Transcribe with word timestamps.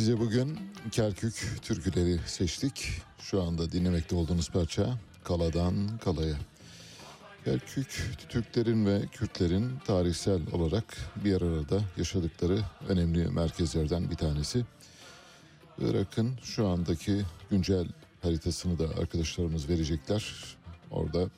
Size 0.00 0.20
bugün 0.20 0.58
Kerkük 0.90 1.58
türküleri 1.62 2.18
seçtik. 2.26 2.88
Şu 3.18 3.42
anda 3.42 3.72
dinlemekte 3.72 4.16
olduğunuz 4.16 4.50
parça 4.50 4.98
Kaladan 5.24 5.98
Kalaya. 6.04 6.36
Kerkük 7.44 8.16
Türklerin 8.28 8.86
ve 8.86 9.06
Kürtlerin 9.12 9.78
tarihsel 9.86 10.40
olarak 10.52 10.96
bir 11.24 11.42
arada 11.42 11.80
yaşadıkları 11.96 12.58
önemli 12.88 13.28
merkezlerden 13.28 14.10
bir 14.10 14.16
tanesi. 14.16 14.64
Irak'ın 15.78 16.38
şu 16.42 16.68
andaki 16.68 17.22
güncel 17.50 17.86
haritasını 18.22 18.78
da 18.78 19.00
arkadaşlarımız 19.00 19.68
verecekler. 19.68 20.34
Orada 20.90 21.30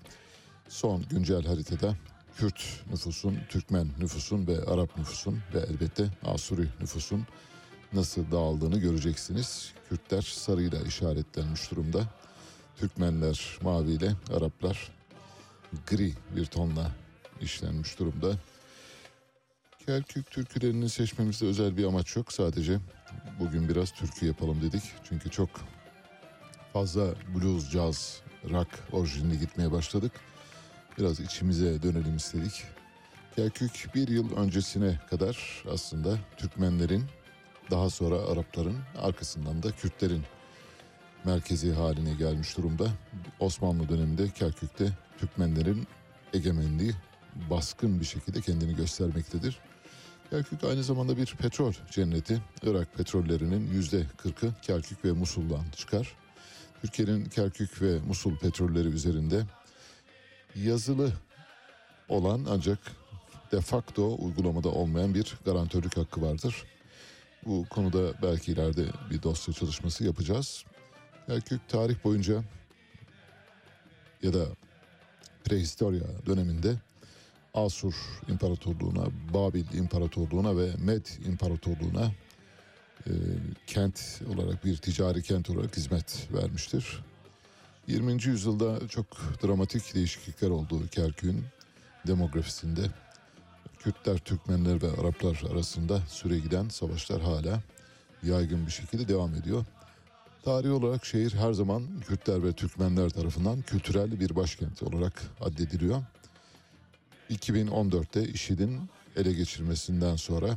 son 0.69 1.05
güncel 1.11 1.45
haritada 1.45 1.97
Kürt 2.37 2.63
nüfusun, 2.91 3.39
Türkmen 3.49 3.89
nüfusun 3.99 4.47
ve 4.47 4.65
Arap 4.65 4.99
nüfusun 4.99 5.39
ve 5.55 5.59
elbette 5.59 6.11
Asuri 6.25 6.69
nüfusun 6.81 7.27
nasıl 7.93 8.31
dağıldığını 8.31 8.79
göreceksiniz. 8.79 9.73
Kürtler 9.89 10.23
sarıyla 10.23 10.81
işaretlenmiş 10.81 11.71
durumda. 11.71 12.07
Türkmenler 12.77 13.59
maviyle, 13.63 14.13
Araplar 14.37 14.91
gri 15.87 16.13
bir 16.37 16.47
tonla 16.47 16.91
işlenmiş 17.41 17.99
durumda. 17.99 18.37
Kerkük 19.87 20.31
türkülerini 20.31 20.89
seçmemizde 20.89 21.47
özel 21.47 21.77
bir 21.77 21.85
amaç 21.85 22.17
yok. 22.17 22.33
Sadece 22.33 22.79
bugün 23.41 23.69
biraz 23.69 23.93
türkü 23.93 24.27
yapalım 24.27 24.63
dedik. 24.63 24.83
Çünkü 25.09 25.31
çok 25.31 25.51
fazla 26.73 27.15
blues, 27.35 27.71
jazz, 27.71 28.21
rock 28.51 28.69
orijinli 28.93 29.39
gitmeye 29.39 29.73
başladık. 29.73 30.13
Biraz 30.99 31.21
içimize 31.21 31.83
dönelim 31.83 32.17
istedik. 32.17 32.65
Kerkük 33.37 33.91
bir 33.95 34.09
yıl 34.09 34.37
öncesine 34.37 35.01
kadar 35.11 35.65
aslında 35.73 36.19
Türkmenlerin 36.37 37.05
daha 37.71 37.91
sonra 37.91 38.17
Arapların 38.17 38.79
arkasından 39.03 39.63
da 39.63 39.71
Kürtlerin 39.71 40.23
merkezi 41.25 41.73
haline 41.73 42.15
gelmiş 42.15 42.57
durumda. 42.57 42.89
Osmanlı 43.41 43.89
döneminde 43.89 44.31
Kerkük'te 44.31 44.89
Türkmenlerin 45.19 45.87
egemenliği 46.33 46.93
baskın 47.51 48.01
bir 48.01 48.05
şekilde 48.05 48.41
kendini 48.41 48.77
göstermektedir. 48.77 49.59
Kerkük 50.31 50.65
aynı 50.65 50.85
zamanda 50.85 51.17
bir 51.17 51.27
petrol 51.27 51.73
cenneti. 51.91 52.43
Irak 52.63 52.95
petrollerinin 52.95 53.71
yüzde 53.73 54.07
kırkı 54.17 54.53
Kerkük 54.63 55.05
ve 55.05 55.13
Musul'dan 55.13 55.65
çıkar. 55.77 56.17
Türkiye'nin 56.83 57.25
Kerkük 57.25 57.83
ve 57.83 57.99
Musul 57.99 58.37
petrolleri 58.37 58.89
üzerinde 58.89 59.43
yazılı 60.55 61.13
olan 62.09 62.47
ancak 62.51 62.79
de 63.53 63.61
facto 63.61 64.17
uygulamada 64.19 64.69
olmayan 64.69 65.15
bir 65.15 65.35
garantörlük 65.45 65.97
hakkı 65.97 66.23
vardır. 66.23 66.65
Bu 67.47 67.67
konuda 67.71 68.23
belki 68.23 68.53
ileride 68.53 68.85
bir 69.11 69.23
dosya 69.23 69.55
çalışması 69.55 70.05
yapacağız. 70.05 70.65
Kerkük 71.27 71.69
tarih 71.69 72.05
boyunca 72.05 72.43
ya 74.23 74.35
da 74.35 74.47
prehistorya 75.45 76.05
döneminde 76.27 76.75
Asur 77.55 77.95
İmparatorluğu'na, 78.29 79.05
Babil 79.35 79.65
İmparatorluğu'na 79.75 80.57
ve 80.57 80.71
Med 80.79 81.07
İmparatorluğu'na 81.27 82.13
e, 83.07 83.11
kent 83.67 84.23
olarak 84.35 84.65
bir 84.65 84.77
ticari 84.77 85.23
kent 85.23 85.51
olarak 85.51 85.77
hizmet 85.77 86.29
vermiştir. 86.33 87.03
20. 87.87 88.13
yüzyılda 88.13 88.89
çok 88.89 89.07
dramatik 89.45 89.95
değişiklikler 89.95 90.51
oldu 90.51 90.81
Kerkük'ün 90.91 91.45
demografisinde. 92.07 92.81
Kürtler, 93.85 94.19
Türkmenler 94.19 94.83
ve 94.83 95.01
Araplar 95.01 95.43
arasında 95.53 96.01
süre 96.09 96.39
giden 96.39 96.69
savaşlar 96.69 97.21
hala 97.21 97.63
yaygın 98.23 98.67
bir 98.67 98.73
şekilde 98.73 99.09
devam 99.09 99.35
ediyor. 99.35 99.65
Tarihi 100.45 100.71
olarak 100.71 101.05
şehir 101.05 101.35
her 101.35 101.53
zaman 101.53 102.01
Kürtler 102.01 102.45
ve 102.45 102.53
Türkmenler 102.53 103.11
tarafından 103.11 103.63
kültürel 103.63 104.21
bir 104.21 104.37
başkent 104.37 104.83
olarak 104.83 105.23
addediliyor. 105.41 106.03
2014'te 107.31 108.29
IŞİD'in 108.29 108.81
ele 109.17 109.33
geçirmesinden 109.33 110.17
sonra 110.17 110.57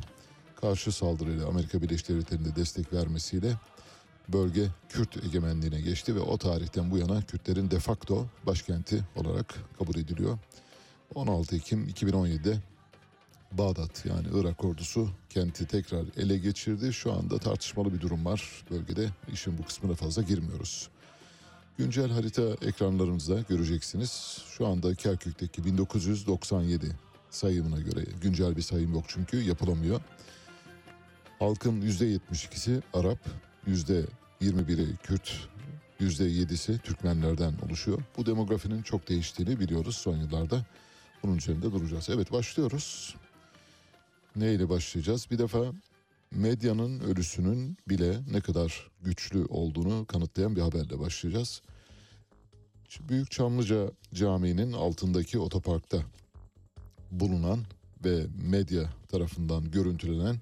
karşı 0.60 0.92
saldırıyla 0.92 1.48
Amerika 1.48 1.82
Birleşik 1.82 2.08
Devletleri'nde 2.08 2.56
destek 2.56 2.92
vermesiyle 2.92 3.52
bölge 4.28 4.68
Kürt 4.88 5.24
egemenliğine 5.24 5.80
geçti 5.80 6.14
ve 6.14 6.20
o 6.20 6.38
tarihten 6.38 6.90
bu 6.90 6.98
yana 6.98 7.22
Kürtlerin 7.22 7.70
de 7.70 7.78
facto 7.78 8.26
başkenti 8.46 9.04
olarak 9.16 9.54
kabul 9.78 9.94
ediliyor. 9.94 10.38
16 11.14 11.56
Ekim 11.56 11.88
2017'de 11.88 12.58
Bağdat 13.58 14.06
yani 14.06 14.26
Irak 14.34 14.64
ordusu 14.64 15.08
kenti 15.30 15.66
tekrar 15.66 16.04
ele 16.16 16.38
geçirdi. 16.38 16.92
Şu 16.92 17.12
anda 17.12 17.38
tartışmalı 17.38 17.94
bir 17.94 18.00
durum 18.00 18.24
var 18.24 18.64
bölgede. 18.70 19.08
İşin 19.32 19.58
bu 19.58 19.64
kısmına 19.64 19.94
fazla 19.94 20.22
girmiyoruz. 20.22 20.88
Güncel 21.78 22.10
harita 22.10 22.42
ekranlarınızda 22.42 23.40
göreceksiniz. 23.48 24.42
Şu 24.48 24.66
anda 24.66 24.94
Kerkük'teki 24.94 25.64
1997 25.64 26.96
sayımına 27.30 27.80
göre 27.80 28.04
güncel 28.22 28.56
bir 28.56 28.62
sayım 28.62 28.94
yok 28.94 29.04
çünkü 29.08 29.42
yapılamıyor. 29.42 30.00
Halkın 31.38 31.82
%72'si 31.82 32.82
Arap, 32.94 33.18
%21'i 33.68 34.96
Kürt, 34.96 35.48
%7'si 36.00 36.78
Türkmenlerden 36.78 37.54
oluşuyor. 37.66 38.02
Bu 38.16 38.26
demografinin 38.26 38.82
çok 38.82 39.08
değiştiğini 39.08 39.60
biliyoruz 39.60 39.96
son 39.96 40.16
yıllarda. 40.16 40.66
Bunun 41.22 41.36
üzerinde 41.36 41.72
duracağız. 41.72 42.08
Evet 42.10 42.32
başlıyoruz. 42.32 43.14
Neyle 44.36 44.68
başlayacağız? 44.68 45.30
Bir 45.30 45.38
defa 45.38 45.72
medyanın 46.30 47.00
ölüsünün 47.00 47.76
bile 47.88 48.20
ne 48.32 48.40
kadar 48.40 48.90
güçlü 49.02 49.44
olduğunu 49.44 50.06
kanıtlayan 50.06 50.56
bir 50.56 50.60
haberle 50.60 50.98
başlayacağız. 50.98 51.62
Büyük 53.00 53.30
Çamlıca 53.30 53.90
Camii'nin 54.14 54.72
altındaki 54.72 55.38
otoparkta 55.38 55.98
bulunan 57.10 57.64
ve 58.04 58.26
medya 58.50 58.84
tarafından 59.08 59.70
görüntülenen 59.70 60.36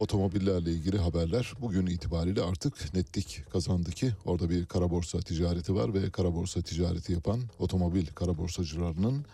otomobillerle 0.00 0.72
ilgili 0.72 0.98
haberler 0.98 1.52
bugün 1.60 1.86
itibariyle 1.86 2.42
artık 2.42 2.94
netlik 2.94 3.44
kazandı 3.52 3.90
ki 3.90 4.12
orada 4.24 4.50
bir 4.50 4.66
kara 4.66 4.90
borsa 4.90 5.20
ticareti 5.20 5.74
var 5.74 5.94
ve 5.94 6.10
kara 6.10 6.34
borsa 6.34 6.62
ticareti 6.62 7.12
yapan 7.12 7.40
otomobil 7.58 8.06
kara 8.06 8.38
borsacılarının 8.38 9.24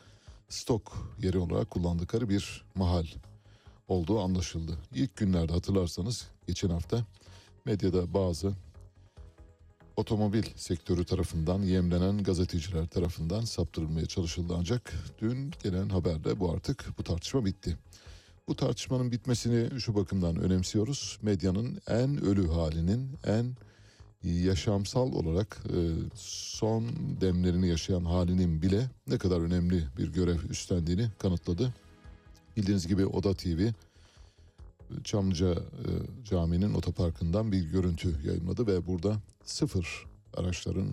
stok 0.48 1.14
yeri 1.22 1.38
olarak 1.38 1.70
kullandıkları 1.70 2.28
bir 2.28 2.64
mahal 2.74 3.06
olduğu 3.88 4.20
anlaşıldı. 4.20 4.78
İlk 4.94 5.16
günlerde 5.16 5.52
hatırlarsanız 5.52 6.28
geçen 6.46 6.70
hafta 6.70 7.04
medyada 7.64 8.14
bazı 8.14 8.52
otomobil 9.96 10.42
sektörü 10.56 11.04
tarafından 11.04 11.62
yemlenen 11.62 12.22
gazeteciler 12.22 12.86
tarafından 12.86 13.40
saptırılmaya 13.40 14.06
çalışıldı 14.06 14.54
ancak 14.58 14.92
dün 15.20 15.50
gelen 15.62 15.88
haberle 15.88 16.40
bu 16.40 16.52
artık 16.52 16.98
bu 16.98 17.04
tartışma 17.04 17.44
bitti. 17.44 17.76
Bu 18.48 18.56
tartışmanın 18.56 19.12
bitmesini 19.12 19.80
şu 19.80 19.94
bakımdan 19.94 20.36
önemsiyoruz. 20.36 21.18
Medyanın 21.22 21.80
en 21.88 22.24
ölü 22.24 22.48
halinin 22.48 23.10
en 23.26 23.56
yaşamsal 24.24 25.12
olarak 25.12 25.58
e, 25.66 25.78
son 26.14 26.84
demlerini 27.20 27.68
yaşayan 27.68 28.04
halinin 28.04 28.62
bile 28.62 28.90
ne 29.06 29.18
kadar 29.18 29.40
önemli 29.40 29.84
bir 29.98 30.12
görev 30.12 30.38
üstlendiğini 30.50 31.08
kanıtladı. 31.18 31.74
Bildiğiniz 32.58 32.86
gibi 32.86 33.06
Oda 33.06 33.34
TV 33.34 33.68
Çamlıca 35.04 35.52
e, 35.52 35.88
Camii'nin 36.24 36.74
otoparkından 36.74 37.52
bir 37.52 37.62
görüntü 37.62 38.26
yayınladı 38.26 38.66
ve 38.66 38.86
burada 38.86 39.16
sıfır 39.44 40.06
araçların 40.34 40.88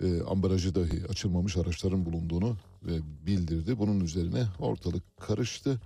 e, 0.00 0.22
ambalajı 0.22 0.74
dahi 0.74 1.06
açılmamış 1.08 1.56
araçların 1.56 2.06
bulunduğunu 2.06 2.56
ve 2.82 2.98
bildirdi. 3.26 3.78
Bunun 3.78 4.00
üzerine 4.00 4.46
ortalık 4.58 5.02
karıştı. 5.16 5.80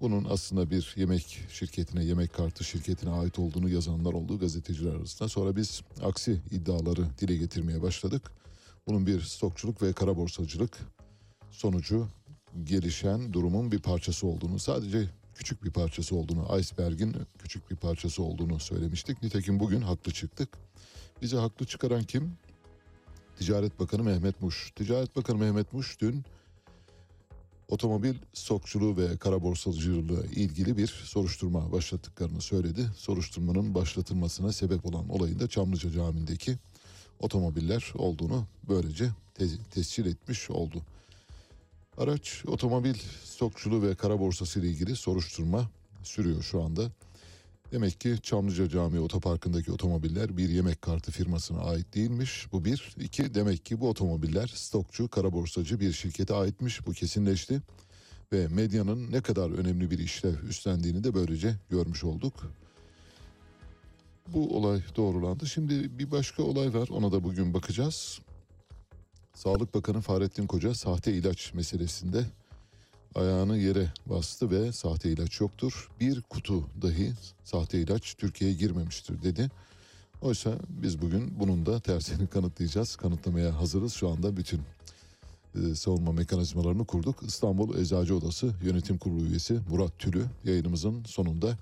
Bunun 0.00 0.26
aslında 0.30 0.70
bir 0.70 0.94
yemek 0.96 1.40
şirketine, 1.50 2.04
yemek 2.04 2.32
kartı 2.32 2.64
şirketine 2.64 3.10
ait 3.10 3.38
olduğunu 3.38 3.68
yazanlar 3.68 4.12
oldu 4.12 4.38
gazeteciler 4.38 4.94
arasında. 4.94 5.28
Sonra 5.28 5.56
biz 5.56 5.82
aksi 6.02 6.40
iddiaları 6.50 7.06
dile 7.18 7.36
getirmeye 7.36 7.82
başladık. 7.82 8.32
Bunun 8.86 9.06
bir 9.06 9.20
stokçuluk 9.20 9.82
ve 9.82 9.92
kara 9.92 10.16
borsacılık 10.16 10.78
sonucu 11.50 12.08
gelişen 12.64 13.32
durumun 13.32 13.72
bir 13.72 13.78
parçası 13.78 14.26
olduğunu, 14.26 14.58
sadece 14.58 15.08
küçük 15.34 15.64
bir 15.64 15.70
parçası 15.70 16.16
olduğunu, 16.16 16.58
iceberg'in 16.58 17.16
küçük 17.38 17.70
bir 17.70 17.76
parçası 17.76 18.22
olduğunu 18.22 18.60
söylemiştik. 18.60 19.22
Nitekim 19.22 19.60
bugün 19.60 19.80
haklı 19.80 20.12
çıktık. 20.12 20.48
Bizi 21.22 21.36
haklı 21.36 21.66
çıkaran 21.66 22.04
kim? 22.04 22.32
Ticaret 23.38 23.80
Bakanı 23.80 24.02
Mehmet 24.02 24.42
Muş. 24.42 24.72
Ticaret 24.76 25.16
Bakanı 25.16 25.38
Mehmet 25.38 25.72
Muş 25.72 26.00
dün 26.00 26.24
otomobil 27.68 28.14
stokçuluğu 28.32 28.96
ve 28.96 29.16
kara 29.16 29.42
borsacılığı 29.42 30.26
ilgili 30.26 30.76
bir 30.76 30.86
soruşturma 30.86 31.72
başlattıklarını 31.72 32.40
söyledi. 32.40 32.86
Soruşturmanın 32.96 33.74
başlatılmasına 33.74 34.52
sebep 34.52 34.86
olan 34.86 35.08
olayın 35.08 35.40
da 35.40 35.48
Çamlıca 35.48 35.90
Camii'ndeki 35.90 36.56
otomobiller 37.20 37.92
olduğunu 37.94 38.46
böylece 38.68 39.10
te- 39.34 39.64
tescil 39.70 40.06
etmiş 40.06 40.50
oldu. 40.50 40.82
Araç 41.98 42.44
otomobil 42.46 42.94
stokçuluğu 43.24 43.82
ve 43.82 43.94
kara 43.94 44.20
borsası 44.20 44.60
ile 44.60 44.68
ilgili 44.68 44.96
soruşturma 44.96 45.70
sürüyor 46.02 46.42
şu 46.42 46.62
anda. 46.62 46.90
Demek 47.72 48.00
ki 48.00 48.16
Çamlıca 48.22 48.68
Camii 48.68 49.00
otoparkındaki 49.00 49.72
otomobiller 49.72 50.36
bir 50.36 50.48
yemek 50.48 50.82
kartı 50.82 51.12
firmasına 51.12 51.60
ait 51.60 51.94
değilmiş. 51.94 52.46
Bu 52.52 52.64
bir. 52.64 52.94
iki 53.00 53.34
demek 53.34 53.66
ki 53.66 53.80
bu 53.80 53.88
otomobiller 53.88 54.46
stokçu, 54.54 55.08
kara 55.08 55.32
borsacı 55.32 55.80
bir 55.80 55.92
şirkete 55.92 56.34
aitmiş. 56.34 56.86
Bu 56.86 56.92
kesinleşti. 56.92 57.62
Ve 58.32 58.48
medyanın 58.48 59.12
ne 59.12 59.20
kadar 59.20 59.50
önemli 59.50 59.90
bir 59.90 59.98
işlev 59.98 60.42
üstlendiğini 60.48 61.04
de 61.04 61.14
böylece 61.14 61.54
görmüş 61.70 62.04
olduk. 62.04 62.52
Bu 64.28 64.56
olay 64.56 64.80
doğrulandı. 64.96 65.46
Şimdi 65.46 65.98
bir 65.98 66.10
başka 66.10 66.42
olay 66.42 66.74
var. 66.74 66.88
Ona 66.88 67.12
da 67.12 67.24
bugün 67.24 67.54
bakacağız. 67.54 68.20
Sağlık 69.36 69.74
Bakanı 69.74 70.00
Fahrettin 70.00 70.46
Koca 70.46 70.74
sahte 70.74 71.12
ilaç 71.12 71.54
meselesinde 71.54 72.24
ayağını 73.14 73.58
yere 73.58 73.92
bastı 74.06 74.50
ve 74.50 74.72
sahte 74.72 75.10
ilaç 75.10 75.40
yoktur. 75.40 75.88
Bir 76.00 76.20
kutu 76.20 76.64
dahi 76.82 77.12
sahte 77.44 77.80
ilaç 77.80 78.14
Türkiye'ye 78.14 78.56
girmemiştir 78.56 79.22
dedi. 79.22 79.50
Oysa 80.22 80.54
biz 80.68 81.02
bugün 81.02 81.40
bunun 81.40 81.66
da 81.66 81.80
tersini 81.80 82.26
kanıtlayacağız. 82.30 82.96
Kanıtlamaya 82.96 83.60
hazırız. 83.60 83.92
Şu 83.92 84.08
anda 84.08 84.36
bütün 84.36 84.60
e, 85.54 85.74
savunma 85.74 86.12
mekanizmalarını 86.12 86.84
kurduk. 86.84 87.22
İstanbul 87.22 87.78
Eczacı 87.78 88.16
Odası 88.16 88.54
Yönetim 88.64 88.98
Kurulu 88.98 89.22
üyesi 89.22 89.60
Murat 89.70 89.98
Tülü 89.98 90.24
yayınımızın 90.44 91.04
sonunda 91.04 91.56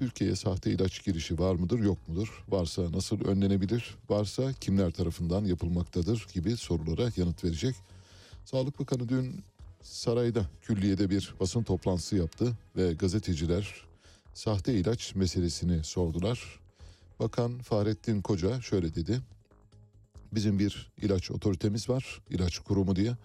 Türkiye'ye 0.00 0.36
sahte 0.36 0.70
ilaç 0.70 1.04
girişi 1.04 1.38
var 1.38 1.54
mıdır 1.54 1.78
yok 1.78 1.98
mudur? 2.08 2.44
Varsa 2.48 2.92
nasıl 2.92 3.24
önlenebilir? 3.24 3.94
Varsa 4.08 4.52
kimler 4.52 4.90
tarafından 4.90 5.44
yapılmaktadır 5.44 6.26
gibi 6.34 6.56
sorulara 6.56 7.10
yanıt 7.16 7.44
verecek. 7.44 7.74
Sağlık 8.44 8.80
Bakanı 8.80 9.08
dün 9.08 9.44
sarayda 9.82 10.44
külliyede 10.62 11.10
bir 11.10 11.34
basın 11.40 11.62
toplantısı 11.62 12.16
yaptı 12.16 12.52
ve 12.76 12.92
gazeteciler 12.92 13.74
sahte 14.34 14.74
ilaç 14.74 15.14
meselesini 15.14 15.84
sordular. 15.84 16.60
Bakan 17.18 17.58
Fahrettin 17.58 18.22
Koca 18.22 18.60
şöyle 18.60 18.94
dedi. 18.94 19.20
Bizim 20.32 20.58
bir 20.58 20.92
ilaç 21.02 21.30
otoritemiz 21.30 21.88
var, 21.88 22.20
ilaç 22.30 22.58
kurumu 22.58 22.96
diye. 22.96 23.16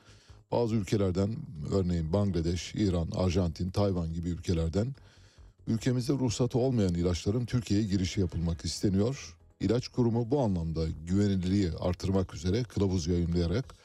Bazı 0.51 0.75
ülkelerden 0.75 1.35
örneğin 1.71 2.13
Bangladeş, 2.13 2.75
İran, 2.75 3.07
Arjantin, 3.15 3.69
Tayvan 3.69 4.13
gibi 4.13 4.29
ülkelerden 4.29 4.95
ülkemizde 5.67 6.13
ruhsatı 6.13 6.57
olmayan 6.57 6.93
ilaçların 6.93 7.45
Türkiye'ye 7.45 7.87
girişi 7.87 8.19
yapılmak 8.19 8.65
isteniyor. 8.65 9.35
İlaç 9.59 9.87
kurumu 9.87 10.31
bu 10.31 10.39
anlamda 10.39 10.85
güvenilirliği 11.07 11.71
artırmak 11.79 12.35
üzere 12.35 12.63
kılavuz 12.63 13.07
yayınlayarak 13.07 13.75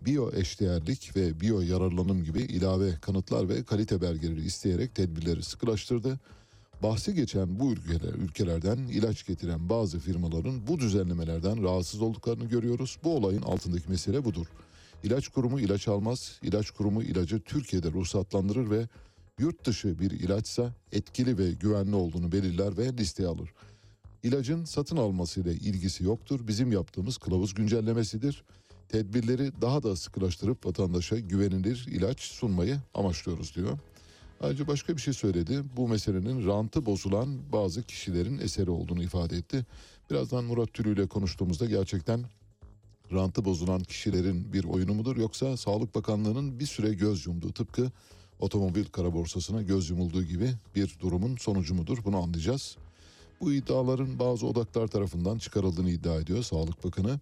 biyo 0.00 0.32
eşdeğerlik 0.32 1.16
ve 1.16 1.40
biyo 1.40 1.60
yararlanım 1.60 2.24
gibi 2.24 2.40
ilave 2.40 2.94
kanıtlar 3.00 3.48
ve 3.48 3.62
kalite 3.64 4.00
belgeleri 4.00 4.44
isteyerek 4.44 4.94
tedbirleri 4.94 5.42
sıkılaştırdı. 5.42 6.20
Bahsi 6.82 7.14
geçen 7.14 7.60
bu 7.60 7.72
ülkeler, 7.72 8.14
ülkelerden 8.14 8.76
ilaç 8.76 9.26
getiren 9.26 9.68
bazı 9.68 9.98
firmaların 9.98 10.66
bu 10.66 10.78
düzenlemelerden 10.78 11.62
rahatsız 11.62 12.00
olduklarını 12.00 12.44
görüyoruz. 12.44 12.98
Bu 13.04 13.16
olayın 13.16 13.42
altındaki 13.42 13.90
mesele 13.90 14.24
budur. 14.24 14.46
İlaç 15.02 15.28
kurumu 15.28 15.60
ilaç 15.60 15.88
almaz, 15.88 16.38
ilaç 16.42 16.70
kurumu 16.70 17.02
ilacı 17.02 17.40
Türkiye'de 17.40 17.92
ruhsatlandırır 17.92 18.70
ve 18.70 18.88
yurt 19.38 19.66
dışı 19.66 19.98
bir 19.98 20.10
ilaçsa 20.10 20.72
etkili 20.92 21.38
ve 21.38 21.52
güvenli 21.52 21.94
olduğunu 21.94 22.32
belirler 22.32 22.76
ve 22.76 22.92
listeye 22.92 23.28
alır. 23.28 23.50
İlacın 24.22 24.64
satın 24.64 24.96
almasıyla 24.96 25.52
ilgisi 25.52 26.04
yoktur. 26.04 26.48
Bizim 26.48 26.72
yaptığımız 26.72 27.18
kılavuz 27.18 27.54
güncellemesidir. 27.54 28.44
Tedbirleri 28.88 29.52
daha 29.60 29.82
da 29.82 29.96
sıkılaştırıp 29.96 30.66
vatandaşa 30.66 31.18
güvenilir 31.18 31.86
ilaç 31.90 32.20
sunmayı 32.20 32.78
amaçlıyoruz 32.94 33.54
diyor. 33.54 33.78
Ayrıca 34.40 34.66
başka 34.66 34.96
bir 34.96 35.00
şey 35.00 35.14
söyledi. 35.14 35.62
Bu 35.76 35.88
meselenin 35.88 36.46
rantı 36.46 36.86
bozulan 36.86 37.52
bazı 37.52 37.82
kişilerin 37.82 38.38
eseri 38.38 38.70
olduğunu 38.70 39.02
ifade 39.02 39.36
etti. 39.36 39.66
Birazdan 40.10 40.44
Murat 40.44 40.72
Türü 40.72 40.94
ile 40.94 41.06
konuştuğumuzda 41.06 41.66
gerçekten 41.66 42.24
rantı 43.12 43.44
bozulan 43.44 43.82
kişilerin 43.82 44.52
bir 44.52 44.64
oyunu 44.64 44.94
mudur 44.94 45.16
yoksa 45.16 45.56
Sağlık 45.56 45.94
Bakanlığı'nın 45.94 46.60
bir 46.60 46.66
süre 46.66 46.94
göz 46.94 47.26
yumduğu 47.26 47.52
tıpkı 47.52 47.90
otomobil 48.40 48.84
kara 48.84 49.14
borsasına 49.14 49.62
göz 49.62 49.90
yumulduğu 49.90 50.22
gibi 50.22 50.50
bir 50.74 50.96
durumun 51.00 51.36
sonucu 51.36 51.74
mudur 51.74 51.98
bunu 52.04 52.22
anlayacağız. 52.22 52.76
Bu 53.40 53.52
iddiaların 53.52 54.18
bazı 54.18 54.46
odaklar 54.46 54.88
tarafından 54.88 55.38
çıkarıldığını 55.38 55.90
iddia 55.90 56.14
ediyor 56.14 56.42
Sağlık 56.42 56.84
Bakanı. 56.84 57.20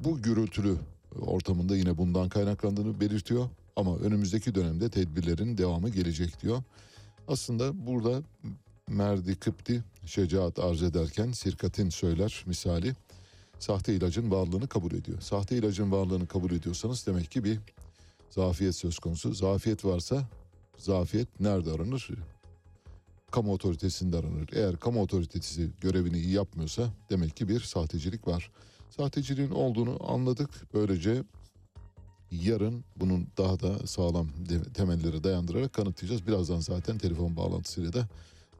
Bu 0.00 0.22
gürültülü 0.22 0.76
ortamında 1.20 1.76
yine 1.76 1.98
bundan 1.98 2.28
kaynaklandığını 2.28 3.00
belirtiyor 3.00 3.48
ama 3.76 3.96
önümüzdeki 3.96 4.54
dönemde 4.54 4.88
tedbirlerin 4.88 5.58
devamı 5.58 5.88
gelecek 5.88 6.42
diyor. 6.42 6.62
Aslında 7.28 7.86
burada 7.86 8.22
Merdi 8.88 9.36
Kıpti 9.36 9.84
şecaat 10.06 10.58
arz 10.58 10.82
ederken 10.82 11.32
Sirkatin 11.32 11.90
söyler 11.90 12.44
misali 12.46 12.94
sahte 13.58 13.94
ilacın 13.94 14.30
varlığını 14.30 14.68
kabul 14.68 14.92
ediyor. 14.92 15.20
Sahte 15.20 15.56
ilacın 15.56 15.92
varlığını 15.92 16.26
kabul 16.26 16.50
ediyorsanız 16.50 17.06
demek 17.06 17.30
ki 17.30 17.44
bir 17.44 17.58
zafiyet 18.30 18.74
söz 18.74 18.98
konusu. 18.98 19.34
Zafiyet 19.34 19.84
varsa 19.84 20.28
zafiyet 20.78 21.40
nerede 21.40 21.70
aranır? 21.70 22.10
Kamu 23.30 23.52
otoritesinde 23.52 24.16
aranır. 24.16 24.48
Eğer 24.52 24.76
kamu 24.76 25.02
otoritesi 25.02 25.70
görevini 25.80 26.18
iyi 26.18 26.32
yapmıyorsa 26.32 26.90
demek 27.10 27.36
ki 27.36 27.48
bir 27.48 27.60
sahtecilik 27.60 28.28
var. 28.28 28.50
Sahteciliğin 28.90 29.50
olduğunu 29.50 30.12
anladık. 30.12 30.50
Böylece 30.74 31.22
yarın 32.30 32.84
bunun 32.96 33.28
daha 33.38 33.60
da 33.60 33.86
sağlam 33.86 34.28
temelleri 34.74 35.24
dayandırarak 35.24 35.72
kanıtlayacağız. 35.72 36.26
Birazdan 36.26 36.60
zaten 36.60 36.98
telefon 36.98 37.36
bağlantısıyla 37.36 37.92
da 37.92 38.08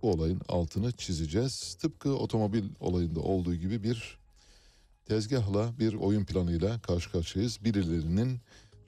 bu 0.02 0.10
olayın 0.10 0.40
altını 0.48 0.92
çizeceğiz. 0.92 1.74
Tıpkı 1.74 2.16
otomobil 2.16 2.64
olayında 2.80 3.20
olduğu 3.20 3.54
gibi 3.54 3.82
bir 3.82 4.18
tezgahla 5.04 5.78
bir 5.78 5.94
oyun 5.94 6.24
planıyla 6.24 6.80
karşı 6.80 7.12
karşıyayız. 7.12 7.64
Birilerinin 7.64 8.40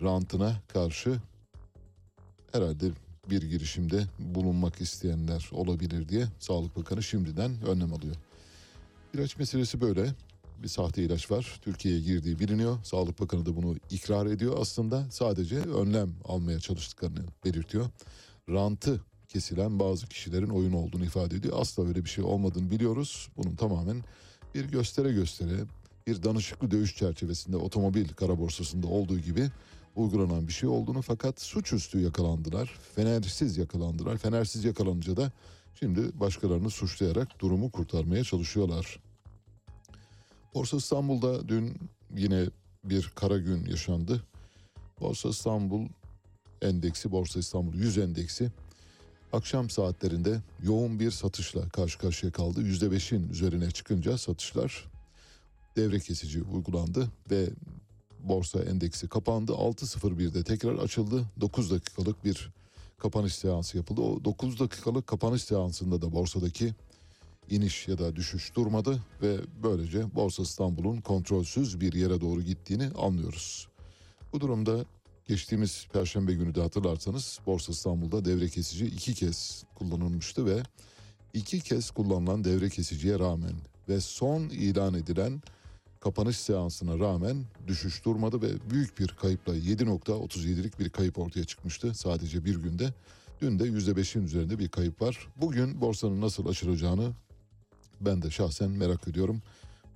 rantına 0.03 0.57
karşı 0.69 1.21
herhalde 2.53 2.91
bir 3.31 3.43
girişimde 3.43 4.05
bulunmak 4.19 4.81
isteyenler 4.81 5.49
olabilir 5.53 6.09
diye 6.09 6.27
Sağlık 6.39 6.77
Bakanı 6.77 7.03
şimdiden 7.03 7.63
önlem 7.67 7.93
alıyor. 7.93 8.17
İlaç 9.15 9.37
meselesi 9.37 9.81
böyle. 9.81 10.15
Bir 10.63 10.69
sahte 10.69 11.03
ilaç 11.03 11.31
var. 11.31 11.61
Türkiye'ye 11.63 12.01
girdiği 12.01 12.39
biliniyor. 12.39 12.79
Sağlık 12.85 13.21
Bakanı 13.21 13.47
da 13.47 13.57
bunu 13.57 13.77
ikrar 13.91 14.27
ediyor. 14.27 14.57
Aslında 14.61 15.11
sadece 15.11 15.57
önlem 15.57 16.15
almaya 16.25 16.61
çalıştıklarını 16.61 17.21
belirtiyor. 17.45 17.87
Rantı 18.51 19.01
kesilen 19.29 19.79
bazı 19.79 20.07
kişilerin 20.07 20.49
oyunu 20.49 20.79
olduğunu 20.79 21.05
ifade 21.05 21.37
ediyor. 21.37 21.61
Asla 21.61 21.89
öyle 21.89 22.05
bir 22.05 22.11
şey 22.11 22.25
olmadığını 22.25 22.71
biliyoruz. 22.71 23.29
Bunun 23.37 23.57
tamamen 23.57 24.05
bir 24.55 24.65
göstere 24.65 25.13
göstere 25.13 25.57
bir 26.07 26.23
danışıklı 26.23 26.71
dövüş 26.71 26.97
çerçevesinde 26.97 27.57
otomobil 27.57 28.09
kara 28.09 28.39
borsasında 28.39 28.87
olduğu 28.87 29.19
gibi 29.19 29.51
uygulanan 29.99 30.49
bir 30.49 30.53
şey 30.53 30.69
olduğunu 30.69 31.03
fakat 31.03 31.41
suçüstü 31.41 32.01
yakalandılar. 32.01 32.79
Fenersiz 32.95 33.57
yakalandılar. 33.57 34.19
Fenersiz 34.19 34.65
yakalanınca 34.65 35.17
da 35.17 35.33
şimdi 35.75 36.21
başkalarını 36.21 36.71
suçlayarak 36.71 37.41
durumu 37.41 37.71
kurtarmaya 37.71 38.25
çalışıyorlar. 38.25 39.01
Borsa 40.55 40.77
İstanbul'da 40.77 41.49
dün 41.49 41.77
yine 42.17 42.45
bir 42.85 43.13
kara 43.15 43.39
gün 43.39 43.67
yaşandı. 43.67 44.23
Borsa 45.01 45.29
İstanbul 45.29 45.89
endeksi, 46.63 47.11
Borsa 47.11 47.41
İstanbul 47.41 47.75
100 47.75 47.99
endeksi 47.99 48.51
akşam 49.33 49.71
saatlerinde 49.71 50.41
yoğun 50.63 51.01
bir 51.01 51.11
satışla 51.11 51.69
karşı 51.69 51.99
karşıya 51.99 52.33
kaldı. 52.33 52.63
%5'in 52.63 53.29
üzerine 53.29 53.71
çıkınca 53.71 54.19
satışlar 54.19 54.85
devre 55.77 56.01
kesici 56.01 56.43
uygulandı 56.43 57.09
ve 57.31 57.49
borsa 58.25 58.63
endeksi 58.63 59.09
kapandı. 59.09 59.53
6.01'de 59.53 60.43
tekrar 60.43 60.75
açıldı. 60.75 61.25
9 61.41 61.71
dakikalık 61.71 62.25
bir 62.25 62.51
kapanış 62.99 63.35
seansı 63.35 63.77
yapıldı. 63.77 64.01
O 64.01 64.25
9 64.25 64.61
dakikalık 64.61 65.07
kapanış 65.07 65.43
seansında 65.43 66.03
da 66.03 66.13
borsadaki 66.13 66.75
iniş 67.51 67.89
ya 67.89 67.99
da 67.99 68.17
düşüş 68.17 68.55
durmadı 68.55 69.03
ve 69.23 69.37
böylece 69.63 70.15
Borsa 70.15 70.43
İstanbul'un 70.43 71.01
kontrolsüz 71.01 71.81
bir 71.81 71.93
yere 71.93 72.21
doğru 72.21 72.43
gittiğini 72.43 72.89
anlıyoruz. 72.89 73.69
Bu 74.33 74.41
durumda 74.41 74.85
geçtiğimiz 75.27 75.87
perşembe 75.93 76.35
günü 76.35 76.55
de 76.55 76.61
hatırlarsanız 76.61 77.39
Borsa 77.47 77.73
İstanbul'da 77.73 78.25
devre 78.25 78.49
kesici 78.49 78.87
iki 78.87 79.15
kez 79.15 79.65
kullanılmıştı 79.75 80.47
ve 80.47 80.63
iki 81.35 81.61
kez 81.61 81.91
kullanılan 81.91 82.45
devre 82.45 82.69
kesiciye 82.69 83.19
rağmen 83.19 83.55
ve 83.89 84.01
son 84.01 84.41
ilan 84.41 84.95
edilen 84.95 85.43
kapanış 86.01 86.37
seansına 86.37 86.99
rağmen 86.99 87.45
düşüş 87.67 88.05
durmadı 88.05 88.43
ve 88.43 88.71
büyük 88.71 88.99
bir 88.99 89.09
kayıpla 89.09 89.57
7.37'lik 89.57 90.79
bir 90.79 90.91
kayıp 90.91 91.19
ortaya 91.19 91.45
çıkmıştı 91.45 91.95
sadece 91.95 92.45
bir 92.45 92.57
günde. 92.57 92.95
Dün 93.41 93.59
de 93.59 93.65
%5'in 93.65 94.25
üzerinde 94.25 94.59
bir 94.59 94.69
kayıp 94.69 95.03
var. 95.03 95.29
Bugün 95.37 95.81
borsanın 95.81 96.21
nasıl 96.21 96.47
açılacağını 96.47 97.13
ben 98.01 98.23
de 98.23 98.31
şahsen 98.31 98.71
merak 98.71 99.09
ediyorum. 99.09 99.43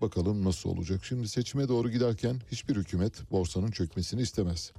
Bakalım 0.00 0.44
nasıl 0.44 0.70
olacak. 0.70 1.04
Şimdi 1.04 1.28
seçime 1.28 1.68
doğru 1.68 1.90
giderken 1.90 2.40
hiçbir 2.52 2.76
hükümet 2.76 3.30
borsanın 3.30 3.70
çökmesini 3.70 4.22
istemez. 4.22 4.72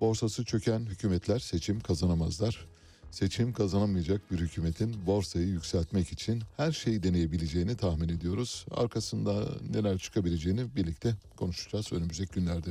Borsası 0.00 0.44
çöken 0.44 0.80
hükümetler 0.80 1.38
seçim 1.38 1.80
kazanamazlar. 1.80 2.66
Seçim 3.10 3.52
kazanamayacak 3.52 4.32
bir 4.32 4.38
hükümetin 4.38 5.06
borsayı 5.06 5.46
yükseltmek 5.46 6.12
için 6.12 6.42
her 6.56 6.72
şeyi 6.72 7.02
deneyebileceğini 7.02 7.76
tahmin 7.76 8.08
ediyoruz. 8.08 8.66
Arkasında 8.70 9.48
neler 9.70 9.98
çıkabileceğini 9.98 10.76
birlikte 10.76 11.14
konuşacağız 11.36 11.92
önümüzdeki 11.92 12.34
günlerde. 12.34 12.70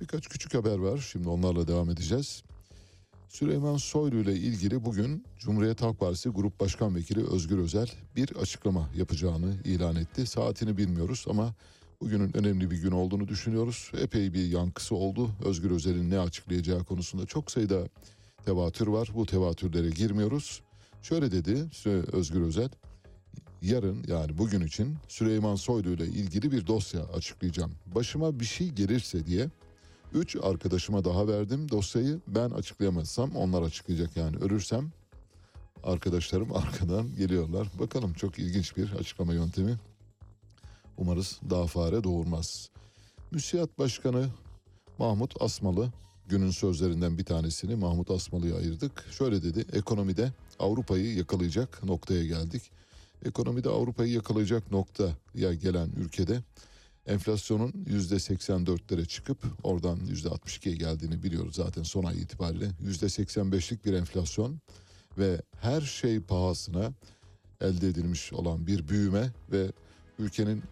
Birkaç 0.00 0.28
küçük 0.28 0.54
haber 0.54 0.78
var. 0.78 1.08
Şimdi 1.12 1.28
onlarla 1.28 1.68
devam 1.68 1.90
edeceğiz. 1.90 2.42
Süleyman 3.28 3.76
Soylu 3.76 4.16
ile 4.16 4.34
ilgili 4.34 4.84
bugün 4.84 5.24
Cumhuriyet 5.38 5.82
Halk 5.82 6.00
Partisi 6.00 6.28
Grup 6.28 6.60
Başkan 6.60 6.94
Vekili 6.96 7.26
Özgür 7.26 7.58
Özel 7.58 7.90
bir 8.16 8.36
açıklama 8.36 8.88
yapacağını 8.96 9.54
ilan 9.64 9.96
etti. 9.96 10.26
Saatini 10.26 10.76
bilmiyoruz 10.76 11.24
ama 11.28 11.54
bugünün 12.00 12.36
önemli 12.36 12.70
bir 12.70 12.76
gün 12.76 12.90
olduğunu 12.90 13.28
düşünüyoruz. 13.28 13.92
Epey 14.00 14.32
bir 14.32 14.44
yankısı 14.46 14.94
oldu. 14.94 15.30
Özgür 15.44 15.70
Özel'in 15.70 16.10
ne 16.10 16.18
açıklayacağı 16.18 16.84
konusunda 16.84 17.26
çok 17.26 17.50
sayıda 17.50 17.88
tevatür 18.46 18.86
var. 18.86 19.08
Bu 19.14 19.26
tevatürlere 19.26 19.90
girmiyoruz. 19.90 20.62
Şöyle 21.02 21.32
dedi 21.32 21.64
Özgür 22.12 22.42
Özel. 22.42 22.68
Yarın 23.62 24.04
yani 24.08 24.38
bugün 24.38 24.60
için 24.60 24.96
Süleyman 25.08 25.54
Soylu 25.54 25.90
ile 25.90 26.06
ilgili 26.06 26.52
bir 26.52 26.66
dosya 26.66 27.04
açıklayacağım. 27.04 27.72
Başıma 27.86 28.40
bir 28.40 28.44
şey 28.44 28.68
gelirse 28.68 29.26
diye 29.26 29.50
Üç 30.12 30.36
arkadaşıma 30.42 31.04
daha 31.04 31.28
verdim 31.28 31.68
dosyayı. 31.68 32.20
Ben 32.26 32.50
açıklayamazsam 32.50 33.36
onlar 33.36 33.62
açıklayacak 33.62 34.16
yani. 34.16 34.36
Ölürsem 34.36 34.92
arkadaşlarım 35.84 36.56
arkadan 36.56 37.16
geliyorlar. 37.16 37.68
Bakalım 37.78 38.12
çok 38.12 38.38
ilginç 38.38 38.76
bir 38.76 38.92
açıklama 38.92 39.34
yöntemi. 39.34 39.76
Umarız 40.96 41.40
daha 41.50 41.66
fare 41.66 42.04
doğurmaz. 42.04 42.70
Müsiyat 43.30 43.78
Başkanı 43.78 44.28
Mahmut 44.98 45.42
Asmalı 45.42 45.92
günün 46.28 46.50
sözlerinden 46.50 47.18
bir 47.18 47.24
tanesini 47.24 47.74
Mahmut 47.74 48.10
Asmalı'ya 48.10 48.56
ayırdık. 48.56 49.04
Şöyle 49.10 49.42
dedi 49.42 49.64
ekonomide 49.72 50.32
Avrupa'yı 50.58 51.14
yakalayacak 51.14 51.84
noktaya 51.84 52.26
geldik. 52.26 52.62
Ekonomide 53.24 53.68
Avrupa'yı 53.68 54.12
yakalayacak 54.12 54.70
noktaya 54.70 55.54
gelen 55.54 55.90
ülkede 55.96 56.42
enflasyonun 57.06 57.72
%84'lere 57.72 59.06
çıkıp 59.06 59.38
oradan 59.62 59.98
%62'ye 59.98 60.76
geldiğini 60.76 61.22
biliyoruz 61.22 61.54
zaten 61.54 61.82
son 61.82 62.04
ay 62.04 62.22
itibariyle. 62.22 62.70
%85'lik 62.84 63.84
bir 63.84 63.92
enflasyon 63.92 64.58
ve 65.18 65.42
her 65.60 65.80
şey 65.80 66.20
pahasına 66.20 66.92
elde 67.60 67.88
edilmiş 67.88 68.32
olan 68.32 68.66
bir 68.66 68.88
büyüme 68.88 69.32
ve 69.52 69.72
ülkenin 70.18 70.62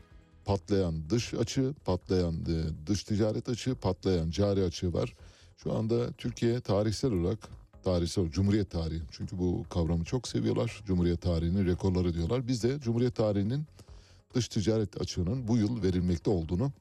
patlayan 0.44 1.11
dış 1.11 1.34
açığı, 1.34 1.75
patlayan 1.84 2.34
e, 2.34 2.87
dış 2.87 3.04
ticaret 3.04 3.49
açığı, 3.49 3.75
patlayan 3.75 4.30
cari 4.30 4.62
açığı 4.62 4.92
var. 4.92 5.14
Şu 5.56 5.73
anda 5.73 6.12
Türkiye 6.12 6.61
tarihsel 6.61 7.12
olarak 7.12 7.38
tarihsel 7.84 8.30
Cumhuriyet 8.30 8.70
tarihi 8.70 9.02
çünkü 9.11 9.38
bu 9.38 9.64
kavramı 9.70 10.04
çok 10.04 10.28
seviyorlar. 10.28 10.82
Cumhuriyet 10.87 11.23
tarihinin 11.23 11.66
rekorları 11.66 12.14
diyorlar. 12.14 12.49
Biz 12.49 12.62
de 12.62 12.80
Cumhuriyet 12.80 13.16
tarihinin 13.16 13.64
dış 14.34 14.49
ticaret 14.49 15.00
açığının 15.00 15.49
bu 15.49 15.56
yıl 15.56 15.82
verilmekte 15.82 16.30
olduğunu 16.30 16.73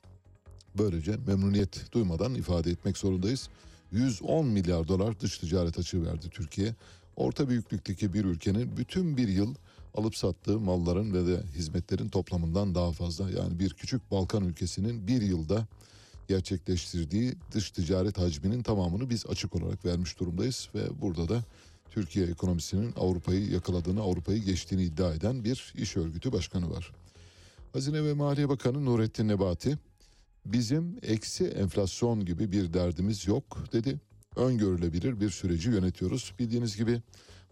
böylece 0.78 1.18
memnuniyet 1.28 1.92
duymadan 1.92 2.36
ifade 2.36 2.72
etmek 2.72 2.98
zorundayız. 2.98 3.50
110 3.92 4.46
milyar 4.46 4.88
dolar 4.88 5.20
dış 5.20 5.38
ticaret 5.38 5.80
açığı 5.80 6.06
verdi 6.06 6.30
Türkiye. 6.30 6.76
Orta 7.16 7.50
büyüklükteki 7.50 8.14
bir 8.14 8.26
ülkenin 8.26 8.78
bütün 8.78 9.18
bir 9.18 9.28
yıl 9.28 9.56
alıp 9.96 10.16
sattığı 10.16 10.60
malların 10.60 11.14
ve 11.14 11.28
de 11.28 11.44
hizmetlerin 11.56 12.10
toplamından 12.10 12.76
daha 12.76 12.92
fazla. 12.92 13.30
Yani 13.30 13.60
bir 13.60 13.74
küçük 13.74 14.12
Balkan 14.12 14.46
ülkesinin 14.46 15.08
bir 15.08 15.22
yılda 15.22 15.68
gerçekleştirdiği 16.28 17.34
dış 17.52 17.72
ticaret 17.72 18.18
hacminin 18.18 18.64
tamamını 18.64 19.10
biz 19.10 19.26
açık 19.26 19.56
olarak 19.56 19.86
vermiş 19.86 20.20
durumdayız. 20.20 20.70
Ve 20.76 21.02
burada 21.02 21.30
da 21.30 21.44
Türkiye 21.92 22.26
ekonomisinin 22.28 22.94
Avrupa'yı 22.98 23.52
yakaladığını, 23.52 24.02
Avrupa'yı 24.02 24.44
geçtiğini 24.44 24.84
iddia 24.84 25.14
eden 25.14 25.44
bir 25.44 25.74
iş 25.78 25.98
örgütü 25.98 26.32
başkanı 26.32 26.72
var. 26.72 26.92
Hazine 27.74 28.04
ve 28.04 28.14
Maliye 28.14 28.50
Bakanı 28.50 28.86
Nurettin 28.86 29.28
Nebati 29.28 29.78
bizim 30.46 30.98
eksi 31.02 31.46
enflasyon 31.46 32.26
gibi 32.26 32.52
bir 32.52 32.74
derdimiz 32.74 33.28
yok 33.28 33.74
dedi. 33.74 34.00
Öngörülebilir 34.36 35.20
bir 35.20 35.30
süreci 35.30 35.70
yönetiyoruz. 35.70 36.34
Bildiğiniz 36.40 36.78
gibi 36.78 37.02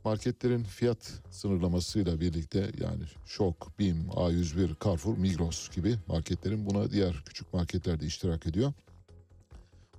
marketlerin 0.06 0.64
fiyat 0.64 1.14
sınırlamasıyla 1.32 2.22
birlikte 2.22 2.60
yani 2.60 3.04
Şok, 3.26 3.80
BİM, 3.80 4.08
A101, 4.10 4.86
Carrefour, 4.86 5.18
Migros 5.18 5.70
gibi 5.70 5.96
marketlerin 6.08 6.66
buna 6.66 6.92
diğer 6.92 7.24
küçük 7.26 7.54
marketler 7.54 8.00
de 8.00 8.06
iştirak 8.06 8.48
ediyor. 8.48 8.74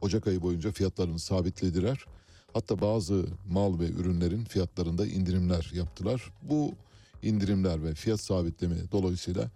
Ocak 0.00 0.26
ayı 0.26 0.42
boyunca 0.42 0.73
fiyatlarını 0.73 1.18
sabitlediler. 1.18 2.04
Hatta 2.52 2.80
bazı 2.80 3.26
mal 3.50 3.80
ve 3.80 3.88
ürünlerin 3.88 4.44
fiyatlarında 4.44 5.06
indirimler 5.06 5.71
yaptılar. 5.75 6.32
Bu 6.42 6.75
indirimler 7.23 7.82
ve 7.82 7.94
fiyat 7.94 8.21
sabitleme 8.21 8.76
dolayısıyla 8.92 9.50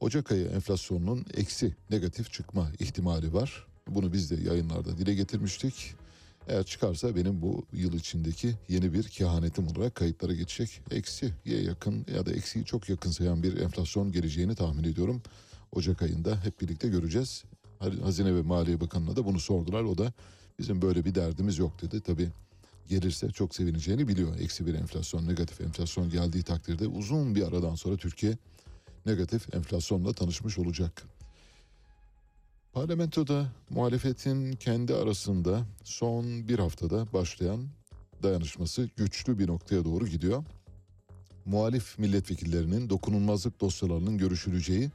Ocak 0.00 0.32
ayı 0.32 0.46
enflasyonunun 0.46 1.26
eksi 1.34 1.76
negatif 1.90 2.32
çıkma 2.32 2.68
ihtimali 2.78 3.34
var. 3.34 3.66
Bunu 3.88 4.12
biz 4.12 4.30
de 4.30 4.34
yayınlarda 4.34 4.98
dile 4.98 5.14
getirmiştik. 5.14 5.94
Eğer 6.48 6.64
çıkarsa 6.64 7.16
benim 7.16 7.42
bu 7.42 7.66
yıl 7.72 7.92
içindeki 7.92 8.54
yeni 8.68 8.92
bir 8.92 9.02
kehanetim 9.02 9.68
olarak 9.68 9.94
kayıtlara 9.94 10.32
geçecek. 10.34 10.80
Eksiye 10.90 11.32
yakın 11.44 12.06
ya 12.14 12.26
da 12.26 12.32
eksiği 12.32 12.64
çok 12.64 12.88
yakın 12.88 13.10
sayan 13.10 13.42
bir 13.42 13.56
enflasyon 13.56 14.12
geleceğini 14.12 14.54
tahmin 14.54 14.84
ediyorum. 14.84 15.22
Ocak 15.72 16.02
ayında 16.02 16.44
hep 16.44 16.60
birlikte 16.60 16.88
göreceğiz. 16.88 17.44
Hazine 17.78 18.34
ve 18.34 18.42
Maliye 18.42 18.80
Bakanı'na 18.80 19.16
da 19.16 19.24
bunu 19.24 19.40
sordular. 19.40 19.82
O 19.82 19.98
da 19.98 20.12
bizim 20.58 20.82
böyle 20.82 21.04
bir 21.04 21.14
derdimiz 21.14 21.58
yok 21.58 21.82
dedi. 21.82 22.00
Tabii 22.00 22.28
gelirse 22.88 23.30
çok 23.30 23.54
sevineceğini 23.54 24.08
biliyor. 24.08 24.40
Eksi 24.40 24.66
bir 24.66 24.74
enflasyon, 24.74 25.28
negatif 25.28 25.60
enflasyon 25.60 26.10
geldiği 26.10 26.42
takdirde 26.42 26.86
uzun 26.86 27.34
bir 27.34 27.42
aradan 27.42 27.74
sonra 27.74 27.96
Türkiye 27.96 28.38
negatif 29.06 29.54
enflasyonla 29.54 30.12
tanışmış 30.12 30.58
olacak. 30.58 31.02
Parlamentoda 32.78 33.46
muhalefetin 33.70 34.52
kendi 34.52 34.94
arasında 34.94 35.66
son 35.84 36.48
bir 36.48 36.58
haftada 36.58 37.12
başlayan 37.12 37.64
dayanışması 38.22 38.88
güçlü 38.96 39.38
bir 39.38 39.48
noktaya 39.48 39.84
doğru 39.84 40.06
gidiyor. 40.06 40.44
Muhalif 41.44 41.98
milletvekillerinin 41.98 42.90
dokunulmazlık 42.90 43.60
dosyalarının 43.60 44.18
görüşüleceği 44.18 44.90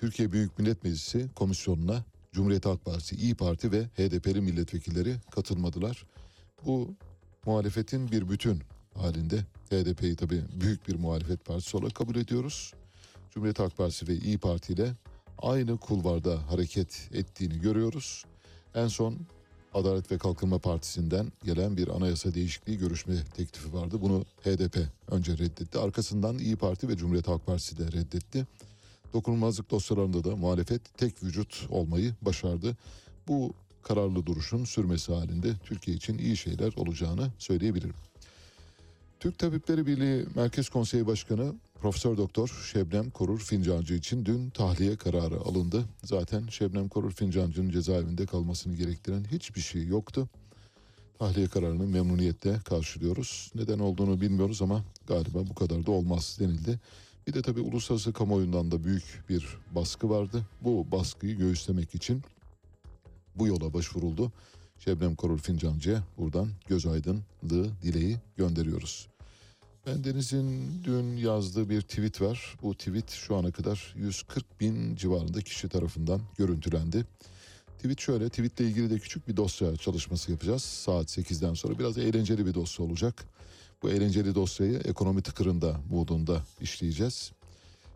Türkiye 0.00 0.32
Büyük 0.32 0.58
Millet 0.58 0.84
Meclisi 0.84 1.28
komisyonuna 1.34 2.04
Cumhuriyet 2.32 2.66
Halk 2.66 2.84
Partisi, 2.84 3.16
İyi 3.16 3.34
Parti 3.34 3.72
ve 3.72 3.84
HDP'li 3.84 4.40
milletvekilleri 4.40 5.16
katılmadılar. 5.30 6.06
Bu 6.66 6.94
muhalefetin 7.46 8.10
bir 8.10 8.28
bütün 8.28 8.62
halinde 8.94 9.38
HDP'yi 9.70 10.16
tabii 10.16 10.42
büyük 10.60 10.88
bir 10.88 10.94
muhalefet 10.94 11.44
partisi 11.44 11.76
olarak 11.76 11.94
kabul 11.94 12.16
ediyoruz. 12.16 12.72
Cumhuriyet 13.30 13.58
Halk 13.58 13.76
Partisi 13.76 14.08
ve 14.08 14.14
İyi 14.14 14.38
Parti 14.38 14.72
ile 14.72 14.94
aynı 15.44 15.78
kulvarda 15.78 16.50
hareket 16.50 17.08
ettiğini 17.12 17.60
görüyoruz. 17.60 18.24
En 18.74 18.88
son 18.88 19.18
Adalet 19.74 20.12
ve 20.12 20.18
Kalkınma 20.18 20.58
Partisi'nden 20.58 21.32
gelen 21.44 21.76
bir 21.76 21.88
anayasa 21.88 22.34
değişikliği 22.34 22.78
görüşme 22.78 23.24
teklifi 23.36 23.74
vardı. 23.74 23.98
Bunu 24.00 24.24
HDP 24.44 24.78
önce 25.08 25.32
reddetti. 25.32 25.78
Arkasından 25.78 26.38
İyi 26.38 26.56
Parti 26.56 26.88
ve 26.88 26.96
Cumhuriyet 26.96 27.28
Halk 27.28 27.46
Partisi 27.46 27.78
de 27.78 27.92
reddetti. 27.92 28.46
Dokunulmazlık 29.12 29.70
dosyalarında 29.70 30.24
da 30.24 30.36
muhalefet 30.36 30.98
tek 30.98 31.22
vücut 31.22 31.66
olmayı 31.70 32.14
başardı. 32.22 32.76
Bu 33.28 33.54
kararlı 33.82 34.26
duruşun 34.26 34.64
sürmesi 34.64 35.12
halinde 35.12 35.52
Türkiye 35.64 35.96
için 35.96 36.18
iyi 36.18 36.36
şeyler 36.36 36.72
olacağını 36.76 37.32
söyleyebilirim. 37.38 37.94
Türk 39.20 39.38
Tabipleri 39.38 39.86
Birliği 39.86 40.26
Merkez 40.34 40.68
Konseyi 40.68 41.06
Başkanı 41.06 41.54
Profesör 41.84 42.16
Doktor 42.16 42.48
Şebnem 42.72 43.10
Korur 43.10 43.40
Fincancı 43.40 43.94
için 43.94 44.24
dün 44.24 44.50
tahliye 44.50 44.96
kararı 44.96 45.40
alındı. 45.40 45.84
Zaten 46.04 46.46
Şebnem 46.46 46.88
Korur 46.88 47.12
Fincancı'nın 47.12 47.70
cezaevinde 47.70 48.26
kalmasını 48.26 48.76
gerektiren 48.76 49.24
hiçbir 49.24 49.60
şey 49.60 49.86
yoktu. 49.86 50.28
Tahliye 51.18 51.46
kararını 51.46 51.86
memnuniyetle 51.86 52.58
karşılıyoruz. 52.58 53.50
Neden 53.54 53.78
olduğunu 53.78 54.20
bilmiyoruz 54.20 54.62
ama 54.62 54.84
galiba 55.06 55.46
bu 55.46 55.54
kadar 55.54 55.86
da 55.86 55.90
olmaz 55.90 56.36
denildi. 56.40 56.80
Bir 57.26 57.34
de 57.34 57.42
tabii 57.42 57.60
uluslararası 57.60 58.12
kamuoyundan 58.12 58.70
da 58.70 58.84
büyük 58.84 59.24
bir 59.28 59.58
baskı 59.74 60.10
vardı. 60.10 60.46
Bu 60.60 60.86
baskıyı 60.92 61.36
göğüslemek 61.36 61.94
için 61.94 62.22
bu 63.34 63.46
yola 63.46 63.74
başvuruldu. 63.74 64.32
Şebnem 64.78 65.14
Korur 65.14 65.38
Fincancı'ya 65.38 66.02
buradan 66.18 66.48
göz 66.68 66.86
aydınlığı 66.86 67.70
dileği 67.82 68.16
gönderiyoruz. 68.36 69.13
Ben 69.86 70.04
Deniz'in 70.04 70.80
dün 70.84 71.16
yazdığı 71.16 71.68
bir 71.68 71.82
tweet 71.82 72.20
var. 72.20 72.56
Bu 72.62 72.74
tweet 72.74 73.10
şu 73.10 73.36
ana 73.36 73.52
kadar 73.52 73.94
140 73.96 74.60
bin 74.60 74.96
civarında 74.96 75.40
kişi 75.40 75.68
tarafından 75.68 76.20
görüntülendi. 76.38 77.06
Tweet 77.76 78.00
şöyle, 78.00 78.28
tweetle 78.28 78.64
ilgili 78.64 78.90
de 78.90 78.98
küçük 78.98 79.28
bir 79.28 79.36
dosya 79.36 79.76
çalışması 79.76 80.30
yapacağız. 80.30 80.62
Saat 80.62 81.18
8'den 81.18 81.54
sonra 81.54 81.78
biraz 81.78 81.98
eğlenceli 81.98 82.46
bir 82.46 82.54
dosya 82.54 82.86
olacak. 82.86 83.24
Bu 83.82 83.90
eğlenceli 83.90 84.34
dosyayı 84.34 84.78
ekonomi 84.78 85.22
tıkırında 85.22 85.80
modunda 85.90 86.42
işleyeceğiz. 86.60 87.32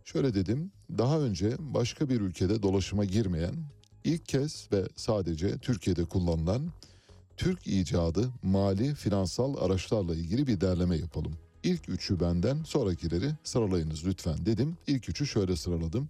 Şöyle 0.04 0.34
dedim, 0.34 0.70
daha 0.98 1.20
önce 1.20 1.56
başka 1.58 2.08
bir 2.08 2.20
ülkede 2.20 2.62
dolaşıma 2.62 3.04
girmeyen, 3.04 3.54
ilk 4.04 4.26
kez 4.26 4.68
ve 4.72 4.88
sadece 4.96 5.58
Türkiye'de 5.58 6.04
kullanılan 6.04 6.72
Türk 7.36 7.66
icadı 7.66 8.30
mali 8.42 8.94
finansal 8.94 9.56
araçlarla 9.56 10.14
ilgili 10.14 10.46
bir 10.46 10.60
derleme 10.60 10.96
yapalım. 10.96 11.47
İlk 11.62 11.88
üçü 11.88 12.20
benden 12.20 12.62
sonrakileri 12.62 13.30
sıralayınız 13.44 14.06
lütfen 14.06 14.46
dedim. 14.46 14.76
İlk 14.86 15.08
üçü 15.08 15.26
şöyle 15.26 15.56
sıraladım. 15.56 16.08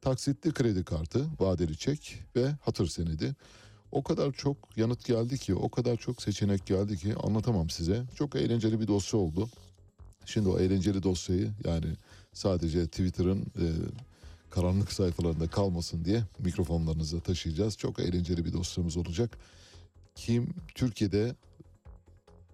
Taksitli 0.00 0.52
kredi 0.52 0.84
kartı, 0.84 1.26
vadeli 1.40 1.76
çek 1.76 2.24
ve 2.36 2.50
hatır 2.62 2.86
senedi. 2.86 3.34
O 3.92 4.02
kadar 4.02 4.32
çok 4.32 4.56
yanıt 4.76 5.04
geldi 5.04 5.38
ki, 5.38 5.54
o 5.54 5.68
kadar 5.68 5.96
çok 5.96 6.22
seçenek 6.22 6.66
geldi 6.66 6.96
ki 6.96 7.14
anlatamam 7.22 7.70
size. 7.70 8.02
Çok 8.14 8.36
eğlenceli 8.36 8.80
bir 8.80 8.86
dosya 8.86 9.20
oldu. 9.20 9.48
Şimdi 10.26 10.48
o 10.48 10.58
eğlenceli 10.58 11.02
dosyayı 11.02 11.50
yani 11.64 11.86
sadece 12.32 12.86
Twitter'ın 12.86 13.40
e, 13.40 13.66
karanlık 14.50 14.92
sayfalarında 14.92 15.48
kalmasın 15.48 16.04
diye 16.04 16.22
mikrofonlarınıza 16.38 17.20
taşıyacağız. 17.20 17.76
Çok 17.76 18.00
eğlenceli 18.00 18.44
bir 18.44 18.52
dosyamız 18.52 18.96
olacak. 18.96 19.38
Kim 20.14 20.54
Türkiye'de 20.74 21.34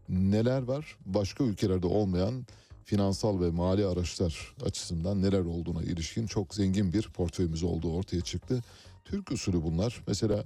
neler 0.09 0.63
var 0.63 0.97
başka 1.07 1.45
ülkelerde 1.45 1.87
olmayan 1.87 2.47
finansal 2.85 3.41
ve 3.41 3.51
mali 3.51 3.87
araçlar 3.87 4.55
açısından 4.65 5.23
neler 5.23 5.41
olduğuna 5.41 5.83
ilişkin 5.83 6.27
çok 6.27 6.55
zengin 6.55 6.93
bir 6.93 7.03
portföyümüz 7.03 7.63
olduğu 7.63 7.93
ortaya 7.93 8.21
çıktı. 8.21 8.63
Türk 9.05 9.33
usulü 9.33 9.63
bunlar. 9.63 10.03
Mesela 10.07 10.45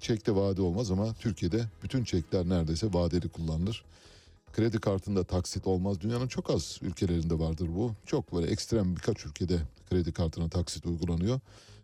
çekte 0.00 0.34
vade 0.34 0.62
olmaz 0.62 0.90
ama 0.90 1.14
Türkiye'de 1.14 1.64
bütün 1.82 2.04
çekler 2.04 2.48
neredeyse 2.48 2.86
vadeli 2.92 3.28
kullanılır. 3.28 3.84
Kredi 4.52 4.80
kartında 4.80 5.24
taksit 5.24 5.66
olmaz. 5.66 6.00
Dünyanın 6.00 6.28
çok 6.28 6.50
az 6.50 6.78
ülkelerinde 6.82 7.38
vardır 7.38 7.68
bu. 7.76 7.92
Çok 8.06 8.34
böyle 8.34 8.46
ekstrem 8.46 8.96
birkaç 8.96 9.26
ülkede 9.26 9.58
kredi 9.90 10.12
kartına 10.12 10.48
taksit 10.48 10.86
uygulanıyor. 10.86 11.40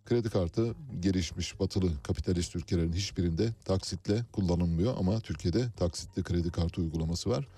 Kredi 0.07 0.31
kartı 0.31 0.75
gelişmiş 1.01 1.61
batılı 1.61 2.03
kapitalist 2.03 2.57
ülkelerin 2.57 2.92
hiçbirinde 2.92 3.53
taksitle 3.64 4.25
kullanılmıyor 4.33 4.95
ama 4.99 5.21
Türkiye'de 5.21 5.71
taksitli 5.77 6.23
kredi 6.23 6.51
kartı 6.51 6.81
uygulaması 6.81 7.31
var. 7.31 7.49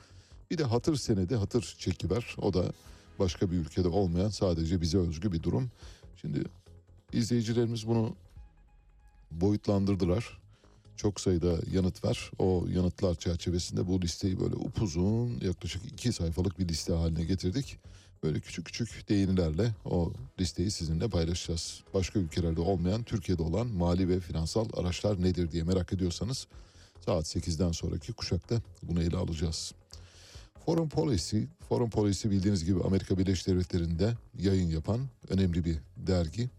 Bir 0.50 0.58
de 0.58 0.64
hatır 0.64 0.96
senedi, 0.96 1.36
hatır 1.36 1.76
çeki 1.78 2.10
var. 2.10 2.36
O 2.38 2.54
da 2.54 2.64
başka 3.18 3.50
bir 3.50 3.56
ülkede 3.56 3.88
olmayan 3.88 4.28
sadece 4.28 4.80
bize 4.80 4.98
özgü 4.98 5.32
bir 5.32 5.42
durum. 5.42 5.70
Şimdi 6.20 6.44
izleyicilerimiz 7.12 7.86
bunu 7.86 8.14
boyutlandırdılar. 9.30 10.38
Çok 10.96 11.20
sayıda 11.20 11.56
yanıt 11.72 12.04
var. 12.04 12.30
O 12.38 12.66
yanıtlar 12.68 13.14
çerçevesinde 13.14 13.86
bu 13.86 14.02
listeyi 14.02 14.40
böyle 14.40 14.54
upuzun 14.54 15.40
yaklaşık 15.40 15.84
iki 15.92 16.12
sayfalık 16.12 16.58
bir 16.58 16.68
liste 16.68 16.92
haline 16.92 17.24
getirdik. 17.24 17.78
Böyle 18.22 18.40
küçük 18.40 18.66
küçük 18.66 19.08
değinilerle 19.08 19.74
o 19.84 20.12
listeyi 20.40 20.70
sizinle 20.70 21.08
paylaşacağız. 21.08 21.80
Başka 21.94 22.18
ülkelerde 22.18 22.60
olmayan, 22.60 23.02
Türkiye'de 23.02 23.42
olan 23.42 23.66
mali 23.66 24.08
ve 24.08 24.20
finansal 24.20 24.68
araçlar 24.76 25.22
nedir 25.22 25.50
diye 25.52 25.62
merak 25.62 25.92
ediyorsanız 25.92 26.46
saat 27.04 27.36
8'den 27.36 27.72
sonraki 27.72 28.12
kuşakta 28.12 28.56
bunu 28.82 29.02
ele 29.02 29.16
alacağız. 29.16 29.72
Foreign 30.66 30.88
Policy, 30.88 31.38
Foreign 31.68 31.90
Policy 31.90 32.28
bildiğiniz 32.28 32.64
gibi 32.64 32.82
Amerika 32.82 33.18
Birleşik 33.18 33.46
Devletleri'nde 33.46 34.14
yayın 34.38 34.70
yapan 34.70 35.00
önemli 35.28 35.64
bir 35.64 35.78
dergi. 35.96 36.50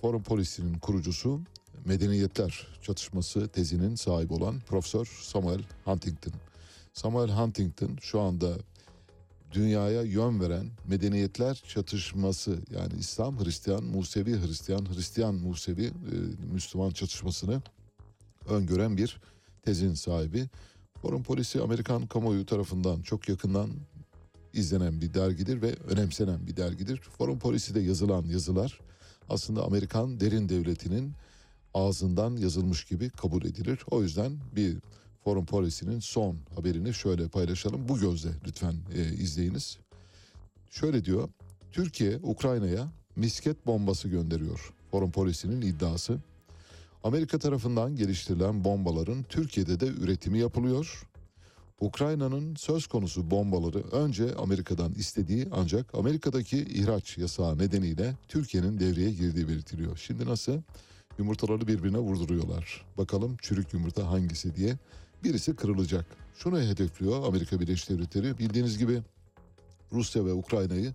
Foreign 0.00 0.22
Policy'nin 0.22 0.78
kurucusu 0.78 1.40
Medeniyetler 1.84 2.66
Çatışması 2.82 3.48
tezinin 3.48 3.94
sahibi 3.94 4.32
olan 4.32 4.60
Profesör 4.60 5.18
Samuel 5.22 5.60
Huntington. 5.84 6.32
Samuel 6.92 7.30
Huntington 7.30 7.96
şu 8.00 8.20
anda 8.20 8.52
dünyaya 9.52 10.02
yön 10.02 10.40
veren 10.40 10.70
medeniyetler 10.88 11.62
çatışması 11.68 12.58
yani 12.70 12.92
İslam, 12.98 13.44
Hristiyan, 13.44 13.84
Musevi, 13.84 14.46
Hristiyan, 14.46 14.94
Hristiyan, 14.94 15.34
Musevi, 15.34 15.84
e, 15.84 15.92
Müslüman 16.52 16.90
çatışmasını 16.90 17.62
öngören 18.48 18.96
bir 18.96 19.20
tezin 19.62 19.94
sahibi. 19.94 20.48
Foreign 21.02 21.22
Policy 21.22 21.60
Amerikan 21.60 22.06
kamuoyu 22.06 22.46
tarafından 22.46 23.02
çok 23.02 23.28
yakından 23.28 23.70
izlenen 24.52 25.00
bir 25.00 25.14
dergidir 25.14 25.62
ve 25.62 25.74
önemsenen 25.74 26.46
bir 26.46 26.56
dergidir. 26.56 26.96
Foreign 26.96 27.38
Policy'de 27.38 27.80
yazılan 27.80 28.24
yazılar 28.24 28.80
aslında 29.28 29.64
Amerikan 29.64 30.20
derin 30.20 30.48
devletinin 30.48 31.12
ağzından 31.74 32.36
yazılmış 32.36 32.84
gibi 32.84 33.10
kabul 33.10 33.44
edilir. 33.44 33.80
O 33.90 34.02
yüzden 34.02 34.32
bir 34.56 34.76
Foreign 35.24 35.44
Policy'nin 35.44 35.98
son 35.98 36.36
haberini 36.56 36.94
şöyle 36.94 37.28
paylaşalım. 37.28 37.88
Bu 37.88 37.98
gözle 37.98 38.30
lütfen 38.46 38.74
e, 38.94 39.12
izleyiniz. 39.12 39.78
Şöyle 40.70 41.04
diyor. 41.04 41.28
Türkiye 41.72 42.18
Ukrayna'ya 42.22 42.92
misket 43.16 43.66
bombası 43.66 44.08
gönderiyor. 44.08 44.72
Foreign 44.90 45.10
Policy'nin 45.10 45.60
iddiası. 45.60 46.18
Amerika 47.04 47.38
tarafından 47.38 47.96
geliştirilen 47.96 48.64
bombaların 48.64 49.22
Türkiye'de 49.22 49.80
de 49.80 49.86
üretimi 49.86 50.38
yapılıyor. 50.38 51.08
Ukrayna'nın 51.80 52.54
söz 52.54 52.86
konusu 52.86 53.30
bombaları 53.30 53.78
önce 53.78 54.34
Amerika'dan 54.34 54.92
istediği 54.92 55.48
ancak 55.52 55.94
Amerika'daki 55.94 56.58
ihraç 56.58 57.18
yasağı 57.18 57.58
nedeniyle 57.58 58.14
Türkiye'nin 58.28 58.78
devreye 58.80 59.10
girdiği 59.10 59.48
belirtiliyor. 59.48 59.96
Şimdi 59.96 60.26
nasıl? 60.26 60.62
Yumurtaları 61.18 61.66
birbirine 61.66 61.98
vurduruyorlar. 61.98 62.84
Bakalım 62.98 63.36
çürük 63.42 63.72
yumurta 63.72 64.10
hangisi 64.10 64.56
diye. 64.56 64.78
Birisi 65.24 65.56
kırılacak. 65.56 66.06
Şunu 66.34 66.60
hedefliyor 66.60 67.28
Amerika 67.28 67.60
Birleşik 67.60 67.90
Devletleri. 67.90 68.38
Bildiğiniz 68.38 68.78
gibi 68.78 69.02
Rusya 69.92 70.26
ve 70.26 70.32
Ukrayna'yı 70.32 70.94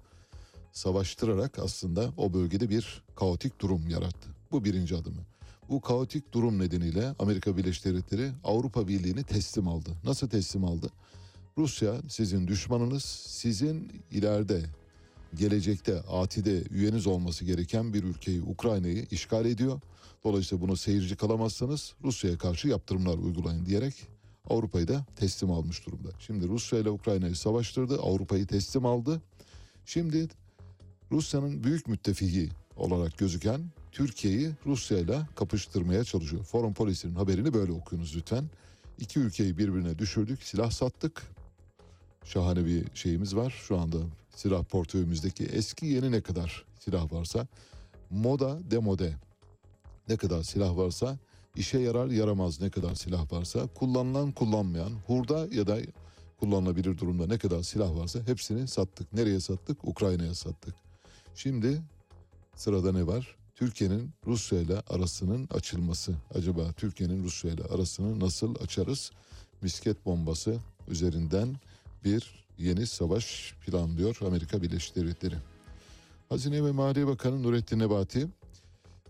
savaştırarak 0.72 1.60
aslında 1.60 2.14
o 2.18 2.34
bölgede 2.34 2.70
bir 2.70 3.04
kaotik 3.16 3.62
durum 3.62 3.88
yarattı. 3.90 4.30
Bu 4.52 4.66
birinci 4.66 4.96
adımı. 4.96 5.22
Bu 5.70 5.82
kaotik 5.82 6.34
durum 6.34 6.60
nedeniyle 6.60 7.16
Amerika 7.20 7.58
Birleşik 7.58 7.86
Devletleri 7.86 8.32
Avrupa 8.44 8.88
Birliği'ni 8.88 9.24
teslim 9.24 9.68
aldı. 9.68 9.90
Nasıl 10.04 10.30
teslim 10.30 10.66
aldı? 10.66 10.90
Rusya 11.58 11.96
sizin 12.08 12.48
düşmanınız, 12.48 13.04
sizin 13.26 14.04
ileride 14.12 14.62
gelecekte 15.36 16.02
atide 16.02 16.64
üyeniz 16.72 17.08
olması 17.08 17.46
gereken 17.46 17.94
bir 17.94 18.04
ülkeyi 18.04 18.42
Ukrayna'yı 18.42 19.06
işgal 19.12 19.46
ediyor. 19.46 19.82
Dolayısıyla 20.24 20.62
bunu 20.62 20.78
seyirci 20.78 21.16
kalamazsanız 21.16 21.94
Rusya'ya 22.04 22.38
karşı 22.38 22.68
yaptırımlar 22.68 23.18
uygulayın 23.18 23.66
diyerek 23.66 24.17
Avrupa'yı 24.50 24.88
da 24.88 25.06
teslim 25.16 25.52
almış 25.52 25.86
durumda. 25.86 26.10
Şimdi 26.20 26.48
Rusya 26.48 26.80
ile 26.80 26.90
Ukrayna'yı 26.90 27.36
savaştırdı, 27.36 28.00
Avrupa'yı 28.02 28.48
teslim 28.48 28.86
aldı. 28.86 29.22
Şimdi 29.86 30.28
Rusya'nın 31.12 31.64
büyük 31.64 31.88
müttefiki 31.88 32.50
olarak 32.78 33.18
gözüken 33.18 33.62
Türkiye'yi 33.92 34.52
Rusya 34.66 34.98
ile 34.98 35.20
kapıştırmaya 35.36 36.04
çalışıyor. 36.04 36.44
Foreign 36.44 36.74
Policy'nin 36.74 37.16
haberini 37.16 37.54
böyle 37.54 37.72
okuyunuz 37.72 38.16
lütfen. 38.16 38.46
İki 39.00 39.20
ülkeyi 39.20 39.58
birbirine 39.58 40.00
düşürdük, 40.00 40.44
silah 40.44 40.72
sattık. 40.72 41.24
Şahane 42.26 42.66
bir 42.66 42.86
şeyimiz 42.94 43.36
var. 43.36 43.56
Şu 43.68 43.78
anda 43.78 43.98
silah 44.36 44.64
portföyümüzdeki 44.64 45.46
eski 45.46 45.86
yeni 45.86 46.12
ne 46.12 46.22
kadar 46.22 46.66
silah 46.80 47.14
varsa 47.14 47.48
moda 48.10 48.72
demode 48.72 49.14
ne 50.10 50.18
kadar 50.18 50.44
silah 50.44 50.78
varsa 50.78 51.18
işe 51.58 51.80
yarar 51.80 52.08
yaramaz 52.08 52.62
ne 52.62 52.70
kadar 52.70 52.96
silah 52.96 53.32
varsa 53.32 53.68
kullanılan 53.68 54.32
kullanmayan 54.32 54.92
hurda 55.08 55.48
ya 55.52 55.68
da 55.68 55.78
kullanılabilir 56.40 56.98
durumda 56.98 57.28
ne 57.28 57.38
kadar 57.38 57.64
silah 57.64 57.96
varsa 57.96 58.20
hepsini 58.26 58.68
sattık. 58.68 59.14
Nereye 59.14 59.40
sattık? 59.40 59.88
Ukrayna'ya 59.88 60.36
sattık. 60.36 60.76
Şimdi 61.36 61.82
sırada 62.56 62.92
ne 62.92 63.08
var? 63.08 63.36
Türkiye'nin 63.56 64.10
Rusya 64.26 64.60
ile 64.60 64.80
arasının 64.80 65.48
açılması. 65.52 66.16
Acaba 66.36 66.72
Türkiye'nin 66.72 67.24
Rusya 67.24 67.52
ile 67.52 67.64
arasını 67.64 68.20
nasıl 68.20 68.56
açarız? 68.56 69.12
Misket 69.62 70.06
bombası 70.06 70.58
üzerinden 70.88 71.56
bir 72.04 72.48
yeni 72.58 72.88
savaş 72.88 73.54
planlıyor 73.66 74.18
Amerika 74.28 74.62
Birleşik 74.62 74.96
Devletleri. 74.96 75.36
Hazine 76.30 76.66
ve 76.66 76.72
Maliye 76.72 77.08
Bakanı 77.08 77.44
Nurettin 77.44 77.80
Nebati 77.80 78.28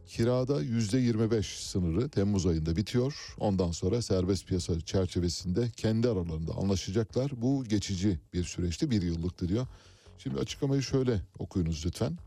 kirada 0.08 0.62
yüzde 0.62 0.98
25 0.98 1.60
sınırı 1.60 2.10
Temmuz 2.10 2.46
ayında 2.46 2.76
bitiyor. 2.76 3.36
Ondan 3.40 3.72
sonra 3.72 4.02
serbest 4.02 4.48
piyasa 4.48 4.82
çerçevesinde 4.82 5.72
kendi 5.78 6.08
aralarında 6.10 6.54
anlaşacaklar. 6.54 7.32
Bu 7.36 7.64
geçici 7.64 8.20
bir 8.34 8.44
süreçti, 8.44 8.92
bir 8.92 9.02
yıllıktı 9.02 9.50
diyor. 9.50 9.68
Şimdi 10.18 10.40
açıklamayı 10.40 10.84
şöyle 10.84 11.22
okuyunuz 11.40 11.86
lütfen. 11.86 12.18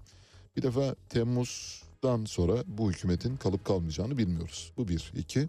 Bir 0.56 0.62
defa 0.62 0.94
Temmuz'dan 1.08 2.24
sonra 2.24 2.64
bu 2.66 2.90
hükümetin 2.90 3.36
kalıp 3.36 3.64
kalmayacağını 3.64 4.18
bilmiyoruz. 4.18 4.72
Bu 4.76 4.88
bir. 4.88 5.12
iki. 5.16 5.48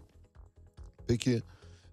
Peki 1.07 1.41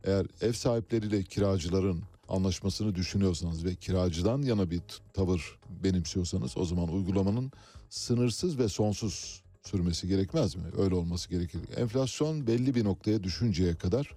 eğer 0.04 0.26
ev 0.40 0.52
sahipleriyle 0.52 1.22
kiracıların 1.22 2.02
anlaşmasını 2.28 2.94
düşünüyorsanız 2.94 3.64
ve 3.64 3.74
kiracıdan 3.74 4.42
yana 4.42 4.70
bir 4.70 4.80
tavır 5.12 5.58
benimsiyorsanız 5.84 6.56
o 6.56 6.64
zaman 6.64 6.88
uygulamanın 6.88 7.52
sınırsız 7.90 8.58
ve 8.58 8.68
sonsuz 8.68 9.42
sürmesi 9.62 10.08
gerekmez 10.08 10.54
mi? 10.56 10.62
Öyle 10.78 10.94
olması 10.94 11.28
gerekir. 11.28 11.60
Enflasyon 11.76 12.46
belli 12.46 12.74
bir 12.74 12.84
noktaya 12.84 13.22
düşünceye 13.22 13.74
kadar 13.74 14.14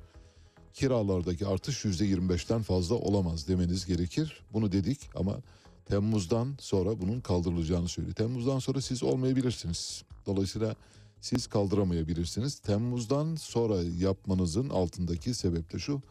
kiralardaki 0.74 1.48
artış 1.48 1.86
yüzde 1.86 2.06
25'ten 2.06 2.62
fazla 2.62 2.96
olamaz 2.96 3.48
demeniz 3.48 3.86
gerekir. 3.86 4.44
Bunu 4.54 4.72
dedik 4.72 5.10
ama 5.16 5.38
Temmuz'dan 5.86 6.56
sonra 6.60 7.02
bunun 7.02 7.20
kaldırılacağını 7.20 7.88
söylüyor. 7.88 8.16
Temmuz'dan 8.16 8.60
sonra 8.60 8.82
siz 8.82 9.04
olmayabilirsiniz. 9.04 10.04
Dolayısıyla 10.26 10.76
siz 11.22 11.48
kaldıramayabilirsiniz. 11.48 12.60
Temmuz'dan 12.60 13.36
sonra 13.36 13.76
yapmanızın 14.00 14.70
altındaki 14.70 15.34
sebep 15.34 15.74
de 15.74 15.80
şu. 15.80 16.02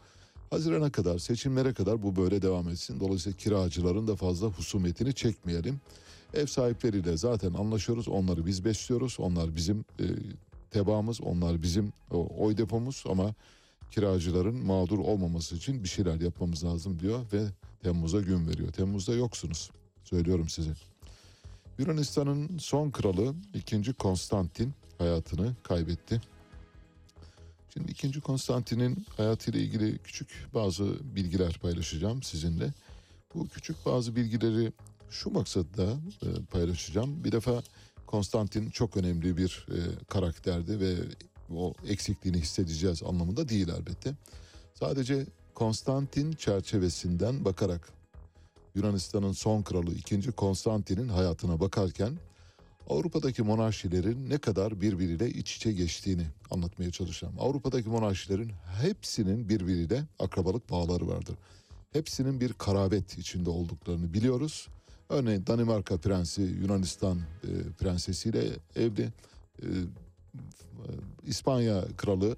Hazirana 0.49 0.91
kadar, 0.91 1.19
seçimlere 1.19 1.73
kadar 1.73 2.03
bu 2.03 2.15
böyle 2.15 2.41
devam 2.41 2.69
etsin. 2.69 2.99
Dolayısıyla 2.99 3.37
kiracıların 3.37 4.07
da 4.07 4.15
fazla 4.15 4.47
husumetini 4.47 5.13
çekmeyelim. 5.13 5.81
Ev 6.33 6.45
sahipleriyle 6.45 7.17
zaten 7.17 7.53
anlaşıyoruz. 7.53 8.07
Onları 8.07 8.45
biz 8.45 8.65
besliyoruz. 8.65 9.17
Onlar 9.19 9.55
bizim 9.55 9.85
e, 9.99 10.05
tebaamız, 10.71 11.21
onlar 11.21 11.61
bizim 11.61 11.93
o, 12.11 12.27
oy 12.37 12.57
depomuz 12.57 13.03
ama 13.09 13.33
kiracıların 13.91 14.55
mağdur 14.55 14.99
olmaması 14.99 15.55
için 15.55 15.83
bir 15.83 15.89
şeyler 15.89 16.21
yapmamız 16.21 16.63
lazım 16.63 16.99
diyor 16.99 17.19
ve 17.33 17.45
Temmuz'a 17.83 18.21
gün 18.21 18.47
veriyor. 18.47 18.71
Temmuz'da 18.71 19.13
yoksunuz. 19.13 19.71
Söylüyorum 20.03 20.49
size. 20.49 20.71
Yunanistan'ın 21.77 22.57
son 22.57 22.91
kralı 22.91 23.33
2. 23.53 23.93
Konstantin 23.93 24.73
hayatını 24.97 25.55
kaybetti. 25.63 26.21
Şimdi 27.73 27.91
2. 27.91 28.21
Konstantin'in 28.21 29.05
hayatıyla 29.17 29.59
ilgili 29.59 29.97
küçük 29.97 30.47
bazı 30.53 31.15
bilgiler 31.15 31.59
paylaşacağım 31.61 32.23
sizinle. 32.23 32.73
Bu 33.35 33.47
küçük 33.47 33.85
bazı 33.85 34.15
bilgileri 34.15 34.71
şu 35.11 35.29
maksatla 35.29 35.83
e, 36.23 36.27
paylaşacağım. 36.51 37.23
Bir 37.23 37.31
defa 37.31 37.63
Konstantin 38.07 38.69
çok 38.69 38.97
önemli 38.97 39.37
bir 39.37 39.65
e, 39.69 40.05
karakterdi 40.09 40.79
ve 40.79 40.95
o 41.55 41.73
eksikliğini 41.87 42.41
hissedeceğiz 42.41 43.03
anlamında 43.03 43.49
değil 43.49 43.67
elbette. 43.67 44.13
Sadece 44.73 45.25
Konstantin 45.55 46.31
çerçevesinden 46.31 47.45
bakarak 47.45 47.89
Yunanistan'ın 48.75 49.31
son 49.31 49.61
kralı 49.61 49.93
2. 49.93 50.31
Konstantin'in 50.31 51.07
hayatına 51.07 51.59
bakarken 51.59 52.17
Avrupa'daki 52.89 53.43
monarşilerin 53.43 54.29
ne 54.29 54.37
kadar 54.37 54.81
birbiriyle 54.81 55.29
iç 55.29 55.55
içe 55.55 55.71
geçtiğini 55.71 56.25
anlatmaya 56.51 56.91
çalışacağım. 56.91 57.35
Avrupa'daki 57.39 57.89
monarşilerin 57.89 58.51
hepsinin 58.81 59.49
birbiriyle 59.49 60.03
akrabalık 60.19 60.69
bağları 60.69 61.07
vardır. 61.07 61.35
Hepsinin 61.93 62.41
bir 62.41 62.53
karabet 62.53 63.17
içinde 63.17 63.49
olduklarını 63.49 64.13
biliyoruz. 64.13 64.67
Örneğin 65.11 65.47
Danimarka 65.47 65.97
prensi 65.97 66.41
Yunanistan 66.41 67.17
e, 67.17 67.49
prensesiyle 67.79 68.43
evli. 68.75 69.09
E, 69.61 69.67
İspanya 71.27 71.83
kralı 71.97 72.35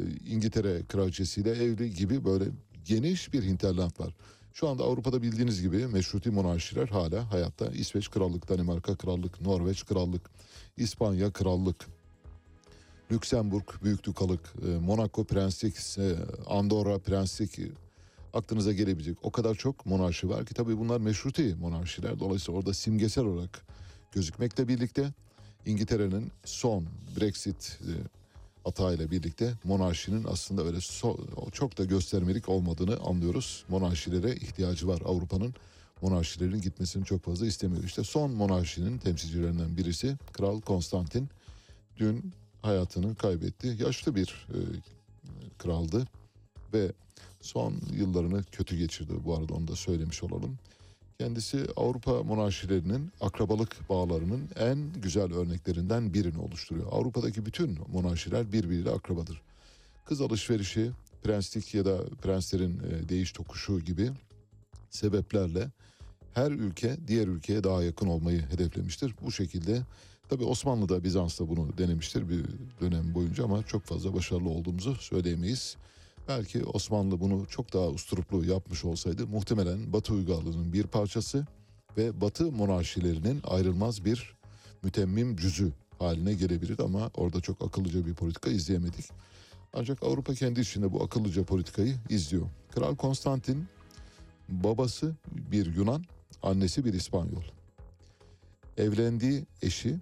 e, 0.00 0.02
İngiltere 0.26 0.82
kraliçesiyle 0.88 1.50
evli 1.50 1.94
gibi 1.94 2.24
böyle 2.24 2.44
geniş 2.84 3.32
bir 3.32 3.42
hinterland 3.42 4.00
var. 4.00 4.14
Şu 4.52 4.68
anda 4.68 4.84
Avrupa'da 4.84 5.22
bildiğiniz 5.22 5.62
gibi 5.62 5.86
meşruti 5.86 6.30
monarşiler 6.30 6.88
hala 6.88 7.32
hayatta. 7.32 7.66
İsveç 7.66 8.10
Krallık, 8.10 8.48
Danimarka 8.48 8.96
Krallık, 8.96 9.40
Norveç 9.40 9.84
Krallık, 9.84 10.30
İspanya 10.76 11.32
Krallık, 11.32 11.86
Lüksemburg 13.12 13.68
Büyüklükalık, 13.84 14.54
e, 14.66 14.78
Monaco 14.78 15.24
Prenslik, 15.24 15.98
e, 15.98 16.16
Andorra 16.46 16.98
Prenslik 16.98 17.58
aklınıza 18.34 18.72
gelebilecek 18.72 19.16
o 19.22 19.30
kadar 19.30 19.54
çok 19.54 19.86
monarşi 19.86 20.28
var 20.28 20.46
ki 20.46 20.54
tabii 20.54 20.78
bunlar 20.78 21.00
meşruti 21.00 21.56
monarşiler. 21.60 22.20
Dolayısıyla 22.20 22.58
orada 22.58 22.74
simgesel 22.74 23.24
olarak 23.24 23.66
gözükmekle 24.12 24.68
birlikte 24.68 25.12
İngiltere'nin 25.66 26.32
son 26.44 26.86
Brexit 27.20 27.78
e, 27.82 27.92
hatayla 28.64 29.10
birlikte 29.10 29.52
monarşinin 29.64 30.24
aslında 30.24 30.64
öyle 30.64 30.76
so- 30.76 31.50
çok 31.52 31.78
da 31.78 31.84
göstermelik 31.84 32.48
olmadığını 32.48 32.96
anlıyoruz. 32.96 33.64
Monarşilere 33.68 34.34
ihtiyacı 34.34 34.88
var 34.88 35.02
Avrupa'nın. 35.04 35.54
Monarşilerin 36.02 36.60
gitmesini 36.60 37.04
çok 37.04 37.22
fazla 37.22 37.46
istemiyor. 37.46 37.84
İşte 37.84 38.04
son 38.04 38.30
monarşinin 38.30 38.98
temsilcilerinden 38.98 39.76
birisi 39.76 40.16
Kral 40.32 40.60
Konstantin 40.60 41.28
dün 41.96 42.32
hayatını 42.62 43.14
kaybetti. 43.14 43.76
Yaşlı 43.80 44.14
bir 44.14 44.46
e, 44.48 44.58
kraldı 45.58 46.06
ve 46.72 46.92
son 47.44 47.74
yıllarını 47.92 48.44
kötü 48.44 48.76
geçirdi. 48.76 49.12
Bu 49.24 49.36
arada 49.36 49.54
onu 49.54 49.68
da 49.68 49.76
söylemiş 49.76 50.22
olalım. 50.22 50.58
Kendisi 51.18 51.66
Avrupa 51.76 52.22
monarşilerinin 52.22 53.12
akrabalık 53.20 53.88
bağlarının 53.88 54.48
en 54.56 54.78
güzel 55.02 55.34
örneklerinden 55.34 56.14
birini 56.14 56.38
oluşturuyor. 56.38 56.86
Avrupa'daki 56.92 57.46
bütün 57.46 57.78
monarşiler 57.92 58.52
birbiriyle 58.52 58.90
akrabadır. 58.90 59.42
Kız 60.04 60.20
alışverişi, 60.20 60.90
prenslik 61.22 61.74
ya 61.74 61.84
da 61.84 62.08
prenslerin 62.22 62.80
e, 62.80 63.08
değiş 63.08 63.32
tokuşu 63.32 63.80
gibi 63.80 64.10
sebeplerle 64.90 65.68
her 66.34 66.50
ülke 66.50 66.96
diğer 67.08 67.28
ülkeye 67.28 67.64
daha 67.64 67.82
yakın 67.82 68.06
olmayı 68.06 68.40
hedeflemiştir. 68.40 69.14
Bu 69.22 69.32
şekilde 69.32 69.82
tabi 70.28 70.44
Osmanlı 70.44 70.88
da 70.88 71.04
Bizans 71.04 71.40
da 71.40 71.48
bunu 71.48 71.78
denemiştir 71.78 72.28
bir 72.28 72.44
dönem 72.80 73.14
boyunca 73.14 73.44
ama 73.44 73.62
çok 73.62 73.82
fazla 73.82 74.14
başarılı 74.14 74.48
olduğumuzu 74.48 74.94
söyleyemeyiz. 74.94 75.76
Belki 76.28 76.64
Osmanlı 76.64 77.20
bunu 77.20 77.46
çok 77.46 77.72
daha 77.72 77.88
usturuplu 77.88 78.44
yapmış 78.44 78.84
olsaydı 78.84 79.26
muhtemelen 79.26 79.92
Batı 79.92 80.14
uygarlığının 80.14 80.72
bir 80.72 80.86
parçası 80.86 81.46
ve 81.96 82.20
Batı 82.20 82.52
monarşilerinin 82.52 83.40
ayrılmaz 83.44 84.04
bir 84.04 84.34
mütemmim 84.82 85.36
cüzü 85.36 85.72
haline 85.98 86.34
gelebilir 86.34 86.78
ama 86.78 87.10
orada 87.14 87.40
çok 87.40 87.64
akıllıca 87.64 88.06
bir 88.06 88.14
politika 88.14 88.50
izleyemedik. 88.50 89.04
Ancak 89.72 90.02
Avrupa 90.02 90.34
kendi 90.34 90.60
içinde 90.60 90.92
bu 90.92 91.02
akıllıca 91.02 91.44
politikayı 91.44 91.96
izliyor. 92.08 92.46
Kral 92.74 92.96
Konstantin 92.96 93.66
babası 94.48 95.14
bir 95.28 95.74
Yunan, 95.74 96.04
annesi 96.42 96.84
bir 96.84 96.94
İspanyol. 96.94 97.42
Evlendiği 98.76 99.46
eşi 99.62 99.96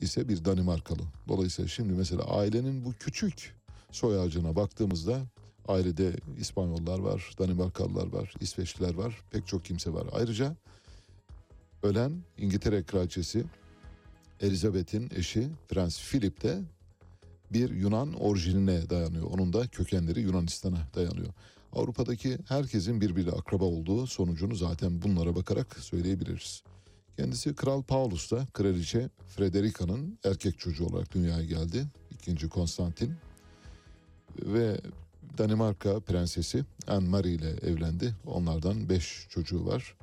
ise 0.00 0.28
bir 0.28 0.44
Danimarkalı. 0.44 1.02
Dolayısıyla 1.28 1.68
şimdi 1.68 1.92
mesela 1.92 2.22
ailenin 2.22 2.84
bu 2.84 2.92
küçük 2.92 3.54
soy 3.92 4.20
ağacına 4.20 4.56
baktığımızda 4.56 5.22
ailede 5.68 6.16
İspanyollar 6.38 6.98
var, 6.98 7.30
Danimarkalılar 7.38 8.06
var, 8.12 8.34
İsveçliler 8.40 8.94
var, 8.94 9.22
pek 9.30 9.46
çok 9.46 9.64
kimse 9.64 9.92
var. 9.92 10.06
Ayrıca 10.12 10.56
ölen 11.82 12.12
İngiltere 12.38 12.82
kraliçesi 12.82 13.44
Elizabeth'in 14.40 15.10
eşi 15.16 15.48
Prens 15.68 16.10
Philip 16.10 16.42
de 16.42 16.62
bir 17.52 17.70
Yunan 17.70 18.12
orijinine 18.12 18.90
dayanıyor. 18.90 19.26
Onun 19.30 19.52
da 19.52 19.66
kökenleri 19.66 20.20
Yunanistan'a 20.20 20.78
dayanıyor. 20.94 21.32
Avrupa'daki 21.72 22.38
herkesin 22.48 23.00
birbiriyle 23.00 23.30
akraba 23.30 23.64
olduğu 23.64 24.06
sonucunu 24.06 24.54
zaten 24.54 25.02
bunlara 25.02 25.36
bakarak 25.36 25.78
söyleyebiliriz. 25.78 26.62
Kendisi 27.16 27.54
Kral 27.54 27.82
Paulus 27.82 28.30
da 28.30 28.46
Kraliçe 28.52 29.08
Frederica'nın 29.26 30.18
erkek 30.24 30.58
çocuğu 30.58 30.86
olarak 30.86 31.14
dünyaya 31.14 31.44
geldi. 31.44 31.86
İkinci 32.10 32.48
Konstantin. 32.48 33.14
Ve 34.42 34.80
Danimarka 35.38 36.00
prensesi 36.00 36.64
Anne 36.86 37.08
Marie 37.08 37.32
ile 37.32 37.50
evlendi. 37.50 38.14
Onlardan 38.26 38.88
beş 38.88 39.26
çocuğu 39.30 39.66
var. 39.66 39.94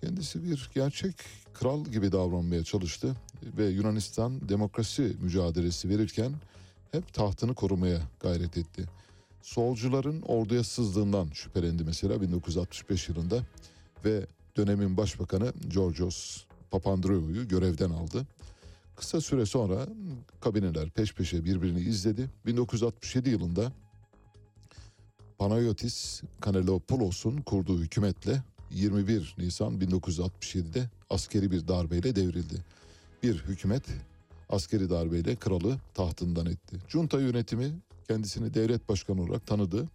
Kendisi 0.00 0.44
bir 0.44 0.70
gerçek 0.74 1.14
kral 1.54 1.84
gibi 1.84 2.12
davranmaya 2.12 2.64
çalıştı 2.64 3.16
ve 3.58 3.66
Yunanistan 3.66 4.48
demokrasi 4.48 5.16
mücadelesi 5.20 5.88
verirken 5.88 6.32
hep 6.92 7.14
tahtını 7.14 7.54
korumaya 7.54 8.00
gayret 8.20 8.58
etti. 8.58 8.84
Solcuların 9.42 10.22
orduya 10.22 10.64
sızdığından 10.64 11.28
şüphelendi 11.34 11.84
mesela 11.84 12.22
1965 12.22 13.08
yılında 13.08 13.40
ve 14.04 14.26
dönemin 14.56 14.96
başbakanı 14.96 15.52
Georgios 15.68 16.44
Papandreou'yu 16.70 17.48
görevden 17.48 17.90
aldı. 17.90 18.26
Kısa 18.96 19.20
süre 19.20 19.46
sonra 19.46 19.86
kabineler 20.40 20.90
peş 20.90 21.14
peşe 21.14 21.44
birbirini 21.44 21.80
izledi. 21.80 22.30
1967 22.46 23.30
yılında 23.30 23.72
Panayotis 25.42 26.22
Kanelopolos'un 26.40 27.36
kurduğu 27.36 27.78
hükümetle 27.78 28.42
21 28.70 29.34
Nisan 29.38 29.80
1967'de 29.80 30.90
askeri 31.10 31.50
bir 31.50 31.68
darbeyle 31.68 32.16
devrildi. 32.16 32.64
Bir 33.22 33.34
hükümet 33.34 33.82
askeri 34.48 34.90
darbeyle 34.90 35.36
kralı 35.36 35.78
tahtından 35.94 36.46
etti. 36.46 36.76
Junta 36.88 37.20
yönetimi 37.20 37.72
kendisini 38.08 38.54
devlet 38.54 38.88
başkanı 38.88 39.22
olarak 39.22 39.46
tanıdı. 39.46 39.88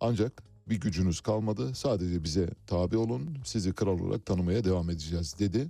Ancak 0.00 0.42
bir 0.68 0.80
gücünüz 0.80 1.20
kalmadı. 1.20 1.74
Sadece 1.74 2.24
bize 2.24 2.48
tabi 2.66 2.96
olun. 2.96 3.38
Sizi 3.44 3.72
kral 3.72 4.00
olarak 4.00 4.26
tanımaya 4.26 4.64
devam 4.64 4.90
edeceğiz 4.90 5.34
dedi. 5.38 5.66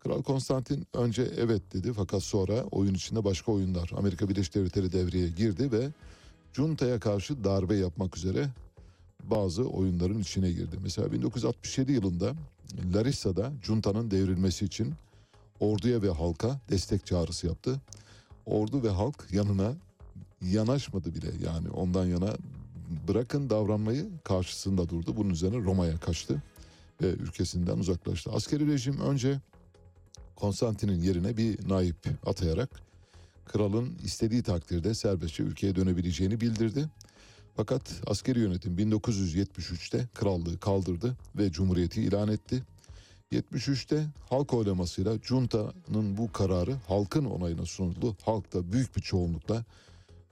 Kral 0.00 0.22
Konstantin 0.22 0.86
önce 0.94 1.22
evet 1.38 1.62
dedi 1.74 1.92
fakat 1.92 2.22
sonra 2.22 2.62
oyun 2.70 2.94
içinde 2.94 3.24
başka 3.24 3.52
oyunlar. 3.52 3.90
Amerika 3.96 4.28
Birleşik 4.28 4.54
Devletleri 4.54 4.92
devreye 4.92 5.28
girdi 5.28 5.72
ve 5.72 5.88
Junta'ya 6.52 7.00
karşı 7.00 7.44
darbe 7.44 7.76
yapmak 7.76 8.16
üzere 8.16 8.48
bazı 9.24 9.64
oyunların 9.64 10.18
içine 10.18 10.50
girdi. 10.50 10.76
Mesela 10.82 11.12
1967 11.12 11.92
yılında 11.92 12.32
Larissa'da 12.94 13.52
Junta'nın 13.62 14.10
devrilmesi 14.10 14.64
için 14.64 14.94
orduya 15.60 16.02
ve 16.02 16.10
halka 16.10 16.60
destek 16.70 17.06
çağrısı 17.06 17.46
yaptı. 17.46 17.80
Ordu 18.46 18.82
ve 18.82 18.90
halk 18.90 19.26
yanına 19.32 19.72
yanaşmadı 20.42 21.14
bile 21.14 21.26
yani 21.46 21.70
ondan 21.70 22.06
yana 22.06 22.36
bırakın 23.08 23.50
davranmayı 23.50 24.10
karşısında 24.24 24.88
durdu. 24.88 25.16
Bunun 25.16 25.30
üzerine 25.30 25.64
Roma'ya 25.64 26.00
kaçtı 26.00 26.42
ve 27.02 27.06
ülkesinden 27.06 27.78
uzaklaştı. 27.78 28.30
Askeri 28.32 28.72
rejim 28.72 29.00
önce 29.00 29.40
Konstantin'in 30.36 31.02
yerine 31.02 31.36
bir 31.36 31.68
naip 31.68 31.96
atayarak 32.26 32.70
kralın 33.44 33.98
istediği 34.04 34.42
takdirde 34.42 34.94
serbestçe 34.94 35.42
ülkeye 35.42 35.76
dönebileceğini 35.76 36.40
bildirdi. 36.40 36.88
Fakat 37.56 37.82
askeri 38.06 38.38
yönetim 38.38 38.78
1973'te 38.78 40.08
krallığı 40.14 40.58
kaldırdı 40.58 41.16
ve 41.38 41.52
cumhuriyeti 41.52 42.02
ilan 42.02 42.28
etti. 42.28 42.62
73'te 43.32 44.06
halk 44.30 44.54
oylamasıyla 44.54 45.18
Junta'nın 45.22 46.16
bu 46.16 46.32
kararı 46.32 46.74
halkın 46.88 47.24
onayına 47.24 47.66
sunuldu. 47.66 48.16
Halk 48.24 48.54
da 48.54 48.72
büyük 48.72 48.96
bir 48.96 49.02
çoğunlukla 49.02 49.64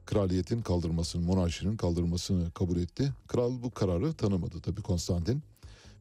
kraliyetin 0.07 0.63
kaldırmasını, 0.63 1.23
monarşinin 1.23 1.77
kaldırmasını 1.77 2.51
kabul 2.51 2.77
etti. 2.77 3.13
Kral 3.27 3.63
bu 3.63 3.71
kararı 3.71 4.13
tanımadı 4.13 4.61
tabii 4.61 4.83
Konstantin. 4.83 5.43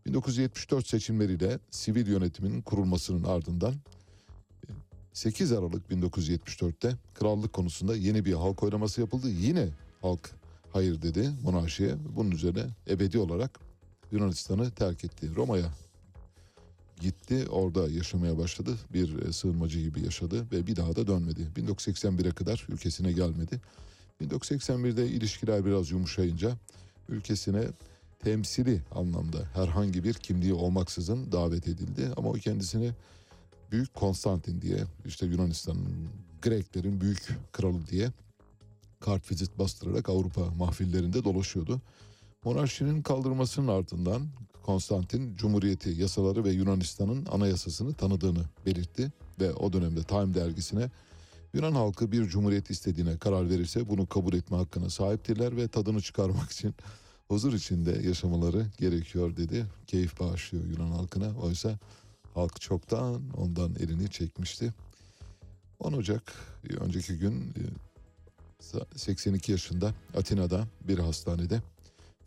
1974 0.06 0.88
seçimleriyle 0.88 1.60
sivil 1.72 2.08
yönetimin 2.08 2.62
kurulmasının 2.62 3.24
ardından 3.24 3.76
8 5.14 5.52
Aralık 5.52 5.92
1974'te 5.92 6.96
krallık 7.14 7.54
konusunda 7.54 7.96
yeni 7.96 8.26
bir 8.26 8.34
halk 8.34 8.64
oylaması 8.64 9.02
yapıldı. 9.02 9.30
Yine 9.30 9.68
halk 10.02 10.32
hayır 10.74 11.02
dedi 11.02 11.30
monarşiye. 11.44 11.96
Bunun 12.16 12.32
üzerine 12.32 12.66
ebedi 12.90 13.18
olarak 13.18 13.60
Yunanistan'ı 14.12 14.72
terk 14.72 15.04
etti. 15.04 15.36
Roma'ya 15.36 15.74
gitti. 17.00 17.48
Orada 17.50 17.90
yaşamaya 17.90 18.38
başladı. 18.38 18.78
Bir 18.94 19.20
e, 19.20 19.34
sığınmacı 19.34 19.80
gibi 19.80 20.04
yaşadı 20.06 20.46
ve 20.52 20.68
bir 20.68 20.76
daha 20.76 20.96
da 20.96 21.08
dönmedi. 21.08 21.48
1981'e 21.58 22.32
kadar 22.32 22.66
ülkesine 22.70 23.12
gelmedi. 23.12 23.62
1981'de 24.22 25.08
ilişkiler 25.08 25.66
biraz 25.66 25.92
yumuşayınca 25.92 26.58
ülkesine 27.10 27.68
temsili 28.20 28.82
anlamda 28.92 29.38
herhangi 29.54 30.04
bir 30.04 30.14
kimliği 30.14 30.54
olmaksızın 30.54 31.32
davet 31.32 31.68
edildi. 31.68 32.10
Ama 32.18 32.30
o 32.30 32.34
kendisini 32.34 32.92
Büyük 33.72 33.94
Konstantin 33.94 34.62
diye 34.62 34.84
işte 35.06 35.26
Yunanistan'ın 35.26 36.10
Greklerin 36.42 37.02
büyük 37.02 37.30
kralı 37.52 37.88
diye 37.88 38.12
kart 39.00 39.32
vizit 39.32 39.60
bastırarak 39.60 40.10
Avrupa 40.10 40.46
mahfillerinde 40.46 41.24
dolaşıyordu. 41.24 41.82
Monarşinin 42.46 43.02
kaldırmasının 43.02 43.68
ardından 43.68 44.28
Konstantin 44.64 45.36
Cumhuriyeti 45.36 45.90
yasaları 45.90 46.44
ve 46.44 46.52
Yunanistan'ın 46.52 47.26
anayasasını 47.26 47.94
tanıdığını 47.94 48.44
belirtti 48.66 49.12
ve 49.40 49.54
o 49.54 49.74
dönemde 49.74 50.04
Time 50.04 50.34
dergisine 50.34 50.90
Yunan 51.54 51.72
halkı 51.72 52.12
bir 52.12 52.28
cumhuriyet 52.28 52.70
istediğine 52.70 53.18
karar 53.18 53.50
verirse 53.50 53.90
bunu 53.90 54.08
kabul 54.08 54.34
etme 54.34 54.58
hakkına 54.58 54.90
sahiptirler 54.90 55.58
ve 55.58 55.68
tadını 55.68 56.02
çıkarmak 56.02 56.52
için 56.52 56.76
huzur 57.28 57.54
içinde 57.54 57.92
yaşamaları 58.08 58.66
gerekiyor 58.78 59.38
dedi. 59.38 59.66
Keyif 59.88 60.20
bağışlıyor 60.20 60.66
Yunan 60.66 60.92
halkına. 60.92 61.38
Oysa 61.42 61.80
halk 62.40 62.62
çoktan 62.62 63.30
ondan 63.38 63.76
elini 63.80 64.12
çekmişti. 64.12 64.74
10 65.80 65.94
Ocak 65.94 66.34
e, 66.70 66.74
önceki 66.74 67.18
gün 67.18 67.42
e, 67.42 68.96
82 68.96 69.52
yaşında 69.52 69.94
Atina'da 70.18 70.68
bir 70.88 71.00
hastanede 71.00 71.62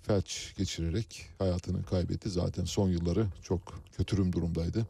felç 0.03 0.55
geçirerek 0.57 1.27
hayatını 1.39 1.83
kaybetti. 1.83 2.31
Zaten 2.31 2.65
son 2.65 2.89
yılları 2.89 3.27
çok 3.43 3.61
kötürüm 3.97 4.33
durumdaydı. 4.33 4.87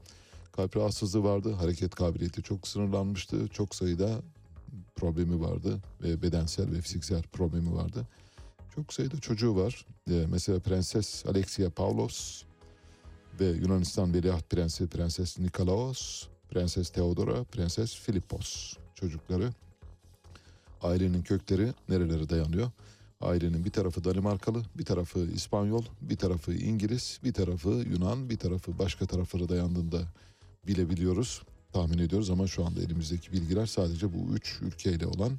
Kalp 0.52 0.76
rahatsızlığı 0.76 1.24
vardı, 1.24 1.52
hareket 1.52 1.94
kabiliyeti 1.94 2.42
çok 2.42 2.68
sınırlanmıştı. 2.68 3.48
Çok 3.48 3.74
sayıda 3.74 4.22
problemi 4.96 5.40
vardı 5.40 5.80
ve 6.02 6.22
bedensel 6.22 6.72
ve 6.72 6.80
fiziksel 6.80 7.22
problemi 7.22 7.74
vardı. 7.74 8.06
Çok 8.74 8.92
sayıda 8.92 9.20
çocuğu 9.20 9.56
var. 9.56 9.86
Ee, 10.10 10.26
mesela 10.28 10.60
Prenses 10.60 11.26
Alexia 11.26 11.70
Paulos 11.70 12.42
ve 13.42 13.46
Yunanistan 13.46 14.14
Veliaht 14.14 14.50
Prensi 14.50 14.86
Prenses 14.86 15.38
Nikolaos, 15.38 16.26
Prenses 16.50 16.90
Theodora, 16.90 17.44
Prenses 17.44 17.94
Filippos 17.94 18.76
çocukları. 18.94 19.50
Ailenin 20.82 21.22
kökleri 21.22 21.72
nerelere 21.88 22.28
dayanıyor? 22.28 22.70
Ailenin 23.20 23.64
bir 23.64 23.70
tarafı 23.70 24.04
Danimarkalı, 24.04 24.62
bir 24.74 24.84
tarafı 24.84 25.18
İspanyol, 25.18 25.84
bir 26.00 26.16
tarafı 26.16 26.54
İngiliz, 26.54 27.20
bir 27.24 27.32
tarafı 27.32 27.68
Yunan, 27.68 28.30
bir 28.30 28.38
tarafı 28.38 28.78
başka 28.78 29.06
taraflara 29.06 29.48
dayandığında 29.48 30.02
bilebiliyoruz, 30.66 31.42
tahmin 31.72 31.98
ediyoruz 31.98 32.30
ama 32.30 32.46
şu 32.46 32.64
anda 32.64 32.80
elimizdeki 32.80 33.32
bilgiler 33.32 33.66
sadece 33.66 34.14
bu 34.14 34.34
üç 34.34 34.58
ülkeyle 34.62 35.06
olan 35.06 35.32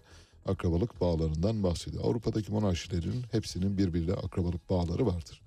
akrabalık 0.46 1.02
bağlarından 1.02 1.63
bahsediyor. 1.63 2.04
Avrupa'daki 2.04 2.52
monarşilerin 2.52 3.24
hepsinin 3.32 3.78
birbiriyle 3.78 4.13
akrabalık 4.13 4.70
bağları 4.70 5.06
vardır. 5.06 5.43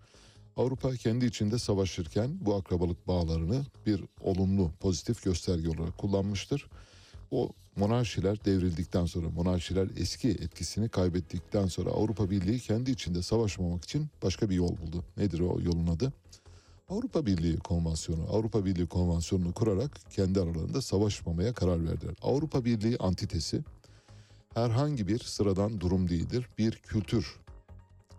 Avrupa 0.57 0.97
kendi 0.97 1.27
içinde 1.27 1.59
savaşırken 1.59 2.38
bu 2.40 2.55
akrabalık 2.55 3.09
bağlarını 3.09 3.64
bir 3.87 4.05
olumlu, 4.21 4.71
pozitif 4.81 5.23
gösterge 5.23 5.69
olarak 5.69 5.99
kullanmıştır. 5.99 6.66
O 7.31 7.51
monarşiler 7.77 8.45
devrildikten 8.45 9.07
sonra, 9.07 9.31
monarşiler 9.31 9.88
eski 9.97 10.29
etkisini 10.29 10.88
kaybettikten 10.88 11.66
sonra 11.66 11.90
Avrupa 11.90 12.31
Birliği 12.31 12.61
kendi 12.61 12.90
içinde 12.90 13.23
savaşmamak 13.23 13.85
için 13.85 14.09
başka 14.23 14.51
bir 14.51 14.55
yol 14.55 14.79
buldu. 14.79 15.05
Nedir 15.16 15.40
o 15.40 15.61
yolun 15.61 15.87
adı? 15.87 16.12
Avrupa 16.88 17.27
Birliği 17.27 17.57
Konvansiyonu, 17.57 18.23
Avrupa 18.33 18.64
Birliği 18.64 18.87
Konvansiyonu'nu 18.87 19.53
kurarak 19.53 20.01
kendi 20.11 20.40
aralarında 20.40 20.83
savaşmamaya 20.83 21.55
karar 21.55 21.85
verdiler. 21.85 22.14
Avrupa 22.23 22.64
Birliği 22.64 22.97
antitesi 22.99 23.64
herhangi 24.55 25.09
bir 25.09 25.19
sıradan 25.19 25.81
durum 25.81 26.09
değildir. 26.09 26.49
Bir 26.59 26.73
kültür 26.73 27.37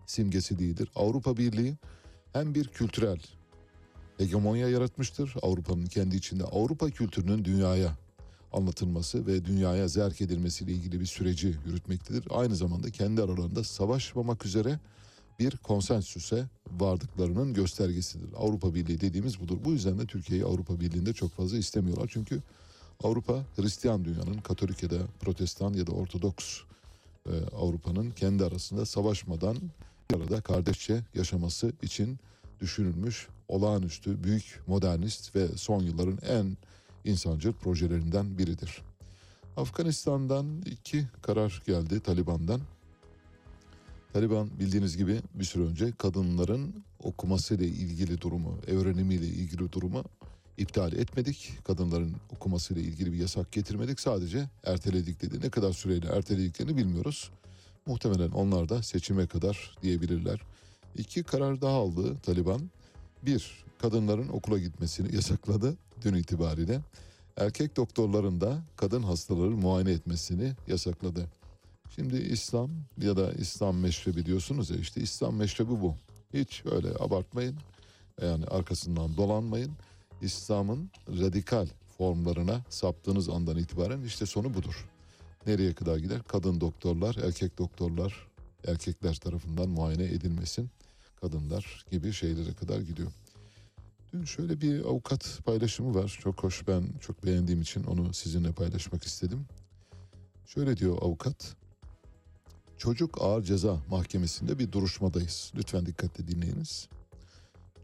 simgesi 0.06 0.58
değildir. 0.58 0.90
Avrupa 0.94 1.36
Birliği 1.36 1.76
hem 2.32 2.54
bir 2.54 2.68
kültürel 2.68 3.18
hegemonya 4.18 4.68
yaratmıştır 4.68 5.34
Avrupa'nın 5.42 5.86
kendi 5.86 6.16
içinde. 6.16 6.44
Avrupa 6.44 6.90
kültürünün 6.90 7.44
dünyaya 7.44 7.96
anlatılması 8.52 9.26
ve 9.26 9.44
dünyaya 9.44 9.88
zerk 9.88 10.20
edilmesiyle 10.20 10.72
ilgili 10.72 11.00
bir 11.00 11.06
süreci 11.06 11.54
yürütmektedir. 11.66 12.24
Aynı 12.30 12.56
zamanda 12.56 12.90
kendi 12.90 13.22
aralarında 13.22 13.64
savaşmamak 13.64 14.46
üzere 14.46 14.80
bir 15.38 15.56
konsensüse 15.56 16.44
vardıklarının 16.70 17.54
göstergesidir. 17.54 18.28
Avrupa 18.36 18.74
Birliği 18.74 19.00
dediğimiz 19.00 19.40
budur. 19.40 19.58
Bu 19.64 19.72
yüzden 19.72 19.98
de 19.98 20.06
Türkiye'yi 20.06 20.44
Avrupa 20.44 20.80
Birliği'nde 20.80 21.12
çok 21.12 21.32
fazla 21.32 21.58
istemiyorlar. 21.58 22.10
Çünkü 22.12 22.42
Avrupa 23.02 23.44
Hristiyan 23.56 24.04
dünyanın 24.04 24.38
Katolik 24.38 24.82
ya 24.82 24.90
da 24.90 24.98
Protestan 25.20 25.72
ya 25.72 25.86
da 25.86 25.92
Ortodoks 25.92 26.60
e, 27.26 27.32
Avrupa'nın 27.56 28.10
kendi 28.10 28.44
arasında 28.44 28.86
savaşmadan 28.86 29.56
bir 30.10 30.16
arada 30.16 30.40
kardeşçe 30.40 31.04
yaşaması 31.14 31.72
için 31.82 32.18
düşünülmüş 32.60 33.28
olağanüstü 33.48 34.24
büyük 34.24 34.60
modernist 34.66 35.36
ve 35.36 35.48
son 35.48 35.82
yılların 35.82 36.18
en 36.28 36.56
insancıl 37.04 37.52
projelerinden 37.52 38.38
biridir. 38.38 38.82
Afganistan'dan 39.56 40.62
iki 40.66 41.06
karar 41.22 41.62
geldi 41.66 42.00
Taliban'dan. 42.00 42.60
Taliban 44.12 44.50
bildiğiniz 44.60 44.96
gibi 44.96 45.20
bir 45.34 45.44
süre 45.44 45.62
önce 45.62 45.92
kadınların 45.92 46.84
okumasıyla 47.02 47.66
ilgili 47.66 48.20
durumu, 48.20 48.58
öğrenimiyle 48.66 49.26
ilgili 49.26 49.72
durumu 49.72 50.04
iptal 50.58 50.92
etmedik. 50.92 51.58
Kadınların 51.64 52.16
okumasıyla 52.36 52.82
ilgili 52.82 53.12
bir 53.12 53.18
yasak 53.18 53.52
getirmedik. 53.52 54.00
Sadece 54.00 54.48
erteledik 54.64 55.22
dedi. 55.22 55.40
Ne 55.40 55.50
kadar 55.50 55.72
süreyle 55.72 56.08
ertelediklerini 56.08 56.76
bilmiyoruz. 56.76 57.30
Muhtemelen 57.88 58.30
onlar 58.30 58.68
da 58.68 58.82
seçime 58.82 59.26
kadar 59.26 59.76
diyebilirler. 59.82 60.40
İki 60.96 61.22
karar 61.22 61.60
daha 61.60 61.76
aldı 61.76 62.16
Taliban. 62.22 62.70
Bir, 63.22 63.64
kadınların 63.78 64.28
okula 64.28 64.58
gitmesini 64.58 65.14
yasakladı 65.14 65.76
dün 66.04 66.14
itibariyle. 66.14 66.80
Erkek 67.36 67.76
doktorların 67.76 68.40
da 68.40 68.62
kadın 68.76 69.02
hastaları 69.02 69.50
muayene 69.50 69.90
etmesini 69.90 70.52
yasakladı. 70.66 71.26
Şimdi 71.94 72.16
İslam 72.16 72.70
ya 73.02 73.16
da 73.16 73.32
İslam 73.32 73.78
meşrebi 73.78 74.26
diyorsunuz 74.26 74.70
ya 74.70 74.76
işte 74.76 75.00
İslam 75.00 75.36
meşrebi 75.36 75.70
bu. 75.70 75.94
Hiç 76.34 76.62
öyle 76.70 76.88
abartmayın. 77.00 77.56
Yani 78.22 78.44
arkasından 78.44 79.16
dolanmayın. 79.16 79.72
İslam'ın 80.22 80.90
radikal 81.08 81.66
formlarına 81.98 82.60
saptığınız 82.68 83.28
andan 83.28 83.56
itibaren 83.56 84.02
işte 84.02 84.26
sonu 84.26 84.54
budur. 84.54 84.88
Nereye 85.46 85.74
kadar 85.74 85.96
gider? 85.96 86.22
Kadın 86.22 86.60
doktorlar, 86.60 87.16
erkek 87.16 87.58
doktorlar, 87.58 88.26
erkekler 88.66 89.14
tarafından 89.14 89.68
muayene 89.68 90.04
edilmesin. 90.04 90.70
Kadınlar 91.20 91.84
gibi 91.90 92.12
şeylere 92.12 92.52
kadar 92.52 92.80
gidiyor. 92.80 93.12
Dün 94.12 94.24
şöyle 94.24 94.60
bir 94.60 94.84
avukat 94.84 95.40
paylaşımı 95.44 95.94
var. 95.94 96.18
Çok 96.22 96.42
hoş 96.42 96.68
ben 96.68 96.84
çok 97.00 97.26
beğendiğim 97.26 97.60
için 97.60 97.84
onu 97.84 98.14
sizinle 98.14 98.52
paylaşmak 98.52 99.04
istedim. 99.04 99.46
Şöyle 100.46 100.76
diyor 100.76 100.98
avukat. 101.02 101.56
Çocuk 102.76 103.22
Ağır 103.22 103.42
Ceza 103.42 103.80
Mahkemesi'nde 103.90 104.58
bir 104.58 104.72
duruşmadayız. 104.72 105.52
Lütfen 105.56 105.86
dikkatle 105.86 106.28
dinleyiniz. 106.28 106.88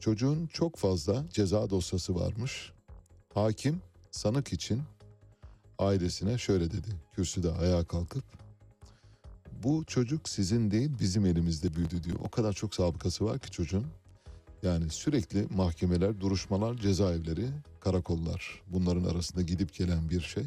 Çocuğun 0.01 0.47
çok 0.47 0.77
fazla 0.77 1.25
ceza 1.31 1.71
dosyası 1.71 2.15
varmış. 2.15 2.73
Hakim 3.35 3.83
sanık 4.11 4.53
için 4.53 4.83
ailesine 5.79 6.39
şöyle 6.39 6.71
dedi. 6.71 6.89
Kürsüde 7.13 7.53
ayağa 7.53 7.85
kalkıp 7.85 8.25
bu 9.65 9.85
çocuk 9.85 10.29
sizin 10.29 10.71
değil 10.71 10.91
bizim 11.01 11.27
elimizde 11.27 11.75
büyüdü 11.75 12.05
diyor. 12.05 12.17
O 12.25 12.29
kadar 12.29 12.53
çok 12.53 12.75
sabıkası 12.75 13.25
var 13.25 13.39
ki 13.39 13.51
çocuğun. 13.51 13.87
Yani 14.63 14.91
sürekli 14.91 15.47
mahkemeler, 15.57 16.21
duruşmalar, 16.21 16.75
cezaevleri, 16.75 17.49
karakollar 17.81 18.63
bunların 18.67 19.05
arasında 19.05 19.43
gidip 19.43 19.75
gelen 19.75 20.11
bir 20.11 20.21
şey. 20.21 20.45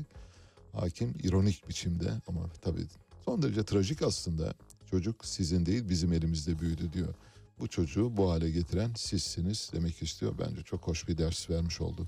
Hakim 0.74 1.13
ironik 1.24 1.70
biçimde 1.70 2.12
ama 2.28 2.40
tabii 2.62 2.86
son 3.26 3.42
derece 3.42 3.63
trajik 3.63 4.02
aslında. 4.02 4.54
Çocuk 4.92 5.26
sizin 5.26 5.66
değil 5.66 5.90
bizim 5.90 6.13
elimizde 6.13 6.60
büyüdü 6.60 6.94
diyor. 6.94 7.13
Bu 7.60 7.68
çocuğu 7.68 8.18
bu 8.18 8.32
hale 8.32 8.52
getiren 8.52 8.92
sizsiniz 8.96 9.70
demek 9.74 10.04
istiyor. 10.04 10.34
Bence 10.40 10.63
çok 10.63 10.88
hoş 10.88 11.08
bir 11.08 11.18
ders 11.18 11.50
vermiş 11.50 11.82
oldu. 11.82 12.08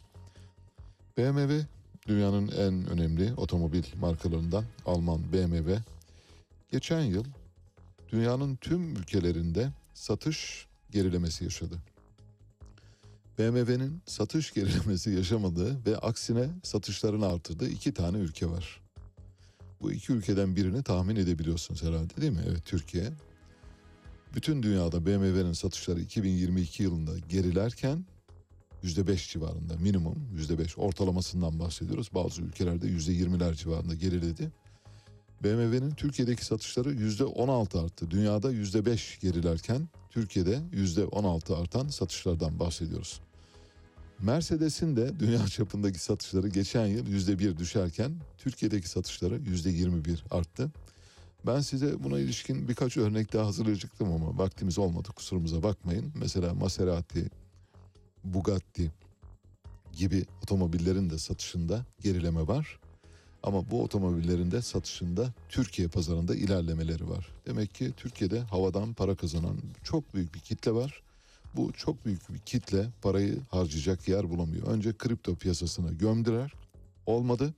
BMW 1.18 1.66
dünyanın 2.10 2.48
en 2.48 2.88
önemli 2.88 3.34
otomobil 3.38 3.84
markalarından 4.00 4.64
Alman 4.86 5.34
BMW. 5.34 5.80
Geçen 6.72 7.02
yıl 7.02 7.26
dünyanın 8.12 8.56
tüm 8.56 8.96
ülkelerinde 8.96 9.70
satış 9.94 10.68
gerilemesi 10.92 11.44
yaşadı. 11.44 11.76
BMW'nin 13.40 14.02
satış 14.06 14.54
gerilemesi 14.54 15.10
yaşamadığı 15.10 15.86
ve 15.86 15.98
aksine 15.98 16.50
satışlarını 16.64 17.26
artırdığı 17.28 17.70
iki 17.70 17.94
tane 17.94 18.18
ülke 18.18 18.50
var. 18.50 18.82
Bu 19.82 19.92
iki 19.92 20.12
ülkeden 20.12 20.56
birini 20.56 20.84
tahmin 20.84 21.16
edebiliyorsunuz 21.16 21.84
herhalde 21.84 22.22
değil 22.22 22.34
mi? 22.34 22.44
Evet 22.50 22.66
Türkiye. 22.66 23.12
Bütün 24.36 24.64
dünyada 24.64 25.06
BMW'nin 25.06 25.54
satışları 25.54 26.00
2022 26.02 26.84
yılında 26.84 27.20
gerilerken 27.20 28.06
%5 28.84 29.32
civarında 29.32 29.78
minimum 29.78 30.16
%5 30.38 30.80
ortalamasından 30.80 31.60
bahsediyoruz. 31.60 32.10
Bazı 32.14 32.42
ülkelerde 32.42 32.88
%20'ler 32.88 33.56
civarında 33.56 33.96
geriledi. 33.96 34.52
BMW'nin 35.44 35.92
Türkiye'deki 35.92 36.46
satışları 36.46 36.94
%16 36.94 37.86
arttı. 37.86 38.12
Dünyada 38.12 38.52
%5 38.52 39.22
gerilerken 39.22 39.90
Türkiye'de 40.10 40.60
%16 40.74 41.56
artan 41.56 41.88
satışlardan 41.88 42.60
bahsediyoruz. 42.60 43.22
Mercedes'in 44.22 44.96
de 44.96 45.20
dünya 45.20 45.48
çapındaki 45.48 46.00
satışları 46.00 46.48
geçen 46.48 46.86
yıl 46.86 47.06
%1 47.08 47.58
düşerken 47.58 48.12
Türkiye'deki 48.38 48.90
satışları 48.90 49.38
%21 49.38 50.18
arttı. 50.32 50.72
Ben 51.48 51.60
size 51.60 52.04
buna 52.04 52.20
ilişkin 52.20 52.68
birkaç 52.68 52.98
örnek 52.98 53.34
daha 53.34 53.46
hazırlayacaktım 53.46 54.14
ama 54.14 54.38
vaktimiz 54.38 54.78
olmadı 54.78 55.10
kusurumuza 55.16 55.64
bakmayın. 55.64 56.14
Mesela 56.16 56.54
Maserati, 56.54 57.30
Bugatti 58.24 58.92
gibi 59.94 60.26
otomobillerin 60.44 61.10
de 61.10 61.18
satışında 61.18 61.86
gerileme 62.04 62.48
var. 62.48 62.80
Ama 63.44 63.72
bu 63.72 63.84
otomobillerin 63.84 64.52
de 64.52 64.62
satışında 64.62 65.34
Türkiye 65.50 65.88
pazarında 65.88 66.36
ilerlemeleri 66.36 67.10
var. 67.10 67.28
Demek 67.46 67.76
ki 67.76 67.92
Türkiye'de 67.98 68.40
havadan 68.40 68.94
para 68.94 69.16
kazanan 69.16 69.58
çok 69.84 70.14
büyük 70.14 70.36
bir 70.36 70.40
kitle 70.40 70.72
var. 70.72 71.02
Bu 71.56 71.72
çok 71.72 72.06
büyük 72.06 72.34
bir 72.34 72.40
kitle 72.40 72.88
parayı 73.02 73.40
harcayacak 73.50 74.08
yer 74.08 74.30
bulamıyor. 74.30 74.68
Önce 74.68 74.94
kripto 74.98 75.36
piyasasına 75.36 75.92
gömdüler. 75.92 76.54
Olmadı. 77.06 77.54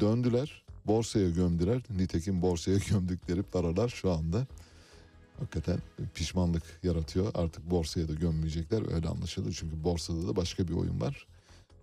Döndüler. 0.00 0.62
Borsaya 0.86 1.30
gömdüler. 1.30 1.82
Nitekim 1.90 2.42
borsaya 2.42 2.78
gömdükleri 2.90 3.42
paralar 3.42 3.88
şu 3.88 4.10
anda 4.12 4.46
hakikaten 5.40 5.78
pişmanlık 6.14 6.62
yaratıyor. 6.82 7.30
Artık 7.34 7.70
borsaya 7.70 8.08
da 8.08 8.12
gömmeyecekler 8.12 8.94
öyle 8.94 9.08
anlaşıldı. 9.08 9.52
Çünkü 9.52 9.84
borsada 9.84 10.28
da 10.28 10.36
başka 10.36 10.68
bir 10.68 10.72
oyun 10.72 11.00
var. 11.00 11.26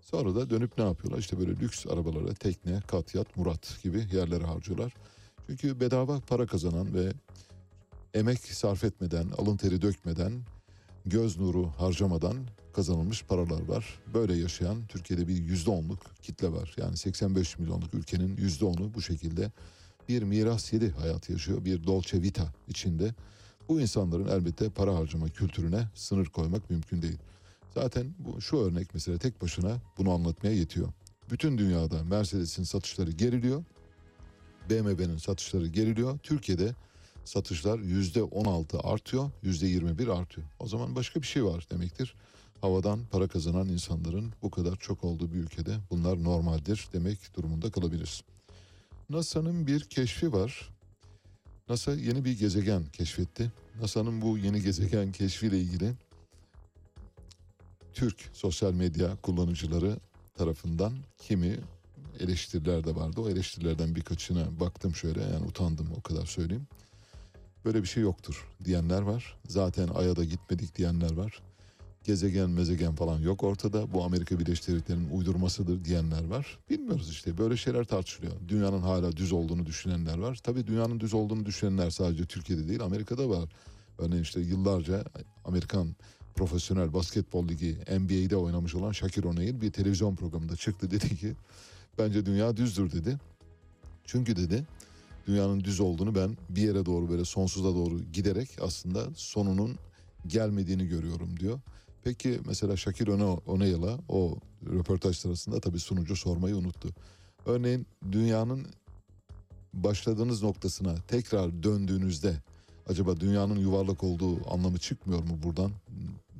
Sonra 0.02 0.36
da 0.36 0.50
dönüp 0.50 0.78
ne 0.78 0.84
yapıyorlar? 0.84 1.20
İşte 1.20 1.40
böyle 1.40 1.52
lüks 1.52 1.88
arabalara 1.88 2.34
tekne, 2.34 2.82
katyat, 2.88 3.38
murat 3.38 3.80
gibi 3.84 4.06
yerlere 4.14 4.44
harcıyorlar. 4.44 4.94
Çünkü 5.48 5.80
bedava 5.80 6.20
para 6.20 6.46
kazanan 6.46 6.94
ve 6.94 7.12
emek 8.14 8.40
sarf 8.40 8.84
etmeden, 8.84 9.28
alın 9.38 9.58
teri 9.58 9.82
dökmeden, 9.82 10.34
göz 11.06 11.38
nuru 11.40 11.72
harcamadan 11.78 12.38
kazanılmış 12.74 13.24
paralar 13.24 13.68
var. 13.68 14.00
Böyle 14.14 14.36
yaşayan 14.36 14.88
Türkiye'de 14.88 15.28
bir 15.28 15.36
yüzde 15.36 15.72
onluk 15.72 16.22
kitle 16.22 16.52
var. 16.52 16.76
Yani 16.78 16.98
85 16.98 17.60
milyonluk 17.60 17.94
ülkenin 17.94 18.38
yüzde 18.38 18.66
onu 18.66 18.94
bu 18.94 19.02
şekilde 19.02 19.52
bir 20.10 20.24
miras 20.24 20.74
yedi 20.74 20.92
hayatı 20.92 21.32
yaşıyor. 21.32 21.66
Bir 21.66 21.84
dolce 21.84 22.22
vita 22.22 22.54
içinde. 22.68 23.14
Bu 23.70 23.82
insanların 23.82 24.28
elbette 24.28 24.70
para 24.70 24.96
harcama 24.96 25.30
kültürüne 25.30 25.88
sınır 25.96 26.26
koymak 26.26 26.70
mümkün 26.70 27.02
değil. 27.02 27.18
Zaten 27.74 28.14
bu 28.20 28.42
şu 28.42 28.58
örnek 28.58 28.94
mesela 28.94 29.18
tek 29.18 29.42
başına 29.42 29.78
bunu 29.98 30.12
anlatmaya 30.12 30.56
yetiyor. 30.56 30.88
Bütün 31.32 31.58
dünyada 31.58 32.04
Mercedes'in 32.04 32.64
satışları 32.64 33.12
geriliyor. 33.12 33.64
BMW'nin 34.70 35.18
satışları 35.18 35.68
geriliyor. 35.68 36.18
Türkiye'de 36.18 36.76
satışlar 37.26 37.80
yüzde 37.80 38.24
16 38.24 38.80
artıyor, 38.80 39.32
yüzde 39.44 39.68
21 39.68 40.08
artıyor. 40.08 40.48
O 40.60 40.68
zaman 40.68 40.96
başka 40.96 41.22
bir 41.22 41.28
şey 41.28 41.46
var 41.46 41.68
demektir. 41.72 42.16
Havadan 42.62 43.00
para 43.12 43.28
kazanan 43.28 43.70
insanların 43.70 44.34
bu 44.42 44.52
kadar 44.52 44.76
çok 44.76 45.04
olduğu 45.04 45.34
bir 45.34 45.38
ülkede 45.38 45.78
bunlar 45.92 46.24
normaldir 46.24 46.88
demek 46.94 47.36
durumunda 47.36 47.72
kalabiliriz. 47.72 48.22
NASA'nın 49.10 49.68
bir 49.68 49.82
keşfi 49.82 50.34
var. 50.34 50.70
NASA 51.70 51.94
yeni 51.94 52.26
bir 52.26 52.40
gezegen 52.40 52.86
keşfetti. 52.94 53.52
NASA'nın 53.82 54.22
bu 54.22 54.38
yeni 54.38 54.62
gezegen 54.62 55.12
keşfiyle 55.12 55.60
ilgili 55.60 55.94
Türk 57.94 58.30
sosyal 58.34 58.74
medya 58.74 59.16
kullanıcıları 59.16 59.98
tarafından 60.36 60.94
kimi 61.18 61.60
eleştiriler 62.20 62.84
de 62.84 62.96
vardı. 62.96 63.22
O 63.22 63.30
eleştirilerden 63.30 63.96
birkaçına 63.96 64.60
baktım 64.60 64.96
şöyle 64.96 65.22
yani 65.22 65.46
utandım 65.46 65.90
o 65.98 66.02
kadar 66.02 66.26
söyleyeyim. 66.26 66.68
Böyle 67.66 67.82
bir 67.82 67.88
şey 67.88 68.04
yoktur 68.04 68.48
diyenler 68.64 69.02
var. 69.02 69.38
Zaten 69.48 69.88
Ay'a 69.88 70.16
da 70.16 70.24
gitmedik 70.24 70.76
diyenler 70.76 71.14
var. 71.14 71.42
Gezegen 72.08 72.50
mezegen 72.50 72.96
falan 72.96 73.20
yok 73.20 73.44
ortada. 73.44 73.94
Bu 73.94 74.04
Amerika 74.04 74.40
Birleşik 74.40 74.68
Devletleri'nin 74.68 75.10
uydurmasıdır 75.10 75.86
diyenler 75.86 76.24
var. 76.28 76.60
Bilmiyoruz 76.70 77.10
işte 77.10 77.38
böyle 77.38 77.58
şeyler 77.58 77.84
tartışılıyor. 77.84 78.34
Dünyanın 78.48 78.82
hala 78.82 79.18
düz 79.18 79.32
olduğunu 79.32 79.66
düşünenler 79.66 80.18
var. 80.18 80.40
Tabii 80.44 80.68
dünyanın 80.68 81.00
düz 81.00 81.14
olduğunu 81.14 81.46
düşünenler 81.46 81.90
sadece 81.90 82.26
Türkiye'de 82.26 82.68
değil 82.68 82.82
Amerika'da 82.82 83.30
var. 83.30 83.50
Örneğin 83.98 84.24
işte 84.24 84.40
yıllarca 84.40 85.04
Amerikan 85.46 85.96
Profesyonel 86.36 86.94
Basketbol 86.94 87.48
Ligi 87.48 87.78
NBA'de 88.00 88.36
oynamış 88.36 88.76
olan 88.76 88.92
Shaquille 88.92 89.28
O'Neal 89.28 89.62
bir 89.62 89.72
televizyon 89.72 90.16
programında 90.16 90.56
çıktı 90.56 90.92
dedi 90.92 91.18
ki 91.18 91.34
bence 91.98 92.26
dünya 92.26 92.58
düzdür 92.58 92.92
dedi. 92.92 93.18
Çünkü 94.06 94.36
dedi 94.36 94.66
dünyanın 95.28 95.64
düz 95.64 95.80
olduğunu 95.80 96.16
ben 96.16 96.38
bir 96.50 96.62
yere 96.62 96.86
doğru 96.86 97.10
böyle 97.10 97.26
sonsuza 97.26 97.76
doğru 97.76 98.00
giderek 98.14 98.50
aslında 98.62 99.08
sonunun 99.16 99.76
gelmediğini 100.28 100.88
görüyorum 100.88 101.40
diyor. 101.40 101.60
Peki 102.08 102.40
mesela 102.46 102.78
Shaquille 102.78 103.24
O'Neal'a 103.48 104.00
o 104.10 104.38
röportaj 104.66 105.18
sırasında 105.18 105.60
tabii 105.60 105.80
sunucu 105.80 106.16
sormayı 106.16 106.56
unuttu. 106.56 106.90
Örneğin 107.46 107.88
dünyanın 108.12 108.68
başladığınız 109.74 110.44
noktasına 110.44 110.96
tekrar 111.08 111.64
döndüğünüzde 111.64 112.34
acaba 112.88 113.20
dünyanın 113.20 113.60
yuvarlak 113.60 114.04
olduğu 114.04 114.54
anlamı 114.54 114.78
çıkmıyor 114.78 115.24
mu 115.24 115.40
buradan 115.44 115.72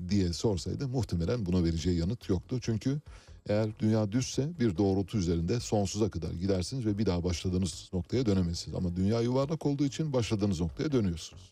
diye 0.10 0.34
sorsaydı 0.34 0.88
muhtemelen 0.88 1.46
buna 1.46 1.64
vereceği 1.64 2.00
yanıt 2.00 2.30
yoktu. 2.30 2.60
Çünkü 2.62 3.02
eğer 3.50 3.70
dünya 3.80 4.12
düzse 4.12 4.50
bir 4.60 4.78
doğrultu 4.78 5.18
üzerinde 5.18 5.60
sonsuza 5.60 6.10
kadar 6.10 6.32
gidersiniz 6.32 6.86
ve 6.86 6.98
bir 6.98 7.06
daha 7.06 7.24
başladığınız 7.24 7.90
noktaya 7.94 8.26
dönemezsiniz. 8.26 8.78
Ama 8.78 8.96
dünya 8.96 9.22
yuvarlak 9.22 9.66
olduğu 9.66 9.86
için 9.86 10.14
başladığınız 10.14 10.62
noktaya 10.62 10.92
dönüyorsunuz. 10.92 11.52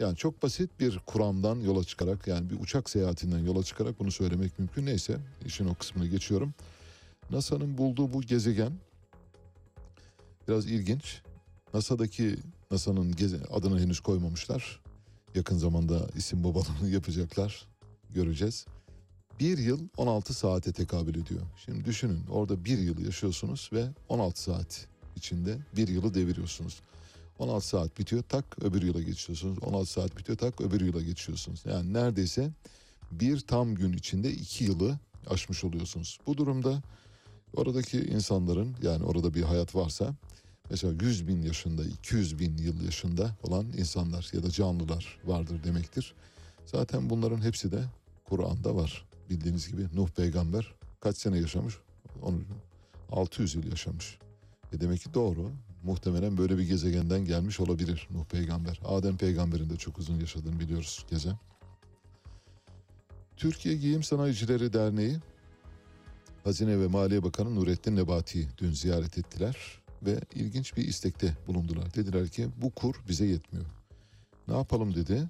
Yani 0.00 0.16
çok 0.16 0.42
basit 0.42 0.80
bir 0.80 0.98
kuramdan 0.98 1.60
yola 1.60 1.84
çıkarak 1.84 2.26
yani 2.26 2.50
bir 2.50 2.60
uçak 2.60 2.90
seyahatinden 2.90 3.38
yola 3.38 3.62
çıkarak 3.62 4.00
bunu 4.00 4.12
söylemek 4.12 4.58
mümkün. 4.58 4.86
Neyse 4.86 5.18
işin 5.46 5.66
o 5.66 5.74
kısmını 5.74 6.06
geçiyorum. 6.06 6.54
NASA'nın 7.30 7.78
bulduğu 7.78 8.12
bu 8.12 8.20
gezegen 8.20 8.72
biraz 10.48 10.66
ilginç. 10.66 11.22
NASA'daki 11.74 12.36
NASA'nın 12.70 13.12
geze- 13.12 13.46
adını 13.46 13.80
henüz 13.80 14.00
koymamışlar. 14.00 14.80
Yakın 15.34 15.58
zamanda 15.58 16.08
isim 16.16 16.44
babalığını 16.44 16.88
yapacaklar. 16.90 17.66
Göreceğiz. 18.10 18.66
Bir 19.40 19.58
yıl 19.58 19.80
16 19.96 20.34
saate 20.34 20.72
tekabül 20.72 21.14
ediyor. 21.14 21.40
Şimdi 21.64 21.84
düşünün 21.84 22.20
orada 22.30 22.64
bir 22.64 22.78
yıl 22.78 23.04
yaşıyorsunuz 23.06 23.70
ve 23.72 23.86
16 24.08 24.42
saat 24.42 24.86
içinde 25.16 25.58
bir 25.76 25.88
yılı 25.88 26.14
deviriyorsunuz. 26.14 26.80
16 27.38 27.68
saat 27.68 27.98
bitiyor 27.98 28.22
tak 28.22 28.64
öbür 28.64 28.82
yıla 28.82 29.02
geçiyorsunuz. 29.02 29.58
16 29.62 29.92
saat 29.92 30.18
bitiyor 30.18 30.38
tak 30.38 30.60
öbür 30.60 30.80
yıla 30.80 31.02
geçiyorsunuz. 31.02 31.62
Yani 31.66 31.92
neredeyse 31.92 32.50
bir 33.10 33.40
tam 33.40 33.74
gün 33.74 33.92
içinde 33.92 34.32
iki 34.32 34.64
yılı 34.64 34.98
aşmış 35.26 35.64
oluyorsunuz. 35.64 36.18
Bu 36.26 36.36
durumda 36.36 36.82
oradaki 37.56 37.98
insanların 37.98 38.76
yani 38.82 39.04
orada 39.04 39.34
bir 39.34 39.42
hayat 39.42 39.74
varsa 39.74 40.14
mesela 40.70 40.92
100 41.00 41.28
bin 41.28 41.42
yaşında 41.42 41.84
200 41.84 42.38
bin 42.38 42.58
yıl 42.58 42.84
yaşında 42.84 43.36
olan 43.42 43.66
insanlar 43.76 44.30
ya 44.32 44.42
da 44.42 44.50
canlılar 44.50 45.18
vardır 45.24 45.64
demektir. 45.64 46.14
Zaten 46.66 47.10
bunların 47.10 47.42
hepsi 47.42 47.72
de 47.72 47.84
Kur'an'da 48.24 48.76
var. 48.76 49.04
Bildiğiniz 49.30 49.68
gibi 49.68 49.88
Nuh 49.94 50.08
peygamber 50.08 50.74
kaç 51.00 51.16
sene 51.16 51.38
yaşamış? 51.38 51.74
Onu 52.22 52.40
600 53.12 53.54
yıl 53.54 53.64
yaşamış. 53.70 54.18
E 54.72 54.80
demek 54.80 55.00
ki 55.00 55.14
doğru. 55.14 55.50
Muhtemelen 55.84 56.38
böyle 56.38 56.58
bir 56.58 56.62
gezegenden 56.62 57.24
gelmiş 57.24 57.60
olabilir 57.60 58.08
Nuh 58.10 58.24
peygamber. 58.24 58.80
Adem 58.84 59.16
peygamberin 59.16 59.70
de 59.70 59.76
çok 59.76 59.98
uzun 59.98 60.20
yaşadığını 60.20 60.60
biliyoruz 60.60 61.06
geze. 61.10 61.32
Türkiye 63.36 63.76
Giyim 63.76 64.02
Sanayicileri 64.02 64.72
Derneği 64.72 65.16
Hazine 66.44 66.80
ve 66.80 66.86
Maliye 66.86 67.22
Bakanı 67.22 67.54
Nurettin 67.54 67.96
Nebati'yi 67.96 68.48
dün 68.58 68.72
ziyaret 68.72 69.18
ettiler 69.18 69.56
ve 70.02 70.20
ilginç 70.34 70.76
bir 70.76 70.88
istekte 70.88 71.36
bulundular. 71.46 71.94
Dediler 71.94 72.28
ki 72.28 72.48
bu 72.56 72.70
kur 72.70 72.94
bize 73.08 73.26
yetmiyor. 73.26 73.66
Ne 74.48 74.56
yapalım 74.56 74.94
dedi 74.94 75.28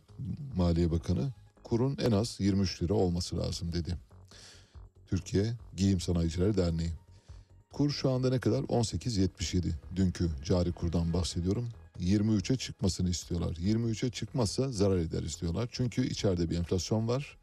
Maliye 0.57 0.91
Bakanı. 0.91 1.33
Kurun 1.65 1.97
en 2.01 2.11
az 2.11 2.41
23 2.41 2.83
lira 2.83 2.95
olması 2.95 3.39
lazım 3.39 3.73
dedi. 3.73 3.97
Türkiye 5.07 5.53
Giyim 5.77 6.01
Sanayicileri 6.01 6.57
Derneği. 6.57 6.93
Kur 7.75 7.91
şu 7.91 8.11
anda 8.11 8.31
ne 8.31 8.39
kadar? 8.39 8.62
18.77. 8.62 9.70
Dünkü 9.97 10.29
cari 10.45 10.72
kurdan 10.72 11.12
bahsediyorum. 11.12 11.68
23'e 12.01 12.57
çıkmasını 12.57 13.11
istiyorlar. 13.11 13.53
23'e 13.53 14.11
çıkmazsa 14.11 14.72
zarar 14.72 14.97
eder 14.97 15.22
istiyorlar. 15.22 15.68
Çünkü 15.72 16.07
içeride 16.07 16.51
bir 16.51 16.59
enflasyon 16.59 17.09
var. 17.09 17.37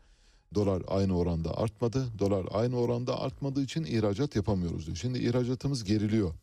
Dolar 0.55 0.83
aynı 0.87 1.17
oranda 1.17 1.57
artmadı. 1.57 2.07
Dolar 2.19 2.45
aynı 2.51 2.79
oranda 2.79 3.21
artmadığı 3.21 3.61
için 3.61 3.83
ihracat 3.83 4.35
yapamıyoruz 4.35 4.85
diyor. 4.85 4.97
Şimdi 4.97 5.19
ihracatımız 5.19 5.83
geriliyor. 5.83 6.33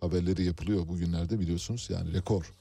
Haberleri 0.00 0.44
yapılıyor 0.44 0.88
bugünlerde 0.88 1.40
biliyorsunuz. 1.40 1.88
Yani 1.90 2.12
rekor. 2.12 2.52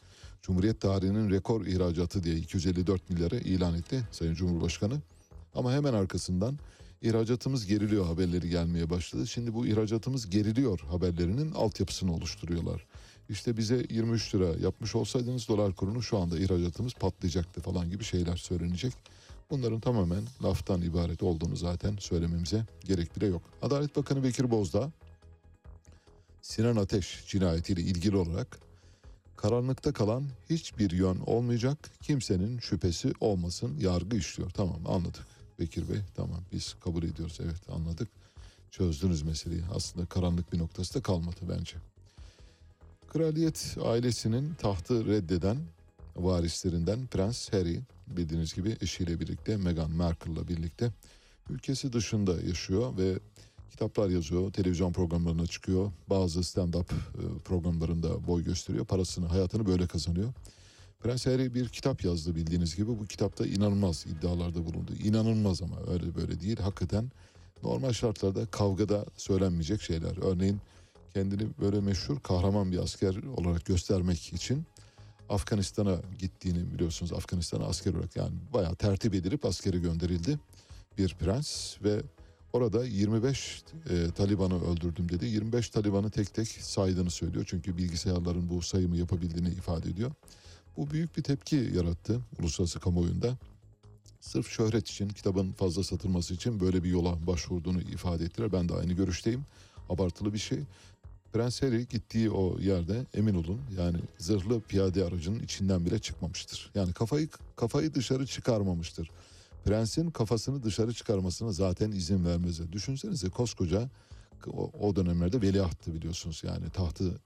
Cumhuriyet 0.41 0.81
tarihinin 0.81 1.29
rekor 1.29 1.65
ihracatı 1.65 2.23
diye 2.23 2.35
254 2.35 3.09
milyarı 3.09 3.37
ilan 3.37 3.73
etti 3.73 4.03
Sayın 4.11 4.33
Cumhurbaşkanı. 4.33 5.01
Ama 5.55 5.73
hemen 5.73 5.93
arkasından 5.93 6.59
ihracatımız 7.01 7.65
geriliyor 7.65 8.05
haberleri 8.05 8.49
gelmeye 8.49 8.89
başladı. 8.89 9.27
Şimdi 9.27 9.53
bu 9.53 9.67
ihracatımız 9.67 10.29
geriliyor 10.29 10.79
haberlerinin 10.79 11.51
altyapısını 11.51 12.13
oluşturuyorlar. 12.13 12.85
İşte 13.29 13.57
bize 13.57 13.85
23 13.89 14.35
lira 14.35 14.59
yapmış 14.59 14.95
olsaydınız 14.95 15.47
dolar 15.47 15.75
kurunu 15.75 16.03
şu 16.03 16.17
anda 16.17 16.39
ihracatımız 16.39 16.93
patlayacaktı 16.93 17.61
falan 17.61 17.89
gibi 17.89 18.03
şeyler 18.03 18.37
söylenecek. 18.37 18.93
Bunların 19.49 19.79
tamamen 19.79 20.23
laftan 20.43 20.81
ibaret 20.81 21.23
olduğunu 21.23 21.55
zaten 21.55 21.97
söylememize 21.99 22.65
gerek 22.85 23.15
bile 23.15 23.25
yok. 23.25 23.41
Adalet 23.61 23.95
Bakanı 23.95 24.23
Bekir 24.23 24.51
Bozdağ 24.51 24.91
Sinan 26.41 26.75
Ateş 26.75 27.25
cinayetiyle 27.27 27.81
ilgili 27.81 28.17
olarak 28.17 28.59
karanlıkta 29.35 29.93
kalan 29.93 30.23
hiçbir 30.49 30.91
yön 30.91 31.19
olmayacak, 31.25 31.91
kimsenin 32.01 32.59
şüphesi 32.59 33.13
olmasın, 33.19 33.77
yargı 33.79 34.17
işliyor. 34.17 34.49
Tamam 34.49 34.79
anladık 34.87 35.36
Bekir 35.59 35.89
Bey, 35.89 35.99
tamam 36.15 36.39
biz 36.51 36.75
kabul 36.83 37.03
ediyoruz, 37.03 37.39
evet 37.43 37.69
anladık. 37.69 38.07
Çözdünüz 38.71 39.21
meseleyi. 39.21 39.61
Aslında 39.73 40.05
karanlık 40.05 40.53
bir 40.53 40.59
noktası 40.59 40.93
da 40.93 41.01
kalmadı 41.01 41.39
bence. 41.49 41.75
Kraliyet 43.09 43.77
ailesinin 43.83 44.53
tahtı 44.53 45.05
reddeden 45.05 45.57
varislerinden 46.15 47.07
Prens 47.07 47.53
Harry 47.53 47.79
bildiğiniz 48.07 48.53
gibi 48.53 48.77
eşiyle 48.81 49.19
birlikte 49.19 49.57
Meghan 49.57 49.91
Markle'la 49.91 50.47
birlikte 50.47 50.91
ülkesi 51.49 51.93
dışında 51.93 52.41
yaşıyor 52.41 52.97
ve 52.97 53.19
kitaplar 53.71 54.09
yazıyor, 54.09 54.53
televizyon 54.53 54.93
programlarına 54.93 55.47
çıkıyor, 55.47 55.91
bazı 56.09 56.39
stand-up 56.39 56.91
e, 56.91 57.39
programlarında 57.45 58.27
boy 58.27 58.43
gösteriyor, 58.43 58.85
parasını, 58.85 59.25
hayatını 59.25 59.65
böyle 59.65 59.87
kazanıyor. 59.87 60.33
Prens 60.99 61.25
Harry 61.25 61.53
bir 61.53 61.69
kitap 61.69 62.03
yazdı 62.03 62.35
bildiğiniz 62.35 62.75
gibi. 62.75 62.87
Bu 62.99 63.05
kitapta 63.05 63.45
inanılmaz 63.45 64.05
iddialarda 64.05 64.65
bulundu. 64.65 64.93
İnanılmaz 65.03 65.61
ama 65.61 65.75
öyle 65.93 66.15
böyle 66.15 66.41
değil. 66.41 66.57
Hakikaten 66.59 67.11
normal 67.63 67.93
şartlarda 67.93 68.45
kavgada 68.45 69.05
söylenmeyecek 69.17 69.81
şeyler. 69.81 70.17
Örneğin 70.31 70.61
kendini 71.13 71.47
böyle 71.61 71.81
meşhur 71.81 72.19
kahraman 72.19 72.71
bir 72.71 72.77
asker 72.77 73.15
olarak 73.37 73.65
göstermek 73.65 74.33
için 74.33 74.65
Afganistan'a 75.29 75.95
gittiğini 76.19 76.73
biliyorsunuz. 76.73 77.13
Afganistan'a 77.13 77.65
asker 77.65 77.93
olarak 77.93 78.15
yani 78.15 78.33
bayağı 78.53 78.75
tertip 78.75 79.13
edilip 79.15 79.45
askere 79.45 79.77
gönderildi 79.77 80.39
bir 80.97 81.15
prens 81.15 81.75
ve 81.83 82.01
orada 82.53 82.85
25 82.85 83.63
e, 83.89 84.11
Taliban'ı 84.11 84.71
öldürdüm 84.71 85.09
dedi. 85.09 85.25
25 85.25 85.69
Taliban'ı 85.69 86.11
tek 86.11 86.33
tek 86.33 86.47
saydığını 86.47 87.11
söylüyor. 87.11 87.45
Çünkü 87.47 87.77
bilgisayarların 87.77 88.49
bu 88.49 88.61
sayımı 88.61 88.97
yapabildiğini 88.97 89.49
ifade 89.49 89.89
ediyor. 89.89 90.11
Bu 90.77 90.91
büyük 90.91 91.17
bir 91.17 91.23
tepki 91.23 91.55
yarattı 91.75 92.19
uluslararası 92.39 92.79
kamuoyunda. 92.79 93.37
Sırf 94.19 94.49
şöhret 94.49 94.89
için, 94.89 95.09
kitabın 95.09 95.51
fazla 95.51 95.83
satılması 95.83 96.33
için 96.33 96.59
böyle 96.59 96.83
bir 96.83 96.89
yola 96.89 97.27
başvurduğunu 97.27 97.81
ifade 97.81 98.25
ettiler. 98.25 98.51
Ben 98.51 98.69
de 98.69 98.73
aynı 98.73 98.93
görüşteyim. 98.93 99.45
Abartılı 99.89 100.33
bir 100.33 100.37
şey. 100.37 100.59
Prens 101.33 101.61
Harry 101.61 101.87
gittiği 101.87 102.31
o 102.31 102.59
yerde 102.59 103.05
emin 103.13 103.35
olun 103.35 103.61
yani 103.77 103.97
zırhlı 104.17 104.61
piyade 104.61 105.05
aracının 105.05 105.39
içinden 105.39 105.85
bile 105.85 105.99
çıkmamıştır. 105.99 106.71
Yani 106.75 106.93
kafayı 106.93 107.29
kafayı 107.55 107.93
dışarı 107.93 108.25
çıkarmamıştır. 108.25 109.11
Prensin 109.65 110.11
kafasını 110.11 110.63
dışarı 110.63 110.93
çıkarmasına 110.93 111.51
zaten 111.51 111.91
izin 111.91 112.25
vermez. 112.25 112.71
Düşünsenize 112.71 113.29
koskoca 113.29 113.89
o, 114.47 114.71
o 114.79 114.95
dönemlerde 114.95 115.41
veliahttı 115.41 115.93
biliyorsunuz 115.93 116.41
yani 116.45 116.69
tahtı 116.69 117.19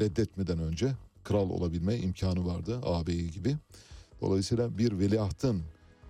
reddetmeden 0.00 0.58
önce 0.58 0.94
kral 1.24 1.50
olabilme 1.50 1.96
imkanı 1.96 2.46
vardı 2.46 2.80
ağabeyi 2.84 3.30
gibi. 3.30 3.56
Dolayısıyla 4.20 4.78
bir 4.78 4.98
veliahtın 4.98 5.62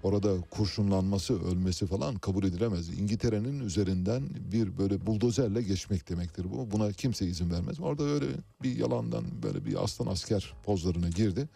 orada 0.02 0.40
kurşunlanması, 0.50 1.44
ölmesi 1.44 1.86
falan 1.86 2.14
kabul 2.14 2.44
edilemez. 2.44 2.88
İngiltere'nin 2.98 3.60
üzerinden 3.60 4.22
bir 4.52 4.78
böyle 4.78 5.06
buldozerle 5.06 5.62
geçmek 5.62 6.08
demektir 6.08 6.46
bu. 6.50 6.70
Buna 6.70 6.92
kimse 6.92 7.26
izin 7.26 7.50
vermez. 7.50 7.80
Orada 7.80 8.02
öyle 8.04 8.26
bir 8.62 8.76
yalandan 8.76 9.24
böyle 9.42 9.64
bir 9.64 9.84
aslan 9.84 10.06
asker 10.06 10.54
pozlarına 10.64 11.08
girdi. 11.08 11.48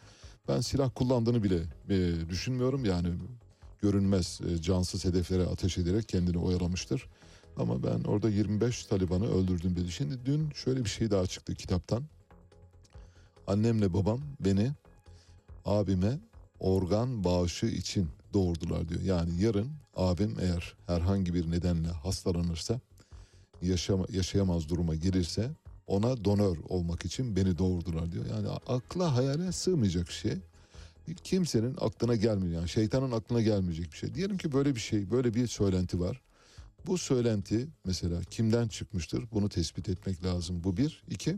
Ben 0.49 0.61
silah 0.61 0.91
kullandığını 0.95 1.43
bile 1.43 1.61
e, 1.89 2.13
düşünmüyorum. 2.29 2.85
Yani 2.85 3.09
görünmez 3.83 4.41
e, 4.49 4.63
cansız 4.63 5.05
hedeflere 5.05 5.47
ateş 5.47 5.79
ederek 5.79 6.09
kendini 6.09 6.39
oyalamıştır. 6.39 7.07
Ama 7.57 7.83
ben 7.83 8.05
orada 8.05 8.31
25 8.31 8.85
Taliban'ı 8.85 9.27
öldürdüm 9.27 9.77
dedi. 9.77 9.93
Şimdi 9.93 10.15
dün 10.27 10.51
şöyle 10.51 10.85
bir 10.85 10.91
şey 10.91 11.11
daha 11.11 11.27
çıktı 11.27 11.55
kitaptan. 11.55 12.05
Annemle 13.49 13.95
babam 13.95 14.21
beni 14.41 14.73
abime 15.65 16.19
organ 16.61 17.25
bağışı 17.25 17.67
için 17.67 18.09
doğurdular 18.33 18.89
diyor. 18.89 19.01
Yani 19.01 19.43
yarın 19.43 19.71
abim 19.97 20.37
eğer 20.41 20.77
herhangi 20.87 21.35
bir 21.35 21.51
nedenle 21.51 21.89
hastalanırsa 21.89 22.81
yaşama, 23.63 24.07
yaşayamaz 24.13 24.69
duruma 24.69 24.95
gelirse 24.95 25.51
ona 25.87 26.25
donör 26.25 26.57
olmak 26.69 27.05
için 27.05 27.37
beni 27.37 27.59
doğurdular 27.59 28.13
diyor. 28.13 28.25
Yani 28.27 28.49
akla 28.49 29.17
hayale 29.17 29.53
sığmayacak 29.53 30.11
şey. 30.11 30.39
Kimsenin 31.25 31.77
aklına 31.81 32.17
gelmiyor 32.17 32.53
yani 32.53 32.69
şeytanın 32.69 33.13
aklına 33.13 33.43
gelmeyecek 33.43 33.93
bir 33.93 33.97
şey. 33.97 34.15
Diyelim 34.15 34.39
ki 34.39 34.53
böyle 34.53 34.75
bir 34.75 34.81
şey, 34.81 35.11
böyle 35.11 35.35
bir 35.35 35.47
söylenti 35.47 36.01
var. 36.01 36.21
Bu 36.87 36.99
söylenti 36.99 37.69
mesela 37.85 38.23
kimden 38.23 38.69
çıkmıştır? 38.69 39.25
Bunu 39.33 39.49
tespit 39.49 39.89
etmek 39.89 40.25
lazım. 40.25 40.65
Bu 40.65 40.77
bir. 40.77 41.03
iki 41.11 41.37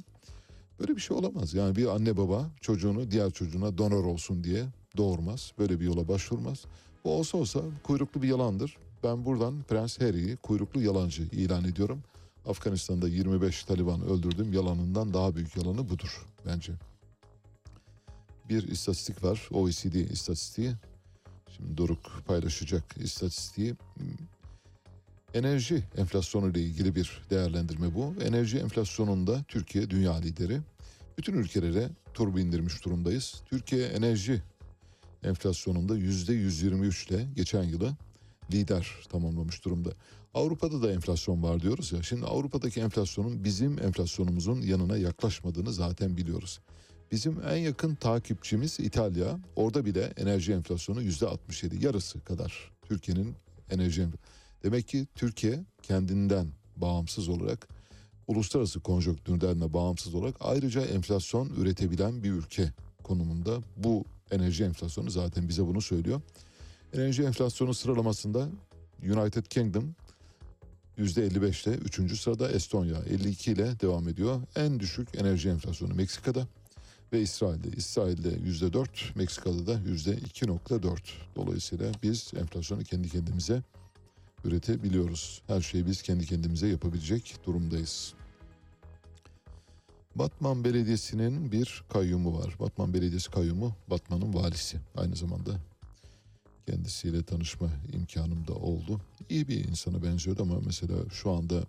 Böyle 0.80 0.96
bir 0.96 1.00
şey 1.00 1.16
olamaz. 1.16 1.54
Yani 1.54 1.76
bir 1.76 1.86
anne 1.86 2.16
baba 2.16 2.50
çocuğunu 2.60 3.10
diğer 3.10 3.30
çocuğuna 3.30 3.78
donör 3.78 4.04
olsun 4.04 4.44
diye 4.44 4.64
doğurmaz. 4.96 5.52
Böyle 5.58 5.80
bir 5.80 5.84
yola 5.84 6.08
başvurmaz. 6.08 6.64
Bu 7.04 7.12
olsa 7.12 7.38
olsa 7.38 7.60
kuyruklu 7.82 8.22
bir 8.22 8.28
yalandır. 8.28 8.76
Ben 9.04 9.24
buradan 9.24 9.62
Prens 9.62 10.00
Harry'i 10.00 10.36
kuyruklu 10.36 10.82
yalancı 10.82 11.22
ilan 11.22 11.64
ediyorum. 11.64 12.02
Afganistan'da 12.46 13.08
25 13.08 13.64
Taliban 13.64 14.02
öldürdüm 14.02 14.52
yalanından 14.52 15.14
daha 15.14 15.34
büyük 15.34 15.56
yalanı 15.56 15.88
budur 15.88 16.26
bence. 16.46 16.72
Bir 18.48 18.68
istatistik 18.68 19.24
var 19.24 19.48
OECD 19.52 19.94
istatistiği. 19.94 20.72
Şimdi 21.56 21.78
Doruk 21.78 22.22
paylaşacak 22.26 22.96
istatistiği. 22.96 23.74
Enerji 25.34 25.84
enflasyonu 25.96 26.50
ile 26.50 26.60
ilgili 26.60 26.94
bir 26.94 27.22
değerlendirme 27.30 27.94
bu. 27.94 28.14
Enerji 28.22 28.58
enflasyonunda 28.58 29.44
Türkiye 29.48 29.90
dünya 29.90 30.14
lideri. 30.14 30.60
Bütün 31.20 31.34
ülkelere 31.34 31.90
turbo 32.14 32.38
indirmiş 32.38 32.84
durumdayız. 32.84 33.42
Türkiye 33.46 33.86
enerji 33.86 34.42
enflasyonunda 35.22 35.96
yüzde 35.96 36.32
123 36.32 37.06
ile 37.06 37.26
geçen 37.36 37.62
yılı 37.62 37.96
lider 38.52 38.88
tamamlamış 39.08 39.64
durumda. 39.64 39.90
Avrupa'da 40.34 40.82
da 40.82 40.92
enflasyon 40.92 41.42
var 41.42 41.60
diyoruz 41.60 41.92
ya. 41.92 42.02
Şimdi 42.02 42.26
Avrupa'daki 42.26 42.80
enflasyonun 42.80 43.44
bizim 43.44 43.78
enflasyonumuzun 43.82 44.62
yanına 44.62 44.96
yaklaşmadığını 44.96 45.72
zaten 45.72 46.16
biliyoruz. 46.16 46.60
Bizim 47.12 47.40
en 47.48 47.56
yakın 47.56 47.94
takipçimiz 47.94 48.80
İtalya. 48.80 49.38
Orada 49.56 49.84
bile 49.84 50.12
enerji 50.16 50.52
enflasyonu 50.52 51.02
yüzde 51.02 51.26
67 51.26 51.84
yarısı 51.84 52.20
kadar 52.20 52.70
Türkiye'nin 52.82 53.34
enerji 53.70 54.02
enflasyonu. 54.02 54.30
Demek 54.62 54.88
ki 54.88 55.06
Türkiye 55.14 55.64
kendinden 55.82 56.46
bağımsız 56.76 57.28
olarak 57.28 57.68
uluslararası 58.30 58.80
konjonktürden 58.80 59.60
de 59.60 59.72
bağımsız 59.72 60.14
olarak 60.14 60.34
ayrıca 60.40 60.80
enflasyon 60.80 61.48
üretebilen 61.48 62.22
bir 62.22 62.30
ülke 62.30 62.72
konumunda. 63.02 63.58
Bu 63.76 64.04
enerji 64.30 64.64
enflasyonu 64.64 65.10
zaten 65.10 65.48
bize 65.48 65.66
bunu 65.66 65.80
söylüyor. 65.80 66.20
Enerji 66.94 67.22
enflasyonu 67.22 67.74
sıralamasında 67.74 68.48
United 69.02 69.44
Kingdom 69.44 69.94
%55'te 70.98 71.70
3. 71.70 72.20
sırada 72.20 72.50
Estonya 72.50 72.96
52 73.10 73.52
ile 73.52 73.80
devam 73.80 74.08
ediyor. 74.08 74.40
En 74.56 74.80
düşük 74.80 75.08
enerji 75.18 75.48
enflasyonu 75.48 75.94
Meksika'da 75.94 76.46
ve 77.12 77.20
İsrail'de. 77.20 77.68
İsrail'de 77.76 78.28
%4, 78.28 78.88
Meksika'da 79.14 79.66
da 79.66 79.74
%2.4. 79.74 80.98
Dolayısıyla 81.36 81.92
biz 82.02 82.32
enflasyonu 82.40 82.84
kendi 82.84 83.08
kendimize 83.08 83.62
üretebiliyoruz. 84.44 85.42
Her 85.46 85.60
şeyi 85.60 85.86
biz 85.86 86.02
kendi 86.02 86.26
kendimize 86.26 86.68
yapabilecek 86.68 87.36
durumdayız. 87.46 88.14
Batman 90.14 90.64
Belediyesi'nin 90.64 91.52
bir 91.52 91.84
kayyumu 91.88 92.38
var. 92.38 92.56
Batman 92.60 92.94
Belediyesi 92.94 93.30
kayyumu 93.30 93.76
Batman'ın 93.90 94.34
valisi. 94.34 94.78
Aynı 94.96 95.16
zamanda 95.16 95.50
kendisiyle 96.66 97.22
tanışma 97.22 97.70
imkanım 97.92 98.46
da 98.46 98.54
oldu. 98.54 99.00
İyi 99.28 99.48
bir 99.48 99.64
insana 99.64 100.02
benziyordu 100.02 100.42
ama 100.42 100.60
mesela 100.66 100.96
şu 101.10 101.30
anda 101.30 101.62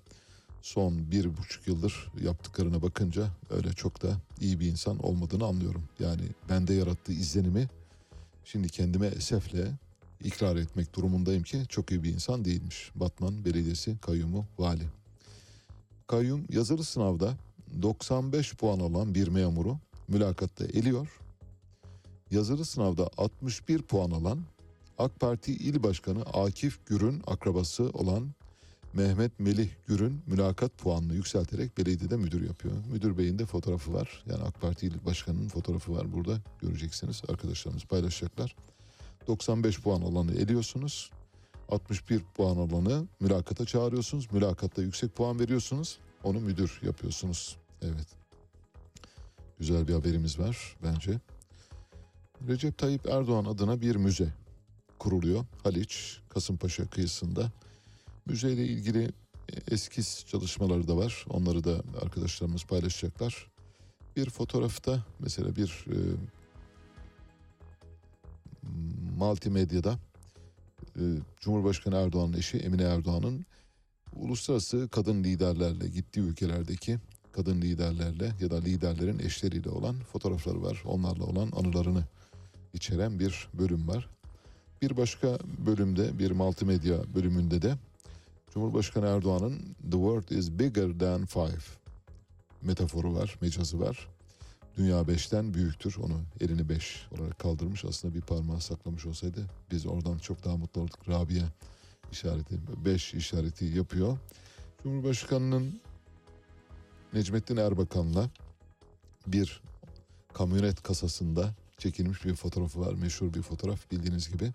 son 0.62 1.12
bir 1.12 1.38
buçuk 1.38 1.68
yıldır 1.68 2.12
yaptıklarına 2.24 2.82
bakınca 2.82 3.28
öyle 3.50 3.74
çok 3.74 4.04
da 4.04 4.18
iyi 4.40 4.60
bir 4.60 4.68
insan 4.68 5.00
olmadığını 5.00 5.46
anlıyorum. 5.46 5.84
Yani 6.00 6.22
bende 6.50 6.74
yarattığı 6.74 7.14
izlenimi 7.14 7.70
şimdi 8.46 8.70
kendime 8.70 9.08
esefle 9.08 9.72
ikrar 10.24 10.56
etmek 10.56 10.96
durumundayım 10.96 11.44
ki 11.44 11.64
çok 11.70 11.92
iyi 11.92 12.04
bir 12.04 12.14
insan 12.14 12.46
değilmiş. 12.46 12.92
Batman 12.96 13.46
Belediyesi 13.46 13.98
kayyumu 14.02 14.46
vali. 14.60 14.84
Kayyum 16.08 16.46
yazılı 16.50 16.84
sınavda 16.84 17.34
95 17.82 18.56
puan 18.56 18.80
alan 18.80 19.16
bir 19.16 19.28
memuru 19.28 19.78
mülakatta 20.08 20.66
eliyor. 20.66 21.08
Yazılı 22.32 22.66
sınavda 22.66 23.10
61 23.18 23.82
puan 23.82 24.12
alan 24.12 24.40
AK 24.98 25.20
Parti 25.20 25.54
İl 25.54 25.84
Başkanı 25.84 26.22
Akif 26.22 26.86
Gür'ün 26.86 27.24
akrabası 27.28 27.84
olan 27.84 28.32
Mehmet 28.94 29.40
Melih 29.40 29.70
Gür'ün 29.88 30.22
mülakat 30.28 30.78
puanını 30.78 31.14
yükselterek 31.14 31.78
belediyede 31.78 32.18
müdür 32.18 32.48
yapıyor. 32.48 32.76
Müdür 32.92 33.18
beyin 33.18 33.40
de 33.40 33.46
fotoğrafı 33.46 33.94
var. 33.94 34.24
Yani 34.26 34.44
AK 34.44 34.62
Parti 34.62 34.88
İl 34.88 35.06
Başkanı'nın 35.06 35.48
fotoğrafı 35.48 35.96
var 35.96 36.14
burada. 36.14 36.38
Göreceksiniz. 36.62 37.22
Arkadaşlarımız 37.30 37.86
paylaşacaklar. 37.86 38.56
95 39.28 39.82
puan 39.82 40.02
alanı 40.02 40.34
eliyorsunuz. 40.34 41.12
61 41.70 42.22
puan 42.36 42.58
alanı 42.58 43.08
mülakata 43.20 43.66
çağırıyorsunuz. 43.66 44.32
Mülakatta 44.32 44.82
yüksek 44.82 45.16
puan 45.16 45.40
veriyorsunuz. 45.40 46.00
Onu 46.24 46.40
müdür 46.40 46.80
yapıyorsunuz. 46.84 47.58
Evet. 47.82 48.08
Güzel 49.60 49.88
bir 49.88 49.94
haberimiz 49.94 50.40
var 50.40 50.76
bence. 50.84 51.20
Recep 52.48 52.78
Tayyip 52.78 53.08
Erdoğan 53.08 53.46
adına 53.46 53.82
bir 53.82 53.96
müze 53.96 54.34
kuruluyor. 55.00 55.46
Haliç, 55.64 56.20
Kasımpaşa 56.30 56.88
kıyısında. 56.88 57.52
Müzeyle 58.26 58.66
ilgili 58.66 59.12
eskiz 59.72 60.26
çalışmaları 60.28 60.88
da 60.88 60.98
var. 60.98 61.26
Onları 61.30 61.64
da 61.64 61.84
arkadaşlarımız 62.02 62.64
paylaşacaklar. 62.64 63.48
Bir 64.16 64.30
fotoğrafta 64.30 65.04
mesela 65.20 65.56
bir 65.56 65.86
e, 65.88 65.98
multimedyada 69.22 70.00
e, 70.96 71.04
Cumhurbaşkanı 71.40 71.96
Erdoğan'ın 71.96 72.34
eşi 72.34 72.58
Emine 72.58 72.84
Erdoğan'ın 72.84 73.46
uluslararası 74.14 74.90
kadın 74.92 75.24
liderlerle 75.24 75.88
gittiği 75.88 76.20
ülkelerdeki 76.20 76.98
kadın 77.32 77.62
liderlerle 77.62 78.32
ya 78.42 78.52
da 78.52 78.58
liderlerin 78.58 79.20
eşleriyle 79.20 79.70
olan 79.70 79.96
fotoğrafları 80.00 80.62
var. 80.62 80.84
Onlarla 80.86 81.24
olan 81.24 81.52
anılarını 81.56 82.04
içeren 82.74 83.20
bir 83.20 83.48
bölüm 83.54 83.88
var. 83.88 84.10
Bir 84.82 84.98
başka 84.98 85.38
bölümde 85.66 86.20
bir 86.20 86.32
multimedya 86.32 86.98
bölümünde 87.16 87.62
de 87.62 87.76
Cumhurbaşkanı 88.54 89.06
Erdoğan'ın 89.06 89.60
The 89.82 89.92
world 89.92 90.30
is 90.30 90.52
bigger 90.52 91.00
than 91.00 91.26
five 91.26 91.62
metaforu 92.62 93.16
var, 93.16 93.38
mecazı 93.42 93.80
var. 93.80 94.08
Dünya 94.78 95.08
beşten 95.08 95.54
büyüktür. 95.54 95.96
Onu 95.98 96.22
elini 96.40 96.70
beş 96.70 97.08
olarak 97.12 97.40
kaldırmış. 97.40 97.86
Aslında 97.86 98.14
bir 98.14 98.22
parmağı 98.22 98.62
saklamış 98.62 99.06
olsaydı 99.06 99.46
biz 99.72 99.86
oradan 99.86 100.18
çok 100.18 100.46
daha 100.46 100.58
mutlu 100.58 100.82
olduk. 100.82 101.10
Rabia 101.10 101.44
işareti, 102.12 102.60
beş 102.86 103.14
işareti 103.14 103.66
yapıyor. 103.66 104.18
Cumhurbaşkanının 104.84 105.82
Necmettin 107.14 107.58
Erbakan'la 107.58 108.30
bir 109.28 109.62
kamyonet 110.34 110.84
kasasında 110.84 111.54
çekilmiş 111.78 112.26
bir 112.26 112.36
fotoğrafı 112.36 112.80
var. 112.80 112.94
Meşhur 112.94 113.34
bir 113.34 113.42
fotoğraf 113.42 113.92
bildiğiniz 113.92 114.32
gibi. 114.32 114.54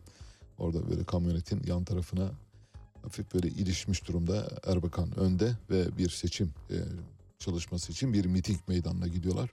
Orada 0.59 0.91
böyle 0.91 1.05
kamyonetin 1.05 1.63
yan 1.67 1.85
tarafına 1.85 2.31
hafif 3.03 3.35
böyle 3.35 3.49
ilişmiş 3.49 4.09
durumda 4.09 4.49
Erbakan 4.67 5.19
önde 5.19 5.53
ve 5.71 5.99
bir 5.99 6.11
seçim 6.11 6.55
e, 6.71 6.77
çalışması 7.39 7.93
için 7.93 8.13
bir 8.13 8.25
miting 8.25 8.61
meydanına 8.69 9.07
gidiyorlar. 9.07 9.51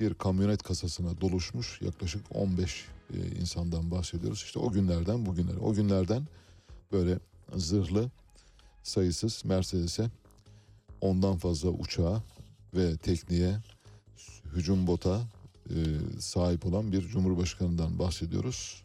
Bir 0.00 0.14
kamyonet 0.14 0.62
kasasına 0.62 1.20
doluşmuş 1.20 1.82
yaklaşık 1.82 2.24
15 2.34 2.86
e, 3.14 3.40
insandan 3.40 3.90
bahsediyoruz. 3.90 4.42
İşte 4.42 4.58
o 4.58 4.72
günlerden 4.72 5.26
bugünlere. 5.26 5.58
O 5.58 5.74
günlerden 5.74 6.26
böyle 6.92 7.18
zırhlı 7.56 8.10
sayısız 8.82 9.44
Mercedes'e 9.44 10.10
ondan 11.00 11.36
fazla 11.36 11.68
uçağa 11.68 12.22
ve 12.74 12.96
tekniğe 12.96 13.56
hücum 14.54 14.86
bota 14.86 15.20
e, 15.70 15.76
sahip 16.18 16.66
olan 16.66 16.92
bir 16.92 17.08
cumhurbaşkanından 17.08 17.98
bahsediyoruz. 17.98 18.82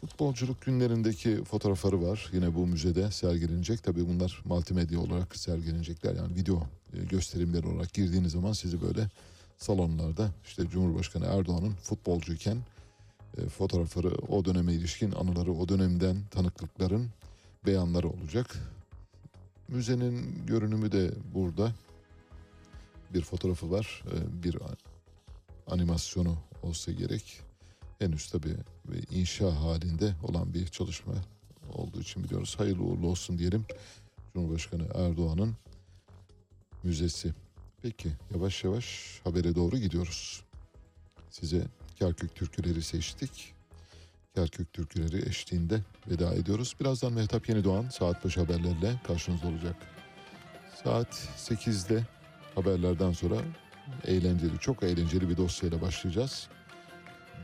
Futbolculuk 0.00 0.62
günlerindeki 0.62 1.44
fotoğrafları 1.44 2.02
var. 2.02 2.30
Yine 2.32 2.54
bu 2.54 2.66
müzede 2.66 3.10
sergilenecek. 3.10 3.82
Tabii 3.82 4.08
bunlar 4.08 4.42
multimedya 4.44 5.00
olarak 5.00 5.36
sergilenecekler. 5.36 6.14
Yani 6.14 6.34
video 6.34 6.62
e, 6.92 7.04
gösterimleri 7.04 7.66
olarak 7.66 7.94
girdiğiniz 7.94 8.32
zaman 8.32 8.52
sizi 8.52 8.82
böyle 8.82 9.08
salonlarda 9.60 10.30
işte 10.44 10.68
Cumhurbaşkanı 10.68 11.26
Erdoğan'ın 11.26 11.72
futbolcuyken 11.72 12.58
e, 13.38 13.48
fotoğrafları, 13.48 14.08
o 14.08 14.44
döneme 14.44 14.72
ilişkin 14.72 15.12
anıları, 15.12 15.52
o 15.52 15.68
dönemden 15.68 16.16
tanıklıkların 16.30 17.10
beyanları 17.66 18.08
olacak. 18.08 18.56
Müzenin 19.68 20.46
görünümü 20.46 20.92
de 20.92 21.10
burada. 21.34 21.72
Bir 23.14 23.22
fotoğrafı 23.22 23.70
var. 23.70 24.02
E, 24.06 24.42
bir 24.42 24.56
animasyonu 25.66 26.38
olsa 26.62 26.92
gerek. 26.92 27.40
Henüz 27.98 28.30
tabii 28.30 28.56
inşa 29.10 29.62
halinde 29.62 30.14
olan 30.22 30.54
bir 30.54 30.66
çalışma 30.66 31.14
olduğu 31.72 32.00
için 32.00 32.24
biliyoruz. 32.24 32.54
Hayırlı 32.58 32.82
uğurlu 32.82 33.06
olsun 33.06 33.38
diyelim. 33.38 33.64
Cumhurbaşkanı 34.34 34.88
Erdoğan'ın 34.94 35.56
müzesi. 36.82 37.34
Peki 37.82 38.08
yavaş 38.34 38.64
yavaş 38.64 39.20
habere 39.24 39.54
doğru 39.54 39.78
gidiyoruz. 39.78 40.42
Size 41.30 41.66
Kerkük 42.00 42.34
türküleri 42.34 42.82
seçtik. 42.82 43.54
Kerkük 44.34 44.72
türküleri 44.72 45.28
eşliğinde 45.28 45.80
veda 46.10 46.34
ediyoruz. 46.34 46.76
Birazdan 46.80 47.12
Mehtap 47.12 47.48
Yenidoğan 47.48 47.88
saat 47.88 48.24
başı 48.24 48.40
haberlerle 48.40 49.00
karşınızda 49.06 49.46
olacak. 49.48 49.76
Saat 50.84 51.28
8'de 51.36 52.06
haberlerden 52.54 53.12
sonra 53.12 53.36
eğlenceli, 54.04 54.58
çok 54.60 54.82
eğlenceli 54.82 55.28
bir 55.28 55.36
dosyayla 55.36 55.80
başlayacağız. 55.80 56.48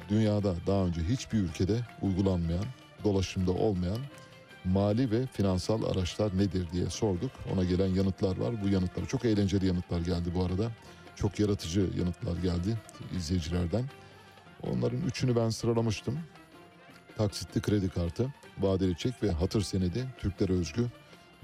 Dünyada 0.09 0.55
daha 0.67 0.85
önce 0.85 1.01
hiçbir 1.01 1.39
ülkede 1.39 1.81
uygulanmayan, 2.03 2.67
dolaşımda 3.05 3.53
olmayan 3.53 3.99
mali 4.67 5.11
ve 5.11 5.27
finansal 5.27 5.83
araçlar 5.83 6.39
nedir 6.39 6.69
diye 6.73 6.91
sorduk. 6.91 7.31
Ona 7.53 7.65
gelen 7.65 7.87
yanıtlar 7.87 8.37
var. 8.37 8.63
Bu 8.63 8.69
yanıtlar 8.69 9.07
çok 9.07 9.25
eğlenceli 9.25 9.67
yanıtlar 9.67 10.01
geldi 10.01 10.35
bu 10.35 10.45
arada. 10.45 10.71
Çok 11.17 11.41
yaratıcı 11.41 11.91
yanıtlar 11.99 12.37
geldi 12.37 12.79
izleyicilerden. 13.17 13.85
Onların 14.63 15.01
üçünü 15.01 15.37
ben 15.37 15.51
sıralamıştım. 15.51 16.19
Taksitli 17.17 17.61
kredi 17.61 17.89
kartı, 17.89 18.35
vadeli 18.59 18.97
çek 18.97 19.23
ve 19.23 19.31
hatır 19.31 19.63
senedi 19.63 20.07
Türklere 20.19 20.53
özgü 20.53 20.87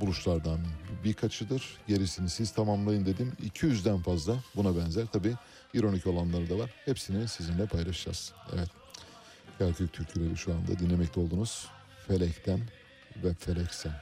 buluşlardan 0.01 0.59
birkaçıdır. 1.05 1.77
Gerisini 1.89 2.31
siz 2.31 2.51
tamamlayın 2.51 3.07
dedim. 3.07 3.33
200'den 3.43 3.99
fazla 3.99 4.37
buna 4.57 4.77
benzer. 4.77 5.07
Tabi 5.07 5.35
ironik 5.75 6.07
olanları 6.07 6.51
da 6.51 6.59
var. 6.59 6.71
Hepsini 6.85 7.29
sizinle 7.29 7.67
paylaşacağız. 7.67 8.33
Evet. 8.55 8.69
Kerkük 9.59 9.93
türküleri 9.93 10.37
şu 10.37 10.55
anda 10.55 10.79
dinlemekte 10.79 11.21
oldunuz. 11.21 11.69
Felekten 12.09 12.61
ve 13.17 13.35
Feleksen. 13.35 13.93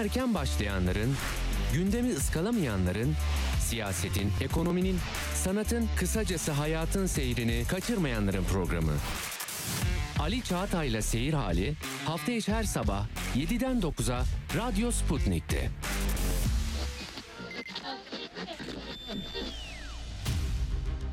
Erken 0.00 0.34
başlayanların, 0.34 1.16
gündemi 1.74 2.12
ıskalamayanların, 2.12 3.14
siyasetin, 3.60 4.32
ekonominin, 4.40 4.98
sanatın, 5.34 5.88
kısacası 5.96 6.52
hayatın 6.52 7.06
seyrini 7.06 7.64
kaçırmayanların 7.68 8.44
programı. 8.44 8.92
Ali 10.18 10.42
Çağatay'la 10.42 11.02
Seyir 11.02 11.32
Hali 11.32 11.74
hafta 12.06 12.32
içi 12.32 12.52
her 12.52 12.64
sabah 12.64 13.06
7'den 13.36 13.80
9'a 13.80 14.24
Radyo 14.56 14.90
Sputnik'te. 14.90 15.70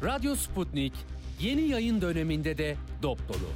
Radyo 0.04 0.36
Sputnik 0.36 0.94
yeni 1.40 1.62
yayın 1.62 2.02
döneminde 2.02 2.58
de 2.58 2.76
dop 3.04 3.30
dolu. 3.30 3.50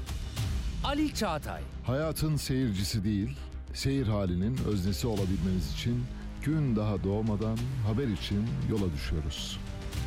Ali 0.83 1.13
Çağatay 1.13 1.61
Hayatın 1.85 2.35
seyircisi 2.35 3.03
değil, 3.03 3.37
seyir 3.73 4.07
halinin 4.07 4.57
öznesi 4.67 5.07
olabilmeniz 5.07 5.73
için 5.73 6.03
gün 6.43 6.75
daha 6.75 7.03
doğmadan 7.03 7.57
haber 7.87 8.07
için 8.07 8.47
yola 8.69 8.93
düşüyoruz. 8.93 9.59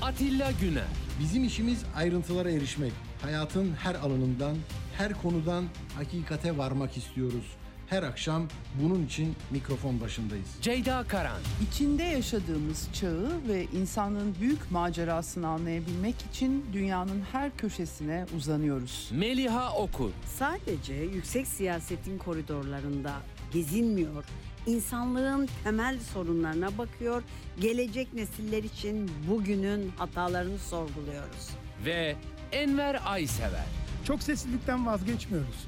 Atilla 0.02 0.50
Güner, 0.60 0.84
Bizim 1.20 1.44
işimiz 1.44 1.82
ayrıntılara 1.96 2.50
erişmek. 2.50 2.92
Hayatın 3.22 3.74
her 3.74 3.94
alanından, 3.94 4.56
her 4.98 5.22
konudan 5.22 5.64
hakikate 5.96 6.58
varmak 6.58 6.96
istiyoruz. 6.96 7.44
Her 7.88 8.02
akşam 8.02 8.48
bunun 8.82 9.06
için 9.06 9.34
mikrofon 9.50 10.00
başındayız. 10.00 10.46
Ceyda 10.62 11.04
Karan, 11.08 11.40
İçinde 11.68 12.02
yaşadığımız 12.02 12.88
çağı 12.92 13.30
ve 13.48 13.64
insanın 13.64 14.34
büyük 14.40 14.70
macerasını 14.70 15.48
anlayabilmek 15.48 16.14
için 16.32 16.64
dünyanın 16.72 17.22
her 17.32 17.56
köşesine 17.56 18.26
uzanıyoruz. 18.36 19.10
Meliha 19.12 19.72
Okur, 19.76 20.10
Sadece 20.26 20.94
yüksek 20.94 21.46
siyasetin 21.46 22.18
koridorlarında 22.18 23.12
gezinmiyor, 23.54 24.24
insanlığın 24.66 25.48
temel 25.64 25.98
sorunlarına 26.12 26.78
bakıyor, 26.78 27.22
gelecek 27.60 28.14
nesiller 28.14 28.62
için 28.62 29.10
bugünün 29.30 29.92
hatalarını 29.96 30.58
sorguluyoruz. 30.58 31.50
ve 31.84 32.16
Enver 32.52 33.00
Aysever. 33.06 33.64
Çok 34.04 34.22
seslilikten 34.22 34.86
vazgeçmiyoruz. 34.86 35.66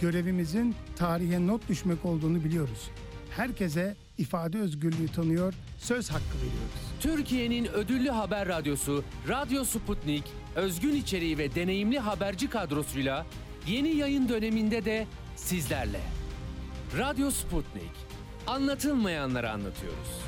Görevimizin 0.00 0.74
tarihe 0.96 1.46
not 1.46 1.68
düşmek 1.68 2.04
olduğunu 2.04 2.44
biliyoruz. 2.44 2.90
Herkese 3.36 3.96
ifade 4.18 4.58
özgürlüğü 4.58 5.08
tanıyor, 5.08 5.54
söz 5.78 6.10
hakkı 6.10 6.36
veriyoruz. 6.36 6.80
Türkiye'nin 7.00 7.64
ödüllü 7.64 8.10
haber 8.10 8.48
radyosu 8.48 9.04
Radyo 9.28 9.64
Sputnik, 9.64 10.24
özgün 10.56 10.94
içeriği 10.94 11.38
ve 11.38 11.54
deneyimli 11.54 11.98
haberci 11.98 12.50
kadrosuyla 12.50 13.26
yeni 13.66 13.96
yayın 13.96 14.28
döneminde 14.28 14.84
de 14.84 15.06
sizlerle. 15.36 16.00
Radyo 16.96 17.30
Sputnik, 17.30 17.92
anlatılmayanları 18.46 19.50
anlatıyoruz. 19.50 20.22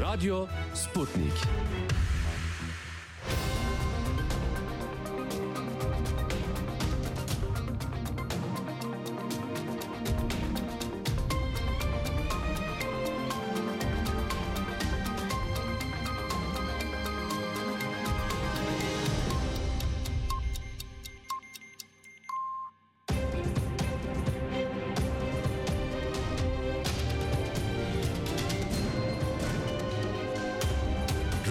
Radyo 0.00 0.46
Sputnik. 0.74 1.32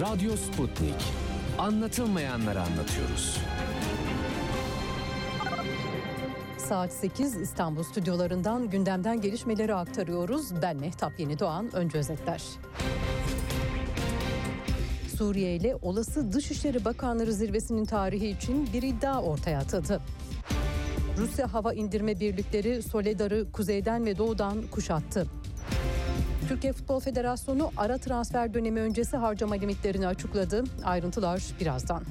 Radyo 0.00 0.36
Sputnik. 0.36 0.94
Anlatılmayanları 1.58 2.60
anlatıyoruz. 2.60 3.38
Saat 6.58 6.92
8 6.92 7.36
İstanbul 7.36 7.82
stüdyolarından 7.82 8.70
gündemden 8.70 9.20
gelişmeleri 9.20 9.74
aktarıyoruz. 9.74 10.62
Ben 10.62 10.76
Mehtap 10.76 11.20
Yeni 11.20 11.38
Doğan. 11.38 11.74
Önce 11.74 11.98
özetler. 11.98 12.42
Suriye 15.16 15.56
ile 15.56 15.76
olası 15.82 16.32
Dışişleri 16.32 16.84
Bakanları 16.84 17.32
zirvesinin 17.32 17.84
tarihi 17.84 18.28
için 18.28 18.68
bir 18.72 18.82
iddia 18.82 19.22
ortaya 19.22 19.58
atıldı. 19.58 20.00
Rusya 21.18 21.54
hava 21.54 21.72
indirme 21.72 22.20
birlikleri 22.20 22.82
Soledar'ı 22.82 23.52
kuzeyden 23.52 24.04
ve 24.04 24.18
doğudan 24.18 24.62
kuşattı. 24.70 25.26
Türkiye 26.50 26.72
Futbol 26.72 27.00
Federasyonu 27.00 27.70
ara 27.76 27.98
transfer 27.98 28.54
dönemi 28.54 28.80
öncesi 28.80 29.16
harcama 29.16 29.54
limitlerini 29.54 30.06
açıkladı. 30.06 30.64
Ayrıntılar 30.84 31.42
birazdan. 31.60 32.02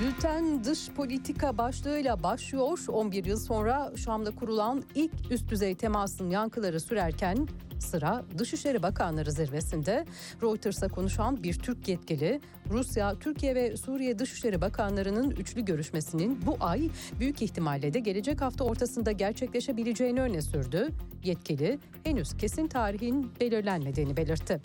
Bülten 0.00 0.64
dış 0.64 0.90
politika 0.90 1.58
başlığıyla 1.58 2.22
başlıyor. 2.22 2.78
11 2.88 3.24
yıl 3.24 3.36
sonra 3.36 3.92
Şam'da 3.96 4.30
kurulan 4.30 4.82
ilk 4.94 5.12
üst 5.30 5.50
düzey 5.50 5.74
temasın 5.74 6.30
yankıları 6.30 6.80
sürerken 6.80 7.48
sıra 7.78 8.24
Dışişleri 8.38 8.82
Bakanları 8.82 9.32
zirvesinde 9.32 10.06
Reuters'a 10.42 10.88
konuşan 10.88 11.42
bir 11.42 11.54
Türk 11.54 11.88
yetkili 11.88 12.40
Rusya, 12.70 13.18
Türkiye 13.18 13.54
ve 13.54 13.76
Suriye 13.76 14.18
Dışişleri 14.18 14.60
Bakanlarının 14.60 15.30
üçlü 15.30 15.64
görüşmesinin 15.64 16.46
bu 16.46 16.56
ay 16.60 16.90
büyük 17.20 17.42
ihtimalle 17.42 17.94
de 17.94 17.98
gelecek 17.98 18.40
hafta 18.40 18.64
ortasında 18.64 19.12
gerçekleşebileceğini 19.12 20.20
öne 20.20 20.42
sürdü. 20.42 20.88
Yetkili 21.24 21.78
henüz 22.04 22.36
kesin 22.36 22.66
tarihin 22.66 23.30
belirlenmediğini 23.40 24.16
belirtti. 24.16 24.60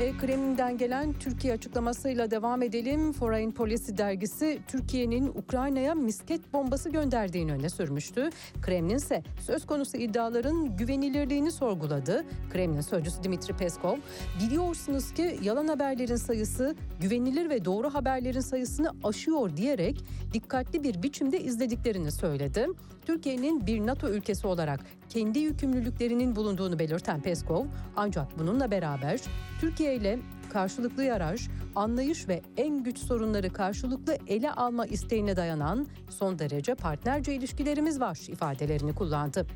E, 0.00 0.16
Kremlin'den 0.16 0.78
gelen 0.78 1.12
Türkiye 1.12 1.52
açıklamasıyla 1.52 2.30
devam 2.30 2.62
edelim. 2.62 3.12
Foreign 3.12 3.50
Policy 3.50 3.92
dergisi 3.96 4.58
Türkiye'nin 4.68 5.28
Ukrayna'ya 5.28 5.94
misket 5.94 6.52
bombası 6.52 6.90
gönderdiğini 6.90 7.52
öne 7.52 7.68
sürmüştü. 7.68 8.30
Kremlin 8.62 8.96
ise 8.96 9.22
söz 9.40 9.66
konusu 9.66 9.96
iddiaların 9.96 10.76
güvenilirliğini 10.76 11.52
sorguladı. 11.52 12.24
Kremlin 12.52 12.80
sözcüsü 12.80 13.22
Dimitri 13.22 13.56
Peskov, 13.56 13.96
biliyorsunuz 14.44 15.14
ki 15.14 15.38
yalan 15.42 15.68
haberlerin 15.68 16.16
sayısı 16.16 16.74
güvenilir 17.00 17.50
ve 17.50 17.64
doğru 17.64 17.94
haberlerin 17.94 18.40
sayısını 18.40 18.90
aşıyor 19.04 19.56
diyerek 19.56 20.04
dikkatli 20.32 20.82
bir 20.82 21.02
biçimde 21.02 21.40
izlediklerini 21.40 22.12
söyledi. 22.12 22.66
Türkiye'nin 23.06 23.66
bir 23.66 23.86
NATO 23.86 24.08
ülkesi 24.08 24.46
olarak 24.46 24.80
kendi 25.08 25.38
yükümlülüklerinin 25.38 26.36
bulunduğunu 26.36 26.78
belirten 26.78 27.20
Peskov, 27.20 27.66
ancak 27.96 28.38
bununla 28.38 28.70
beraber 28.70 29.20
Türkiye 29.60 29.96
ile 29.96 30.18
karşılıklı 30.52 31.04
yarar, 31.04 31.48
anlayış 31.74 32.28
ve 32.28 32.42
en 32.56 32.84
güç 32.84 32.98
sorunları 32.98 33.52
karşılıklı 33.52 34.18
ele 34.26 34.52
alma 34.52 34.86
isteğine 34.86 35.36
dayanan 35.36 35.86
son 36.10 36.38
derece 36.38 36.74
partnerce 36.74 37.34
ilişkilerimiz 37.34 38.00
var 38.00 38.18
ifadelerini 38.28 38.94
kullandı. 38.94 39.46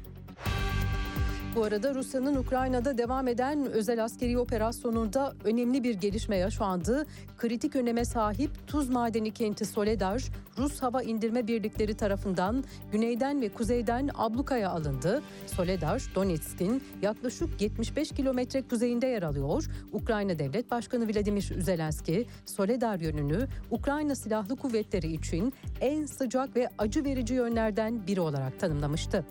Bu 1.56 1.64
arada 1.64 1.94
Rusya'nın 1.94 2.36
Ukrayna'da 2.36 2.98
devam 2.98 3.28
eden 3.28 3.66
özel 3.66 4.04
askeri 4.04 4.38
operasyonunda 4.38 5.34
önemli 5.44 5.84
bir 5.84 5.94
gelişme 5.94 6.36
yaşandı. 6.36 7.06
Kritik 7.38 7.76
öneme 7.76 8.04
sahip 8.04 8.50
Tuz 8.66 8.88
Madeni 8.88 9.30
kenti 9.30 9.64
Soledar, 9.64 10.22
Rus 10.58 10.82
hava 10.82 11.02
indirme 11.02 11.46
birlikleri 11.46 11.94
tarafından 11.94 12.64
güneyden 12.92 13.40
ve 13.40 13.48
kuzeyden 13.48 14.10
ablukaya 14.14 14.70
alındı. 14.70 15.22
Soledar, 15.46 16.02
Donetsk'in 16.14 16.82
yaklaşık 17.02 17.60
75 17.60 18.12
kilometre 18.12 18.62
kuzeyinde 18.62 19.06
yer 19.06 19.22
alıyor. 19.22 19.64
Ukrayna 19.92 20.38
Devlet 20.38 20.70
Başkanı 20.70 21.08
Vladimir 21.08 21.54
Zelenski, 21.58 22.26
Soledar 22.46 23.00
yönünü 23.00 23.48
Ukrayna 23.70 24.14
Silahlı 24.14 24.56
Kuvvetleri 24.56 25.12
için 25.12 25.52
en 25.80 26.06
sıcak 26.06 26.56
ve 26.56 26.68
acı 26.78 27.04
verici 27.04 27.34
yönlerden 27.34 28.06
biri 28.06 28.20
olarak 28.20 28.60
tanımlamıştı. 28.60 29.24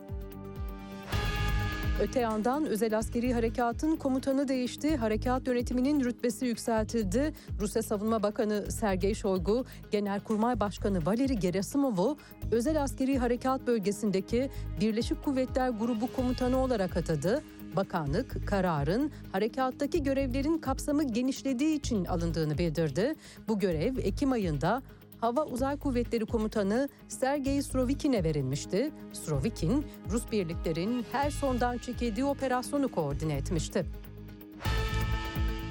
Öte 2.02 2.20
yandan 2.20 2.66
özel 2.66 2.98
askeri 2.98 3.34
harekatın 3.34 3.96
komutanı 3.96 4.48
değişti. 4.48 4.98
Harekat 4.98 5.48
yönetiminin 5.48 6.04
rütbesi 6.04 6.46
yükseltildi. 6.46 7.34
Rusya 7.60 7.84
Savunma 7.84 8.24
Bakanı 8.24 8.72
Sergey 8.72 9.14
Shoigu, 9.14 9.66
Genelkurmay 9.92 10.60
Başkanı 10.60 11.06
Valeri 11.06 11.40
Gerasimov'u 11.40 12.18
özel 12.52 12.84
askeri 12.84 13.18
harekat 13.18 13.68
bölgesindeki 13.68 14.50
Birleşik 14.82 15.24
Kuvvetler 15.24 15.70
Grubu 15.70 16.14
komutanı 16.14 16.58
olarak 16.58 16.98
atadı. 16.98 17.44
Bakanlık 17.76 18.48
kararın 18.48 19.12
harekattaki 19.32 20.04
görevlerin 20.04 20.58
kapsamı 20.58 21.04
genişlediği 21.04 21.78
için 21.78 22.06
alındığını 22.06 22.58
bildirdi. 22.58 23.16
Bu 23.48 23.60
görev 23.60 23.98
Ekim 23.98 24.32
ayında 24.32 24.82
Hava 25.22 25.46
Uzay 25.46 25.78
Kuvvetleri 25.78 26.26
Komutanı 26.26 26.90
Sergey 27.08 27.62
Srovikin'e 27.62 28.24
verilmişti. 28.24 28.92
Srovikin, 29.14 29.86
Rus 30.12 30.32
birliklerin 30.32 31.06
her 31.12 31.30
sondan 31.30 31.78
çekildiği 31.78 32.26
operasyonu 32.26 32.88
koordine 32.88 33.34
etmişti. 33.34 33.86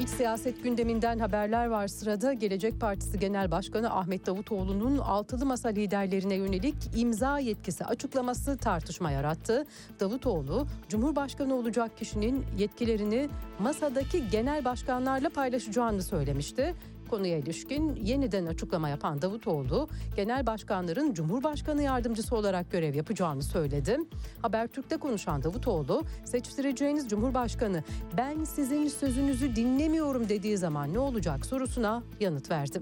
İç 0.00 0.08
siyaset 0.08 0.62
gündeminden 0.62 1.18
haberler 1.18 1.66
var 1.66 1.88
sırada. 1.88 2.32
Gelecek 2.32 2.80
Partisi 2.80 3.18
Genel 3.18 3.50
Başkanı 3.50 3.94
Ahmet 3.94 4.26
Davutoğlu'nun 4.26 4.98
altılı 4.98 5.46
masa 5.46 5.68
liderlerine 5.68 6.34
yönelik 6.34 6.74
imza 6.96 7.38
yetkisi 7.38 7.84
açıklaması 7.84 8.56
tartışma 8.56 9.10
yarattı. 9.10 9.66
Davutoğlu, 10.00 10.66
Cumhurbaşkanı 10.88 11.54
olacak 11.54 11.98
kişinin 11.98 12.44
yetkilerini 12.58 13.28
masadaki 13.58 14.30
genel 14.30 14.64
başkanlarla 14.64 15.28
paylaşacağını 15.28 16.02
söylemişti. 16.02 16.74
Konuya 17.10 17.38
ilişkin 17.38 17.96
yeniden 17.96 18.46
açıklama 18.46 18.88
yapan 18.88 19.22
Davutoğlu, 19.22 19.88
genel 20.16 20.46
başkanların 20.46 21.14
Cumhurbaşkanı 21.14 21.82
yardımcısı 21.82 22.36
olarak 22.36 22.70
görev 22.70 22.94
yapacağını 22.94 23.42
söyledi. 23.42 23.98
Habertürk'te 24.42 24.96
konuşan 24.96 25.42
Davutoğlu, 25.42 26.02
seçtireceğiniz 26.24 27.08
Cumhurbaşkanı 27.08 27.82
ben 28.16 28.44
sizin 28.44 28.88
sözünüzü 28.88 29.56
dinlemiyorum 29.56 30.28
dediği 30.28 30.56
zaman 30.56 30.92
ne 30.92 30.98
olacak 30.98 31.46
sorusuna 31.46 32.02
yanıt 32.20 32.50
verdi. 32.50 32.80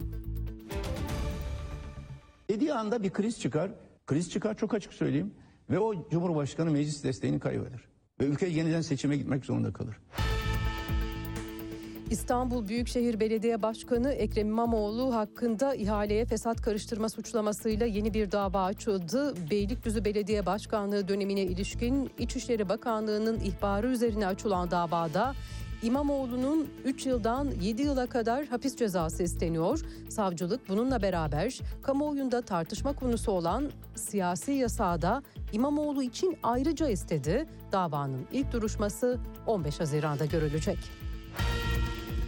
Dediği 2.51 2.75
anda 2.75 3.03
bir 3.03 3.11
kriz 3.11 3.41
çıkar. 3.41 3.71
Kriz 4.07 4.31
çıkar 4.31 4.57
çok 4.57 4.75
açık 4.75 4.93
söyleyeyim. 4.93 5.35
Ve 5.71 5.79
o 5.79 6.09
Cumhurbaşkanı 6.11 6.71
meclis 6.71 7.05
desteğini 7.05 7.41
kaybeder. 7.41 7.81
Ve 8.21 8.25
ülke 8.25 8.47
yeniden 8.47 8.81
seçime 8.81 9.17
gitmek 9.17 9.45
zorunda 9.45 9.73
kalır. 9.73 9.97
İstanbul 12.11 12.69
Büyükşehir 12.69 13.21
Belediye 13.21 13.63
Başkanı 13.63 14.13
Ekrem 14.13 14.49
İmamoğlu 14.49 15.15
hakkında 15.15 15.75
ihaleye 15.75 16.25
fesat 16.25 16.63
karıştırma 16.63 17.09
suçlamasıyla 17.09 17.87
yeni 17.87 18.15
bir 18.15 18.33
dava 18.33 18.65
açıldı. 18.65 19.35
Beylikdüzü 19.51 20.05
Belediye 20.05 20.47
Başkanlığı 20.47 21.09
dönemine 21.09 21.43
ilişkin 21.43 22.11
İçişleri 22.19 22.69
Bakanlığı'nın 22.69 23.41
ihbarı 23.41 23.89
üzerine 23.89 24.27
açılan 24.27 24.71
davada 24.71 25.35
İmamoğlu'nun 25.83 26.69
3 26.85 27.07
yıldan 27.07 27.51
7 27.63 27.83
yıla 27.83 28.07
kadar 28.07 28.47
hapis 28.47 28.77
cezası 28.77 29.23
isteniyor. 29.23 29.81
Savcılık 30.09 30.69
bununla 30.69 31.03
beraber 31.03 31.61
kamuoyunda 31.83 32.43
tartışma 32.43 32.93
konusu 32.93 33.33
olan 33.33 33.71
siyasi 33.95 34.53
yasağı 34.53 35.03
da 35.03 35.23
İmamoğlu 35.53 36.03
için 36.03 36.37
ayrıca 36.43 36.89
istedi. 36.89 37.47
Davanın 37.73 38.27
ilk 38.33 38.53
duruşması 38.53 39.19
15 39.47 39.81
Haziran'da 39.81 40.25
görülecek. 40.25 40.79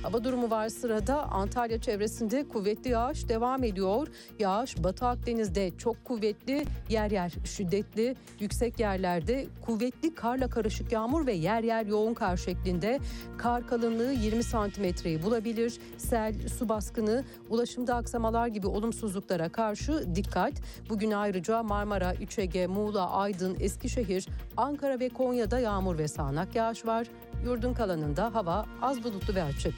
Hava 0.07 0.25
durumu 0.25 0.51
var 0.51 0.69
sırada. 0.69 1.23
Antalya 1.23 1.81
çevresinde 1.81 2.49
kuvvetli 2.49 2.91
yağış 2.91 3.29
devam 3.29 3.65
ediyor. 3.65 4.09
Yağış 4.39 4.85
Batı 4.85 5.07
Akdeniz'de 5.07 5.73
çok 5.79 6.05
kuvvetli, 6.05 6.65
yer 6.89 7.11
yer 7.11 7.33
şiddetli, 7.45 8.17
yüksek 8.41 8.81
yerlerde 8.81 9.47
kuvvetli 9.67 10.15
karla 10.15 10.51
karışık 10.51 10.93
yağmur 10.93 11.27
ve 11.27 11.33
yer 11.33 11.63
yer 11.63 11.87
yoğun 11.87 12.15
kar 12.15 12.37
şeklinde. 12.37 12.99
Kar 13.39 13.67
kalınlığı 13.67 14.13
20 14.13 14.43
santimetreyi 14.43 15.23
bulabilir. 15.23 15.81
Sel, 15.99 16.35
su 16.59 16.69
baskını, 16.69 17.25
ulaşımda 17.51 17.95
aksamalar 17.95 18.47
gibi 18.47 18.67
olumsuzluklara 18.67 19.49
karşı 19.49 20.15
dikkat. 20.15 20.53
Bugün 20.89 21.11
ayrıca 21.11 21.63
Marmara, 21.63 22.13
İç 22.13 22.39
Ege, 22.39 22.67
Muğla, 22.67 23.11
Aydın, 23.11 23.57
Eskişehir, 23.61 24.27
Ankara 24.57 25.01
ve 25.01 25.09
Konya'da 25.09 25.59
yağmur 25.59 25.99
ve 25.99 26.09
sağanak 26.09 26.55
yağış 26.55 26.87
var. 26.87 27.07
Yurdun 27.45 27.75
kalanında 27.75 28.35
hava 28.35 28.67
az 28.83 29.05
bulutlu 29.05 29.35
ve 29.35 29.43
açık. 29.43 29.75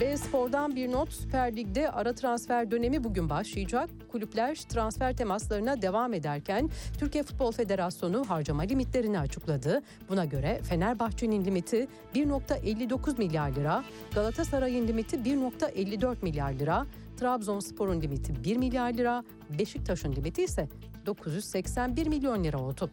B 0.00 0.16
Spor'dan 0.16 0.76
bir 0.76 0.92
not 0.92 1.12
Süper 1.12 1.56
Lig'de 1.56 1.90
ara 1.90 2.14
transfer 2.14 2.70
dönemi 2.70 3.04
bugün 3.04 3.30
başlayacak. 3.30 3.90
Kulüpler 4.12 4.54
transfer 4.54 5.16
temaslarına 5.16 5.82
devam 5.82 6.14
ederken 6.14 6.70
Türkiye 6.98 7.24
Futbol 7.24 7.52
Federasyonu 7.52 8.24
harcama 8.28 8.62
limitlerini 8.62 9.18
açıkladı. 9.18 9.82
Buna 10.08 10.24
göre 10.24 10.60
Fenerbahçe'nin 10.62 11.44
limiti 11.44 11.88
1.59 12.14 13.18
milyar 13.18 13.50
lira, 13.54 13.84
Galatasaray'ın 14.14 14.88
limiti 14.88 15.16
1.54 15.16 16.16
milyar 16.22 16.52
lira, 16.52 16.86
Trabzonspor'un 17.16 18.02
limiti 18.02 18.44
1 18.44 18.56
milyar 18.56 18.92
lira, 18.92 19.24
Beşiktaş'ın 19.58 20.12
limiti 20.12 20.42
ise 20.42 20.68
981 21.06 22.06
milyon 22.06 22.44
lira 22.44 22.58
oldu. 22.58 22.90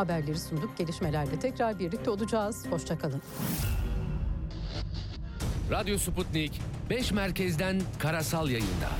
Haberleri 0.00 0.38
sunduk. 0.38 0.78
Gelişmelerle 0.78 1.38
tekrar 1.40 1.78
birlikte 1.78 2.10
olacağız. 2.10 2.66
Hoşçakalın. 2.70 3.22
Radyo 5.70 5.98
Sputnik 5.98 6.60
5 6.90 7.12
merkezden 7.12 7.80
karasal 7.98 8.48
yayında. 8.48 8.90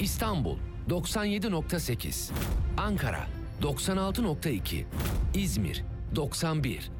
İstanbul 0.00 0.56
97.8, 0.88 2.30
Ankara 2.78 3.26
96.2, 3.62 4.84
İzmir 5.34 5.84
91, 6.16 6.90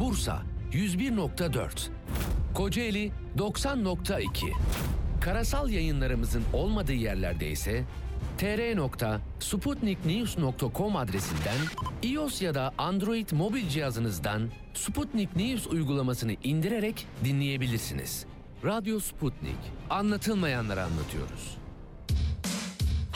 Bursa 0.00 0.42
101.4, 0.72 1.88
Kocaeli 2.54 3.12
90.2. 3.38 4.52
Karasal 5.20 5.70
yayınlarımızın 5.70 6.42
olmadığı 6.52 6.92
yerlerde 6.92 7.50
ise 7.50 7.84
tr.sputniknews.com 8.38 10.96
adresinden 10.96 11.58
iOS 12.02 12.42
ya 12.42 12.54
da 12.54 12.72
Android 12.78 13.30
mobil 13.32 13.68
cihazınızdan 13.68 14.50
Sputnik 14.74 15.36
News 15.36 15.66
uygulamasını 15.66 16.36
indirerek 16.44 17.06
dinleyebilirsiniz. 17.24 18.26
Radyo 18.64 19.00
Sputnik. 19.00 19.58
Anlatılmayanları 19.90 20.82
anlatıyoruz. 20.82 21.57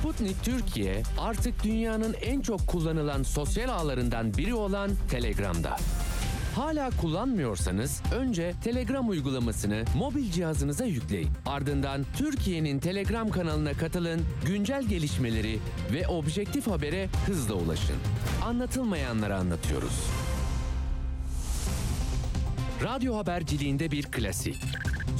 Sputnik 0.00 0.44
Türkiye 0.44 1.02
artık 1.18 1.64
dünyanın 1.64 2.14
en 2.22 2.40
çok 2.40 2.66
kullanılan 2.66 3.22
sosyal 3.22 3.68
ağlarından 3.68 4.34
biri 4.34 4.54
olan 4.54 4.90
Telegram'da. 5.10 5.76
Hala 6.54 6.90
kullanmıyorsanız 6.90 8.02
önce 8.14 8.54
Telegram 8.64 9.08
uygulamasını 9.08 9.84
mobil 9.98 10.30
cihazınıza 10.30 10.84
yükleyin. 10.84 11.28
Ardından 11.46 12.06
Türkiye'nin 12.16 12.78
Telegram 12.78 13.30
kanalına 13.30 13.72
katılın, 13.72 14.20
güncel 14.46 14.82
gelişmeleri 14.82 15.58
ve 15.92 16.08
objektif 16.08 16.66
habere 16.66 17.08
hızla 17.26 17.54
ulaşın. 17.54 17.96
Anlatılmayanları 18.44 19.36
anlatıyoruz. 19.36 20.06
Radyo 22.84 23.16
haberciliğinde 23.16 23.90
bir 23.90 24.02
klasik. 24.02 24.56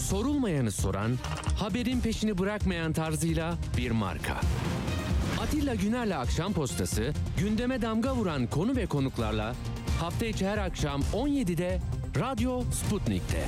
Sorulmayanı 0.01 0.73
soran, 0.73 1.19
haberin 1.59 2.01
peşini 2.01 2.39
bırakmayan 2.39 2.93
tarzıyla 2.93 3.55
bir 3.77 3.91
marka. 3.91 4.41
Atilla 5.41 5.75
Güner'le 5.75 6.17
Akşam 6.17 6.53
Postası, 6.53 7.13
gündeme 7.39 7.83
damga 7.83 8.15
vuran 8.15 8.47
konu 8.47 8.77
ve 8.77 8.87
konuklarla 8.87 9.55
hafta 10.01 10.27
içi 10.27 10.49
her 10.49 10.59
akşam 10.59 11.01
17'de 11.13 11.81
Radyo 12.19 12.63
Sputnik'te. 12.73 13.45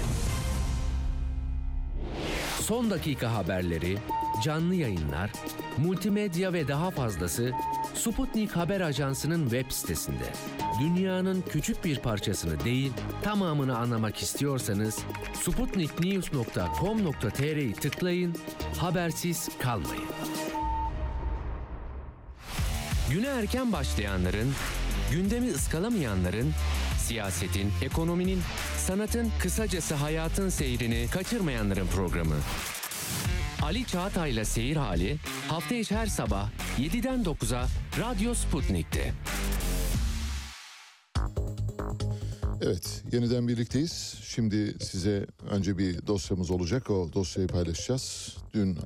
Son 2.61 2.91
dakika 2.91 3.35
haberleri, 3.35 3.99
canlı 4.43 4.75
yayınlar, 4.75 5.33
multimedya 5.79 6.53
ve 6.53 6.69
daha 6.69 6.91
fazlası 6.91 7.53
Sputnik 7.95 8.51
Haber 8.51 8.81
Ajansı'nın 8.81 9.43
web 9.43 9.71
sitesinde. 9.71 10.33
Dünyanın 10.83 11.45
küçük 11.51 11.85
bir 11.85 11.99
parçasını 11.99 12.65
değil, 12.65 12.93
tamamını 13.23 13.79
anlamak 13.79 14.23
istiyorsanız 14.23 14.99
sputniknews.com.tr'yi 15.35 17.73
tıklayın, 17.73 18.37
habersiz 18.79 19.49
kalmayın. 19.59 20.05
Güne 23.11 23.27
erken 23.27 23.73
başlayanların, 23.73 24.53
gündemi 25.13 25.51
ıskalamayanların, 25.51 26.53
siyasetin, 26.99 27.73
ekonominin, 27.83 28.41
sanatın, 28.77 29.33
kısacası 29.39 29.95
hayatın 29.95 30.49
seyrini 30.49 31.07
kaçırmayanların 31.11 31.87
programı. 31.87 32.37
Ali 33.63 33.87
Çağatay'la 33.87 34.45
Seyir 34.45 34.77
Hali 34.77 35.17
hafta 35.49 35.75
içi 35.75 35.97
her 35.97 36.07
sabah 36.07 36.49
7'den 36.79 37.23
9'a 37.23 37.67
Radyo 38.01 38.35
Sputnik'te. 38.35 39.13
Evet, 42.65 43.03
yeniden 43.13 43.49
birlikteyiz. 43.49 44.15
Şimdi 44.23 44.77
size 44.81 45.27
önce 45.51 45.79
bir 45.79 46.07
dosyamız 46.07 46.51
olacak. 46.51 46.91
O 46.91 47.11
dosyayı 47.13 47.49
paylaşacağız. 47.49 48.37
Dün 48.55 48.79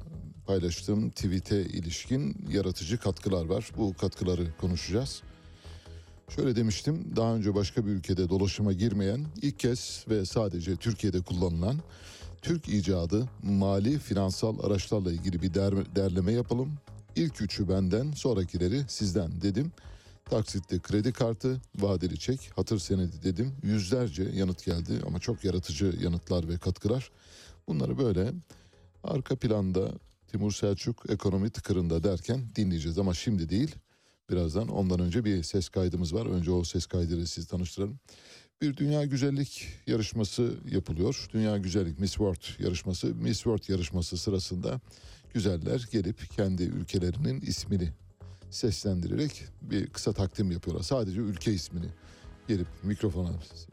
paylaştığım 0.47 1.11
tweet'e 1.11 1.63
ilişkin 1.63 2.37
yaratıcı 2.51 2.99
katkılar 2.99 3.45
var. 3.45 3.71
Bu 3.77 3.95
katkıları 3.95 4.47
konuşacağız. 4.61 5.23
Şöyle 6.29 6.57
demiştim 6.57 7.17
daha 7.17 7.35
önce 7.35 7.55
başka 7.55 7.87
bir 7.87 7.91
ülkede 7.91 8.29
dolaşıma 8.29 8.73
girmeyen 8.73 9.27
ilk 9.43 9.59
kez 9.59 10.05
ve 10.09 10.25
sadece 10.25 10.77
Türkiye'de 10.77 11.21
kullanılan 11.21 11.77
Türk 12.43 12.69
icadı 12.69 13.29
mali 13.43 13.99
finansal 13.99 14.59
araçlarla 14.59 15.13
ilgili 15.13 15.43
bir 15.43 15.55
der- 15.55 15.97
derleme 15.97 16.33
yapalım. 16.33 16.73
İlk 17.17 17.43
üçü 17.43 17.69
benden 17.69 18.13
sonrakileri 18.13 18.83
sizden 18.89 19.41
dedim. 19.43 19.73
Taksitli 20.31 20.81
kredi 20.81 21.13
kartı, 21.13 21.61
vadeli 21.79 22.19
çek, 22.19 22.51
hatır 22.57 22.79
senedi 22.79 23.23
dedim. 23.23 23.53
Yüzlerce 23.63 24.23
yanıt 24.23 24.65
geldi 24.65 25.01
ama 25.07 25.19
çok 25.19 25.45
yaratıcı 25.45 25.95
yanıtlar 26.01 26.49
ve 26.49 26.59
katkılar. 26.59 27.11
Bunları 27.69 27.99
böyle 27.99 28.33
arka 29.05 29.37
planda 29.37 29.91
Timur 30.29 30.53
Selçuk 30.53 31.11
ekonomi 31.11 31.51
tıkırında 31.51 32.05
derken 32.05 32.41
dinleyeceğiz 32.57 32.99
ama 32.99 33.15
şimdi 33.15 33.49
değil. 33.49 33.75
Birazdan 34.31 34.69
ondan 34.69 35.01
önce 35.01 35.25
bir 35.25 35.43
ses 35.43 35.69
kaydımız 35.69 36.15
var. 36.15 36.27
Önce 36.27 36.51
o 36.51 36.65
ses 36.65 36.87
kaydıyla 36.87 37.27
sizi 37.27 37.49
tanıştıralım. 37.49 37.99
Bir 38.63 38.77
dünya 38.77 39.05
güzellik 39.05 39.69
yarışması 39.87 40.55
yapılıyor. 40.71 41.29
Dünya 41.33 41.59
güzellik 41.59 41.99
Miss 41.99 42.13
World 42.13 42.63
yarışması. 42.65 43.15
Miss 43.15 43.37
World 43.37 43.69
yarışması 43.69 44.17
sırasında 44.17 44.81
güzeller 45.35 45.89
gelip 45.93 46.31
kendi 46.31 46.63
ülkelerinin 46.63 47.41
ismini 47.41 47.93
seslendirerek 48.51 49.45
bir 49.63 49.87
kısa 49.87 50.13
takdim 50.13 50.51
yapıyorlar. 50.51 50.83
Sadece 50.83 51.21
ülke 51.21 51.53
ismini 51.53 51.87
gelip 52.49 52.67
mikrofona 52.83 53.31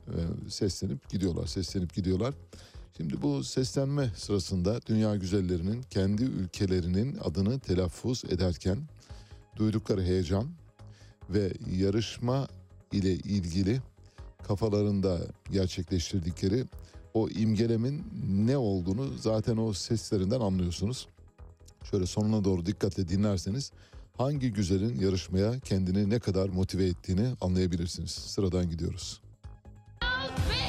e, 0.08 0.18
seslenip 0.50 1.10
gidiyorlar, 1.10 1.48
seslenip 1.48 1.94
gidiyorlar. 1.94 2.34
Şimdi 2.98 3.22
bu 3.22 3.44
seslenme 3.44 4.12
sırasında 4.16 4.80
dünya 4.86 5.16
güzellerinin 5.16 5.82
kendi 5.90 6.24
ülkelerinin 6.24 7.18
adını 7.24 7.60
telaffuz 7.60 8.24
ederken 8.26 8.78
duydukları 9.56 10.04
heyecan 10.04 10.48
ve 11.30 11.54
yarışma 11.72 12.48
ile 12.92 13.14
ilgili 13.14 13.82
kafalarında 14.48 15.20
gerçekleştirdikleri 15.52 16.66
o 17.14 17.30
imgelemin 17.30 18.04
ne 18.28 18.58
olduğunu 18.58 19.18
zaten 19.18 19.58
o 19.58 19.74
seslerinden 19.74 20.40
anlıyorsunuz. 20.40 21.08
Şöyle 21.92 22.06
sonuna 22.06 22.44
doğru 22.44 22.66
dikkatle 22.66 23.08
dinlerseniz 23.08 23.72
hangi 24.18 24.54
güzelin 24.54 25.00
yarışmaya 25.00 25.60
kendini 25.60 26.10
ne 26.10 26.20
kadar 26.20 26.50
motive 26.50 26.86
ettiğini 26.86 27.28
anlayabilirsiniz. 27.42 28.12
Sıradan 28.12 28.70
gidiyoruz. 28.70 29.22
Albania, 30.02 30.63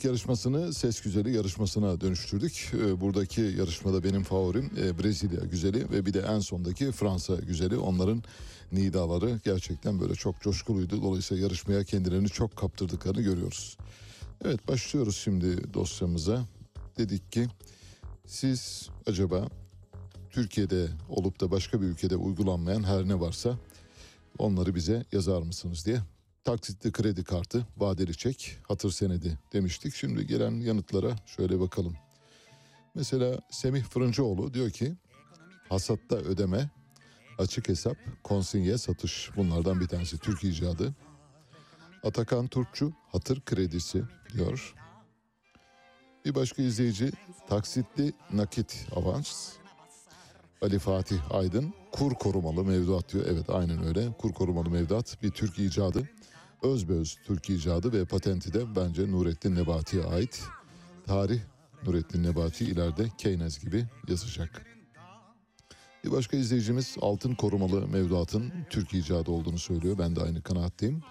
Güzellik 0.00 0.12
yarışmasını 0.12 0.74
ses 0.74 1.00
güzeli 1.00 1.36
yarışmasına 1.36 2.00
dönüştürdük. 2.00 2.72
Ee, 2.74 3.00
Buradaki 3.00 3.40
yarışmada 3.40 4.04
benim 4.04 4.22
favorim 4.22 4.70
e, 4.78 4.98
Brezilya 4.98 5.40
güzeli 5.40 5.90
ve 5.90 6.06
bir 6.06 6.14
de 6.14 6.20
en 6.20 6.38
sondaki 6.38 6.92
Fransa 6.92 7.36
güzeli. 7.36 7.78
Onların 7.78 8.22
nidaları 8.72 9.40
gerçekten 9.44 10.00
böyle 10.00 10.14
çok 10.14 10.40
coşkuluydu. 10.40 11.02
Dolayısıyla 11.02 11.42
yarışmaya 11.42 11.84
kendilerini 11.84 12.28
çok 12.28 12.56
kaptırdıklarını 12.56 13.20
görüyoruz. 13.20 13.76
Evet, 14.44 14.68
başlıyoruz 14.68 15.16
şimdi 15.16 15.74
dosyamıza. 15.74 16.44
Dedik 16.98 17.32
ki 17.32 17.48
siz 18.26 18.88
acaba 19.06 19.48
Türkiye'de 20.30 20.88
olup 21.08 21.40
da 21.40 21.50
başka 21.50 21.80
bir 21.80 21.86
ülkede 21.86 22.16
uygulanmayan 22.16 22.82
her 22.82 23.08
ne 23.08 23.20
varsa 23.20 23.58
onları 24.38 24.74
bize 24.74 25.04
yazar 25.12 25.42
mısınız 25.42 25.86
diye 25.86 26.00
taksitli 26.44 26.92
kredi 26.92 27.24
kartı, 27.24 27.66
vadeli 27.76 28.16
çek, 28.16 28.58
hatır 28.68 28.90
senedi 28.90 29.38
demiştik. 29.52 29.94
Şimdi 29.94 30.26
gelen 30.26 30.52
yanıtlara 30.52 31.16
şöyle 31.26 31.60
bakalım. 31.60 31.96
Mesela 32.94 33.38
Semih 33.50 33.82
Fırıncıoğlu 33.82 34.54
diyor 34.54 34.70
ki 34.70 34.96
hasatta 35.68 36.16
ödeme, 36.16 36.70
açık 37.38 37.68
hesap, 37.68 37.96
konsinye 38.24 38.78
satış 38.78 39.30
bunlardan 39.36 39.80
bir 39.80 39.86
tanesi 39.86 40.18
Türk 40.18 40.44
icadı. 40.44 40.94
Atakan 42.04 42.46
Turpçu 42.46 42.92
hatır 43.12 43.40
kredisi 43.40 44.02
diyor. 44.32 44.74
Bir 46.24 46.34
başka 46.34 46.62
izleyici 46.62 47.12
taksitli 47.48 48.12
nakit 48.32 48.86
avans. 48.96 49.52
Ali 50.62 50.78
Fatih 50.78 51.34
Aydın 51.34 51.74
kur 51.92 52.14
korumalı 52.14 52.64
mevduat 52.64 53.12
diyor. 53.12 53.24
Evet 53.28 53.50
aynen 53.50 53.86
öyle 53.86 54.12
kur 54.18 54.32
korumalı 54.32 54.70
mevduat 54.70 55.22
bir 55.22 55.30
Türk 55.30 55.58
icadı. 55.58 56.08
Özbeöz 56.62 57.18
Türk 57.24 57.50
icadı 57.50 57.92
ve 57.92 58.04
patenti 58.04 58.54
de 58.54 58.76
bence 58.76 59.10
Nurettin 59.10 59.54
Nebati'ye 59.54 60.04
ait. 60.04 60.42
Tarih 61.06 61.40
Nurettin 61.86 62.22
Nebati 62.22 62.64
ileride 62.64 63.08
Keynes 63.18 63.58
gibi 63.58 63.84
yazacak. 64.08 64.66
Bir 66.04 66.10
başka 66.10 66.36
izleyicimiz 66.36 66.96
altın 67.00 67.34
korumalı 67.34 67.88
mevduatın 67.88 68.52
Türk 68.70 68.94
icadı 68.94 69.30
olduğunu 69.30 69.58
söylüyor. 69.58 69.98
Ben 69.98 70.16
de 70.16 70.20
aynı 70.20 70.42
kanaatteyim. 70.42 71.02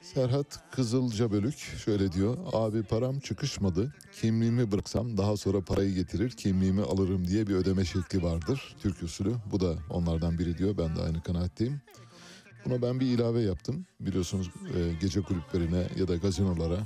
Serhat 0.00 0.70
Kızılca 0.70 1.30
Bölük 1.30 1.58
şöyle 1.84 2.12
diyor. 2.12 2.38
Abi 2.52 2.82
param 2.82 3.20
çıkışmadı. 3.20 3.94
Kimliğimi 4.20 4.72
bıraksam 4.72 5.16
daha 5.16 5.36
sonra 5.36 5.60
parayı 5.60 5.94
getirir 5.94 6.30
kimliğimi 6.30 6.82
alırım 6.82 7.28
diye 7.28 7.46
bir 7.46 7.54
ödeme 7.54 7.84
şekli 7.84 8.22
vardır. 8.22 8.76
Türk 8.82 9.02
usulü. 9.02 9.34
Bu 9.52 9.60
da 9.60 9.74
onlardan 9.90 10.38
biri 10.38 10.58
diyor. 10.58 10.78
Ben 10.78 10.96
de 10.96 11.00
aynı 11.00 11.22
kanaatteyim. 11.22 11.80
Buna 12.64 12.82
ben 12.82 13.00
bir 13.00 13.06
ilave 13.06 13.40
yaptım. 13.40 13.86
Biliyorsunuz 14.00 14.50
e, 14.76 14.92
gece 15.00 15.22
kulüplerine 15.22 15.88
ya 15.96 16.08
da 16.08 16.16
gazinolara 16.16 16.78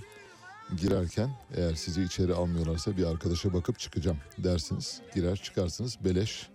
girerken 0.76 1.30
eğer 1.56 1.74
sizi 1.74 2.02
içeri 2.02 2.34
almıyorlarsa 2.34 2.96
bir 2.96 3.04
arkadaşa 3.04 3.52
bakıp 3.52 3.78
çıkacağım 3.78 4.18
dersiniz. 4.38 5.00
Girer 5.14 5.36
çıkarsınız 5.36 5.98
beleş 6.04 6.48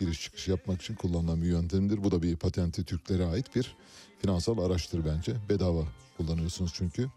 giriş 0.00 0.22
çıkış 0.22 0.48
yapmak 0.48 0.82
için 0.82 0.94
kullanılan 0.94 1.42
bir 1.42 1.46
yöntemdir. 1.46 2.04
Bu 2.04 2.10
da 2.10 2.22
bir 2.22 2.36
patenti 2.36 2.84
Türklere 2.84 3.24
ait 3.24 3.56
bir 3.56 3.76
finansal 4.18 4.58
araçtır 4.58 5.04
bence. 5.04 5.36
Bedava 5.48 5.84
kullanıyorsunuz 6.16 6.72
çünkü. 6.74 7.08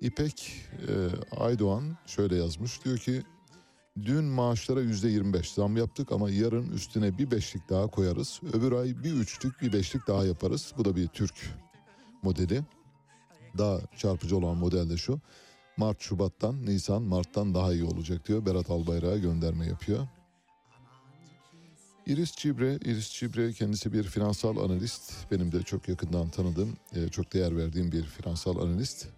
İpek 0.00 0.52
e, 0.88 0.92
Aydoğan 1.36 1.96
şöyle 2.06 2.36
yazmış. 2.36 2.84
Diyor 2.84 2.98
ki 2.98 3.22
dün 4.02 4.24
maaşlara 4.24 4.80
yüzde 4.80 5.08
25 5.08 5.52
zam 5.52 5.76
yaptık 5.76 6.12
ama 6.12 6.30
yarın 6.30 6.70
üstüne 6.70 7.18
bir 7.18 7.30
beşlik 7.30 7.68
daha 7.68 7.86
koyarız. 7.86 8.40
Öbür 8.52 8.72
ay 8.72 9.04
bir 9.04 9.12
üçlük 9.12 9.62
bir 9.62 9.72
beşlik 9.72 10.06
daha 10.06 10.24
yaparız. 10.24 10.72
Bu 10.78 10.84
da 10.84 10.96
bir 10.96 11.08
Türk 11.08 11.34
modeli. 12.22 12.62
Daha 13.58 13.80
çarpıcı 13.96 14.36
olan 14.36 14.56
model 14.56 14.90
de 14.90 14.96
şu. 14.96 15.20
Mart 15.76 16.00
Şubat'tan 16.00 16.66
Nisan 16.66 17.02
Mart'tan 17.02 17.54
daha 17.54 17.72
iyi 17.72 17.84
olacak 17.84 18.28
diyor. 18.28 18.46
Berat 18.46 18.70
Albayrak'a 18.70 19.18
gönderme 19.18 19.66
yapıyor. 19.66 20.08
Iris 22.06 22.36
Cibre, 22.36 22.78
Iris 22.84 23.10
Cibre 23.10 23.52
kendisi 23.52 23.92
bir 23.92 24.02
finansal 24.02 24.56
analist. 24.56 25.12
Benim 25.30 25.52
de 25.52 25.62
çok 25.62 25.88
yakından 25.88 26.28
tanıdığım, 26.28 26.76
e, 26.92 27.08
çok 27.08 27.32
değer 27.32 27.56
verdiğim 27.56 27.92
bir 27.92 28.02
finansal 28.02 28.56
analist. 28.56 29.08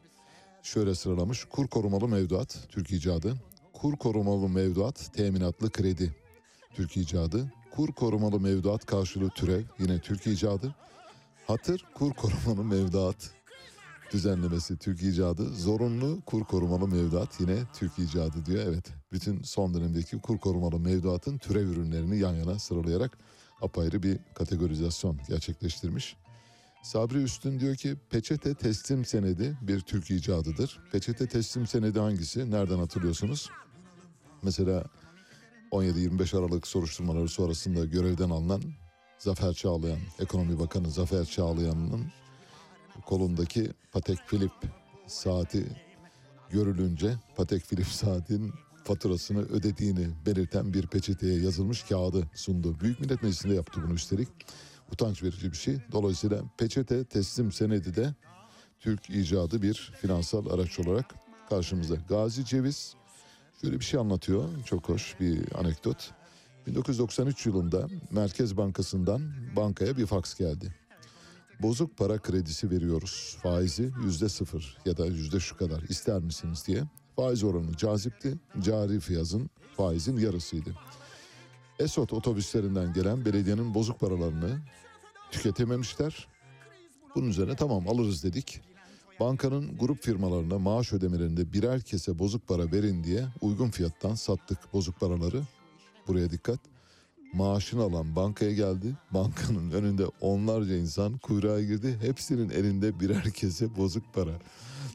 Şöyle 0.62 0.94
sıralamış. 0.94 1.44
Kur 1.44 1.66
korumalı 1.66 2.08
mevduat, 2.08 2.58
Türk 2.68 2.92
icadı. 2.92 3.36
Kur 3.80 3.96
korumalı 3.96 4.48
mevduat, 4.48 5.12
teminatlı 5.12 5.70
kredi, 5.70 6.14
Türk 6.74 6.96
icadı. 6.96 7.52
Kur 7.70 7.92
korumalı 7.92 8.40
mevduat 8.40 8.86
karşılığı 8.86 9.30
türev, 9.30 9.62
yine 9.78 10.00
Türk 10.00 10.26
icadı. 10.26 10.74
Hatır 11.46 11.84
kur 11.94 12.12
korumalı 12.12 12.64
mevduat 12.64 13.30
düzenlemesi 14.12 14.76
Türk 14.76 15.02
icadı. 15.02 15.54
Zorunlu 15.54 16.20
kur 16.26 16.44
korumalı 16.44 16.88
mevduat 16.88 17.40
yine 17.40 17.56
Türk 17.74 17.98
icadı 17.98 18.46
diyor. 18.46 18.64
Evet 18.68 18.84
bütün 19.12 19.42
son 19.42 19.74
dönemdeki 19.74 20.18
kur 20.18 20.38
korumalı 20.38 20.80
mevduatın 20.80 21.38
türev 21.38 21.68
ürünlerini 21.68 22.18
yan 22.18 22.34
yana 22.34 22.58
sıralayarak 22.58 23.18
apayrı 23.62 24.02
bir 24.02 24.18
kategorizasyon 24.34 25.18
gerçekleştirmiş. 25.28 26.16
Sabri 26.82 27.22
Üstün 27.22 27.60
diyor 27.60 27.76
ki 27.76 27.96
peçete 28.10 28.54
teslim 28.54 29.04
senedi 29.04 29.58
bir 29.62 29.80
Türk 29.80 30.10
icadıdır. 30.10 30.80
Peçete 30.92 31.26
teslim 31.26 31.66
senedi 31.66 32.00
hangisi? 32.00 32.50
Nereden 32.50 32.78
hatırlıyorsunuz? 32.78 33.50
Mesela 34.47 34.84
17-25 35.72 36.38
Aralık 36.38 36.66
soruşturmaları 36.66 37.28
sonrasında 37.28 37.84
görevden 37.84 38.30
alınan 38.30 38.62
Zafer 39.18 39.53
Çağlayan, 39.53 39.99
Ekonomi 40.18 40.59
Bakanı 40.59 40.90
Zafer 40.90 41.24
Çağlayan'ın 41.24 42.12
kolundaki 43.07 43.70
Patek 43.92 44.18
Philippe 44.26 44.68
saati 45.07 45.66
görülünce 46.51 47.14
Patek 47.36 47.62
Philippe 47.62 47.90
saatin 47.90 48.53
faturasını 48.84 49.40
ödediğini 49.40 50.09
belirten 50.26 50.74
bir 50.74 50.86
peçeteye 50.86 51.40
yazılmış 51.40 51.82
kağıdı 51.82 52.26
sundu. 52.34 52.80
Büyük 52.80 53.01
Millet 53.01 53.22
Meclisi'nde 53.22 53.55
yaptı 53.55 53.80
bunu 53.84 53.94
üstelik. 53.94 54.28
Utanç 54.92 55.22
verici 55.22 55.53
bir 55.53 55.57
şey. 55.57 55.76
Dolayısıyla 55.92 56.42
peçete 56.59 57.05
teslim 57.05 57.53
senedi 57.53 57.97
de 57.97 58.14
Türk 58.80 59.11
icadı 59.11 59.62
bir 59.62 59.92
finansal 60.01 60.47
araç 60.47 60.78
olarak 60.78 61.14
karşımızda. 61.49 61.94
Gazi 62.09 62.44
Ceviz 62.44 62.97
şöyle 63.61 63.80
bir 63.80 63.84
şey 63.84 64.00
anlatıyor. 64.00 64.48
Çok 64.64 64.88
hoş 64.88 65.20
bir 65.20 65.59
anekdot. 65.59 66.11
1993 66.66 67.46
yılında 67.46 67.88
Merkez 68.11 68.57
Bankası'ndan 68.57 69.22
bankaya 69.57 69.96
bir 69.96 70.07
faks 70.07 70.34
geldi. 70.34 70.74
Bozuk 71.62 71.96
para 71.96 72.18
kredisi 72.18 72.70
veriyoruz. 72.70 73.38
Faizi 73.42 73.90
yüzde 74.04 74.28
sıfır 74.28 74.78
ya 74.84 74.96
da 74.96 75.07
yüzde 75.07 75.40
şu 75.40 75.57
kadar 75.57 75.82
ister 75.82 76.20
misiniz 76.20 76.64
diye. 76.66 76.82
Faiz 77.16 77.44
oranı 77.44 77.76
cazipti. 77.76 78.34
Cari 78.61 79.00
fiyazın 79.00 79.50
faizin 79.76 80.16
yarısıydı. 80.16 80.70
Esot 81.78 82.12
otobüslerinden 82.12 82.92
gelen 82.92 83.24
belediyenin 83.24 83.74
bozuk 83.74 84.00
paralarını 84.00 84.59
tüketememişler. 85.30 86.28
Bunun 87.14 87.28
üzerine 87.28 87.57
tamam 87.57 87.88
alırız 87.88 88.24
dedik. 88.24 88.61
Bankanın 89.20 89.78
grup 89.78 90.02
firmalarına 90.02 90.58
maaş 90.58 90.92
ödemelerinde 90.92 91.52
birer 91.52 91.80
kese 91.80 92.18
bozuk 92.18 92.48
para 92.48 92.72
verin 92.72 93.04
diye 93.04 93.24
uygun 93.40 93.70
fiyattan 93.70 94.14
sattık 94.14 94.58
bozuk 94.72 95.00
paraları. 95.00 95.42
Buraya 96.08 96.30
dikkat. 96.30 96.60
Maaşını 97.32 97.82
alan 97.82 98.16
bankaya 98.16 98.52
geldi. 98.52 98.94
Bankanın 99.10 99.70
önünde 99.70 100.06
onlarca 100.20 100.76
insan 100.76 101.18
kuyruğa 101.18 101.60
girdi. 101.60 101.98
Hepsinin 102.00 102.50
elinde 102.50 103.00
birer 103.00 103.30
kese 103.30 103.76
bozuk 103.76 104.14
para. 104.14 104.38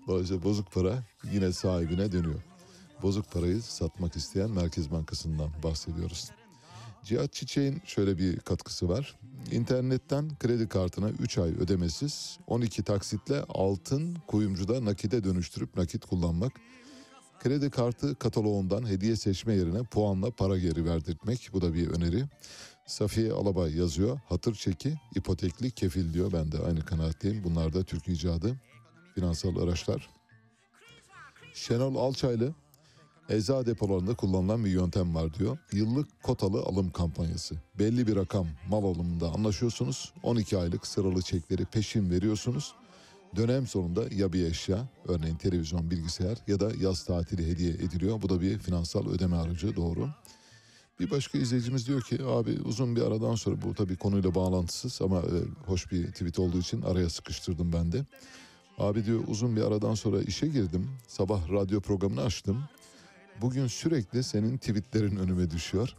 Dolayısıyla 0.07 0.43
bozuk 0.43 0.72
para 0.72 1.03
yine 1.34 1.51
sahibine 1.51 2.11
dönüyor. 2.11 2.43
Bozuk 3.01 3.32
parayı 3.32 3.61
satmak 3.61 4.15
isteyen 4.15 4.49
Merkez 4.51 4.91
Bankası'ndan 4.91 5.49
bahsediyoruz. 5.63 6.32
Cihat 7.04 7.34
Çiçek'in 7.34 7.82
şöyle 7.86 8.18
bir 8.18 8.39
katkısı 8.39 8.89
var. 8.89 9.16
İnternetten 9.52 10.38
kredi 10.39 10.68
kartına 10.68 11.10
3 11.10 11.38
ay 11.38 11.52
ödemesiz 11.52 12.38
12 12.47 12.84
taksitle 12.84 13.43
altın 13.49 14.18
kuyumcuda 14.28 14.86
nakide 14.86 15.24
dönüştürüp 15.24 15.78
nakit 15.78 16.06
kullanmak. 16.06 16.54
Kredi 17.39 17.70
kartı 17.70 18.16
kataloğundan 18.16 18.88
hediye 18.88 19.16
seçme 19.16 19.54
yerine 19.54 19.84
puanla 19.84 20.32
para 20.32 20.58
geri 20.58 20.86
verdirtmek. 20.86 21.49
Bu 21.54 21.62
da 21.62 21.74
bir 21.74 21.88
öneri. 21.88 22.26
Safiye 22.86 23.32
Alabay 23.32 23.78
yazıyor. 23.78 24.20
Hatır 24.30 24.56
çeki, 24.56 24.93
ipotekli 25.16 25.72
kefil 25.72 26.14
diyor. 26.14 26.32
Ben 26.34 26.52
de 26.52 26.60
aynı 26.60 26.86
kanaatteyim. 26.86 27.43
Bunlar 27.43 27.74
da 27.74 27.84
Türk 27.84 28.08
icadı 28.08 28.56
finansal 29.16 29.58
araçlar. 29.58 30.10
Şenol 31.54 31.95
Alçaylı 31.95 32.54
ecza 33.32 33.65
depolarında 33.65 34.15
kullanılan 34.15 34.65
bir 34.65 34.69
yöntem 34.69 35.15
var 35.15 35.34
diyor. 35.34 35.57
Yıllık 35.71 36.23
kotalı 36.23 36.61
alım 36.61 36.89
kampanyası. 36.91 37.55
Belli 37.79 38.07
bir 38.07 38.15
rakam 38.15 38.47
mal 38.69 38.84
alımında 38.84 39.29
anlaşıyorsunuz. 39.29 40.13
12 40.23 40.57
aylık 40.57 40.88
sıralı 40.88 41.21
çekleri 41.21 41.65
peşin 41.65 42.09
veriyorsunuz. 42.09 42.73
Dönem 43.36 43.67
sonunda 43.67 44.03
ya 44.15 44.34
bir 44.34 44.45
eşya, 44.45 44.88
örneğin 45.07 45.36
televizyon, 45.36 45.91
bilgisayar 45.91 46.38
ya 46.47 46.59
da 46.59 46.71
yaz 46.79 47.05
tatili 47.05 47.47
hediye 47.47 47.69
ediliyor. 47.69 48.21
Bu 48.21 48.29
da 48.29 48.41
bir 48.41 48.57
finansal 48.57 49.09
ödeme 49.09 49.36
aracı 49.36 49.75
doğru. 49.75 50.09
Bir 50.99 51.11
başka 51.11 51.38
izleyicimiz 51.38 51.88
diyor 51.88 52.01
ki 52.01 52.19
abi 52.23 52.59
uzun 52.65 52.95
bir 52.95 53.01
aradan 53.01 53.36
sonra 53.36 53.61
bu 53.61 53.73
tabii 53.73 53.95
konuyla 53.95 54.36
bağlantısız 54.36 55.01
ama 55.01 55.19
e, 55.19 55.38
hoş 55.65 55.91
bir 55.91 56.11
tweet 56.11 56.39
olduğu 56.39 56.59
için 56.59 56.82
araya 56.82 57.09
sıkıştırdım 57.09 57.73
ben 57.73 57.91
de. 57.91 58.05
Abi 58.77 59.05
diyor 59.05 59.23
uzun 59.27 59.55
bir 59.55 59.61
aradan 59.61 59.93
sonra 59.93 60.21
işe 60.21 60.47
girdim. 60.47 60.89
Sabah 61.07 61.51
radyo 61.51 61.82
programını 61.82 62.21
açtım. 62.21 62.63
Bugün 63.41 63.67
sürekli 63.67 64.23
senin 64.23 64.57
tweetlerin 64.57 65.15
önüme 65.15 65.51
düşüyor. 65.51 65.95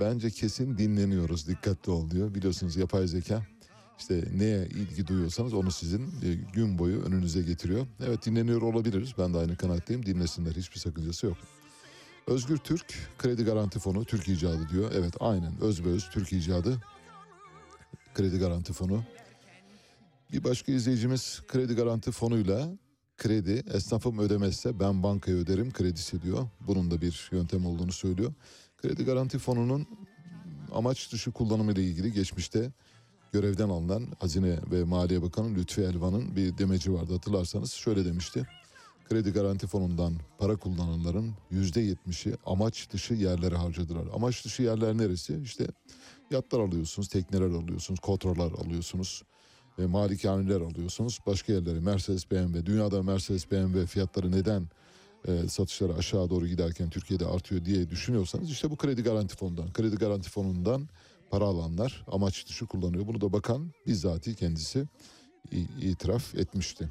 Bence 0.00 0.30
kesin 0.30 0.78
dinleniyoruz 0.78 1.48
dikkatli 1.48 1.92
ol 1.92 2.10
diyor. 2.10 2.34
Biliyorsunuz 2.34 2.76
yapay 2.76 3.06
zeka 3.06 3.46
işte 3.98 4.24
neye 4.36 4.66
ilgi 4.66 5.06
duyuyorsanız 5.06 5.54
onu 5.54 5.70
sizin 5.70 6.06
e, 6.06 6.34
gün 6.52 6.78
boyu 6.78 7.02
önünüze 7.02 7.42
getiriyor. 7.42 7.86
Evet 8.06 8.26
dinleniyor 8.26 8.62
olabiliriz. 8.62 9.12
Ben 9.18 9.34
de 9.34 9.38
aynı 9.38 9.56
kanaatteyim. 9.56 10.06
Dinlesinler 10.06 10.52
hiçbir 10.52 10.78
sakıncası 10.78 11.26
yok. 11.26 11.36
Özgür 12.26 12.56
Türk 12.56 12.94
Kredi 13.18 13.44
Garanti 13.44 13.78
Fonu 13.78 14.04
Türk 14.04 14.28
icadı 14.28 14.68
diyor. 14.68 14.92
Evet 14.94 15.14
aynen 15.20 15.60
özbeöz 15.60 16.10
Türk 16.10 16.32
icadı 16.32 16.82
Kredi 18.14 18.38
Garanti 18.38 18.72
Fonu. 18.72 19.04
Bir 20.32 20.44
başka 20.44 20.72
izleyicimiz 20.72 21.42
kredi 21.48 21.74
garanti 21.74 22.12
fonuyla 22.12 22.68
kredi 23.18 23.64
esnafım 23.74 24.18
ödemezse 24.18 24.80
ben 24.80 25.02
bankaya 25.02 25.36
öderim 25.36 25.72
kredisi 25.72 26.22
diyor. 26.22 26.48
Bunun 26.60 26.90
da 26.90 27.00
bir 27.00 27.28
yöntem 27.32 27.66
olduğunu 27.66 27.92
söylüyor. 27.92 28.32
Kredi 28.76 29.04
garanti 29.04 29.38
fonunun 29.38 29.86
amaç 30.72 31.12
dışı 31.12 31.32
kullanımı 31.32 31.72
ile 31.72 31.84
ilgili 31.84 32.12
geçmişte 32.12 32.72
görevden 33.32 33.68
alınan 33.68 34.06
Hazine 34.18 34.58
ve 34.70 34.84
Maliye 34.84 35.22
Bakanı 35.22 35.54
Lütfi 35.54 35.80
Elvan'ın 35.80 36.36
bir 36.36 36.58
demeci 36.58 36.92
vardı 36.92 37.12
hatırlarsanız 37.12 37.72
şöyle 37.72 38.04
demişti. 38.04 38.46
Kredi 39.08 39.30
garanti 39.30 39.66
fonundan 39.66 40.14
para 40.38 40.56
kullananların 40.56 41.34
yüzde 41.50 41.80
yetmişi 41.80 42.34
amaç 42.46 42.90
dışı 42.92 43.14
yerlere 43.14 43.56
harcadılar. 43.56 44.06
Amaç 44.14 44.44
dışı 44.44 44.62
yerler 44.62 44.98
neresi? 44.98 45.40
İşte 45.44 45.66
yatlar 46.30 46.60
alıyorsunuz, 46.60 47.08
tekneler 47.08 47.50
alıyorsunuz, 47.50 48.00
kotralar 48.00 48.52
alıyorsunuz, 48.52 49.22
e, 49.78 49.86
malikaneler 49.86 50.60
alıyorsunuz. 50.60 51.18
Başka 51.26 51.52
yerlere 51.52 51.80
Mercedes, 51.80 52.30
BMW, 52.30 52.66
dünyada 52.66 53.02
Mercedes, 53.02 53.50
BMW 53.50 53.86
fiyatları 53.86 54.32
neden 54.32 54.68
e, 55.28 55.48
satışları 55.48 55.94
aşağı 55.94 56.30
doğru 56.30 56.46
giderken 56.46 56.90
Türkiye'de 56.90 57.26
artıyor 57.26 57.64
diye 57.64 57.90
düşünüyorsanız 57.90 58.50
işte 58.50 58.70
bu 58.70 58.76
kredi 58.76 59.02
garanti 59.02 59.36
fonundan. 59.36 59.72
Kredi 59.72 59.96
garanti 59.96 60.30
fonundan 60.30 60.88
para 61.30 61.44
alanlar 61.44 62.04
amaç 62.12 62.48
dışı 62.48 62.66
kullanıyor. 62.66 63.06
Bunu 63.06 63.20
da 63.20 63.32
bakan 63.32 63.72
bizzati 63.86 64.34
kendisi 64.34 64.84
itiraf 65.80 66.34
etmişti. 66.34 66.88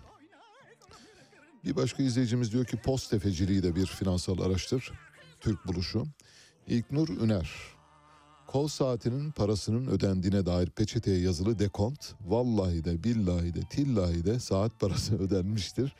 Bir 1.65 1.76
başka 1.76 2.03
izleyicimiz 2.03 2.51
diyor 2.51 2.65
ki 2.65 2.77
post 2.77 3.11
tefeciliği 3.11 3.64
de 3.64 3.76
bir 3.76 3.85
finansal 3.85 4.39
araçtır. 4.39 4.91
Türk 5.39 5.68
buluşu. 5.68 6.03
İlknur 6.68 7.09
Üner. 7.09 7.77
Kol 8.48 8.68
saatinin 8.68 9.32
parasının 9.32 9.88
ödendiğine 9.88 10.45
dair 10.45 10.69
peçeteye 10.69 11.19
yazılı 11.19 11.60
dekont 11.60 12.14
vallahi 12.22 12.84
de 12.84 13.03
billahi 13.03 13.53
de 13.53 13.60
tillahi 13.69 14.26
de 14.26 14.40
saat 14.40 14.80
parası 14.80 15.15
ödenmiştir. 15.19 15.95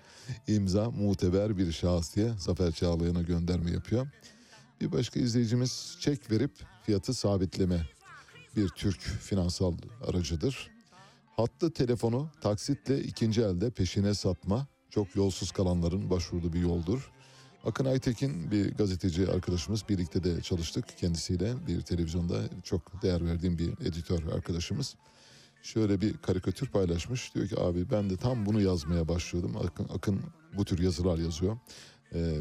İmza 0.48 0.92
muteber 0.92 1.58
bir 1.58 1.72
şahıs 1.72 2.16
diye 2.16 2.32
Zafer 2.38 2.72
Çağlayan'a 2.72 3.22
gönderme 3.22 3.72
yapıyor. 3.72 4.08
Bir 4.82 4.92
başka 4.92 5.20
izleyicimiz 5.20 5.98
çek 6.00 6.32
verip 6.32 6.52
fiyatı 6.84 7.14
sabitleme 7.14 7.82
bir 8.56 8.70
Türk 8.70 9.02
finansal 9.02 9.74
aracıdır. 10.08 10.72
Hattı 11.36 11.74
telefonu 11.74 12.30
taksitle 12.42 13.04
ikinci 13.04 13.42
elde 13.42 13.70
peşine 13.70 14.14
satma 14.14 14.68
çok 14.90 15.16
yolsuz 15.16 15.52
kalanların 15.52 16.10
başvurduğu 16.10 16.54
bir 16.54 16.60
yoldur. 16.60 17.12
Akın 17.68 17.86
Aytekin 17.86 18.52
bir 18.52 18.74
gazeteci 18.74 19.32
arkadaşımız 19.32 19.90
birlikte 19.90 20.24
de 20.24 20.42
çalıştık 20.42 20.98
kendisiyle 20.98 21.68
bir 21.68 21.82
televizyonda 21.82 22.42
çok 22.64 23.02
değer 23.02 23.26
verdiğim 23.26 23.58
bir 23.58 23.70
editör 23.70 24.32
arkadaşımız. 24.34 24.96
Şöyle 25.64 26.02
bir 26.02 26.18
karikatür 26.18 26.68
paylaşmış 26.68 27.36
diyor 27.36 27.48
ki 27.48 27.60
abi 27.60 27.92
ben 27.92 28.10
de 28.10 28.18
tam 28.18 28.46
bunu 28.46 28.62
yazmaya 28.62 29.08
başlıyordum. 29.08 29.58
Akın, 29.58 29.88
Akın 29.94 30.22
bu 30.58 30.66
tür 30.66 30.80
yazılar 30.80 31.18
yazıyor. 31.18 31.58
Ee, 32.14 32.38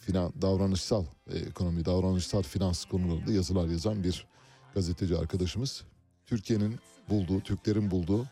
finan, 0.00 0.32
davranışsal 0.42 1.04
e, 1.30 1.38
ekonomi, 1.38 1.84
davranışsal 1.84 2.42
finans 2.42 2.84
konularında 2.84 3.32
yazılar 3.32 3.68
yazan 3.68 4.04
bir 4.04 4.26
gazeteci 4.74 5.16
arkadaşımız. 5.16 5.84
Türkiye'nin 6.26 6.78
bulduğu, 7.08 7.40
Türklerin 7.40 7.90
bulduğu 7.90 8.26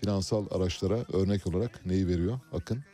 finansal 0.00 0.46
araçlara 0.50 1.04
örnek 1.12 1.46
olarak 1.46 1.86
neyi 1.86 2.08
veriyor 2.08 2.40
Akın? 2.52 2.84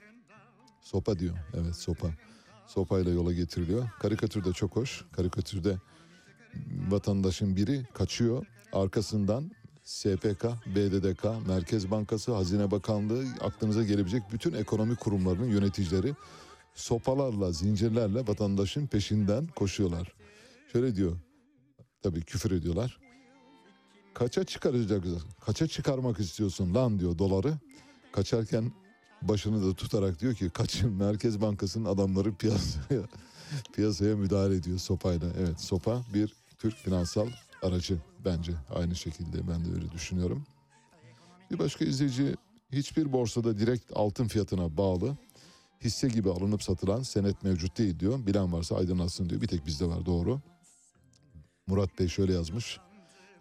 Sopa 0.81 1.19
diyor. 1.19 1.37
Evet 1.55 1.77
sopa. 1.77 2.30
Sopayla 2.75 3.13
yola 3.13 3.33
getiriliyor. 3.33 3.89
Karikatür 3.99 4.45
de 4.45 4.53
çok 4.53 4.77
hoş. 4.77 5.05
Karikatürde 5.13 5.77
vatandaşın 6.89 7.57
biri 7.57 7.87
kaçıyor. 7.95 8.47
Arkasından 8.73 9.51
SPK, 9.85 10.45
BDDK, 10.67 11.25
Merkez 11.49 11.91
Bankası, 11.91 12.35
Hazine 12.35 12.71
Bakanlığı 12.71 13.25
aklınıza 13.41 13.83
gelebilecek 13.83 14.23
bütün 14.33 14.53
ekonomi 14.53 14.97
kurumlarının 14.97 15.47
yöneticileri 15.47 16.15
sopalarla, 16.75 17.53
zincirlerle 17.53 18.27
vatandaşın 18.27 18.87
peşinden 18.87 19.47
koşuyorlar. 19.47 20.15
Şöyle 20.73 20.97
diyor. 20.97 21.17
Tabii 22.03 22.23
küfür 22.23 22.51
ediyorlar. 22.51 22.99
Kaça 24.15 24.45
çıkaracaksın? 24.45 25.23
Kaça 25.41 25.67
çıkarmak 25.67 26.21
istiyorsun 26.21 26.75
lan 26.75 27.01
diyor 27.01 27.19
doları. 27.19 27.55
Kaçarken 28.13 28.73
başını 29.23 29.69
da 29.69 29.75
tutarak 29.75 30.21
diyor 30.21 30.35
ki 30.35 30.51
kaçın 30.51 30.93
Merkez 30.93 31.41
Bankası'nın 31.41 31.85
adamları 31.85 32.35
piyasaya 32.35 33.03
piyasaya 33.73 34.17
müdahale 34.17 34.55
ediyor 34.55 34.79
sopayla. 34.79 35.29
Evet 35.39 35.61
sopa 35.61 36.03
bir 36.15 36.35
Türk 36.59 36.77
finansal 36.77 37.29
aracı 37.63 37.99
bence 38.25 38.53
aynı 38.75 38.97
şekilde 38.97 39.49
ben 39.49 39.65
de 39.65 39.75
öyle 39.75 39.93
düşünüyorum. 39.93 40.47
Bir 41.51 41.59
başka 41.59 41.85
izleyici 41.85 42.35
hiçbir 42.73 43.13
borsada 43.13 43.59
direkt 43.59 43.93
altın 43.95 44.29
fiyatına 44.29 44.77
bağlı 44.77 45.17
hisse 45.85 46.09
gibi 46.09 46.31
alınıp 46.31 46.63
satılan 46.63 47.03
senet 47.03 47.43
mevcut 47.43 47.79
değil 47.79 48.01
diyor. 48.01 48.27
Bilen 48.27 48.53
varsa 48.53 48.77
aydınlatsın 48.77 49.31
diyor. 49.31 49.41
Bir 49.41 49.49
tek 49.49 49.67
bizde 49.67 49.87
var 49.87 50.07
doğru. 50.07 50.41
Murat 51.67 51.99
Bey 51.99 52.09
şöyle 52.09 52.33
yazmış. 52.33 52.79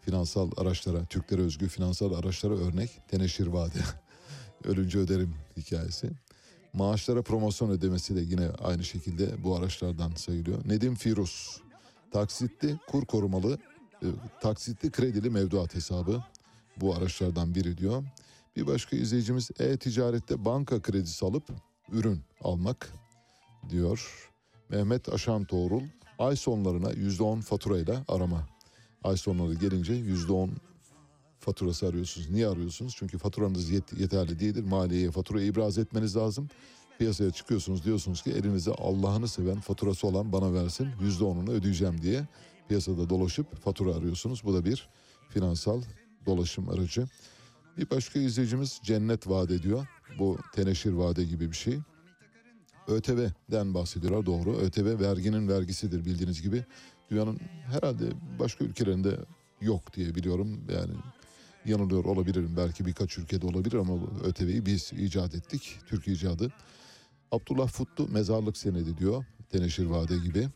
Finansal 0.01 0.51
araçlara, 0.57 1.05
Türklere 1.05 1.41
özgü 1.41 1.67
finansal 1.67 2.13
araçlara 2.13 2.53
örnek 2.53 3.01
teneşir 3.07 3.47
vade. 3.47 3.79
Ölünce 4.63 4.99
öderim 4.99 5.35
hikayesi. 5.57 6.09
Maaşlara 6.73 7.21
promosyon 7.21 7.69
ödemesi 7.69 8.15
de 8.15 8.21
yine 8.21 8.49
aynı 8.49 8.83
şekilde 8.83 9.43
bu 9.43 9.55
araçlardan 9.55 10.11
sayılıyor. 10.15 10.57
Nedim 10.65 10.95
Firuz, 10.95 11.61
taksitli 12.11 12.79
kur 12.87 13.05
korumalı, 13.05 13.57
e, 14.03 14.07
taksitli 14.41 14.91
kredili 14.91 15.29
mevduat 15.29 15.75
hesabı 15.75 16.23
bu 16.77 16.95
araçlardan 16.95 17.55
biri 17.55 17.77
diyor. 17.77 18.03
Bir 18.55 18.67
başka 18.67 18.95
izleyicimiz 18.95 19.49
e-ticarette 19.59 20.45
banka 20.45 20.81
kredisi 20.81 21.25
alıp 21.25 21.43
ürün 21.91 22.21
almak 22.41 22.93
diyor. 23.69 24.29
Mehmet 24.69 25.13
Aşan 25.13 25.43
Toğrul 25.43 25.83
ay 26.19 26.35
sonlarına 26.35 26.91
%10 26.91 27.41
faturayla 27.41 28.03
arama. 28.07 28.47
Ay 29.03 29.17
sonları 29.17 29.53
gelince 29.53 29.93
%10 29.93 30.49
faturası 31.39 31.87
arıyorsunuz. 31.87 32.29
Niye 32.29 32.47
arıyorsunuz? 32.47 32.95
Çünkü 32.97 33.17
faturanız 33.17 33.71
yet- 33.71 33.99
yeterli 33.99 34.39
değildir. 34.39 34.63
Maliyeye 34.63 35.11
fatura 35.11 35.41
ibraz 35.41 35.77
etmeniz 35.77 36.15
lazım. 36.15 36.49
Piyasaya 36.99 37.31
çıkıyorsunuz 37.31 37.85
diyorsunuz 37.85 38.21
ki 38.21 38.31
elinize 38.31 38.71
Allah'ını 38.71 39.27
seven 39.27 39.59
faturası 39.59 40.07
olan 40.07 40.31
bana 40.31 40.53
versin. 40.53 40.87
%10'unu 41.01 41.51
ödeyeceğim 41.51 42.01
diye 42.01 42.27
piyasada 42.67 43.09
dolaşıp 43.09 43.63
fatura 43.63 43.95
arıyorsunuz. 43.95 44.43
Bu 44.43 44.53
da 44.53 44.65
bir 44.65 44.89
finansal 45.29 45.81
dolaşım 46.25 46.69
aracı. 46.69 47.07
Bir 47.77 47.89
başka 47.89 48.19
izleyicimiz 48.19 48.79
cennet 48.83 49.29
vaat 49.29 49.51
ediyor. 49.51 49.87
Bu 50.19 50.37
teneşir 50.55 50.91
vade 50.91 51.23
gibi 51.23 51.51
bir 51.51 51.55
şey. 51.55 51.79
ÖTV'den 52.87 53.73
bahsediyorlar 53.73 54.25
doğru. 54.25 54.57
ÖTV 54.57 54.99
verginin 54.99 55.47
vergisidir 55.47 56.05
bildiğiniz 56.05 56.41
gibi. 56.41 56.65
Dünyanın 57.11 57.39
herhalde 57.65 58.05
başka 58.39 58.65
ülkelerinde 58.65 59.19
yok 59.61 59.93
diye 59.93 60.15
biliyorum. 60.15 60.61
Yani 60.73 60.93
yanılıyor 61.65 62.05
olabilirim. 62.05 62.53
Belki 62.57 62.85
birkaç 62.85 63.17
ülkede 63.17 63.47
olabilir 63.47 63.77
ama 63.77 63.93
ÖTV'yi 64.23 64.65
biz 64.65 64.93
icat 64.93 65.35
ettik. 65.35 65.79
Türk 65.87 66.07
icadı. 66.07 66.51
Abdullah 67.31 67.67
Futlu 67.67 68.07
mezarlık 68.07 68.57
senedi 68.57 68.97
diyor. 68.97 69.25
Teneşir 69.49 69.85
vade 69.85 70.17
gibi. 70.17 70.47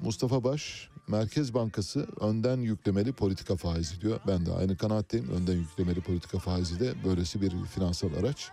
Mustafa 0.00 0.44
Baş 0.44 0.88
Merkez 1.08 1.54
Bankası 1.54 2.06
önden 2.20 2.60
yüklemeli 2.60 3.12
politika 3.12 3.56
faizi 3.56 4.00
diyor. 4.00 4.20
Ben 4.26 4.46
de 4.46 4.52
aynı 4.52 4.76
kanaatteyim. 4.76 5.28
Önden 5.28 5.56
yüklemeli 5.56 6.00
politika 6.00 6.38
faizi 6.38 6.80
de 6.80 6.94
böylesi 7.04 7.40
bir 7.40 7.64
finansal 7.64 8.14
araç. 8.14 8.48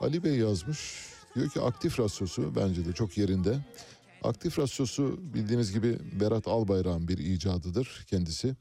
Ali 0.00 0.24
Bey 0.24 0.36
yazmış. 0.36 1.06
Diyor 1.34 1.48
ki 1.50 1.60
aktif 1.60 2.00
rasyosu 2.00 2.56
bence 2.56 2.84
de 2.84 2.92
çok 2.92 3.18
yerinde. 3.18 3.58
Aktif 4.22 4.58
rasyosu 4.58 5.20
bildiğiniz 5.34 5.72
gibi 5.72 5.98
Berat 6.20 6.48
Albayrak'ın 6.48 7.08
bir 7.08 7.18
icadıdır 7.18 8.04
kendisi. 8.10 8.56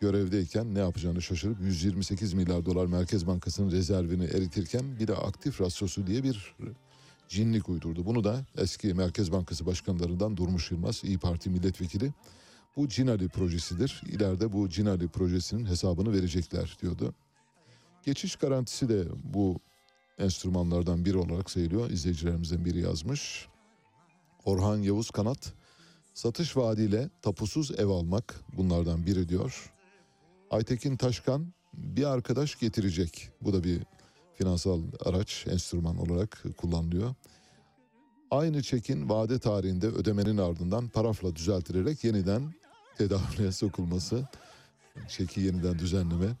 Görevdeyken 0.00 0.74
ne 0.74 0.78
yapacağını 0.78 1.22
şaşırıp 1.22 1.60
128 1.60 2.34
milyar 2.34 2.64
dolar 2.66 2.86
Merkez 2.86 3.26
Bankası'nın 3.26 3.70
rezervini 3.70 4.24
eritirken 4.24 4.98
bir 5.00 5.06
de 5.06 5.14
aktif 5.14 5.60
rasyosu 5.60 6.06
diye 6.06 6.22
bir 6.22 6.54
cinlik 7.28 7.68
uydurdu. 7.68 8.06
Bunu 8.06 8.24
da 8.24 8.46
eski 8.56 8.94
Merkez 8.94 9.32
Bankası 9.32 9.66
başkanlarından 9.66 10.36
Durmuş 10.36 10.70
Yılmaz, 10.70 11.04
İyi 11.04 11.18
Parti 11.18 11.50
milletvekili. 11.50 12.12
Bu 12.76 12.88
Cinali 12.88 13.28
projesidir. 13.28 14.02
İleride 14.06 14.52
bu 14.52 14.68
Cinali 14.68 15.08
projesinin 15.08 15.66
hesabını 15.66 16.12
verecekler 16.12 16.76
diyordu. 16.82 17.14
Geçiş 18.04 18.36
garantisi 18.36 18.88
de 18.88 19.04
bu 19.24 19.60
enstrümanlardan 20.18 21.04
biri 21.04 21.16
olarak 21.16 21.50
sayılıyor. 21.50 21.90
İzleyicilerimizden 21.90 22.64
biri 22.64 22.80
yazmış. 22.80 23.48
Orhan 24.44 24.76
Yavuz 24.76 25.10
Kanat, 25.10 25.52
satış 26.14 26.56
vaadiyle 26.56 27.10
tapusuz 27.22 27.70
ev 27.70 27.86
almak 27.86 28.40
bunlardan 28.56 29.06
biri 29.06 29.28
diyor. 29.28 29.73
Aytekin 30.50 30.96
Taşkan, 30.96 31.52
bir 31.74 32.04
arkadaş 32.04 32.58
getirecek. 32.58 33.28
Bu 33.40 33.52
da 33.52 33.64
bir 33.64 33.82
finansal 34.34 34.82
araç, 35.04 35.46
enstrüman 35.50 35.96
olarak 35.96 36.44
kullanılıyor. 36.56 37.14
Aynı 38.30 38.62
çekin 38.62 39.08
vade 39.08 39.38
tarihinde 39.38 39.86
ödemenin 39.86 40.38
ardından 40.38 40.88
parafla 40.88 41.36
düzeltilerek 41.36 42.04
yeniden 42.04 42.54
tedavüle 42.98 43.52
sokulması, 43.52 44.28
çeki 45.08 45.40
yeniden 45.40 45.78
düzenleme. 45.78 46.36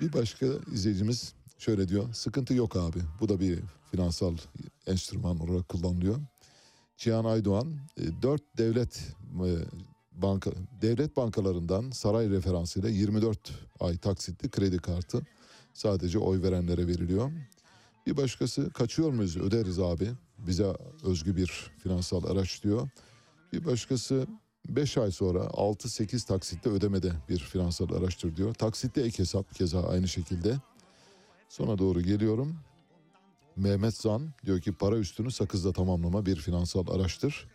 Bir 0.00 0.12
başka 0.12 0.46
izleyicimiz 0.72 1.34
şöyle 1.58 1.88
diyor, 1.88 2.14
sıkıntı 2.14 2.54
yok 2.54 2.76
abi. 2.76 2.98
Bu 3.20 3.28
da 3.28 3.40
bir 3.40 3.58
finansal 3.90 4.36
enstrüman 4.86 5.40
olarak 5.40 5.68
kullanılıyor. 5.68 6.16
Cihan 6.96 7.24
Aydoğan, 7.24 7.74
e, 7.96 8.22
dört 8.22 8.42
devlet 8.58 9.14
e, 9.46 9.50
banka 10.14 10.50
devlet 10.82 11.16
bankalarından 11.16 11.90
saray 11.90 12.30
referansıyla 12.30 12.88
24 12.88 13.38
ay 13.80 13.96
taksitli 13.96 14.50
kredi 14.50 14.78
kartı 14.78 15.26
sadece 15.72 16.18
oy 16.18 16.42
verenlere 16.42 16.86
veriliyor. 16.86 17.30
Bir 18.06 18.16
başkası 18.16 18.70
kaçıyor 18.70 19.10
muyuz 19.10 19.36
öderiz 19.36 19.78
abi 19.78 20.10
bize 20.38 20.66
özgü 21.02 21.36
bir 21.36 21.70
finansal 21.78 22.24
araç 22.24 22.62
diyor. 22.62 22.88
Bir 23.52 23.64
başkası 23.64 24.26
5 24.68 24.98
ay 24.98 25.10
sonra 25.10 25.38
6-8 25.38 26.26
taksitle 26.26 26.70
ödemede 26.70 27.12
bir 27.28 27.38
finansal 27.38 27.90
araçtır 27.92 28.36
diyor. 28.36 28.54
Taksitle 28.54 29.02
ek 29.02 29.18
hesap 29.18 29.54
keza 29.54 29.82
aynı 29.82 30.08
şekilde. 30.08 30.56
Sona 31.48 31.78
doğru 31.78 32.00
geliyorum. 32.00 32.56
Mehmet 33.56 33.94
Zan 33.94 34.30
diyor 34.46 34.60
ki 34.60 34.72
para 34.72 34.96
üstünü 34.96 35.30
sakızla 35.30 35.72
tamamlama 35.72 36.26
bir 36.26 36.36
finansal 36.36 36.88
araçtır. 36.88 37.48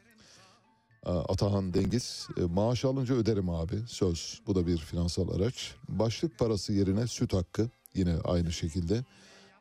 Atahan 1.06 1.74
Dengiz 1.74 2.28
e, 2.38 2.42
maaş 2.42 2.86
alınca 2.86 3.16
öderim 3.16 3.50
abi 3.50 3.76
söz 3.88 4.42
bu 4.48 4.56
da 4.56 4.68
bir 4.68 4.78
finansal 4.78 5.30
araç. 5.30 5.76
Başlık 5.90 6.40
parası 6.40 6.74
yerine 6.74 7.08
süt 7.08 7.34
hakkı 7.34 7.70
yine 7.96 8.16
aynı 8.24 8.52
şekilde. 8.52 9.04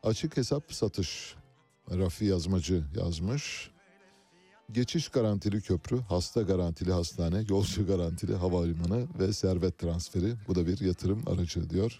Açık 0.03 0.37
hesap 0.37 0.73
satış 0.73 1.35
Rafi 1.91 2.25
Yazmacı 2.25 2.83
yazmış. 2.97 3.71
Geçiş 4.71 5.09
garantili 5.09 5.61
köprü, 5.61 5.99
hasta 5.99 6.41
garantili 6.41 6.91
hastane, 6.91 7.45
yolcu 7.49 7.87
garantili 7.87 8.35
havalimanı 8.35 9.07
ve 9.19 9.33
servet 9.33 9.77
transferi. 9.77 10.33
Bu 10.47 10.55
da 10.55 10.67
bir 10.67 10.79
yatırım 10.79 11.23
aracı 11.27 11.69
diyor. 11.69 11.99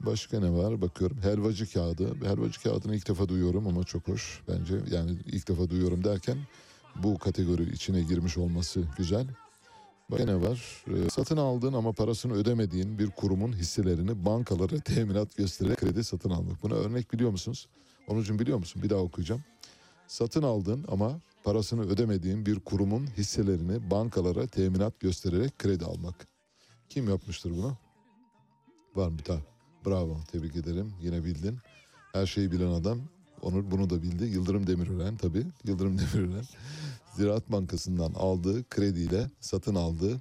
Başka 0.00 0.40
ne 0.40 0.52
var 0.52 0.82
bakıyorum. 0.82 1.18
Helvacı 1.22 1.72
kağıdı. 1.72 2.14
Helvacı 2.24 2.62
kağıdını 2.62 2.96
ilk 2.96 3.08
defa 3.08 3.28
duyuyorum 3.28 3.66
ama 3.66 3.84
çok 3.84 4.08
hoş 4.08 4.42
bence. 4.48 4.74
Yani 4.90 5.18
ilk 5.26 5.48
defa 5.48 5.70
duyuyorum 5.70 6.04
derken 6.04 6.38
bu 7.02 7.18
kategori 7.18 7.72
içine 7.72 8.02
girmiş 8.02 8.38
olması 8.38 8.84
güzel. 8.98 9.26
Başka 10.10 10.24
ne 10.24 10.40
var? 10.40 10.84
Ee, 10.88 11.10
satın 11.10 11.36
aldığın 11.36 11.72
ama 11.72 11.92
parasını 11.92 12.32
ödemediğin 12.32 12.98
bir 12.98 13.10
kurumun 13.10 13.52
hisselerini 13.52 14.24
bankalara 14.24 14.78
teminat 14.78 15.36
göstererek 15.36 15.78
kredi 15.78 16.04
satın 16.04 16.30
almak. 16.30 16.62
Buna 16.62 16.74
örnek 16.74 17.12
biliyor 17.12 17.30
musunuz? 17.30 17.68
Onucum 18.08 18.38
biliyor 18.38 18.58
musun? 18.58 18.82
Bir 18.82 18.90
daha 18.90 19.00
okuyacağım. 19.00 19.44
Satın 20.08 20.42
aldığın 20.42 20.84
ama 20.88 21.20
parasını 21.44 21.82
ödemediğin 21.82 22.46
bir 22.46 22.60
kurumun 22.60 23.06
hisselerini 23.06 23.90
bankalara 23.90 24.46
teminat 24.46 25.00
göstererek 25.00 25.58
kredi 25.58 25.84
almak. 25.84 26.26
Kim 26.88 27.08
yapmıştır 27.08 27.50
bunu? 27.50 27.76
Var 28.94 29.08
mı 29.08 29.18
bir 29.18 29.24
tane? 29.24 29.40
Bravo, 29.86 30.16
tebrik 30.32 30.56
ederim. 30.56 30.94
Yine 31.00 31.24
bildin. 31.24 31.58
Her 32.12 32.26
şeyi 32.26 32.52
bilen 32.52 32.70
adam. 32.70 33.00
Onur 33.42 33.70
bunu 33.70 33.90
da 33.90 34.02
bildi. 34.02 34.24
Yıldırım 34.24 34.66
Demirören 34.66 35.16
tabii. 35.16 35.46
Yıldırım 35.64 35.98
Demirören. 35.98 36.44
Ziraat 37.16 37.52
Bankası'ndan 37.52 38.12
aldığı 38.14 38.68
krediyle 38.68 39.30
satın 39.40 39.74
aldığı 39.74 40.20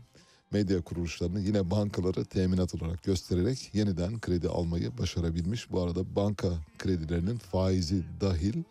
medya 0.51 0.81
kuruluşlarını 0.81 1.39
yine 1.39 1.71
bankalara 1.71 2.23
teminat 2.23 2.75
olarak 2.75 3.03
göstererek 3.03 3.69
yeniden 3.73 4.19
kredi 4.19 4.49
almayı 4.49 4.97
başarabilmiş. 4.97 5.71
Bu 5.71 5.81
arada 5.81 6.15
banka 6.15 6.49
kredilerinin 6.77 7.37
faizi 7.37 8.03
dahil 8.21 8.63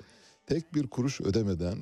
tek 0.47 0.75
bir 0.75 0.87
kuruş 0.87 1.21
ödemeden 1.21 1.79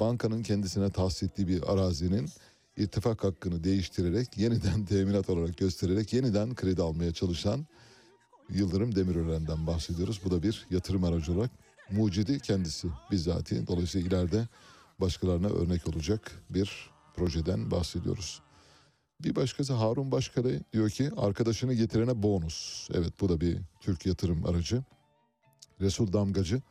bankanın 0.00 0.42
kendisine 0.42 0.90
tahsis 0.90 1.22
ettiği 1.22 1.48
bir 1.48 1.72
arazinin 1.72 2.28
irtifak 2.76 3.24
hakkını 3.24 3.64
değiştirerek 3.64 4.38
yeniden 4.38 4.84
teminat 4.84 5.30
olarak 5.30 5.56
göstererek 5.56 6.12
yeniden 6.12 6.54
kredi 6.54 6.82
almaya 6.82 7.12
çalışan 7.12 7.66
Yıldırım 8.50 8.94
Demirören'den 8.94 9.66
bahsediyoruz. 9.66 10.20
Bu 10.24 10.30
da 10.30 10.42
bir 10.42 10.66
yatırım 10.70 11.04
aracı 11.04 11.32
olarak 11.32 11.50
mucidi 11.90 12.40
kendisi 12.40 12.88
bizzati. 13.10 13.66
Dolayısıyla 13.66 14.08
ileride 14.08 14.48
başkalarına 15.00 15.48
örnek 15.48 15.88
olacak 15.88 16.32
bir 16.50 16.90
projeden 17.16 17.70
bahsediyoruz. 17.70 18.40
Bir 19.20 19.36
başkası 19.36 19.72
Harun 19.72 20.12
Başkale 20.12 20.60
diyor 20.72 20.90
ki 20.90 21.10
arkadaşını 21.16 21.74
getirene 21.74 22.22
bonus. 22.22 22.88
Evet 22.94 23.12
bu 23.20 23.28
da 23.28 23.40
bir 23.40 23.58
Türk 23.80 24.06
yatırım 24.06 24.46
aracı. 24.46 24.82
Resul 25.80 26.12
Damgacı 26.12 26.62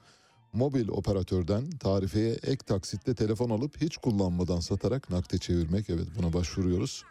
mobil 0.54 0.88
operatörden 0.88 1.70
tarifeye 1.70 2.34
ek 2.34 2.58
taksitle 2.66 3.16
telefon 3.16 3.50
alıp 3.50 3.82
hiç 3.82 3.98
kullanmadan 3.98 4.60
satarak 4.60 5.10
nakde 5.10 5.38
çevirmek. 5.38 5.90
Evet 5.90 6.08
buna 6.18 6.34
başvuruyoruz. 6.34 7.04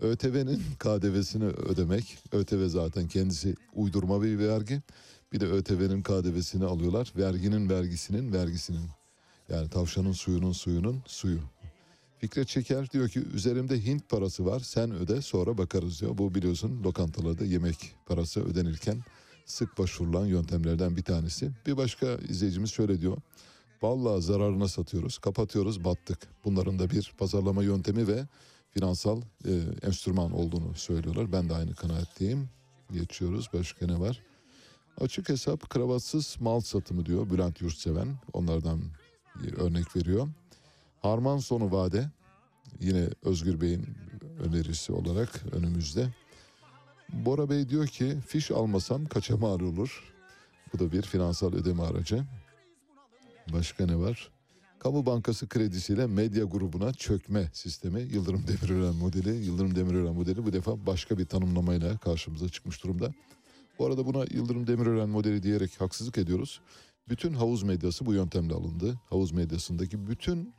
ÖTV'nin 0.00 0.62
KDV'sini 0.78 1.44
ödemek. 1.44 2.18
ÖTV 2.32 2.68
zaten 2.68 3.08
kendisi 3.08 3.54
uydurma 3.74 4.22
bir 4.22 4.38
vergi. 4.38 4.82
Bir 5.32 5.40
de 5.40 5.46
ÖTV'nin 5.46 6.02
KDV'sini 6.02 6.64
alıyorlar. 6.64 7.12
Verginin 7.16 7.70
vergisinin 7.70 8.32
vergisinin. 8.32 8.90
Yani 9.48 9.70
tavşanın 9.70 10.12
suyunun 10.12 10.52
suyunun 10.52 11.02
suyu. 11.06 11.40
Fikret 12.18 12.48
Çeker 12.48 12.90
diyor 12.90 13.08
ki 13.08 13.20
üzerimde 13.34 13.84
Hint 13.84 14.08
parası 14.08 14.46
var 14.46 14.60
sen 14.60 14.90
öde 14.90 15.22
sonra 15.22 15.58
bakarız 15.58 16.00
diyor. 16.00 16.18
Bu 16.18 16.34
biliyorsun 16.34 16.82
lokantalarda 16.84 17.44
yemek 17.44 17.94
parası 18.06 18.44
ödenirken 18.44 19.04
sık 19.46 19.78
başvurulan 19.78 20.26
yöntemlerden 20.26 20.96
bir 20.96 21.02
tanesi. 21.02 21.50
Bir 21.66 21.76
başka 21.76 22.06
izleyicimiz 22.06 22.70
şöyle 22.70 23.00
diyor. 23.00 23.16
Vallahi 23.82 24.22
zararına 24.22 24.68
satıyoruz, 24.68 25.18
kapatıyoruz, 25.18 25.84
battık. 25.84 26.18
Bunların 26.44 26.78
da 26.78 26.90
bir 26.90 27.12
pazarlama 27.18 27.62
yöntemi 27.62 28.08
ve 28.08 28.26
finansal 28.70 29.22
e, 29.44 29.52
enstrüman 29.82 30.32
olduğunu 30.32 30.74
söylüyorlar. 30.74 31.32
Ben 31.32 31.48
de 31.48 31.54
aynı 31.54 31.74
kanaatteyim. 31.74 32.48
Geçiyoruz. 32.92 33.48
Başka 33.52 33.86
ne 33.86 34.00
var? 34.00 34.27
Açık 35.00 35.28
hesap 35.28 35.70
kravatsız 35.70 36.36
mal 36.40 36.60
satımı 36.60 37.06
diyor 37.06 37.30
Bülent 37.30 37.60
Yurtseven. 37.60 38.16
Onlardan 38.32 38.80
örnek 39.56 39.96
veriyor. 39.96 40.28
Harman 41.00 41.38
sonu 41.38 41.72
vade 41.72 42.10
yine 42.80 43.08
Özgür 43.22 43.60
Bey'in 43.60 43.86
önerisi 44.40 44.92
olarak 44.92 45.44
önümüzde. 45.52 46.08
Bora 47.12 47.50
Bey 47.50 47.68
diyor 47.68 47.86
ki 47.86 48.16
fiş 48.26 48.50
almasam 48.50 49.06
kaça 49.06 49.36
mal 49.36 49.60
olur? 49.60 50.14
Bu 50.72 50.78
da 50.78 50.92
bir 50.92 51.02
finansal 51.02 51.52
ödeme 51.52 51.82
aracı. 51.82 52.24
Başka 53.52 53.86
ne 53.86 53.96
var? 53.96 54.30
Kamu 54.78 55.06
Bankası 55.06 55.48
kredisiyle 55.48 56.06
medya 56.06 56.44
grubuna 56.44 56.92
çökme 56.92 57.50
sistemi 57.52 58.00
Yıldırım 58.00 58.44
Demirören 58.48 58.94
modeli. 58.94 59.44
Yıldırım 59.44 59.76
Demirören 59.76 60.14
modeli 60.14 60.44
bu 60.46 60.52
defa 60.52 60.86
başka 60.86 61.18
bir 61.18 61.26
tanımlamayla 61.26 61.98
karşımıza 61.98 62.48
çıkmış 62.48 62.84
durumda. 62.84 63.12
Bu 63.78 63.86
arada 63.86 64.06
buna 64.06 64.24
Yıldırım 64.30 64.66
Demirören 64.66 65.08
modeli 65.08 65.42
diyerek 65.42 65.80
haksızlık 65.80 66.18
ediyoruz. 66.18 66.60
Bütün 67.08 67.34
havuz 67.34 67.62
medyası 67.62 68.06
bu 68.06 68.14
yöntemle 68.14 68.54
alındı. 68.54 69.00
Havuz 69.10 69.32
medyasındaki 69.32 70.08
bütün 70.08 70.54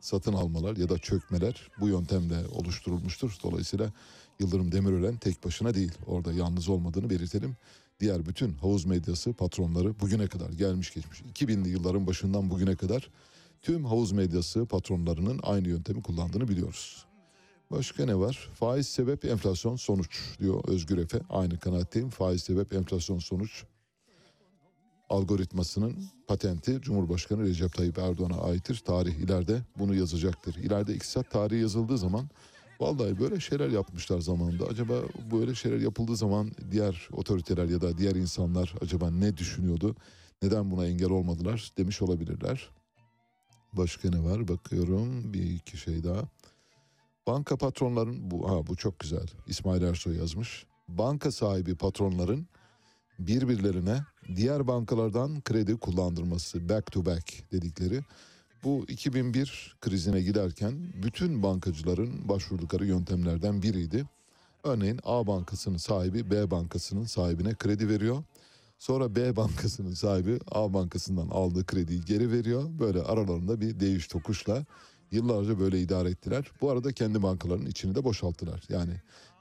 satın 0.00 0.32
almalar 0.32 0.76
ya 0.76 0.88
da 0.88 0.98
çökmeler 0.98 1.68
bu 1.80 1.88
yöntemle 1.88 2.46
oluşturulmuştur. 2.46 3.38
Dolayısıyla 3.42 3.92
Yıldırım 4.40 4.72
Demirören 4.72 5.16
tek 5.16 5.44
başına 5.44 5.74
değil. 5.74 5.92
Orada 6.06 6.32
yalnız 6.32 6.68
olmadığını 6.68 7.10
belirtelim. 7.10 7.56
Diğer 8.00 8.26
bütün 8.26 8.52
havuz 8.52 8.84
medyası 8.84 9.32
patronları 9.32 10.00
bugüne 10.00 10.26
kadar 10.26 10.50
gelmiş 10.50 10.94
geçmiş 10.94 11.22
2000'li 11.22 11.68
yılların 11.68 12.06
başından 12.06 12.50
bugüne 12.50 12.76
kadar 12.76 13.10
tüm 13.62 13.84
havuz 13.84 14.12
medyası 14.12 14.66
patronlarının 14.66 15.40
aynı 15.42 15.68
yöntemi 15.68 16.02
kullandığını 16.02 16.48
biliyoruz. 16.48 17.05
Başka 17.70 18.04
ne 18.04 18.18
var? 18.18 18.50
Faiz 18.54 18.88
sebep 18.88 19.24
enflasyon 19.24 19.76
sonuç 19.76 20.38
diyor 20.38 20.64
Özgür 20.68 20.98
Efe. 20.98 21.20
Aynı 21.30 21.58
kanaatteyim. 21.58 22.10
Faiz 22.10 22.42
sebep 22.42 22.72
enflasyon 22.72 23.18
sonuç 23.18 23.64
algoritmasının 25.10 25.96
patenti 26.26 26.80
Cumhurbaşkanı 26.80 27.42
Recep 27.42 27.72
Tayyip 27.72 27.98
Erdoğan'a 27.98 28.40
aittir. 28.40 28.82
Tarih 28.86 29.14
ileride 29.14 29.62
bunu 29.78 29.94
yazacaktır. 29.94 30.54
İleride 30.54 30.94
iktisat 30.94 31.30
tarihi 31.30 31.60
yazıldığı 31.60 31.98
zaman 31.98 32.28
vallahi 32.80 33.20
böyle 33.20 33.40
şeyler 33.40 33.68
yapmışlar 33.68 34.20
zamanında. 34.20 34.66
Acaba 34.66 34.94
böyle 35.32 35.54
şeyler 35.54 35.78
yapıldığı 35.78 36.16
zaman 36.16 36.52
diğer 36.70 37.08
otoriteler 37.12 37.68
ya 37.68 37.80
da 37.80 37.98
diğer 37.98 38.14
insanlar 38.14 38.74
acaba 38.80 39.10
ne 39.10 39.36
düşünüyordu? 39.36 39.96
Neden 40.42 40.70
buna 40.70 40.86
engel 40.86 41.10
olmadılar 41.10 41.72
demiş 41.78 42.02
olabilirler. 42.02 42.70
Başka 43.72 44.10
ne 44.10 44.24
var? 44.24 44.48
Bakıyorum 44.48 45.34
bir 45.34 45.42
iki 45.42 45.76
şey 45.76 46.04
daha. 46.04 46.22
Banka 47.26 47.56
patronların 47.56 48.30
bu 48.30 48.50
ha 48.50 48.66
bu 48.66 48.76
çok 48.76 48.98
güzel. 48.98 49.26
İsmail 49.46 49.82
Ersoy 49.82 50.16
yazmış. 50.16 50.66
Banka 50.88 51.32
sahibi 51.32 51.74
patronların 51.74 52.46
birbirlerine 53.18 54.00
diğer 54.36 54.66
bankalardan 54.66 55.40
kredi 55.40 55.76
kullandırması 55.76 56.68
back 56.68 56.92
to 56.92 57.06
back 57.06 57.52
dedikleri 57.52 58.00
bu 58.64 58.84
2001 58.88 59.76
krizine 59.80 60.22
giderken 60.22 60.92
bütün 61.02 61.42
bankacıların 61.42 62.28
başvurdukları 62.28 62.86
yöntemlerden 62.86 63.62
biriydi. 63.62 64.04
Örneğin 64.64 65.00
A 65.04 65.26
bankasının 65.26 65.76
sahibi 65.76 66.30
B 66.30 66.50
bankasının 66.50 67.04
sahibine 67.04 67.54
kredi 67.54 67.88
veriyor. 67.88 68.24
Sonra 68.78 69.16
B 69.16 69.36
bankasının 69.36 69.94
sahibi 69.94 70.38
A 70.50 70.74
bankasından 70.74 71.28
aldığı 71.28 71.66
krediyi 71.66 72.04
geri 72.04 72.32
veriyor. 72.32 72.64
Böyle 72.78 73.02
aralarında 73.02 73.60
bir 73.60 73.80
değiş 73.80 74.06
tokuşla 74.06 74.64
yıllarca 75.10 75.58
böyle 75.58 75.80
idare 75.80 76.08
ettiler. 76.10 76.50
Bu 76.60 76.70
arada 76.70 76.92
kendi 76.92 77.22
bankalarının 77.22 77.66
içini 77.66 77.94
de 77.94 78.04
boşalttılar. 78.04 78.62
Yani 78.68 79.00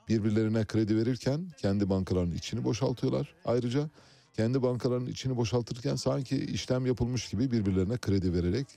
birbirlerine 0.09 0.65
kredi 0.65 0.97
verirken 0.97 1.47
kendi 1.57 1.89
bankalarının 1.89 2.35
içini 2.35 2.63
boşaltıyorlar. 2.63 3.35
Ayrıca 3.45 3.89
kendi 4.33 4.61
bankalarının 4.61 5.09
içini 5.09 5.37
boşaltırken 5.37 5.95
sanki 5.95 6.37
işlem 6.37 6.85
yapılmış 6.85 7.29
gibi 7.29 7.51
birbirlerine 7.51 7.97
kredi 7.97 8.33
vererek 8.33 8.67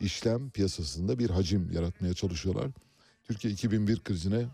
işlem 0.00 0.50
piyasasında 0.50 1.18
bir 1.18 1.30
hacim 1.30 1.70
yaratmaya 1.72 2.14
çalışıyorlar. 2.14 2.70
Türkiye 3.24 3.52
2001 3.54 4.00
krizine 4.00 4.46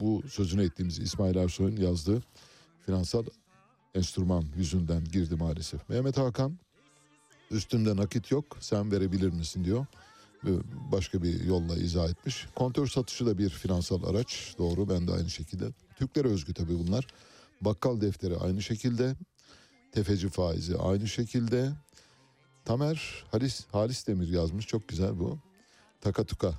bu 0.00 0.22
sözünü 0.28 0.64
ettiğimiz 0.64 0.98
İsmail 0.98 1.36
Ersoy'un 1.36 1.76
yazdığı 1.76 2.22
finansal 2.86 3.24
enstrüman 3.94 4.44
yüzünden 4.56 5.04
girdi 5.04 5.36
maalesef. 5.36 5.88
Mehmet 5.88 6.18
Hakan 6.18 6.58
üstümde 7.50 7.96
nakit 7.96 8.30
yok 8.30 8.56
sen 8.60 8.92
verebilir 8.92 9.32
misin 9.32 9.64
diyor. 9.64 9.86
Ve 10.44 10.50
Başka 10.92 11.22
bir 11.22 11.44
yolla 11.44 11.76
izah 11.76 12.08
etmiş. 12.08 12.46
Kontör 12.54 12.86
satışı 12.86 13.26
da 13.26 13.38
bir 13.38 13.50
finansal 13.50 14.04
araç. 14.04 14.54
Doğru 14.58 14.88
ben 14.88 15.08
de 15.08 15.12
aynı 15.12 15.30
şekilde. 15.30 15.64
Türklere 15.96 16.28
özgü 16.28 16.54
tabii 16.54 16.78
bunlar. 16.78 17.06
Bakkal 17.60 18.00
defteri 18.00 18.36
aynı 18.36 18.62
şekilde. 18.62 19.14
Tefeci 19.92 20.28
faizi 20.28 20.76
aynı 20.76 21.08
şekilde. 21.08 21.72
Tamer 22.64 23.24
Halis, 23.30 23.66
Halis 23.72 24.06
Demir 24.06 24.28
yazmış. 24.28 24.66
Çok 24.66 24.88
güzel 24.88 25.18
bu. 25.18 25.38
Takatuka. 26.00 26.54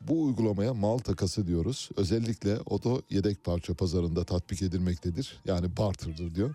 Bu 0.00 0.22
uygulamaya 0.24 0.74
mal 0.74 0.98
takası 0.98 1.46
diyoruz. 1.46 1.90
Özellikle 1.96 2.58
oto 2.66 3.02
yedek 3.10 3.44
parça 3.44 3.74
pazarında 3.74 4.24
tatbik 4.24 4.62
edilmektedir. 4.62 5.40
Yani 5.44 5.76
barter'dır 5.76 6.34
diyor. 6.34 6.54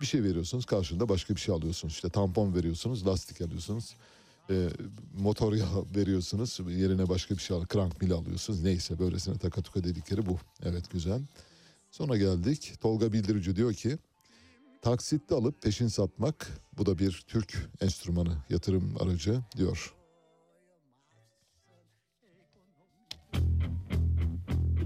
Bir 0.00 0.06
şey 0.06 0.22
veriyorsunuz 0.22 0.66
karşında 0.66 1.08
başka 1.08 1.34
bir 1.34 1.40
şey 1.40 1.54
alıyorsunuz. 1.54 1.94
İşte 1.94 2.08
tampon 2.08 2.54
veriyorsunuz, 2.54 3.06
lastik 3.06 3.40
alıyorsunuz. 3.40 3.94
E, 4.50 4.68
motor 5.18 5.52
yağı 5.52 5.84
veriyorsunuz 5.96 6.60
yerine 6.68 7.08
başka 7.08 7.34
bir 7.34 7.40
şey 7.40 7.56
al, 7.56 7.64
krank 7.64 8.02
mil 8.02 8.12
alıyorsunuz. 8.12 8.62
Neyse 8.62 8.98
böylesine 8.98 9.38
takatuka 9.38 9.84
dedikleri 9.84 10.26
bu. 10.26 10.38
Evet 10.62 10.90
güzel. 10.90 11.20
Sonra 11.90 12.16
geldik. 12.16 12.74
Tolga 12.80 13.12
Bildirici 13.12 13.56
diyor 13.56 13.74
ki 13.74 13.98
taksitte 14.82 15.34
alıp 15.34 15.62
peşin 15.62 15.88
satmak 15.88 16.48
bu 16.78 16.86
da 16.86 16.98
bir 16.98 17.24
Türk 17.26 17.68
enstrümanı 17.80 18.36
yatırım 18.50 18.94
aracı 19.00 19.40
diyor. 19.56 19.94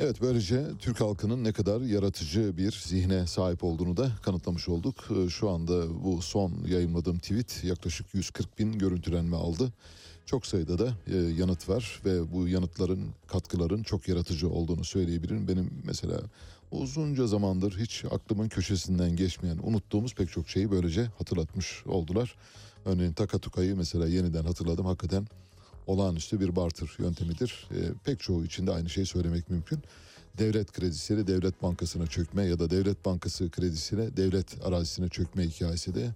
Evet 0.00 0.20
böylece 0.22 0.64
Türk 0.78 1.00
halkının 1.00 1.44
ne 1.44 1.52
kadar 1.52 1.80
yaratıcı 1.80 2.56
bir 2.56 2.82
zihne 2.86 3.26
sahip 3.26 3.64
olduğunu 3.64 3.96
da 3.96 4.10
kanıtlamış 4.22 4.68
olduk. 4.68 4.94
Ee, 5.10 5.28
Şu 5.28 5.50
anda 5.50 6.04
bu 6.04 6.22
son 6.22 6.52
yayınladığım 6.66 7.18
tweet 7.18 7.64
yaklaşık 7.64 8.14
140 8.14 8.58
bin 8.58 8.78
görüntülenme 8.78 9.36
aldı. 9.36 9.72
Çok 10.26 10.46
sayıda 10.46 10.78
da 10.78 10.92
e, 11.06 11.16
yanıt 11.16 11.68
var 11.68 12.00
ve 12.04 12.32
bu 12.32 12.48
yanıtların 12.48 13.00
katkıların 13.26 13.82
çok 13.82 14.08
yaratıcı 14.08 14.50
olduğunu 14.50 14.84
söyleyebilirim. 14.84 15.48
Benim 15.48 15.70
mesela 15.84 16.20
uzunca 16.70 17.26
zamandır 17.26 17.78
hiç 17.78 18.04
aklımın 18.10 18.48
köşesinden 18.48 19.16
geçmeyen, 19.16 19.58
unuttuğumuz 19.62 20.14
pek 20.14 20.30
çok 20.30 20.48
şeyi 20.48 20.70
böylece 20.70 21.04
hatırlatmış 21.04 21.86
oldular. 21.86 22.34
Örneğin 22.84 23.12
Takatuka'yı 23.12 23.76
mesela 23.76 24.06
yeniden 24.06 24.44
hatırladım. 24.44 24.86
Hakikaten 24.86 25.26
olağanüstü 25.86 26.40
bir 26.40 26.56
barter 26.56 26.88
yöntemidir. 26.98 27.68
E, 27.70 27.78
pek 28.04 28.20
çoğu 28.20 28.44
için 28.44 28.66
de 28.66 28.72
aynı 28.72 28.90
şeyi 28.90 29.06
söylemek 29.06 29.50
mümkün. 29.50 29.78
Devlet 30.38 30.72
kredisiyle 30.72 31.26
devlet 31.26 31.62
bankasına 31.62 32.06
çökme 32.06 32.44
ya 32.44 32.58
da 32.58 32.70
devlet 32.70 33.04
bankası 33.04 33.50
kredisiyle 33.50 34.16
devlet 34.16 34.66
arazisine 34.66 35.08
çökme 35.08 35.44
hikayesi 35.44 35.94
de 35.94 36.10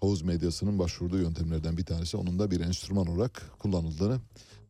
havuz 0.00 0.22
medyasının 0.22 0.78
başvurduğu 0.78 1.18
yöntemlerden 1.18 1.76
bir 1.76 1.84
tanesi. 1.84 2.16
Onun 2.16 2.38
da 2.38 2.50
bir 2.50 2.60
enstrüman 2.60 3.06
olarak 3.06 3.42
kullanıldığını 3.58 4.20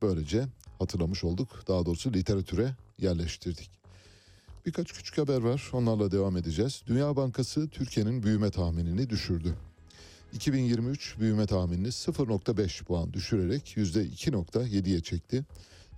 böylece 0.02 0.46
hatırlamış 0.78 1.24
olduk. 1.24 1.48
Daha 1.68 1.86
doğrusu 1.86 2.12
literatüre 2.12 2.74
yerleştirdik. 2.98 3.70
Birkaç 4.66 4.92
küçük 4.92 5.18
haber 5.18 5.40
var. 5.42 5.70
Onlarla 5.72 6.10
devam 6.10 6.36
edeceğiz. 6.36 6.82
Dünya 6.86 7.16
Bankası 7.16 7.68
Türkiye'nin 7.68 8.22
büyüme 8.22 8.50
tahminini 8.50 9.10
düşürdü. 9.10 9.54
2023 10.32 11.18
büyüme 11.18 11.46
tahminini 11.46 11.88
0.5 11.88 12.84
puan 12.84 13.12
düşürerek 13.12 13.74
%2.7'ye 13.76 15.00
çekti. 15.00 15.44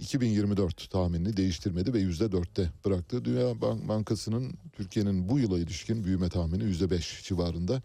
2024 0.00 0.90
tahminini 0.90 1.36
değiştirmedi 1.36 1.94
ve 1.94 2.02
%4'te 2.02 2.70
bıraktı. 2.84 3.24
Dünya 3.24 3.60
Bankası'nın 3.60 4.52
Türkiye'nin 4.72 5.28
bu 5.28 5.38
yıla 5.38 5.58
ilişkin 5.58 6.04
büyüme 6.04 6.28
tahmini 6.28 6.62
%5 6.62 7.22
civarında. 7.22 7.82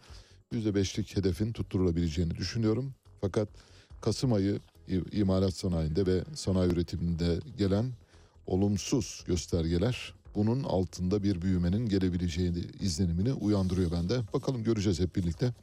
%5'lik 0.53 1.17
hedefin 1.17 1.51
tutturulabileceğini 1.53 2.35
düşünüyorum. 2.35 2.93
Fakat 3.22 3.49
Kasım 4.01 4.34
ayı 4.34 4.59
imalat 5.11 5.53
sanayinde 5.53 6.05
ve 6.05 6.23
sanayi 6.35 6.72
üretiminde 6.72 7.39
gelen 7.57 7.85
olumsuz 8.47 9.23
göstergeler 9.27 10.13
bunun 10.35 10.63
altında 10.63 11.23
bir 11.23 11.41
büyümenin 11.41 11.89
gelebileceğini 11.89 12.59
izlenimini 12.80 13.34
uyandırıyor 13.34 13.91
bende. 13.91 14.22
Bakalım 14.34 14.63
göreceğiz 14.63 14.99
hep 14.99 15.15
birlikte. 15.15 15.53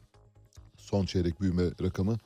Son 0.93 1.05
çeyrek 1.05 1.41
büyüme 1.41 1.63
rakamı 1.81 2.17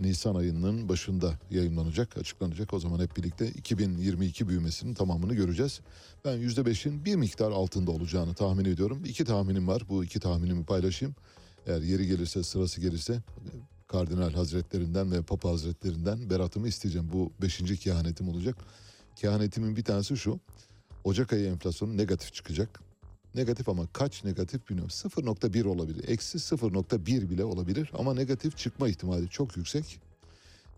Nisan 0.00 0.34
ayının 0.34 0.88
başında 0.88 1.34
yayınlanacak, 1.50 2.18
açıklanacak. 2.18 2.74
O 2.74 2.78
zaman 2.78 3.00
hep 3.00 3.16
birlikte 3.16 3.48
2022 3.48 4.48
büyümesinin 4.48 4.94
tamamını 4.94 5.34
göreceğiz. 5.34 5.80
Ben 6.24 6.38
%5'in 6.38 7.04
bir 7.04 7.16
miktar 7.16 7.50
altında 7.50 7.90
olacağını 7.90 8.34
tahmin 8.34 8.64
ediyorum. 8.64 9.02
İki 9.04 9.24
tahminim 9.24 9.68
var. 9.68 9.82
Bu 9.88 10.04
iki 10.04 10.20
tahminimi 10.20 10.64
paylaşayım. 10.64 11.14
Eğer 11.66 11.80
yeri 11.80 12.06
gelirse, 12.06 12.42
sırası 12.42 12.80
gelirse 12.80 13.22
Kardinal 13.88 14.32
Hazretlerinden 14.32 15.12
ve 15.12 15.22
Papa 15.22 15.50
Hazretlerinden 15.50 16.30
beratımı 16.30 16.68
isteyeceğim. 16.68 17.10
Bu 17.12 17.32
beşinci 17.42 17.76
kehanetim 17.76 18.28
olacak. 18.28 18.56
Kehanetimin 19.16 19.76
bir 19.76 19.84
tanesi 19.84 20.16
şu. 20.16 20.40
Ocak 21.04 21.32
ayı 21.32 21.46
enflasyonu 21.46 21.96
negatif 21.96 22.34
çıkacak. 22.34 22.85
Negatif 23.36 23.68
ama 23.68 23.86
kaç 23.92 24.24
negatif 24.24 24.68
bilmiyorum. 24.68 24.90
0.1 24.90 25.66
olabilir. 25.66 26.08
Eksi 26.08 26.38
0.1 26.38 27.30
bile 27.30 27.44
olabilir 27.44 27.90
ama 27.98 28.14
negatif 28.14 28.56
çıkma 28.56 28.88
ihtimali 28.88 29.28
çok 29.28 29.56
yüksek. 29.56 30.00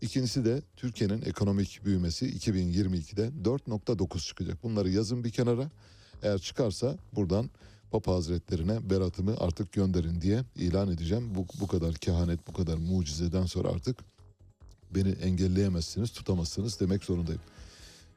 İkincisi 0.01 0.45
de 0.45 0.61
Türkiye'nin 0.75 1.21
ekonomik 1.21 1.85
büyümesi 1.85 2.25
2022'de 2.25 3.29
4.9 3.43 4.27
çıkacak. 4.27 4.63
Bunları 4.63 4.89
yazın 4.89 5.23
bir 5.23 5.31
kenara. 5.31 5.69
Eğer 6.23 6.39
çıkarsa 6.39 6.95
buradan 7.13 7.49
Papa 7.91 8.13
Hazretlerine 8.13 8.89
beratımı 8.89 9.35
artık 9.39 9.71
gönderin 9.71 10.21
diye 10.21 10.43
ilan 10.55 10.91
edeceğim. 10.91 11.35
Bu, 11.35 11.45
bu 11.61 11.67
kadar 11.67 11.93
kehanet, 11.93 12.47
bu 12.47 12.53
kadar 12.53 12.77
mucizeden 12.77 13.45
sonra 13.45 13.69
artık 13.69 13.97
beni 14.95 15.09
engelleyemezsiniz, 15.09 16.11
tutamazsınız 16.11 16.79
demek 16.79 17.03
zorundayım. 17.03 17.41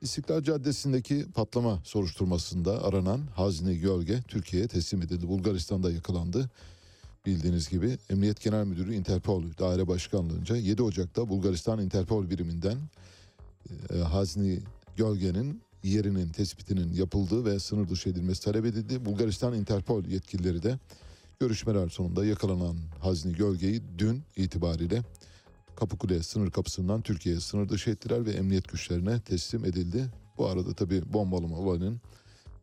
İstiklal 0.03 0.43
Caddesi'ndeki 0.43 1.27
patlama 1.35 1.81
soruşturmasında 1.85 2.85
aranan 2.85 3.21
Hazine 3.35 3.75
Gölge 3.75 4.23
Türkiye'ye 4.29 4.69
teslim 4.69 5.03
edildi. 5.03 5.29
Bulgaristan'da 5.29 5.93
yakalandı. 5.93 6.51
Bildiğiniz 7.27 7.69
gibi 7.69 7.99
Emniyet 8.11 8.41
Genel 8.41 8.65
Müdürü 8.65 8.95
Interpol 8.95 9.43
Daire 9.59 9.89
Başkanlığı'nca 9.89 10.57
7 10.57 10.83
Ocak'ta 10.83 11.29
Bulgaristan 11.29 11.81
Interpol 11.81 12.31
biriminden 12.31 12.79
e, 13.91 13.99
Hazine 13.99 14.59
Gölge'nin 14.97 15.63
yerinin 15.83 16.29
tespitinin 16.29 16.93
yapıldığı 16.93 17.45
ve 17.45 17.59
sınır 17.59 17.89
dışı 17.89 18.09
edilmesi 18.09 18.45
talep 18.45 18.65
edildi. 18.65 19.05
Bulgaristan 19.05 19.55
Interpol 19.55 20.05
yetkilileri 20.05 20.63
de 20.63 20.79
görüşmeler 21.41 21.89
sonunda 21.89 22.25
yakalanan 22.25 22.77
Hazine 23.01 23.33
Gölge'yi 23.33 23.83
dün 23.99 24.23
itibariyle 24.37 25.03
Kapıkule 25.77 26.23
sınır 26.23 26.51
kapısından 26.51 27.03
Türkiye'ye 27.03 27.41
sınır 27.41 27.69
dışı 27.69 27.91
ettiler 27.91 28.27
ve 28.27 28.31
emniyet 28.31 28.69
güçlerine 28.69 29.21
teslim 29.21 29.65
edildi. 29.65 30.11
Bu 30.39 30.47
arada 30.47 30.75
tabi 30.75 31.13
bombalama 31.13 31.57
olayının 31.57 32.01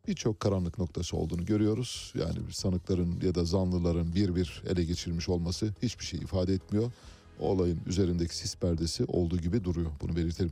birçok 0.07 0.40
karanlık 0.40 0.80
noktası 0.80 1.18
olduğunu 1.18 1.45
görüyoruz. 1.45 2.14
Yani 2.15 2.40
sanıkların 2.52 3.22
ya 3.22 3.36
da 3.36 3.45
zanlıların 3.45 4.15
bir 4.15 4.36
bir 4.36 4.64
ele 4.68 4.84
geçirilmiş 4.84 5.30
olması 5.30 5.73
hiçbir 5.81 6.06
şey 6.06 6.19
ifade 6.19 6.53
etmiyor. 6.53 6.91
O 7.40 7.49
olayın 7.49 7.80
üzerindeki 7.86 8.38
sis 8.38 8.56
perdesi 8.56 9.06
olduğu 9.06 9.38
gibi 9.38 9.64
duruyor. 9.64 9.91
Bunu 10.02 10.15
belirtelim. 10.15 10.52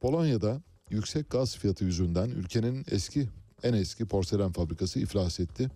Polonya'da 0.00 0.62
yüksek 0.90 1.30
gaz 1.30 1.56
fiyatı 1.56 1.84
yüzünden 1.84 2.30
ülkenin 2.30 2.84
eski 2.90 3.28
en 3.62 3.72
eski 3.72 4.06
porselen 4.06 4.52
fabrikası 4.52 4.98
iflas 4.98 5.40
etti. 5.40 5.70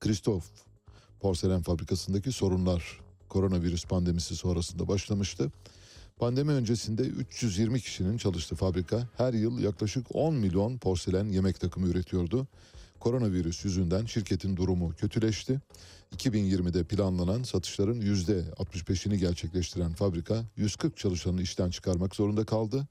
Kristof 0.00 0.44
porselen 1.20 1.62
fabrikasındaki 1.62 2.32
sorunlar 2.32 3.00
koronavirüs 3.30 3.84
pandemisi 3.84 4.36
sonrasında 4.36 4.88
başlamıştı. 4.88 5.52
Pandemi 6.16 6.52
öncesinde 6.52 7.02
320 7.02 7.80
kişinin 7.80 8.16
çalıştığı 8.16 8.56
fabrika 8.56 9.08
her 9.16 9.32
yıl 9.32 9.58
yaklaşık 9.58 10.06
10 10.14 10.34
milyon 10.34 10.78
porselen 10.78 11.24
yemek 11.28 11.60
takımı 11.60 11.88
üretiyordu. 11.88 12.46
Koronavirüs 13.00 13.64
yüzünden 13.64 14.06
şirketin 14.06 14.56
durumu 14.56 14.94
kötüleşti. 14.94 15.60
2020'de 16.16 16.84
planlanan 16.84 17.42
satışların 17.42 18.00
%65'ini 18.00 19.14
gerçekleştiren 19.14 19.92
fabrika 19.92 20.44
140 20.56 20.96
çalışanı 20.96 21.42
işten 21.42 21.70
çıkarmak 21.70 22.16
zorunda 22.16 22.44
kaldı. 22.44 22.88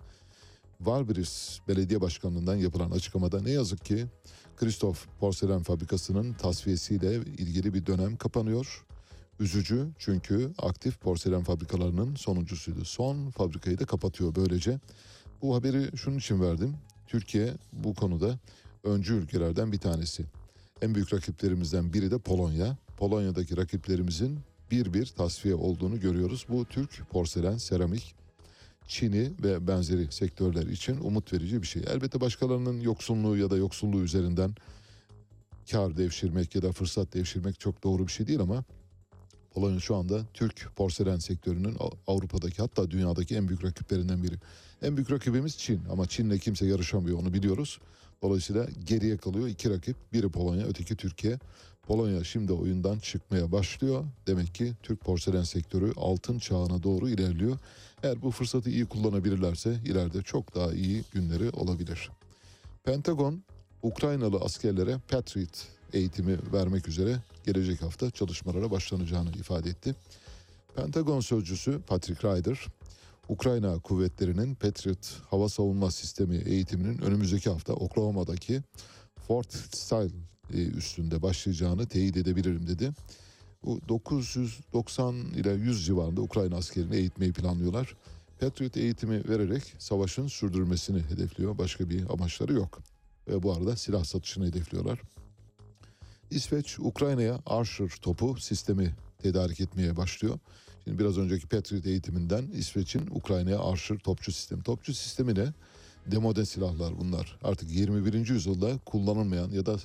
Valbris 0.82 1.60
Belediye 1.68 2.02
Başkanlığı'ndan 2.02 2.56
yapılan 2.56 2.92
açıklamada 2.92 3.42
ne 3.42 3.52
yazık 3.52 3.86
ki 3.86 4.06
Kristof 4.58 5.06
Porselen 5.20 5.64
Fabrikası'nın 5.64 6.34
tasfiyesiyle 6.34 7.16
ilgili 7.16 7.74
bir 7.74 7.86
dönem 7.86 8.18
kapanıyor. 8.18 8.86
Üzücü 9.40 9.88
çünkü 9.98 10.52
aktif 10.58 11.00
porselen 11.00 11.44
fabrikalarının 11.44 12.16
sonuncusuydu. 12.16 12.86
Son 12.86 13.30
fabrikayı 13.30 13.80
da 13.80 13.86
kapatıyor 13.86 14.36
böylece. 14.36 14.80
Bu 15.42 15.56
haberi 15.56 15.98
şunun 15.98 16.18
için 16.18 16.42
verdim. 16.42 16.76
Türkiye 17.08 17.54
bu 17.74 17.94
konuda 17.94 18.40
öncü 18.84 19.14
ülkelerden 19.14 19.72
bir 19.72 19.78
tanesi. 19.78 20.26
En 20.82 20.96
büyük 20.96 21.14
rakiplerimizden 21.14 21.94
biri 21.94 22.12
de 22.12 22.18
Polonya. 22.18 22.78
Polonya'daki 22.98 23.58
rakiplerimizin 23.58 24.40
bir 24.72 24.94
bir 24.94 25.06
tasfiye 25.06 25.56
olduğunu 25.56 26.00
görüyoruz. 26.00 26.46
Bu 26.50 26.66
Türk 26.66 27.10
porselen, 27.10 27.58
seramik, 27.58 28.16
Çin'i 28.88 29.32
ve 29.44 29.68
benzeri 29.68 30.12
sektörler 30.12 30.68
için 30.68 30.98
umut 30.98 31.34
verici 31.34 31.62
bir 31.62 31.68
şey. 31.68 31.84
Elbette 31.88 32.22
başkalarının 32.22 32.82
yoksunluğu 32.82 33.38
ya 33.38 33.50
da 33.50 33.58
yoksulluğu 33.58 34.02
üzerinden 34.02 34.56
kar 35.72 35.98
devşirmek 35.98 36.56
ya 36.56 36.62
da 36.62 36.72
fırsat 36.72 37.14
devşirmek 37.14 37.60
çok 37.60 37.84
doğru 37.84 38.08
bir 38.08 38.12
şey 38.12 38.28
değil 38.28 38.40
ama 38.40 38.64
Polonya 39.60 39.80
şu 39.80 39.96
anda 39.96 40.22
Türk 40.34 40.70
porselen 40.76 41.18
sektörünün 41.18 41.78
Avrupa'daki 42.08 42.62
hatta 42.62 42.92
dünyadaki 42.92 43.36
en 43.36 43.48
büyük 43.48 43.64
rakiplerinden 43.64 44.24
biri. 44.24 44.36
En 44.82 44.98
büyük 44.98 45.12
rakibimiz 45.12 45.58
Çin 45.58 45.82
ama 45.92 46.08
Çin'le 46.08 46.38
kimse 46.38 46.66
yarışamıyor 46.66 47.20
onu 47.20 47.34
biliyoruz. 47.34 47.80
Dolayısıyla 48.22 48.68
geriye 48.86 49.18
kalıyor 49.18 49.48
iki 49.48 49.70
rakip. 49.70 49.96
Biri 50.14 50.30
Polonya 50.30 50.66
öteki 50.66 50.96
Türkiye. 50.96 51.40
Polonya 51.88 52.24
şimdi 52.24 52.54
oyundan 52.54 53.00
çıkmaya 53.00 53.52
başlıyor. 53.52 54.06
Demek 54.28 54.56
ki 54.56 54.74
Türk 54.84 55.02
porselen 55.02 55.44
sektörü 55.44 55.94
altın 55.98 56.40
çağına 56.40 56.84
doğru 56.84 57.10
ilerliyor. 57.10 57.58
Eğer 58.04 58.22
bu 58.22 58.32
fırsatı 58.32 58.70
iyi 58.70 58.86
kullanabilirlerse 58.86 59.80
ileride 59.86 60.22
çok 60.22 60.56
daha 60.56 60.74
iyi 60.74 61.04
günleri 61.14 61.50
olabilir. 61.50 62.10
Pentagon 62.84 63.44
Ukraynalı 63.84 64.38
askerlere 64.38 64.98
Patriot 65.08 65.68
eğitimi 65.94 66.38
vermek 66.54 66.88
üzere 66.88 67.18
gelecek 67.54 67.82
hafta 67.82 68.12
çalışmalara 68.12 68.72
başlanacağını 68.72 69.30
ifade 69.30 69.70
etti. 69.70 69.96
Pentagon 70.76 71.20
sözcüsü 71.20 71.82
Patrick 71.88 72.28
Ryder, 72.28 72.66
Ukrayna 73.30 73.80
kuvvetlerinin 73.80 74.56
Patriot 74.56 75.22
hava 75.30 75.50
savunma 75.50 75.92
sistemi 75.92 76.38
eğitiminin 76.38 76.98
önümüzdeki 77.02 77.50
hafta 77.50 77.74
Oklahoma'daki 77.74 78.62
Fort 79.28 79.54
Style 79.54 80.12
üstünde 80.54 81.22
başlayacağını 81.22 81.88
teyit 81.88 82.18
edebilirim 82.18 82.68
dedi. 82.68 82.92
Bu 83.64 83.80
990 83.90 85.16
ile 85.16 85.52
100 85.52 85.86
civarında 85.86 86.22
Ukrayna 86.22 86.56
askerini 86.56 86.96
eğitmeyi 86.96 87.34
planlıyorlar. 87.34 87.96
Patriot 88.40 88.78
eğitimi 88.78 89.30
vererek 89.30 89.64
savaşın 89.80 90.28
sürdürülmesini 90.28 91.02
hedefliyor. 91.02 91.58
Başka 91.58 91.90
bir 91.90 92.14
amaçları 92.14 92.54
yok. 92.54 92.80
Ve 93.28 93.44
bu 93.44 93.54
arada 93.54 93.76
silah 93.76 94.04
satışını 94.04 94.46
hedefliyorlar. 94.46 95.00
İsveç 96.32 96.80
Ukrayna'ya 96.80 97.40
Archer 97.46 97.90
topu 98.02 98.38
sistemi 98.40 98.96
tedarik 99.22 99.62
etmeye 99.62 99.98
başlıyor. 99.98 100.40
Şimdi 100.84 101.00
biraz 101.00 101.18
önceki 101.18 101.48
Patriot 101.48 101.86
eğitiminden 101.86 102.48
İsveç'in 102.54 103.08
Ukrayna'ya 103.12 103.60
Archer 103.60 103.98
topçu 103.98 104.32
sistemi. 104.32 104.64
Topçu 104.64 104.94
sistemi 104.94 105.36
ne? 105.36 105.54
Demode 106.06 106.46
silahlar 106.46 107.00
bunlar. 107.00 107.40
Artık 107.44 107.72
21. 107.72 108.30
yüzyılda 108.30 108.78
kullanılmayan 108.86 109.50
ya 109.50 109.66
da 109.66 109.76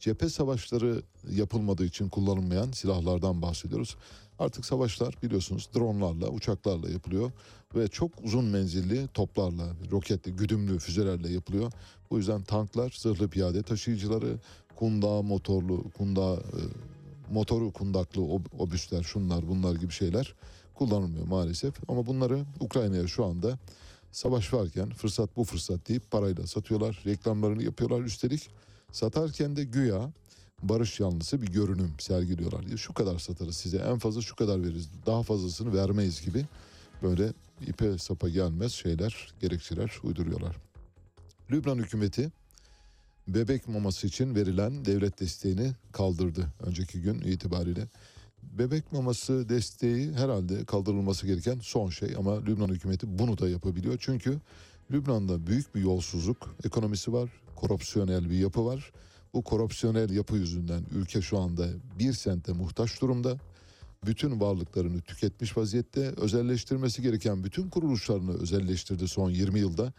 cephe 0.00 0.28
savaşları 0.28 1.02
yapılmadığı 1.30 1.84
için 1.84 2.08
kullanılmayan 2.08 2.70
silahlardan 2.72 3.42
bahsediyoruz. 3.42 3.96
Artık 4.38 4.64
savaşlar 4.64 5.14
biliyorsunuz 5.22 5.68
dronlarla, 5.74 6.28
uçaklarla 6.28 6.90
yapılıyor 6.90 7.32
ve 7.74 7.88
çok 7.88 8.10
uzun 8.22 8.44
menzilli 8.44 9.08
toplarla, 9.14 9.66
roketli, 9.90 10.32
güdümlü 10.32 10.78
füzelerle 10.78 11.32
yapılıyor. 11.32 11.72
Bu 12.10 12.18
yüzden 12.18 12.42
tanklar, 12.42 12.94
zırhlı 12.98 13.28
piyade 13.28 13.62
taşıyıcıları, 13.62 14.38
kundağı 14.76 15.22
motorlu, 15.22 15.90
kundağı 15.90 16.36
e, 16.36 16.60
motoru 17.32 17.72
kundaklı 17.72 18.22
ob- 18.22 18.56
obüsler, 18.58 19.02
şunlar 19.02 19.48
bunlar 19.48 19.74
gibi 19.74 19.92
şeyler 19.92 20.34
kullanılmıyor 20.74 21.26
maalesef. 21.26 21.74
Ama 21.88 22.06
bunları 22.06 22.44
Ukrayna'ya 22.60 23.06
şu 23.06 23.24
anda 23.24 23.58
savaş 24.12 24.52
varken 24.52 24.90
fırsat 24.90 25.36
bu 25.36 25.44
fırsat 25.44 25.88
deyip 25.88 26.10
parayla 26.10 26.46
satıyorlar. 26.46 27.02
Reklamlarını 27.06 27.62
yapıyorlar 27.62 28.00
üstelik. 28.00 28.50
Satarken 28.92 29.56
de 29.56 29.64
güya 29.64 30.12
barış 30.62 31.00
yanlısı 31.00 31.42
bir 31.42 31.46
görünüm 31.46 31.94
sergiliyorlar. 31.98 32.62
Ya 32.62 32.76
şu 32.76 32.94
kadar 32.94 33.18
satarız 33.18 33.56
size 33.56 33.76
en 33.76 33.98
fazla 33.98 34.20
şu 34.22 34.36
kadar 34.36 34.62
veririz 34.62 34.88
daha 35.06 35.22
fazlasını 35.22 35.74
vermeyiz 35.74 36.24
gibi 36.24 36.44
böyle 37.02 37.32
ipe 37.66 37.98
sapa 37.98 38.28
gelmez 38.28 38.72
şeyler 38.72 39.34
gerekçeler 39.40 39.92
uyduruyorlar. 40.02 40.56
Lübnan 41.50 41.78
hükümeti 41.78 42.30
bebek 43.28 43.68
maması 43.68 44.06
için 44.06 44.34
verilen 44.34 44.84
devlet 44.84 45.20
desteğini 45.20 45.72
kaldırdı 45.92 46.46
önceki 46.60 47.00
gün 47.00 47.20
itibariyle. 47.20 47.88
Bebek 48.42 48.92
maması 48.92 49.48
desteği 49.48 50.12
herhalde 50.12 50.64
kaldırılması 50.64 51.26
gereken 51.26 51.58
son 51.62 51.90
şey 51.90 52.14
ama 52.18 52.44
Lübnan 52.44 52.68
hükümeti 52.68 53.18
bunu 53.18 53.38
da 53.38 53.48
yapabiliyor. 53.48 53.96
Çünkü 54.00 54.38
Lübnan'da 54.90 55.46
büyük 55.46 55.74
bir 55.74 55.80
yolsuzluk 55.80 56.56
ekonomisi 56.64 57.12
var, 57.12 57.30
korupsiyonel 57.56 58.30
bir 58.30 58.38
yapı 58.38 58.64
var. 58.64 58.92
Bu 59.34 59.42
korupsiyonel 59.42 60.10
yapı 60.10 60.36
yüzünden 60.36 60.82
ülke 60.94 61.22
şu 61.22 61.38
anda 61.38 61.68
bir 61.98 62.12
sente 62.12 62.52
muhtaç 62.52 63.00
durumda. 63.00 63.38
Bütün 64.06 64.40
varlıklarını 64.40 65.00
tüketmiş 65.00 65.56
vaziyette 65.56 66.00
özelleştirmesi 66.00 67.02
gereken 67.02 67.44
bütün 67.44 67.70
kuruluşlarını 67.70 68.42
özelleştirdi 68.42 69.08
son 69.08 69.30
20 69.30 69.58
yılda. 69.58 69.92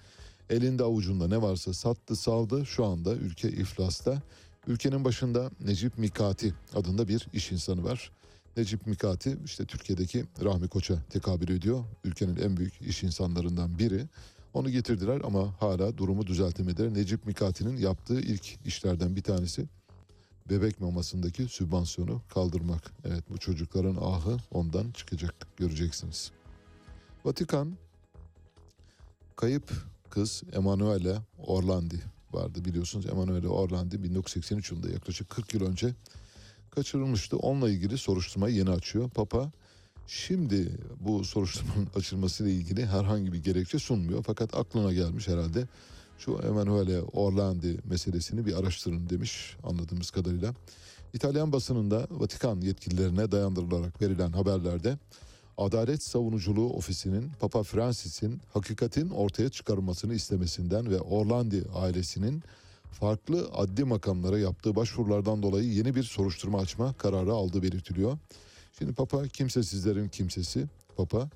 Elinde 0.50 0.84
avucunda 0.84 1.28
ne 1.28 1.42
varsa 1.42 1.74
sattı 1.74 2.16
saldı 2.16 2.66
şu 2.66 2.86
anda 2.86 3.16
ülke 3.16 3.50
iflasta. 3.50 4.22
Ülkenin 4.68 5.06
başında 5.06 5.52
Necip 5.60 5.98
Mikati 5.98 6.54
adında 6.76 7.08
bir 7.08 7.28
iş 7.34 7.52
insanı 7.52 7.84
var. 7.84 8.12
Necip 8.58 8.88
Mikati 8.88 9.38
işte 9.46 9.66
Türkiye'deki 9.66 10.26
Rahmi 10.44 10.68
Koç'a 10.68 11.04
tekabül 11.10 11.50
ediyor. 11.50 11.84
Ülkenin 12.04 12.36
en 12.36 12.58
büyük 12.58 12.82
iş 12.82 13.04
insanlarından 13.04 13.80
biri. 13.80 14.06
Onu 14.54 14.70
getirdiler 14.70 15.22
ama 15.24 15.62
hala 15.62 15.98
durumu 15.98 16.28
düzeltemediler. 16.28 16.94
Necip 16.94 17.26
Mikati'nin 17.26 17.78
yaptığı 17.78 18.20
ilk 18.20 18.66
işlerden 18.66 19.16
bir 19.16 19.24
tanesi 19.24 19.66
bebek 20.50 20.82
mamasındaki 20.82 21.48
sübvansiyonu 21.48 22.22
kaldırmak. 22.34 22.92
Evet 23.06 23.24
bu 23.30 23.38
çocukların 23.38 23.96
ahı 23.96 24.38
ondan 24.52 24.92
çıkacak 24.92 25.36
göreceksiniz. 25.58 26.32
Vatikan 27.26 27.78
kayıp 29.36 29.72
kız 30.18 30.44
Emanuele 30.54 31.18
Orlandi 31.38 32.00
vardı 32.32 32.66
biliyorsunuz. 32.66 33.06
Emanuele 33.06 33.48
Orlandi 33.48 34.04
1983 34.04 34.72
yılında 34.72 34.90
yaklaşık 34.90 35.30
40 35.30 35.54
yıl 35.54 35.62
önce 35.62 35.94
kaçırılmıştı. 36.72 37.38
Onunla 37.38 37.70
ilgili 37.70 37.98
soruşturmayı 37.98 38.56
yeni 38.56 38.70
açıyor. 38.70 39.10
Papa 39.10 39.52
şimdi 40.08 40.70
bu 41.00 41.24
soruşturmanın 41.24 41.88
açılmasıyla 41.96 42.52
ilgili 42.52 42.86
herhangi 42.86 43.34
bir 43.34 43.44
gerekçe 43.44 43.80
sunmuyor. 43.80 44.24
Fakat 44.24 44.56
aklına 44.56 44.94
gelmiş 44.94 45.28
herhalde 45.28 45.68
şu 46.20 46.40
Emanuele 46.48 47.02
Orlandi 47.02 47.78
meselesini 47.90 48.46
bir 48.46 48.60
araştırın 48.60 49.10
demiş 49.10 49.58
anladığımız 49.64 50.12
kadarıyla. 50.12 50.54
İtalyan 51.14 51.52
basınında 51.52 52.08
Vatikan 52.12 52.62
yetkililerine 52.62 53.32
dayandırılarak 53.32 54.02
verilen 54.02 54.32
haberlerde 54.32 54.98
Adalet 55.58 56.04
Savunuculuğu 56.04 56.74
Ofisi'nin 56.74 57.32
Papa 57.40 57.64
Francis'in 57.64 58.42
hakikatin 58.54 59.10
ortaya 59.10 59.50
çıkarılmasını 59.50 60.14
istemesinden 60.14 60.90
ve 60.90 61.00
Orlandi 61.00 61.64
ailesinin 61.76 62.44
farklı 62.92 63.50
adli 63.54 63.84
makamlara 63.84 64.40
yaptığı 64.40 64.76
başvurulardan 64.76 65.44
dolayı 65.44 65.74
yeni 65.74 65.96
bir 65.96 66.04
soruşturma 66.04 66.60
açma 66.60 66.94
kararı 66.94 67.32
aldığı 67.32 67.64
belirtiliyor. 67.64 68.18
Şimdi 68.78 68.94
Papa 68.94 69.28
kimsesizlerin 69.28 70.10
kimsesi. 70.10 70.66
Papa 70.98 71.30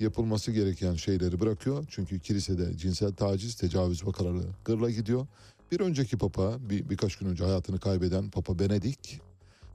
yapılması 0.00 0.52
gereken 0.52 0.94
şeyleri 0.94 1.40
bırakıyor. 1.40 1.86
Çünkü 1.90 2.20
kilisede 2.20 2.76
cinsel 2.76 3.12
taciz, 3.12 3.54
tecavüz 3.54 4.06
vakaları 4.06 4.42
gırla 4.64 4.90
gidiyor. 4.90 5.26
Bir 5.72 5.80
önceki 5.80 6.18
Papa 6.18 6.56
bir, 6.60 6.90
birkaç 6.90 7.16
gün 7.16 7.28
önce 7.28 7.44
hayatını 7.44 7.80
kaybeden 7.80 8.30
Papa 8.30 8.58
Benedik 8.58 9.20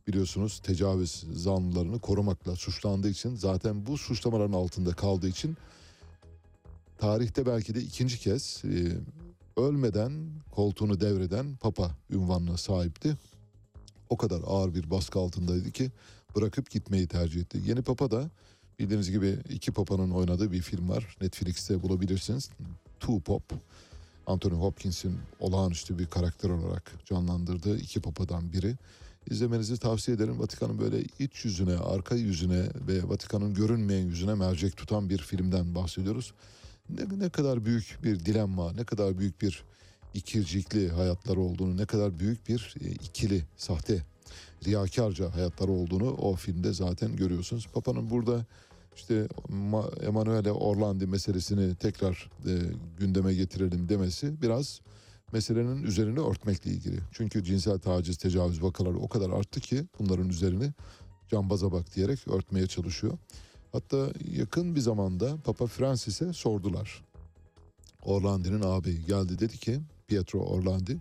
biliyorsunuz 0.07 0.59
tecavüz 0.59 1.23
zanlılarını 1.33 1.99
korumakla 1.99 2.55
suçlandığı 2.55 3.09
için 3.09 3.35
zaten 3.35 3.85
bu 3.85 3.97
suçlamaların 3.97 4.53
altında 4.53 4.93
kaldığı 4.93 5.27
için 5.27 5.57
tarihte 6.97 7.45
belki 7.45 7.75
de 7.75 7.81
ikinci 7.81 8.19
kez 8.19 8.61
e, 8.65 8.97
ölmeden 9.61 10.11
koltuğunu 10.51 11.01
devreden 11.01 11.55
Papa 11.55 11.91
ünvanına 12.09 12.57
sahipti. 12.57 13.17
O 14.09 14.17
kadar 14.17 14.41
ağır 14.45 14.75
bir 14.75 14.89
baskı 14.89 15.19
altındaydı 15.19 15.71
ki 15.71 15.91
bırakıp 16.35 16.69
gitmeyi 16.69 17.07
tercih 17.07 17.41
etti. 17.41 17.61
Yeni 17.65 17.81
Papa 17.81 18.11
da 18.11 18.29
bildiğiniz 18.79 19.11
gibi 19.11 19.37
iki 19.49 19.71
Papa'nın 19.71 20.11
oynadığı 20.11 20.51
bir 20.51 20.61
film 20.61 20.89
var. 20.89 21.17
Netflix'te 21.21 21.83
bulabilirsiniz. 21.83 22.49
Two 22.99 23.19
Pop. 23.19 23.43
Anthony 24.27 24.53
Hopkins'in 24.53 25.19
olağanüstü 25.39 25.99
bir 25.99 26.05
karakter 26.05 26.49
olarak 26.49 26.91
canlandırdığı 27.05 27.77
iki 27.77 28.01
Papa'dan 28.01 28.53
biri. 28.53 28.75
İzlemenizi 29.29 29.77
tavsiye 29.77 30.17
ederim. 30.17 30.39
Vatikan'ın 30.39 30.79
böyle 30.79 31.03
iç 31.19 31.45
yüzüne, 31.45 31.77
arka 31.77 32.15
yüzüne 32.15 32.63
ve 32.87 33.09
Vatikan'ın 33.09 33.53
görünmeyen 33.53 34.05
yüzüne 34.05 34.33
mercek 34.33 34.77
tutan 34.77 35.09
bir 35.09 35.17
filmden 35.17 35.75
bahsediyoruz. 35.75 36.33
Ne, 36.89 37.19
ne 37.19 37.29
kadar 37.29 37.65
büyük 37.65 37.97
bir 38.03 38.19
dilemma, 38.19 38.71
ne 38.71 38.83
kadar 38.83 39.17
büyük 39.17 39.41
bir 39.41 39.63
ikircikli 40.13 40.89
hayatları 40.89 41.39
olduğunu, 41.39 41.77
ne 41.77 41.85
kadar 41.85 42.19
büyük 42.19 42.49
bir 42.49 42.75
e, 42.81 42.91
ikili, 42.91 43.43
sahte, 43.57 44.01
riyakarca 44.65 45.35
hayatları 45.35 45.71
olduğunu 45.71 46.09
o 46.11 46.35
filmde 46.35 46.73
zaten 46.73 47.15
görüyorsunuz. 47.15 47.67
Papa'nın 47.73 48.09
burada 48.09 48.45
işte 48.95 49.27
Ma- 49.49 50.05
Emanuele 50.05 50.51
Orlandi 50.51 51.07
meselesini 51.07 51.75
tekrar 51.75 52.29
e, 52.45 52.51
gündeme 52.99 53.33
getirelim 53.33 53.89
demesi 53.89 54.41
biraz 54.41 54.81
meselenin 55.35 55.83
üzerine 55.83 56.19
örtmekle 56.19 56.71
ilgili. 56.71 56.99
Çünkü 57.11 57.43
cinsel 57.43 57.79
taciz, 57.79 58.17
tecavüz 58.17 58.63
vakaları 58.63 58.97
o 58.97 59.07
kadar 59.07 59.29
arttı 59.29 59.59
ki 59.59 59.85
bunların 59.99 60.29
üzerini 60.29 60.73
cambaza 61.27 61.71
bak 61.71 61.95
diyerek 61.95 62.27
örtmeye 62.27 62.67
çalışıyor. 62.67 63.17
Hatta 63.71 64.09
yakın 64.31 64.75
bir 64.75 64.79
zamanda 64.79 65.37
Papa 65.37 65.67
Francis'e 65.67 66.33
sordular. 66.33 67.03
Orlandi'nin 68.03 68.61
ağabeyi 68.61 69.05
geldi 69.05 69.39
dedi 69.39 69.57
ki 69.57 69.81
Pietro 70.07 70.39
Orlandi 70.39 70.97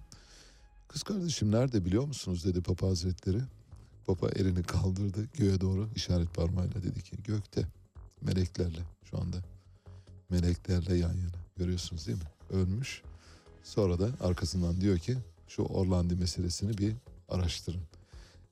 kız 0.88 1.02
kardeşim 1.02 1.52
nerede 1.52 1.84
biliyor 1.84 2.04
musunuz 2.06 2.44
dedi 2.44 2.62
Papa 2.62 2.86
Hazretleri. 2.86 3.40
Papa 4.06 4.28
elini 4.28 4.62
kaldırdı 4.62 5.28
göğe 5.34 5.60
doğru 5.60 5.88
işaret 5.96 6.34
parmağıyla 6.34 6.82
dedi 6.82 7.02
ki 7.02 7.16
gökte 7.24 7.66
meleklerle 8.20 8.80
şu 9.10 9.20
anda 9.20 9.36
meleklerle 10.30 10.94
yan 10.96 11.12
yana 11.12 11.38
görüyorsunuz 11.56 12.06
değil 12.06 12.18
mi? 12.18 12.24
Ölmüş. 12.50 13.02
Sonra 13.64 13.98
da 13.98 14.08
arkasından 14.20 14.80
diyor 14.80 14.98
ki 14.98 15.16
şu 15.48 15.62
Orlandi 15.62 16.16
meselesini 16.16 16.78
bir 16.78 16.94
araştırın. 17.28 17.80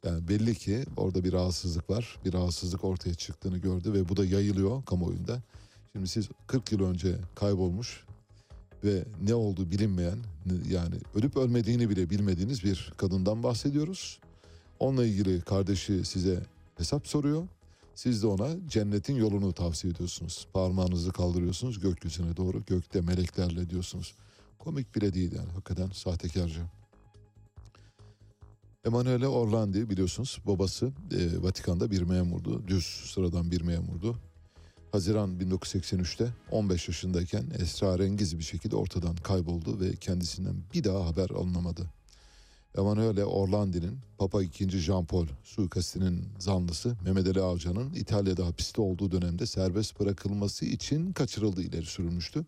Yani 0.05 0.29
belli 0.29 0.55
ki 0.55 0.85
orada 0.97 1.25
bir 1.25 1.33
rahatsızlık 1.33 1.91
var. 1.91 2.19
Bir 2.25 2.33
rahatsızlık 2.33 2.85
ortaya 2.85 3.15
çıktığını 3.15 3.59
gördü 3.59 3.93
ve 3.93 4.09
bu 4.09 4.17
da 4.17 4.25
yayılıyor 4.25 4.85
kamuoyunda. 4.85 5.43
Şimdi 5.93 6.09
siz 6.09 6.29
40 6.47 6.73
yıl 6.73 6.81
önce 6.81 7.17
kaybolmuş 7.35 8.05
ve 8.85 9.05
ne 9.23 9.35
olduğu 9.35 9.71
bilinmeyen 9.71 10.19
yani 10.69 10.95
ölüp 11.15 11.37
ölmediğini 11.37 11.91
bile 11.91 12.11
bilmediğiniz 12.11 12.65
bir 12.65 12.93
kadından 12.97 13.43
bahsediyoruz. 13.43 14.19
Onunla 14.79 15.07
ilgili 15.07 15.41
kardeşi 15.41 16.05
size 16.05 16.43
hesap 16.79 17.09
soruyor. 17.09 17.49
Siz 17.95 18.23
de 18.23 18.27
ona 18.27 18.49
cennetin 18.69 19.17
yolunu 19.17 19.53
tavsiye 19.53 19.93
ediyorsunuz. 19.93 20.47
Parmağınızı 20.53 21.13
kaldırıyorsunuz 21.13 21.81
gökyüzüne 21.81 22.37
doğru. 22.37 22.63
Gökte 22.67 23.01
meleklerle 23.01 23.71
diyorsunuz. 23.71 24.15
Komik 24.65 24.95
bile 24.95 25.15
değil 25.15 25.33
yani 25.33 25.49
hakikaten 25.49 25.91
sahtekarca. 25.93 26.63
Emanuele 28.85 29.29
Orlandi 29.29 29.91
biliyorsunuz 29.91 30.39
babası 30.47 30.87
e, 30.87 31.43
Vatikan'da 31.43 31.91
bir 31.91 32.03
memurdu. 32.03 32.69
Düz 32.69 32.85
sıradan 32.85 33.51
bir 33.51 33.61
memurdu. 33.61 34.19
Haziran 34.93 35.31
1983'te 35.41 36.29
15 36.51 36.89
yaşındayken 36.89 37.45
esrarengiz 37.59 38.39
bir 38.39 38.45
şekilde 38.45 38.77
ortadan 38.77 39.17
kayboldu 39.17 39.81
ve 39.81 39.97
kendisinden 39.97 40.55
bir 40.75 40.85
daha 40.85 41.07
haber 41.07 41.31
alınamadı. 41.31 41.87
Emanuele 42.79 43.25
Orlandi'nin 43.25 43.99
Papa 44.19 44.43
II. 44.43 44.69
Jean 44.69 45.05
Paul 45.05 45.27
suikastinin 45.45 46.25
zanlısı 46.39 46.97
Mehmet 47.05 47.27
Ali 47.27 47.41
Avcı'nın 47.41 47.95
İtalya'da 47.95 48.47
hapiste 48.47 48.83
olduğu 48.83 49.13
dönemde 49.13 49.47
serbest 49.47 50.01
bırakılması 50.01 50.65
için 50.65 51.13
kaçırıldığı 51.13 51.63
ileri 51.63 51.87
sürülmüştü. 51.87 52.45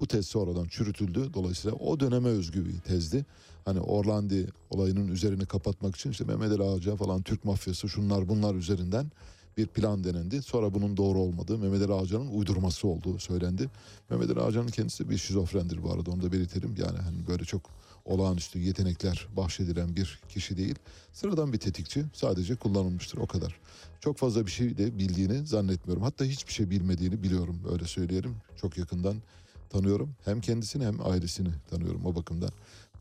Bu 0.00 0.06
tez 0.06 0.26
sonradan 0.26 0.68
çürütüldü. 0.68 1.30
Dolayısıyla 1.34 1.76
o 1.76 2.00
döneme 2.00 2.28
özgü 2.28 2.66
bir 2.66 2.80
tezdi. 2.80 3.26
Hani 3.64 3.80
Orlandi 3.80 4.46
olayının 4.70 5.08
üzerini 5.08 5.46
kapatmak 5.46 5.96
için 5.96 6.10
işte 6.10 6.24
Mehmet 6.24 6.52
Ali 6.52 6.62
Avcı 6.62 6.96
falan 6.96 7.22
Türk 7.22 7.44
mafyası 7.44 7.88
şunlar 7.88 8.28
bunlar 8.28 8.54
üzerinden 8.54 9.10
bir 9.56 9.66
plan 9.66 10.04
denendi. 10.04 10.42
Sonra 10.42 10.74
bunun 10.74 10.96
doğru 10.96 11.18
olmadığı 11.18 11.58
Mehmet 11.58 11.82
Ali 11.82 11.92
Ağcan'ın 11.92 12.28
uydurması 12.28 12.88
olduğu 12.88 13.18
söylendi. 13.18 13.70
Mehmet 14.10 14.30
Ali 14.30 14.40
Ağcan'ın 14.40 14.68
kendisi 14.68 15.10
bir 15.10 15.18
şizofrendir 15.18 15.82
bu 15.82 15.92
arada 15.92 16.10
onu 16.10 16.22
da 16.22 16.32
belirtelim. 16.32 16.74
Yani 16.78 16.98
hani 16.98 17.26
böyle 17.28 17.44
çok 17.44 17.62
olağanüstü 18.04 18.58
yetenekler 18.58 19.28
bahşedilen 19.36 19.96
bir 19.96 20.20
kişi 20.28 20.56
değil. 20.56 20.74
Sıradan 21.12 21.52
bir 21.52 21.58
tetikçi 21.58 22.04
sadece 22.12 22.56
kullanılmıştır 22.56 23.18
o 23.18 23.26
kadar. 23.26 23.60
Çok 24.00 24.16
fazla 24.16 24.46
bir 24.46 24.50
şey 24.50 24.78
de 24.78 24.98
bildiğini 24.98 25.46
zannetmiyorum. 25.46 26.02
Hatta 26.02 26.24
hiçbir 26.24 26.52
şey 26.52 26.70
bilmediğini 26.70 27.22
biliyorum 27.22 27.60
öyle 27.72 27.84
söyleyelim. 27.84 28.36
Çok 28.56 28.78
yakından 28.78 29.16
tanıyorum. 29.70 30.14
Hem 30.24 30.40
kendisini 30.40 30.86
hem 30.86 31.06
ailesini 31.06 31.48
tanıyorum 31.70 32.06
o 32.06 32.14
bakımdan. 32.14 32.50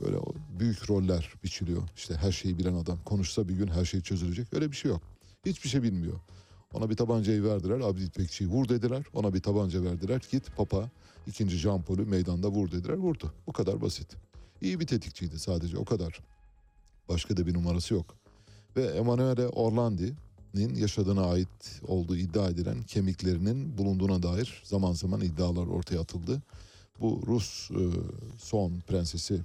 Böyle 0.01 0.17
büyük 0.59 0.89
roller 0.89 1.33
biçiliyor. 1.43 1.81
İşte 1.95 2.15
her 2.15 2.31
şeyi 2.31 2.57
bilen 2.57 2.73
adam 2.73 2.99
konuşsa 3.05 3.47
bir 3.47 3.55
gün 3.55 3.67
her 3.67 3.85
şey 3.85 4.01
çözülecek. 4.01 4.53
Öyle 4.53 4.71
bir 4.71 4.75
şey 4.75 4.91
yok. 4.91 5.01
Hiçbir 5.45 5.69
şey 5.69 5.83
bilmiyor. 5.83 6.19
Ona 6.73 6.89
bir 6.89 6.95
tabancayı 6.95 7.43
verdiler. 7.43 7.79
Abdi 7.79 8.03
İpekçi'yi 8.03 8.49
vur 8.49 8.69
dediler. 8.69 9.05
Ona 9.13 9.33
bir 9.33 9.41
tabanca 9.41 9.83
verdiler. 9.83 10.21
Git 10.31 10.55
Papa 10.55 10.89
ikinci 11.27 11.57
Jean 11.57 11.81
Paul'ü 11.81 12.05
meydanda 12.05 12.47
vur 12.47 12.71
dediler. 12.71 12.97
Vurdu. 12.97 13.33
Bu 13.47 13.53
kadar 13.53 13.81
basit. 13.81 14.15
İyi 14.61 14.79
bir 14.79 14.87
tetikçiydi 14.87 15.39
sadece 15.39 15.77
o 15.77 15.85
kadar. 15.85 16.19
Başka 17.09 17.37
da 17.37 17.47
bir 17.47 17.53
numarası 17.53 17.93
yok. 17.93 18.15
Ve 18.75 18.85
Emanuele 18.85 19.47
Orlandi'nin 20.57 20.81
yaşadığına 20.81 21.25
ait 21.25 21.81
olduğu 21.87 22.15
iddia 22.15 22.49
edilen 22.49 22.83
kemiklerinin 22.83 23.77
bulunduğuna 23.77 24.23
dair 24.23 24.63
zaman 24.63 24.93
zaman 24.93 25.21
iddialar 25.21 25.67
ortaya 25.67 25.99
atıldı. 25.99 26.41
Bu 26.99 27.21
Rus 27.27 27.71
e, 27.71 27.83
son 28.37 28.79
prensesi 28.87 29.41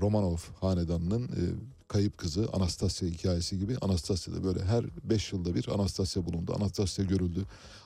Romanov 0.00 0.36
hanedanının 0.60 1.24
e, 1.24 1.42
kayıp 1.88 2.18
kızı 2.18 2.48
Anastasya 2.52 3.08
hikayesi 3.08 3.58
gibi 3.58 3.76
Anastasya'da 3.80 4.44
böyle 4.44 4.64
her 4.64 4.84
5 5.04 5.32
yılda 5.32 5.54
bir 5.54 5.68
Anastasya 5.68 6.26
bulundu. 6.26 6.54
Anastasya 6.56 7.04
görüldü. 7.04 7.44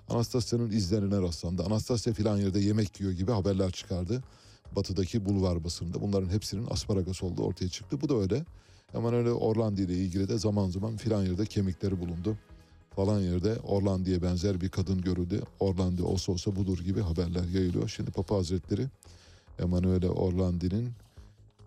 Anastasya'nın 0.09 0.71
izlerine 0.71 1.23
rastlandı. 1.23 1.63
Anastasya 1.63 2.13
filan 2.13 2.39
yerde 2.39 2.61
yemek 2.61 3.01
yiyor 3.01 3.13
gibi 3.13 3.33
haberler 3.33 3.71
çıkardı. 3.71 4.23
Batıdaki 4.77 5.25
bulvar 5.25 5.65
basında. 5.65 6.01
Bunların 6.01 6.29
hepsinin 6.29 6.67
asparagas 6.71 7.23
olduğu 7.23 7.43
ortaya 7.43 7.69
çıktı. 7.69 8.01
Bu 8.01 8.09
da 8.09 8.15
öyle. 8.15 8.45
Hemen 8.93 9.15
öyle 9.15 9.31
Orlandi 9.31 9.83
ile 9.83 9.95
ilgili 9.95 10.29
de 10.29 10.39
zaman 10.39 10.71
zaman 10.71 10.97
filan 10.97 11.25
yerde 11.25 11.47
kemikleri 11.47 12.01
bulundu. 12.01 12.37
Falan 12.97 13.21
yerde 13.21 13.57
Orlandi'ye 13.61 14.23
benzer 14.23 14.61
bir 14.61 14.69
kadın 14.69 15.01
görüldü. 15.01 15.43
Orlandi 15.61 16.03
olsa 16.03 16.33
olsa 16.33 16.57
budur 16.57 16.79
gibi 16.79 17.01
haberler 17.01 17.45
yayılıyor. 17.45 17.89
Şimdi 17.89 18.11
Papa 18.11 18.37
Hazretleri 18.37 18.87
Emanuele 19.59 20.09
Orlandi'nin 20.09 20.93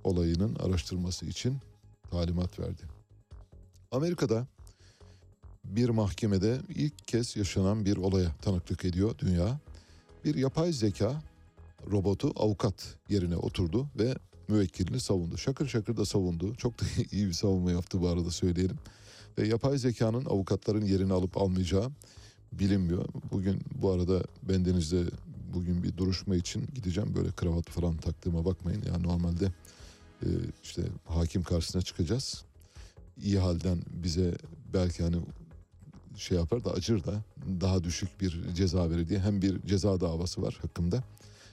olayının 0.04 0.56
araştırması 0.56 1.26
için 1.26 1.58
talimat 2.12 2.60
verdi. 2.60 2.82
Amerika'da 3.92 4.48
bir 5.64 5.90
mahkemede 5.90 6.60
ilk 6.70 7.08
kez 7.08 7.36
yaşanan 7.36 7.86
bir 7.86 7.98
olaya 7.98 8.36
tanıklık 8.42 8.86
ediyor 8.86 9.18
dünya. 9.18 9.60
Bir 10.26 10.36
yapay 10.36 10.74
zeka 10.74 11.22
robotu 11.92 12.34
avukat 12.36 12.96
yerine 13.10 13.36
oturdu 13.36 13.88
ve 14.00 14.16
müvekkilini 14.52 15.00
savundu. 15.00 15.38
Şakır 15.38 15.68
şakır 15.68 15.98
da 15.98 16.06
savundu. 16.06 16.56
Çok 16.56 16.82
da 16.82 16.86
iyi 17.12 17.28
bir 17.28 17.34
savunma 17.34 17.72
yaptı 17.72 18.02
bu 18.02 18.08
arada 18.08 18.32
söyleyelim. 18.32 18.78
Ve 19.38 19.48
yapay 19.48 19.78
zekanın 19.78 20.26
avukatların 20.26 20.86
yerini 20.86 21.14
alıp 21.14 21.38
almayacağı 21.38 21.92
bilinmiyor. 22.52 23.06
Bugün 23.32 23.62
bu 23.82 23.92
arada 23.92 24.24
bendenizde 24.44 25.04
bugün 25.54 25.84
bir 25.84 25.98
duruşma 25.98 26.36
için 26.36 26.68
gideceğim. 26.76 27.16
Böyle 27.16 27.32
kravat 27.32 27.70
falan 27.70 27.98
taktığıma 27.98 28.46
bakmayın. 28.46 28.84
Yani 28.88 29.04
normalde 29.04 29.52
e, 30.24 30.28
işte 30.64 30.82
hakim 31.06 31.44
karşısına 31.44 31.82
çıkacağız. 31.82 32.44
İyi 33.24 33.40
halden 33.40 33.82
bize 34.04 34.36
belki 34.74 35.04
hani 35.04 35.16
şey 36.18 36.38
yapar 36.38 36.66
da 36.66 36.72
acır 36.72 37.04
da 37.04 37.24
daha 37.62 37.84
düşük 37.84 38.22
bir 38.22 38.54
ceza 38.56 38.90
verir 38.90 39.10
diye 39.10 39.20
hem 39.20 39.42
bir 39.42 39.62
ceza 39.62 40.02
davası 40.02 40.42
var 40.42 40.60
hakkımda 40.62 41.04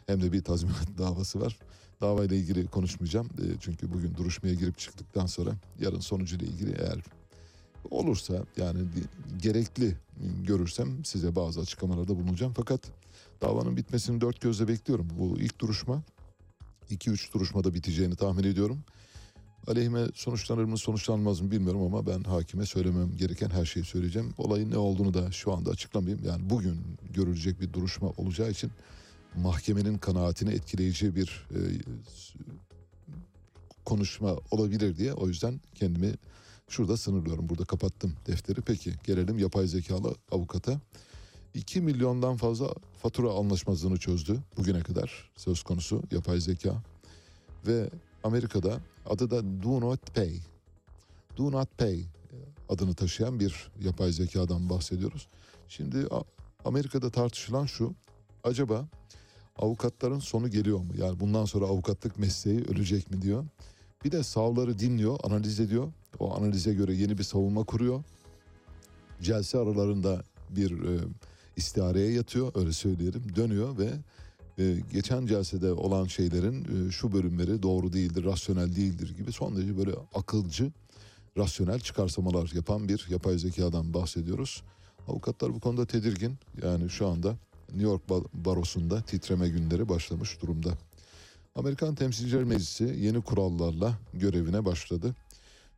hem 0.07 0.23
de 0.23 0.33
bir 0.33 0.43
tazminat 0.43 0.89
davası 0.99 1.41
var. 1.41 1.59
Davayla 2.01 2.37
ilgili 2.37 2.67
konuşmayacağım 2.67 3.27
E, 3.27 3.45
çünkü 3.61 3.93
bugün 3.93 4.15
duruşmaya 4.15 4.55
girip 4.55 4.79
çıktıktan 4.79 5.27
sonra 5.27 5.51
yarın 5.81 6.01
sonucuyla 6.01 6.47
ilgili 6.47 6.75
eğer 6.79 6.99
olursa 7.91 8.45
yani 8.57 8.79
gerekli 9.43 9.97
görürsem 10.47 11.05
size 11.05 11.37
bazı 11.37 11.61
açıklamalarda 11.61 12.17
bulunacağım. 12.17 12.53
Fakat 12.57 12.81
davanın 13.43 13.77
bitmesini 13.77 14.21
dört 14.21 14.41
gözle 14.41 14.69
bekliyorum. 14.69 15.09
Bu 15.19 15.39
ilk 15.39 15.61
duruşma 15.61 16.03
2-3 16.91 17.33
duruşmada 17.35 17.75
biteceğini 17.75 18.17
tahmin 18.17 18.45
ediyorum. 18.45 18.79
Aleyhime 19.67 20.07
sonuçlanır 20.15 20.65
mı 20.65 20.79
sonuçlanmaz 20.79 21.41
mı 21.41 21.51
bilmiyorum 21.51 21.83
ama 21.83 22.07
ben 22.07 22.23
hakime 22.23 22.67
söylemem 22.67 23.17
gereken 23.17 23.51
her 23.51 23.65
şeyi 23.65 23.85
söyleyeceğim. 23.85 24.35
Olayın 24.39 24.71
ne 24.71 24.77
olduğunu 24.77 25.15
da 25.15 25.33
şu 25.33 25.53
anda 25.53 25.71
açıklamayayım. 25.71 26.25
Yani 26.27 26.51
bugün 26.51 26.81
görülecek 27.15 27.61
bir 27.61 27.73
duruşma 27.73 28.09
olacağı 28.09 28.51
için 28.51 28.71
mahkemenin 29.39 29.99
kanaatini 29.99 30.53
etkileyici 30.53 31.17
bir 31.17 31.47
e, 31.51 31.61
konuşma 33.85 34.37
olabilir 34.51 34.97
diye 34.97 35.13
o 35.13 35.29
yüzden 35.29 35.61
kendimi 35.75 36.15
şurada 36.69 36.97
sınırlıyorum. 36.97 37.49
Burada 37.49 37.65
kapattım 37.65 38.13
defteri. 38.27 38.61
Peki 38.61 38.95
gelelim 39.05 39.39
yapay 39.39 39.67
zekalı 39.67 40.15
avukata. 40.33 40.81
2 41.55 41.81
milyondan 41.81 42.37
fazla 42.37 42.75
fatura 43.03 43.31
anlaşmazlığını 43.31 43.97
çözdü 43.97 44.39
bugüne 44.57 44.81
kadar 44.81 45.31
söz 45.37 45.63
konusu 45.63 46.03
yapay 46.11 46.41
zeka. 46.41 46.83
Ve 47.67 47.91
Amerika'da 48.25 48.81
adı 49.07 49.31
da 49.31 49.63
Do 49.63 49.81
Not 49.81 50.15
Pay. 50.15 50.41
Do 51.37 51.53
Not 51.53 51.79
Pay 51.79 52.05
adını 52.69 52.95
taşıyan 52.95 53.41
bir 53.41 53.71
yapay 53.81 54.13
zekadan 54.13 54.71
bahsediyoruz. 54.71 55.29
Şimdi 55.69 56.07
Amerika'da 56.65 57.11
tartışılan 57.11 57.67
şu. 57.67 57.95
Acaba 58.45 58.89
avukatların 59.59 60.19
sonu 60.19 60.51
geliyor 60.51 60.79
mu? 60.79 60.93
Yani 60.99 61.21
bundan 61.21 61.45
sonra 61.45 61.65
avukatlık 61.67 62.19
mesleği 62.19 62.65
ölecek 62.65 63.11
mi 63.11 63.23
diyor. 63.23 63.45
Bir 64.05 64.13
de 64.13 64.23
savları 64.23 64.79
dinliyor, 64.79 65.19
analiz 65.23 65.61
ediyor. 65.61 65.93
O 66.19 66.37
analize 66.37 66.75
göre 66.75 66.95
yeni 66.95 67.19
bir 67.19 67.23
savunma 67.23 67.65
kuruyor. 67.65 68.03
Celse 69.23 69.59
aralarında 69.59 70.23
bir 70.51 70.71
e, 70.71 70.99
istihareye 71.57 72.13
yatıyor 72.13 72.53
öyle 72.55 72.73
söyleyelim. 72.73 73.37
Dönüyor 73.37 73.79
ve 73.79 73.91
e, 74.59 74.77
geçen 74.93 75.27
celsede 75.27 75.73
olan 75.73 76.07
şeylerin 76.07 76.89
e, 76.89 76.91
şu 76.91 77.13
bölümleri 77.13 77.63
doğru 77.63 77.93
değildir, 77.93 78.25
rasyonel 78.25 78.77
değildir 78.77 79.17
gibi 79.17 79.33
son 79.33 79.57
derece 79.57 79.79
böyle 79.79 79.93
akılcı, 80.15 80.73
rasyonel 81.37 81.81
çıkarsamalar 81.81 82.51
yapan 82.55 82.89
bir 82.89 83.07
yapay 83.11 83.39
zekadan 83.39 83.95
bahsediyoruz. 83.95 84.63
Avukatlar 85.09 85.55
bu 85.55 85.61
konuda 85.61 85.87
tedirgin. 85.87 86.37
Yani 86.63 86.91
şu 86.91 87.07
anda 87.07 87.37
New 87.69 87.83
York 87.83 88.03
Ba- 88.09 88.25
Barosu'nda 88.33 89.03
titreme 89.03 89.49
günleri 89.49 89.89
başlamış 89.89 90.43
durumda. 90.43 90.71
Amerikan 91.55 91.95
Temsilciler 91.95 92.45
Meclisi 92.45 92.85
yeni 92.85 93.21
kurallarla 93.21 93.99
görevine 94.15 94.65
başladı. 94.65 95.15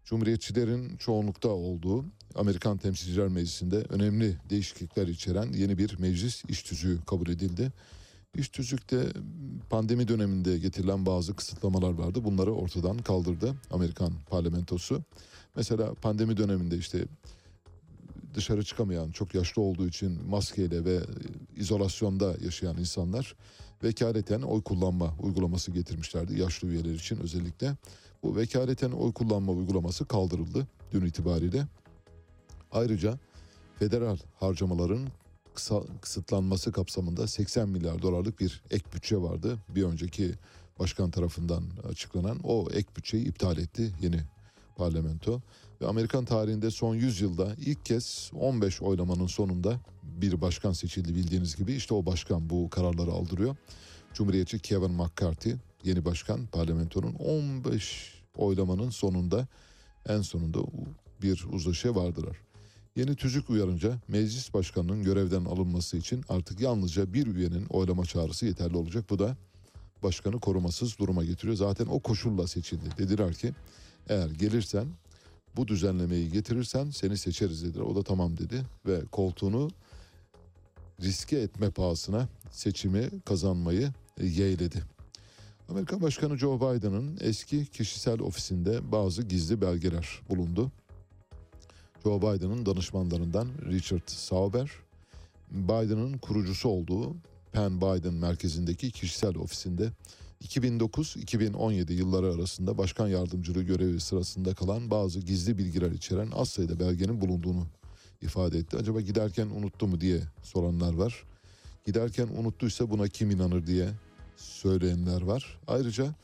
Cumhuriyetçilerin 0.05 0.97
çoğunlukta 0.97 1.49
olduğu 1.49 2.05
Amerikan 2.35 2.77
Temsilciler 2.79 3.29
Meclisi'nde 3.29 3.77
önemli 3.77 4.37
değişiklikler 4.51 5.09
içeren 5.09 5.53
yeni 5.53 5.79
bir 5.79 5.99
meclis 5.99 6.45
iş 6.49 6.63
tüzüğü 6.63 6.99
kabul 7.07 7.29
edildi. 7.29 7.73
İş 8.35 8.49
tüzükte 8.49 9.07
pandemi 9.71 10.09
döneminde 10.09 10.59
getirilen 10.59 11.07
bazı 11.07 11.37
kısıtlamalar 11.37 11.93
vardı. 11.93 12.25
Bunları 12.25 12.53
ortadan 12.53 12.99
kaldırdı 12.99 13.55
Amerikan 13.71 14.13
parlamentosu. 14.31 15.03
Mesela 15.57 15.95
pandemi 15.95 16.37
döneminde 16.37 16.77
işte 16.77 17.05
dışarı 18.35 18.65
çıkamayan, 18.65 19.11
çok 19.11 19.35
yaşlı 19.35 19.63
olduğu 19.63 19.89
için 19.89 20.29
maskeyle 20.29 20.85
ve 20.85 21.01
izolasyonda 21.57 22.35
yaşayan 22.45 22.77
insanlar 22.77 23.37
vekaleten 23.85 24.43
oy 24.43 24.63
kullanma 24.63 25.15
uygulaması 25.21 25.71
getirmişlerdi 25.71 26.41
yaşlı 26.41 26.69
üyeler 26.69 26.95
için 26.95 27.17
özellikle. 27.17 27.77
Bu 28.23 28.37
vekaleten 28.37 28.91
oy 28.91 29.13
kullanma 29.13 29.53
uygulaması 29.53 30.05
kaldırıldı 30.05 30.67
dün 30.93 31.07
itibariyle. 31.07 31.67
Ayrıca 32.73 33.19
federal 33.79 34.19
harcamaların 34.41 35.09
kısa, 35.55 35.83
kısıtlanması 36.01 36.73
kapsamında 36.73 37.27
80 37.27 37.69
milyar 37.69 38.03
dolarlık 38.03 38.41
bir 38.41 38.63
ek 38.71 38.85
bütçe 38.95 39.17
vardı. 39.17 39.59
Bir 39.69 39.85
önceki 39.85 40.35
başkan 40.79 41.11
tarafından 41.11 41.65
açıklanan 41.89 42.41
o 42.45 42.69
ek 42.73 42.89
bütçeyi 42.97 43.29
iptal 43.29 43.59
etti 43.59 43.93
yeni 44.01 44.21
parlamento. 44.81 45.41
Ve 45.81 45.87
Amerikan 45.87 46.25
tarihinde 46.25 46.71
son 46.71 46.95
100 46.95 47.21
yılda 47.21 47.55
ilk 47.59 47.85
kez 47.85 48.31
15 48.35 48.83
oylamanın 48.83 49.27
sonunda 49.27 49.81
bir 50.03 50.41
başkan 50.41 50.73
seçildi 50.73 51.15
bildiğiniz 51.15 51.57
gibi. 51.57 51.73
İşte 51.73 51.95
o 51.95 52.07
başkan 52.07 52.51
bu 52.51 52.71
kararları 52.71 53.11
aldırıyor. 53.11 53.57
Cumhuriyetçi 54.15 54.59
Kevin 54.59 54.91
McCarthy 54.91 55.55
yeni 55.85 56.05
başkan 56.05 56.47
parlamentonun 56.47 57.15
15 57.15 58.15
oylamanın 58.37 58.91
sonunda 58.91 59.47
en 60.09 60.21
sonunda 60.21 60.59
bir 61.23 61.47
uzlaşıya 61.53 61.95
vardılar. 61.95 62.37
Yeni 62.97 63.17
tüzük 63.17 63.51
uyarınca 63.51 64.01
meclis 64.09 64.55
başkanının 64.55 65.03
görevden 65.03 65.45
alınması 65.45 65.97
için 65.97 66.25
artık 66.29 66.61
yalnızca 66.61 67.13
bir 67.13 67.27
üyenin 67.27 67.67
oylama 67.67 68.05
çağrısı 68.05 68.47
yeterli 68.47 68.77
olacak. 68.77 69.05
Bu 69.11 69.19
da 69.19 69.37
başkanı 70.03 70.41
korumasız 70.41 70.99
duruma 70.99 71.25
getiriyor. 71.25 71.57
Zaten 71.57 71.87
o 71.87 72.01
koşulla 72.01 72.47
seçildi. 72.47 72.85
Dediler 72.99 73.35
ki 73.35 73.53
eğer 74.09 74.31
gelirsen 74.31 74.87
bu 75.57 75.69
düzenlemeyi 75.69 76.33
getirirsen 76.33 76.91
seni 76.91 77.19
seçeriz 77.19 77.65
dediler. 77.65 77.83
O 77.83 77.97
da 77.97 78.03
tamam 78.03 78.37
dedi 78.37 78.63
ve 78.87 79.01
koltuğunu 79.13 79.71
riske 81.03 81.39
etme 81.39 81.71
pahasına 81.71 82.29
seçimi 82.51 83.11
kazanmayı 83.25 83.93
yeğledi. 84.23 84.83
Amerikan 85.69 86.03
Başkanı 86.03 86.39
Joe 86.39 86.57
Biden'ın 86.57 87.19
eski 87.21 87.67
kişisel 87.67 88.21
ofisinde 88.21 88.93
bazı 88.93 89.23
gizli 89.23 89.61
belgeler 89.61 90.21
bulundu. 90.29 90.71
Joe 92.05 92.19
Biden'ın 92.19 92.67
danışmanlarından 92.67 93.49
Richard 93.71 94.07
Sauber, 94.07 94.71
Biden'ın 95.51 96.19
kurucusu 96.19 96.69
olduğu 96.69 97.17
Penn 97.53 97.81
Biden 97.81 98.15
merkezindeki 98.15 98.91
kişisel 98.91 99.37
ofisinde 99.37 99.91
2009-2017 100.45 101.93
yılları 101.93 102.33
arasında 102.35 102.79
başkan 102.79 103.09
yardımcılığı 103.09 103.63
görevi 103.63 104.01
sırasında 104.01 104.55
kalan 104.55 104.91
bazı 104.91 105.21
gizli 105.21 105.59
bilgiler 105.59 105.91
içeren 105.91 106.31
az 106.31 106.49
sayıda 106.49 106.81
belgenin 106.81 107.21
bulunduğunu 107.21 107.67
ifade 108.23 108.59
etti. 108.59 108.77
Acaba 108.77 109.01
giderken 109.01 109.47
unuttu 109.47 109.87
mu 109.87 110.01
diye 110.01 110.21
soranlar 110.43 110.95
var. 110.95 111.25
Giderken 111.87 112.29
unuttuysa 112.29 112.91
buna 112.91 113.09
kim 113.09 113.31
inanır 113.31 113.67
diye 113.67 113.89
söyleyenler 114.37 115.23
var. 115.23 115.59
Ayrıca 115.67 116.15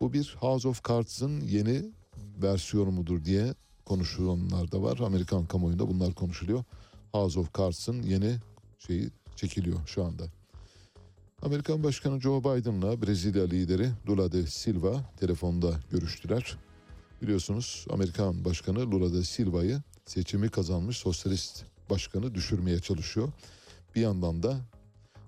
bu 0.00 0.12
bir 0.12 0.36
House 0.40 0.68
of 0.68 0.88
Cards'ın 0.88 1.40
yeni 1.40 1.82
versiyonu 2.42 2.90
mudur 2.90 3.24
diye 3.24 3.54
konuşulanlar 3.84 4.72
da 4.72 4.82
var. 4.82 4.98
Amerikan 4.98 5.46
kamuoyunda 5.46 5.88
bunlar 5.88 6.14
konuşuluyor. 6.14 6.64
House 7.12 7.40
of 7.40 7.54
Cards'ın 7.58 8.02
yeni 8.02 8.36
şeyi 8.78 9.10
çekiliyor 9.36 9.86
şu 9.86 10.04
anda. 10.04 10.37
Amerikan 11.42 11.82
Başkanı 11.84 12.20
Joe 12.20 12.40
Biden'la 12.40 13.02
Brezilya 13.02 13.44
lideri 13.44 13.90
Lula 14.08 14.32
da 14.32 14.46
Silva 14.46 15.04
telefonda 15.20 15.74
görüştüler. 15.90 16.56
Biliyorsunuz 17.22 17.86
Amerikan 17.90 18.44
Başkanı 18.44 18.90
Lula 18.90 19.14
da 19.14 19.24
Silva'yı 19.24 19.82
seçimi 20.06 20.48
kazanmış 20.48 20.96
sosyalist 20.96 21.64
başkanı 21.90 22.34
düşürmeye 22.34 22.78
çalışıyor. 22.78 23.28
Bir 23.94 24.00
yandan 24.00 24.42
da 24.42 24.56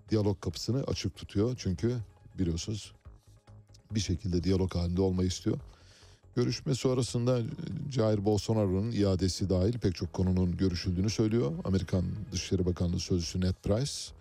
diyalog 0.08 0.40
kapısını 0.40 0.84
açık 0.84 1.16
tutuyor. 1.16 1.54
Çünkü 1.58 1.96
biliyorsunuz 2.38 2.92
bir 3.90 4.00
şekilde 4.00 4.44
diyalog 4.44 4.74
halinde 4.74 5.00
olmayı 5.00 5.28
istiyor. 5.28 5.58
Görüşme 6.36 6.74
sonrasında 6.74 7.40
Jair 7.90 8.24
Bolsonaro'nun 8.24 8.92
iadesi 8.92 9.50
dahil 9.50 9.78
pek 9.78 9.94
çok 9.94 10.12
konunun 10.12 10.56
görüşüldüğünü 10.56 11.10
söylüyor. 11.10 11.52
Amerikan 11.64 12.04
Dışişleri 12.32 12.66
Bakanlığı 12.66 13.00
Sözcüsü 13.00 13.40
Ned 13.40 13.54
Price. 13.62 14.19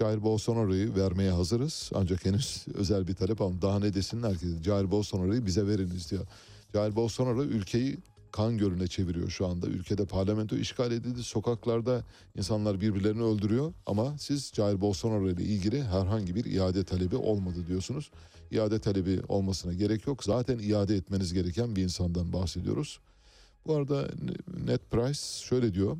Jair 0.00 0.22
Bolsonaro'yu 0.22 0.94
vermeye 0.96 1.30
hazırız 1.30 1.90
ancak 1.94 2.26
henüz 2.26 2.66
özel 2.74 3.08
bir 3.08 3.14
talep 3.14 3.40
ama 3.40 3.62
daha 3.62 3.78
ne 3.78 3.94
desinler 3.94 4.38
ki 4.38 4.46
Jair 4.64 4.90
Bolsonaro'yu 4.90 5.46
bize 5.46 5.66
veriniz 5.66 6.10
diyor. 6.10 6.26
Jair 6.74 6.96
Bolsonaro 6.96 7.42
ülkeyi 7.42 7.98
kan 8.32 8.58
gölüne 8.58 8.86
çeviriyor 8.86 9.30
şu 9.30 9.46
anda. 9.46 9.66
Ülkede 9.66 10.04
parlamento 10.04 10.56
işgal 10.56 10.92
edildi. 10.92 11.22
Sokaklarda 11.22 12.04
insanlar 12.36 12.80
birbirlerini 12.80 13.22
öldürüyor. 13.22 13.72
Ama 13.86 14.18
siz 14.18 14.52
Jair 14.54 14.80
Bolsonaro 14.80 15.30
ile 15.30 15.42
ilgili 15.42 15.84
herhangi 15.84 16.34
bir 16.34 16.44
iade 16.44 16.84
talebi 16.84 17.16
olmadı 17.16 17.66
diyorsunuz. 17.68 18.10
İade 18.50 18.78
talebi 18.78 19.20
olmasına 19.28 19.72
gerek 19.72 20.06
yok. 20.06 20.24
Zaten 20.24 20.58
iade 20.58 20.96
etmeniz 20.96 21.32
gereken 21.32 21.76
bir 21.76 21.82
insandan 21.82 22.32
bahsediyoruz. 22.32 23.00
Bu 23.66 23.74
arada 23.74 24.08
Ned 24.64 24.80
Price 24.90 25.46
şöyle 25.46 25.74
diyor. 25.74 25.96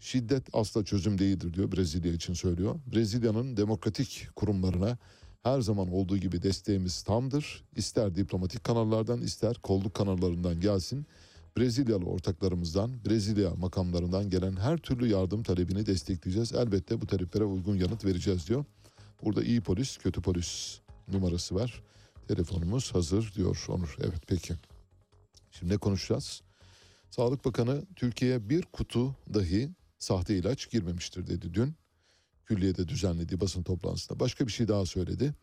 Şiddet 0.00 0.42
asla 0.52 0.84
çözüm 0.84 1.18
değildir 1.18 1.54
diyor 1.54 1.72
Brezilya 1.72 2.12
için 2.12 2.34
söylüyor. 2.34 2.80
Brezilya'nın 2.92 3.56
demokratik 3.56 4.28
kurumlarına 4.36 4.98
her 5.42 5.60
zaman 5.60 5.92
olduğu 5.92 6.16
gibi 6.16 6.42
desteğimiz 6.42 7.02
tamdır. 7.02 7.64
İster 7.76 8.14
diplomatik 8.14 8.64
kanallardan 8.64 9.20
ister 9.20 9.54
kolluk 9.54 9.94
kanallarından 9.94 10.60
gelsin. 10.60 11.06
Brezilyalı 11.56 12.04
ortaklarımızdan, 12.04 12.90
Brezilya 13.06 13.50
makamlarından 13.50 14.30
gelen 14.30 14.56
her 14.56 14.78
türlü 14.78 15.08
yardım 15.08 15.42
talebini 15.42 15.86
destekleyeceğiz. 15.86 16.52
Elbette 16.52 17.00
bu 17.00 17.06
taleplere 17.06 17.44
uygun 17.44 17.76
yanıt 17.76 18.04
vereceğiz 18.04 18.48
diyor. 18.48 18.64
Burada 19.24 19.42
iyi 19.42 19.60
polis, 19.60 19.96
kötü 19.96 20.22
polis 20.22 20.78
numarası 21.08 21.54
var. 21.54 21.82
Telefonumuz 22.28 22.94
hazır 22.94 23.32
diyor 23.34 23.64
Onur. 23.68 23.96
Evet 24.00 24.22
peki. 24.26 24.54
Şimdi 25.50 25.72
ne 25.72 25.76
konuşacağız? 25.76 26.42
Sağlık 27.10 27.44
Bakanı 27.44 27.82
Türkiye'ye 27.96 28.48
bir 28.48 28.62
kutu 28.62 29.14
dahi 29.34 29.70
sahte 30.04 30.36
ilaç 30.36 30.70
girmemiştir 30.70 31.26
dedi 31.26 31.54
dün. 31.54 31.74
Külliyede 32.44 32.88
düzenlediği 32.88 33.40
basın 33.40 33.62
toplantısında. 33.62 34.20
Başka 34.20 34.46
bir 34.46 34.52
şey 34.52 34.68
daha 34.68 34.86
söyledi. 34.86 35.34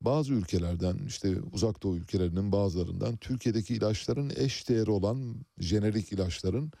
Bazı 0.00 0.32
ülkelerden 0.32 0.98
işte 1.06 1.36
uzak 1.52 1.82
doğu 1.82 1.96
ülkelerinin 1.96 2.52
bazılarından 2.52 3.16
Türkiye'deki 3.16 3.74
ilaçların 3.74 4.32
eş 4.36 4.68
değeri 4.68 4.90
olan 4.90 5.36
jenerik 5.58 6.12
ilaçların 6.12 6.72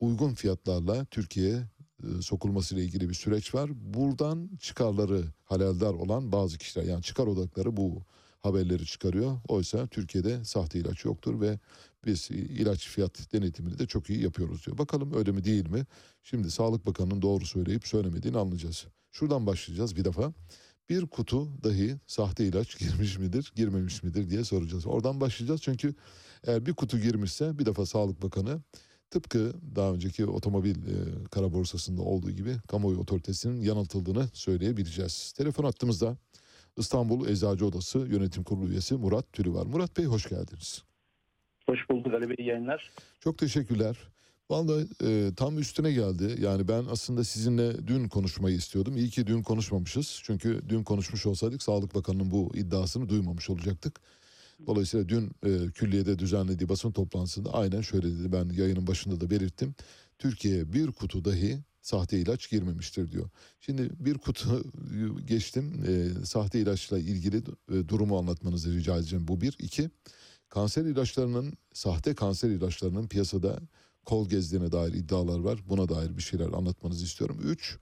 uygun 0.00 0.34
fiyatlarla 0.34 1.04
Türkiye'ye 1.04 1.62
e, 2.02 2.22
sokulmasıyla 2.22 2.84
ilgili 2.84 3.08
bir 3.08 3.14
süreç 3.14 3.54
var. 3.54 3.70
Buradan 3.94 4.50
çıkarları 4.60 5.24
halaldar 5.44 5.94
olan 5.94 6.32
bazı 6.32 6.58
kişiler 6.58 6.84
yani 6.84 7.02
çıkar 7.02 7.26
odakları 7.26 7.76
bu 7.76 8.02
haberleri 8.40 8.86
çıkarıyor. 8.86 9.40
Oysa 9.48 9.86
Türkiye'de 9.86 10.44
sahte 10.44 10.78
ilaç 10.78 11.04
yoktur 11.04 11.40
ve 11.40 11.58
biz 12.06 12.30
ilaç 12.30 12.88
fiyat 12.88 13.32
denetimini 13.32 13.78
de 13.78 13.86
çok 13.86 14.10
iyi 14.10 14.22
yapıyoruz 14.22 14.66
diyor. 14.66 14.78
Bakalım 14.78 15.14
öyle 15.14 15.32
mi 15.32 15.44
değil 15.44 15.68
mi? 15.68 15.86
Şimdi 16.22 16.50
Sağlık 16.50 16.86
Bakanı'nın 16.86 17.22
doğru 17.22 17.46
söyleyip 17.46 17.86
söylemediğini 17.86 18.38
anlayacağız. 18.38 18.86
Şuradan 19.12 19.46
başlayacağız 19.46 19.96
bir 19.96 20.04
defa. 20.04 20.32
Bir 20.88 21.06
kutu 21.06 21.62
dahi 21.64 21.96
sahte 22.06 22.46
ilaç 22.46 22.78
girmiş 22.78 23.18
midir, 23.18 23.52
girmemiş 23.56 24.02
midir 24.02 24.30
diye 24.30 24.44
soracağız. 24.44 24.86
Oradan 24.86 25.20
başlayacağız 25.20 25.60
çünkü 25.62 25.94
eğer 26.44 26.66
bir 26.66 26.72
kutu 26.72 26.98
girmişse 26.98 27.58
bir 27.58 27.66
defa 27.66 27.86
Sağlık 27.86 28.22
Bakanı 28.22 28.60
tıpkı 29.10 29.52
daha 29.76 29.92
önceki 29.92 30.26
otomobil 30.26 30.76
e, 30.76 31.24
kara 31.30 31.52
borsasında 31.52 32.02
olduğu 32.02 32.30
gibi 32.30 32.56
kamuoyu 32.68 32.98
otoritesinin 32.98 33.60
yanıltıldığını 33.60 34.28
söyleyebileceğiz. 34.32 35.32
Telefon 35.32 35.64
attığımızda 35.64 36.16
İstanbul 36.76 37.28
Eczacı 37.28 37.66
Odası 37.66 37.98
Yönetim 37.98 38.44
Kurulu 38.44 38.68
üyesi 38.68 38.94
Murat 38.94 39.32
Tülü 39.32 39.54
var. 39.54 39.66
Murat 39.66 39.96
Bey 39.96 40.04
hoş 40.04 40.28
geldiniz. 40.28 40.89
Hoş 41.70 41.90
bulduk 41.90 42.14
Ali 42.14 42.28
Bey 42.28 42.46
yayınlar. 42.46 42.90
Çok 43.20 43.38
teşekkürler. 43.38 43.98
Vallahi 44.50 44.86
e, 45.04 45.34
tam 45.36 45.58
üstüne 45.58 45.92
geldi. 45.92 46.36
Yani 46.40 46.68
ben 46.68 46.84
aslında 46.90 47.24
sizinle 47.24 47.86
dün 47.86 48.08
konuşmayı 48.08 48.56
istiyordum. 48.56 48.96
İyi 48.96 49.10
ki 49.10 49.26
dün 49.26 49.42
konuşmamışız. 49.42 50.20
Çünkü 50.24 50.60
dün 50.68 50.82
konuşmuş 50.82 51.26
olsaydık 51.26 51.62
Sağlık 51.62 51.94
Bakanı'nın 51.94 52.30
bu 52.30 52.52
iddiasını 52.54 53.08
duymamış 53.08 53.50
olacaktık. 53.50 54.00
Dolayısıyla 54.66 55.08
dün 55.08 55.30
e, 55.44 55.70
külliyede 55.74 56.18
düzenlediği 56.18 56.68
basın 56.68 56.92
toplantısında 56.92 57.54
aynen 57.54 57.80
şöyle 57.80 58.06
dedi. 58.06 58.32
Ben 58.32 58.48
yayının 58.48 58.86
başında 58.86 59.20
da 59.20 59.30
belirttim. 59.30 59.74
Türkiye'ye 60.18 60.72
bir 60.72 60.86
kutu 60.86 61.24
dahi 61.24 61.58
sahte 61.82 62.18
ilaç 62.18 62.50
girmemiştir 62.50 63.12
diyor. 63.12 63.28
Şimdi 63.60 63.90
bir 63.98 64.18
kutu 64.18 64.64
geçtim. 65.26 65.84
E, 65.88 66.24
sahte 66.24 66.60
ilaçla 66.60 66.98
ilgili 66.98 67.36
e, 67.72 67.88
durumu 67.88 68.18
anlatmanızı 68.18 68.74
rica 68.74 68.96
edeceğim. 68.96 69.28
Bu 69.28 69.40
bir. 69.40 69.56
iki 69.58 69.90
kanser 70.50 70.84
ilaçlarının, 70.84 71.52
sahte 71.72 72.14
kanser 72.14 72.50
ilaçlarının 72.50 73.08
piyasada 73.08 73.58
kol 74.04 74.28
gezdiğine 74.28 74.72
dair 74.72 74.92
iddialar 74.92 75.38
var. 75.38 75.60
Buna 75.68 75.88
dair 75.88 76.16
bir 76.16 76.22
şeyler 76.22 76.52
anlatmanızı 76.52 77.04
istiyorum. 77.04 77.40
Üç, 77.44 77.78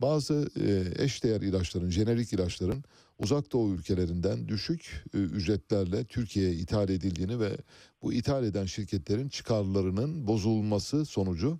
bazı 0.00 0.50
e, 0.60 1.04
eşdeğer 1.04 1.40
ilaçların, 1.40 1.90
jenerik 1.90 2.32
ilaçların 2.32 2.84
uzak 3.18 3.52
doğu 3.52 3.70
ülkelerinden 3.74 4.48
düşük 4.48 5.04
e, 5.14 5.18
ücretlerle 5.18 6.04
Türkiye'ye 6.04 6.54
ithal 6.54 6.88
edildiğini 6.88 7.40
ve 7.40 7.56
bu 8.02 8.12
ithal 8.12 8.44
eden 8.44 8.64
şirketlerin 8.64 9.28
çıkarlarının 9.28 10.26
bozulması 10.26 11.04
sonucu 11.04 11.58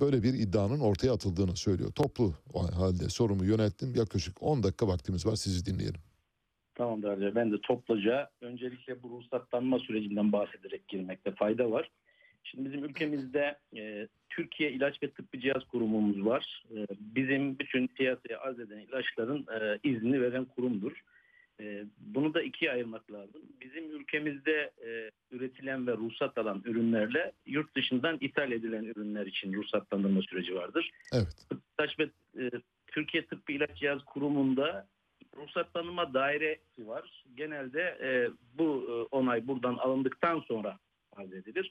böyle 0.00 0.22
bir 0.22 0.34
iddianın 0.34 0.80
ortaya 0.80 1.12
atıldığını 1.12 1.56
söylüyor. 1.56 1.92
Toplu 1.92 2.34
halde 2.54 3.08
sorumu 3.08 3.44
yönelttim. 3.44 3.94
Yaklaşık 3.94 4.42
10 4.42 4.62
dakika 4.62 4.88
vaktimiz 4.88 5.26
var. 5.26 5.36
Sizi 5.36 5.66
dinleyelim. 5.66 6.05
Tamamdır 6.76 7.08
Ali. 7.08 7.34
Ben 7.34 7.52
de 7.52 7.60
topluca 7.60 8.30
öncelikle 8.40 9.02
bu 9.02 9.10
ruhsatlanma 9.10 9.78
sürecinden 9.78 10.32
bahsederek 10.32 10.88
girmekte 10.88 11.30
fayda 11.30 11.70
var. 11.70 11.90
Şimdi 12.44 12.64
bizim 12.64 12.84
ülkemizde 12.84 13.58
e, 13.76 14.08
Türkiye 14.30 14.72
İlaç 14.72 15.02
ve 15.02 15.10
Tıbbi 15.10 15.40
Cihaz 15.40 15.64
Kurumumuz 15.64 16.24
var. 16.24 16.64
E, 16.76 16.86
bizim 17.00 17.58
bütün 17.58 17.86
piyasaya 17.86 18.40
arz 18.40 18.60
eden 18.60 18.78
ilaçların 18.78 19.46
e, 19.60 19.78
izni 19.82 20.22
veren 20.22 20.44
kurumdur. 20.44 21.02
E, 21.60 21.84
bunu 21.98 22.34
da 22.34 22.42
ikiye 22.42 22.72
ayırmak 22.72 23.12
lazım. 23.12 23.42
Bizim 23.60 23.90
ülkemizde 23.90 24.70
e, 24.86 25.10
üretilen 25.30 25.86
ve 25.86 25.92
ruhsat 25.92 26.38
alan 26.38 26.62
ürünlerle 26.64 27.32
yurt 27.46 27.76
dışından 27.76 28.18
ithal 28.20 28.52
edilen 28.52 28.84
ürünler 28.84 29.26
için 29.26 29.52
ruhsatlandırma 29.52 30.22
süreci 30.22 30.54
vardır. 30.54 30.90
Evet. 31.12 31.46
İlaç 31.78 31.98
ve 31.98 32.10
e, 32.38 32.50
Türkiye 32.86 33.26
Tıbbi 33.26 33.52
İlaç 33.52 33.76
Cihaz 33.76 34.04
Kurumu'nda 34.04 34.86
ruhsatlanma 35.36 36.14
dairesi 36.14 36.86
var. 36.86 37.24
Genelde 37.34 37.82
e, 38.02 38.30
bu 38.58 38.86
e, 38.88 39.16
onay 39.16 39.46
buradan 39.46 39.76
alındıktan 39.76 40.40
sonra 40.40 40.78
arz 41.12 41.32
edilir. 41.32 41.70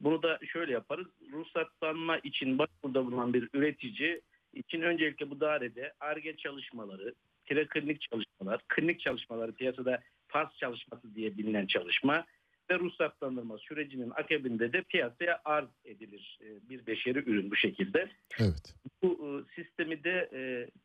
Bunu 0.00 0.22
da 0.22 0.38
şöyle 0.52 0.72
yaparız. 0.72 1.06
Ruhsatlanma 1.32 2.18
için 2.18 2.58
başvuruda 2.58 3.06
bulunan 3.06 3.34
bir 3.34 3.48
üretici 3.54 4.20
için 4.54 4.80
öncelikle 4.80 5.30
bu 5.30 5.40
dairede 5.40 5.92
ARGE 6.00 6.36
çalışmaları, 6.36 7.14
preklinik 7.46 8.00
çalışmalar, 8.00 8.60
klinik 8.68 9.00
çalışmaları 9.00 9.52
piyasada 9.52 10.02
PAS 10.28 10.56
çalışması 10.56 11.14
diye 11.14 11.38
bilinen 11.38 11.66
çalışma 11.66 12.24
ve 12.70 12.78
ruhsatlandırma 12.78 13.58
sürecinin 13.58 14.10
akabinde 14.10 14.72
de 14.72 14.82
piyasaya 14.82 15.40
arz 15.44 15.68
edilir 15.84 16.38
e, 16.42 16.68
bir 16.70 16.86
beşeri 16.86 17.18
ürün 17.18 17.50
bu 17.50 17.56
şekilde. 17.56 18.08
Evet. 18.38 18.74
Bu 19.02 19.18
e, 19.26 19.54
sistemi 19.54 20.04
de 20.04 20.30
e, 20.32 20.40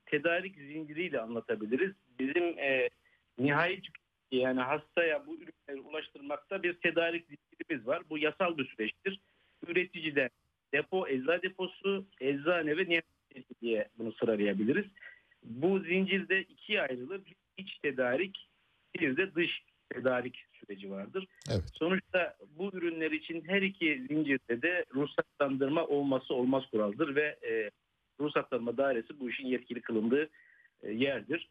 tedarik 0.06 0.56
zinciriyle 0.56 1.20
anlatabiliriz. 1.20 1.92
Bizim 2.20 2.56
nihai 3.40 3.82
yani 4.32 4.62
hastaya 4.62 5.28
bu 5.28 5.36
ürünleri 5.36 5.88
ulaştırmakta 5.88 6.64
bir 6.64 6.74
tedarik 6.74 7.26
zincirimiz 7.28 7.88
var. 7.88 8.04
Bu 8.10 8.18
yasal 8.18 8.58
bir 8.58 8.66
süreçtir. 8.66 9.20
Üreticiden 9.68 10.30
depo, 10.74 11.08
eczacı 11.08 11.42
deposu, 11.42 12.06
eczane 12.22 12.78
ve 12.78 12.86
nihai 12.86 13.46
diye 13.62 13.88
bunu 13.98 14.12
sıralayabiliriz. 14.12 14.86
Bu 15.44 15.80
zincirde 15.80 16.42
ikiye 16.42 16.82
ayrılır. 16.82 17.26
Bir 17.26 17.36
iç 17.58 17.78
tedarik, 17.78 18.50
bir 18.96 19.18
de 19.18 19.36
dış 19.36 19.62
tedarik 19.90 20.46
süreci 20.54 20.92
vardır. 20.92 21.28
Evet. 21.52 21.64
Sonuçta 21.74 22.36
bu 22.58 22.70
ürünler 22.74 23.12
için 23.12 23.44
her 23.48 23.62
iki 23.62 24.06
zincirde 24.10 24.62
de 24.62 24.86
ruhsatlandırma 24.96 25.86
olması 25.86 26.34
olmaz 26.34 26.64
kuraldır 26.72 27.16
ve 27.16 27.38
e, 27.48 27.72
ruhsatlanma 28.20 28.78
dairesi 28.78 29.20
bu 29.20 29.30
işin 29.30 29.48
yetkili 29.48 29.82
kılındığı 29.82 30.30
e, 30.84 30.92
yerdir. 30.92 31.48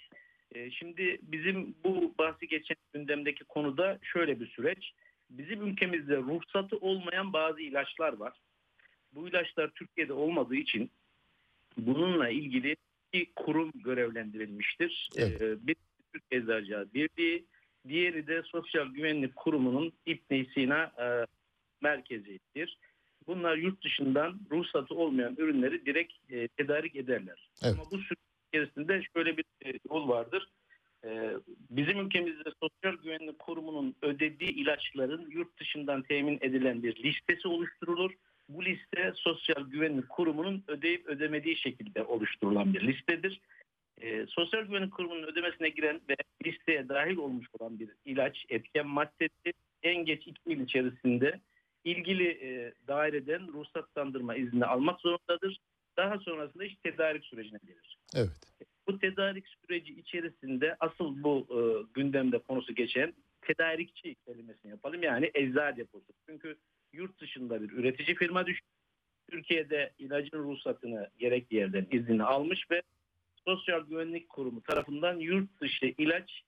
E, 0.55 0.71
şimdi 0.71 1.19
bizim 1.23 1.75
bu 1.85 2.15
bahsi 2.19 2.49
geçen 2.49 2.77
gündemdeki 2.93 3.45
konuda 3.45 3.99
şöyle 4.03 4.41
bir 4.41 4.47
süreç. 4.47 4.93
Bizim 5.31 5.67
ülkemizde 5.67 6.17
ruhsatı 6.17 6.77
olmayan 6.77 7.33
bazı 7.33 7.61
ilaçlar 7.61 8.13
var. 8.13 8.33
Bu 9.13 9.29
ilaçlar 9.29 9.71
Türkiye'de 9.71 10.13
olmadığı 10.13 10.57
için 10.57 10.91
bununla 11.77 12.29
ilgili 12.29 12.77
bir 13.13 13.27
kurum 13.37 13.71
görevlendirilmiştir. 13.75 15.09
E, 15.19 15.41
bir 15.67 15.77
Türk 16.13 16.23
Eczacılar 16.31 16.95
Birliği, 16.95 17.45
diğeri 17.89 18.27
de 18.27 18.43
Sosyal 18.43 18.87
Güvenlik 18.87 19.37
Kurumu'nun 19.37 19.93
İbn 20.07 20.45
Sina 20.55 20.83
e, 20.83 21.27
merkezidir. 21.83 22.79
Bunlar 23.27 23.57
yurt 23.57 23.85
dışından 23.85 24.41
ruhsatı 24.51 24.95
olmayan 24.95 25.35
ürünleri 25.39 25.87
direkt 25.87 26.13
e, 26.31 26.49
tedarik 26.49 26.97
ederler. 26.97 27.49
Evet. 27.63 27.75
Ama 27.75 27.91
bu 27.91 27.99
süreç 27.99 28.19
içerisinde 28.49 29.03
şöyle 29.17 29.37
bir 29.37 29.45
e, 29.67 29.73
yol 29.91 30.09
vardır. 30.09 30.49
E, 31.05 31.31
bizim 31.71 32.01
ülkemizde 32.01 32.51
Sosyal 32.63 33.03
Güvenlik 33.03 33.39
Kurumu'nun 33.39 33.95
ödediği 34.03 34.51
ilaçların 34.51 35.31
yurt 35.31 35.61
dışından 35.61 36.03
temin 36.03 36.39
edilen 36.41 36.83
bir 36.83 37.05
listesi 37.05 37.49
oluşturulur. 37.49 38.13
Bu 38.49 38.65
liste 38.65 39.13
Sosyal 39.15 39.71
Güvenlik 39.71 40.09
Kurumu'nun 40.09 40.65
ödeyip 40.69 41.07
ödemediği 41.07 41.57
şekilde 41.57 42.05
oluşturulan 42.05 42.75
bir 42.75 42.81
listedir. 42.81 43.41
E, 44.05 44.27
Sosyal 44.27 44.63
Güvenlik 44.63 44.93
Kurumu'nun 44.93 45.23
ödemesine 45.23 45.69
giren 45.69 46.01
ve 46.09 46.17
listeye 46.47 46.89
dahil 46.89 47.17
olmuş 47.17 47.47
olan 47.59 47.79
bir 47.79 47.91
ilaç, 48.05 48.45
etken 48.49 48.87
maddesi 48.87 49.53
en 49.83 50.05
geç 50.05 50.27
iki 50.27 50.51
yıl 50.51 50.61
içerisinde 50.61 51.41
ilgili 51.85 52.29
e, 52.29 52.73
daireden 52.89 53.53
ruhsatlandırma 53.53 54.35
izni 54.35 54.65
almak 54.65 55.01
zorundadır. 55.01 55.59
Daha 55.97 56.19
sonrasında 56.19 56.65
iş 56.65 56.77
tedarik 56.77 57.25
sürecine 57.25 57.59
gelir. 57.67 57.99
Evet. 58.15 58.31
Bu 58.87 58.99
tedarik 58.99 59.45
süreci 59.49 59.93
içerisinde 59.95 60.77
asıl 60.81 61.23
bu 61.23 61.47
e, 61.51 61.59
gündemde 61.95 62.39
konusu 62.39 62.75
geçen 62.75 63.15
tedarikçi 63.41 64.15
kelimesini 64.15 64.71
yapalım. 64.71 65.03
Yani 65.03 65.31
eczacı 65.35 65.77
deposu. 65.77 66.13
Çünkü 66.29 66.57
yurt 66.93 67.21
dışında 67.21 67.63
bir 67.63 67.71
üretici 67.71 68.17
firma 68.17 68.47
düşün. 68.47 68.67
Türkiye'de 69.31 69.93
ilacın 69.99 70.39
ruhsatını 70.39 71.11
gerekli 71.19 71.57
yerden 71.57 71.87
iznini 71.91 72.23
almış 72.23 72.71
ve 72.71 72.83
Sosyal 73.47 73.87
Güvenlik 73.87 74.29
Kurumu 74.29 74.63
tarafından 74.63 75.19
yurt 75.19 75.61
dışı 75.61 75.95
ilaç 75.99 76.43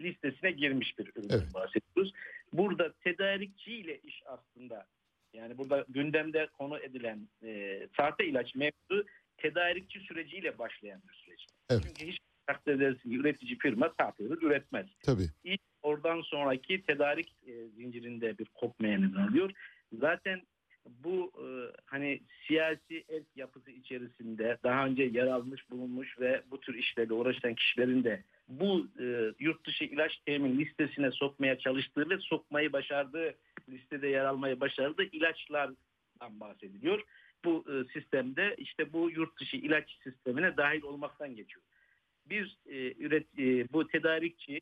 listesine 0.00 0.50
girmiş 0.50 0.98
bir 0.98 1.12
üründen 1.16 1.54
bahsediyoruz. 1.54 2.12
Burada 2.52 2.92
tedarikçi 2.92 3.72
ile 3.72 3.98
iş 3.98 4.22
aslında 4.26 4.86
yani 5.32 5.58
burada 5.58 5.84
gündemde 5.88 6.48
konu 6.58 6.78
edilen 6.78 7.28
e, 7.42 7.80
sahte 7.96 8.26
ilaç 8.26 8.54
mevzu 8.54 9.06
tedarikçi 9.36 10.00
süreciyle 10.00 10.58
başlayan 10.58 11.02
bir 11.08 11.14
süreç. 11.14 11.46
Evet. 11.70 11.82
Çünkü 11.86 12.12
hiç 12.12 12.18
takdir 12.46 12.72
edersin 12.72 13.10
ki 13.10 13.16
üretici 13.16 13.58
firma 13.58 13.92
sahte 14.00 14.24
ürün 14.24 14.46
üretmez. 14.46 14.86
Tabii. 15.02 15.28
İlk 15.44 15.60
oradan 15.82 16.20
sonraki 16.20 16.82
tedarik 16.82 17.34
e, 17.46 17.68
zincirinde 17.68 18.38
bir 18.38 18.46
neden 18.82 19.28
oluyor. 19.28 19.50
Zaten 19.92 20.42
bu 21.04 21.32
e, 21.38 21.46
hani 21.86 22.20
siyasi 22.46 23.04
el 23.08 23.24
yapısı 23.36 23.70
içerisinde 23.70 24.58
daha 24.64 24.86
önce 24.86 25.02
yer 25.02 25.26
almış 25.26 25.70
bulunmuş 25.70 26.20
ve 26.20 26.42
bu 26.50 26.60
tür 26.60 26.74
işlerle 26.74 27.12
uğraşan 27.12 27.54
kişilerin 27.54 28.04
de 28.04 28.22
bu 28.48 28.86
e, 29.00 29.32
yurt 29.38 29.66
dışı 29.66 29.84
ilaç 29.84 30.16
temin 30.26 30.58
listesine 30.58 31.10
sokmaya 31.10 31.58
çalıştığı 31.58 32.10
ve 32.10 32.18
sokmayı 32.18 32.72
başardığı 32.72 33.34
listede 33.68 34.08
yer 34.08 34.24
almayı 34.24 34.60
başardığı 34.60 35.02
ilaçlardan 35.02 36.40
bahsediliyor. 36.40 37.02
Bu 37.44 37.64
e, 37.68 37.92
sistemde 37.92 38.54
işte 38.58 38.92
bu 38.92 39.10
yurt 39.10 39.40
dışı 39.40 39.56
ilaç 39.56 39.98
sistemine 40.02 40.56
dahil 40.56 40.82
olmaktan 40.82 41.36
geçiyor. 41.36 41.64
Bir 42.26 42.58
e, 42.66 42.94
üret 43.04 43.26
e, 43.38 43.72
bu 43.72 43.88
tedarikçi 43.88 44.60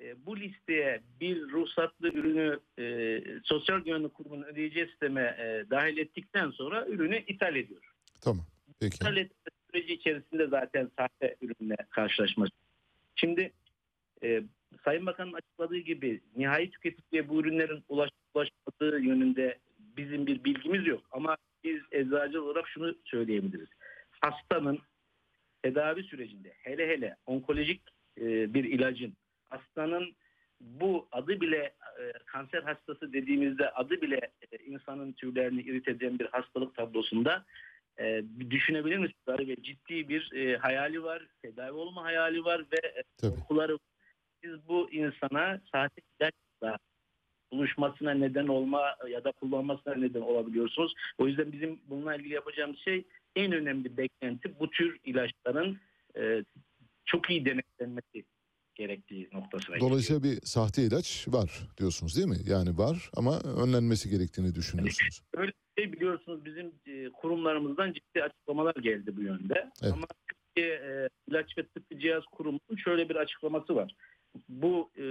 e, 0.00 0.26
bu 0.26 0.36
listeye 0.40 1.00
bir 1.20 1.42
ruhsatlı 1.42 2.08
ürünü 2.08 2.60
e, 2.78 3.20
Sosyal 3.44 3.80
Güvenlik 3.80 4.14
Kurumu'nun 4.14 4.42
ödeyeceği 4.42 4.86
sisteme 4.86 5.22
e, 5.22 5.70
dahil 5.70 5.98
ettikten 5.98 6.50
sonra 6.50 6.86
ürünü 6.86 7.24
ithal 7.26 7.56
ediyor. 7.56 7.92
Tamam. 8.20 8.44
Peki. 8.80 8.96
İthal 8.96 9.16
etme 9.16 9.50
süreci 9.70 9.94
içerisinde 9.94 10.46
zaten 10.46 10.90
sahte 10.98 11.36
ürünle 11.40 11.76
karşılaşması. 11.90 12.52
Şimdi 13.16 13.52
e, 14.22 14.42
Sayın 14.84 15.06
Bakan'ın 15.06 15.32
açıkladığı 15.32 15.78
gibi 15.78 16.20
nihai 16.36 16.70
tüketiciye 16.70 17.28
bu 17.28 17.40
ürünlerin 17.40 17.84
ulaş, 17.88 18.10
ulaşmadığı 18.34 19.00
yönünde 19.00 19.58
bizim 19.78 20.26
bir 20.26 20.44
bilgimiz 20.44 20.86
yok. 20.86 21.02
Ama 21.10 21.36
biz 21.64 21.80
eczacı 21.92 22.44
olarak 22.44 22.68
şunu 22.68 22.94
söyleyebiliriz. 23.04 23.68
Hastanın 24.10 24.78
tedavi 25.62 26.02
sürecinde 26.02 26.54
hele 26.58 26.88
hele 26.88 27.16
onkolojik 27.26 27.82
e, 28.20 28.54
bir 28.54 28.64
ilacın 28.64 29.16
hastanın 29.48 30.14
bu 30.60 31.08
adı 31.12 31.40
bile 31.40 31.74
e, 32.00 32.12
kanser 32.26 32.62
hastası 32.62 33.12
dediğimizde 33.12 33.70
adı 33.70 34.02
bile 34.02 34.20
e, 34.52 34.56
insanın 34.66 35.12
tüylerini 35.12 35.60
irit 35.60 35.88
eden 35.88 36.18
bir 36.18 36.26
hastalık 36.26 36.74
tablosunda 36.74 37.44
e, 37.98 38.22
düşünebilir 38.50 38.98
misiniz? 38.98 39.48
Ve 39.48 39.56
ciddi 39.62 40.08
bir 40.08 40.32
e, 40.32 40.56
hayali 40.56 41.02
var, 41.02 41.26
tedavi 41.42 41.72
olma 41.72 42.04
hayali 42.04 42.44
var 42.44 42.64
ve 42.72 42.88
e, 42.88 43.02
korkuları 43.20 43.72
var. 43.72 43.80
Siz 44.44 44.68
bu 44.68 44.90
insana 44.90 45.60
sahte 45.72 46.02
ilaçla 46.20 46.78
buluşmasına 47.52 48.14
neden 48.14 48.46
olma 48.48 48.96
ya 49.08 49.24
da 49.24 49.32
kullanmasına 49.32 49.94
neden 49.94 50.20
olabiliyorsunuz. 50.20 50.94
O 51.18 51.26
yüzden 51.26 51.52
bizim 51.52 51.80
bununla 51.86 52.14
ilgili 52.14 52.34
yapacağımız 52.34 52.78
şey 52.78 53.04
en 53.36 53.52
önemli 53.52 53.96
beklenti 53.96 54.60
bu 54.60 54.70
tür 54.70 54.98
ilaçların 55.04 55.78
e, 56.16 56.44
çok 57.06 57.30
iyi 57.30 57.44
denetlenmesi 57.44 58.24
gerektiği 58.78 59.28
noktasına. 59.32 59.80
Dolayısıyla 59.80 60.22
bir 60.22 60.40
sahte 60.44 60.82
ilaç 60.82 61.26
var 61.28 61.50
diyorsunuz 61.78 62.16
değil 62.16 62.28
mi? 62.28 62.38
Yani 62.46 62.78
var 62.78 63.10
ama 63.16 63.40
önlenmesi 63.40 64.10
gerektiğini 64.10 64.54
düşünüyorsunuz. 64.54 65.20
Öyle 65.34 65.52
şey 65.78 65.92
biliyorsunuz 65.92 66.44
bizim 66.44 66.72
e, 66.86 67.08
kurumlarımızdan 67.08 67.92
ciddi 67.92 68.22
açıklamalar 68.22 68.74
geldi 68.74 69.16
bu 69.16 69.22
yönde. 69.22 69.70
Evet. 69.82 69.92
Ama 69.92 70.06
Türkiye 70.28 70.74
e, 70.74 71.08
İlaç 71.28 71.58
ve 71.58 71.62
Tıbbi 71.66 72.00
Cihaz 72.00 72.24
Kurumu'nun 72.24 72.76
şöyle 72.84 73.08
bir 73.08 73.16
açıklaması 73.16 73.74
var. 73.76 73.94
Bu 74.48 74.90
e, 74.98 75.04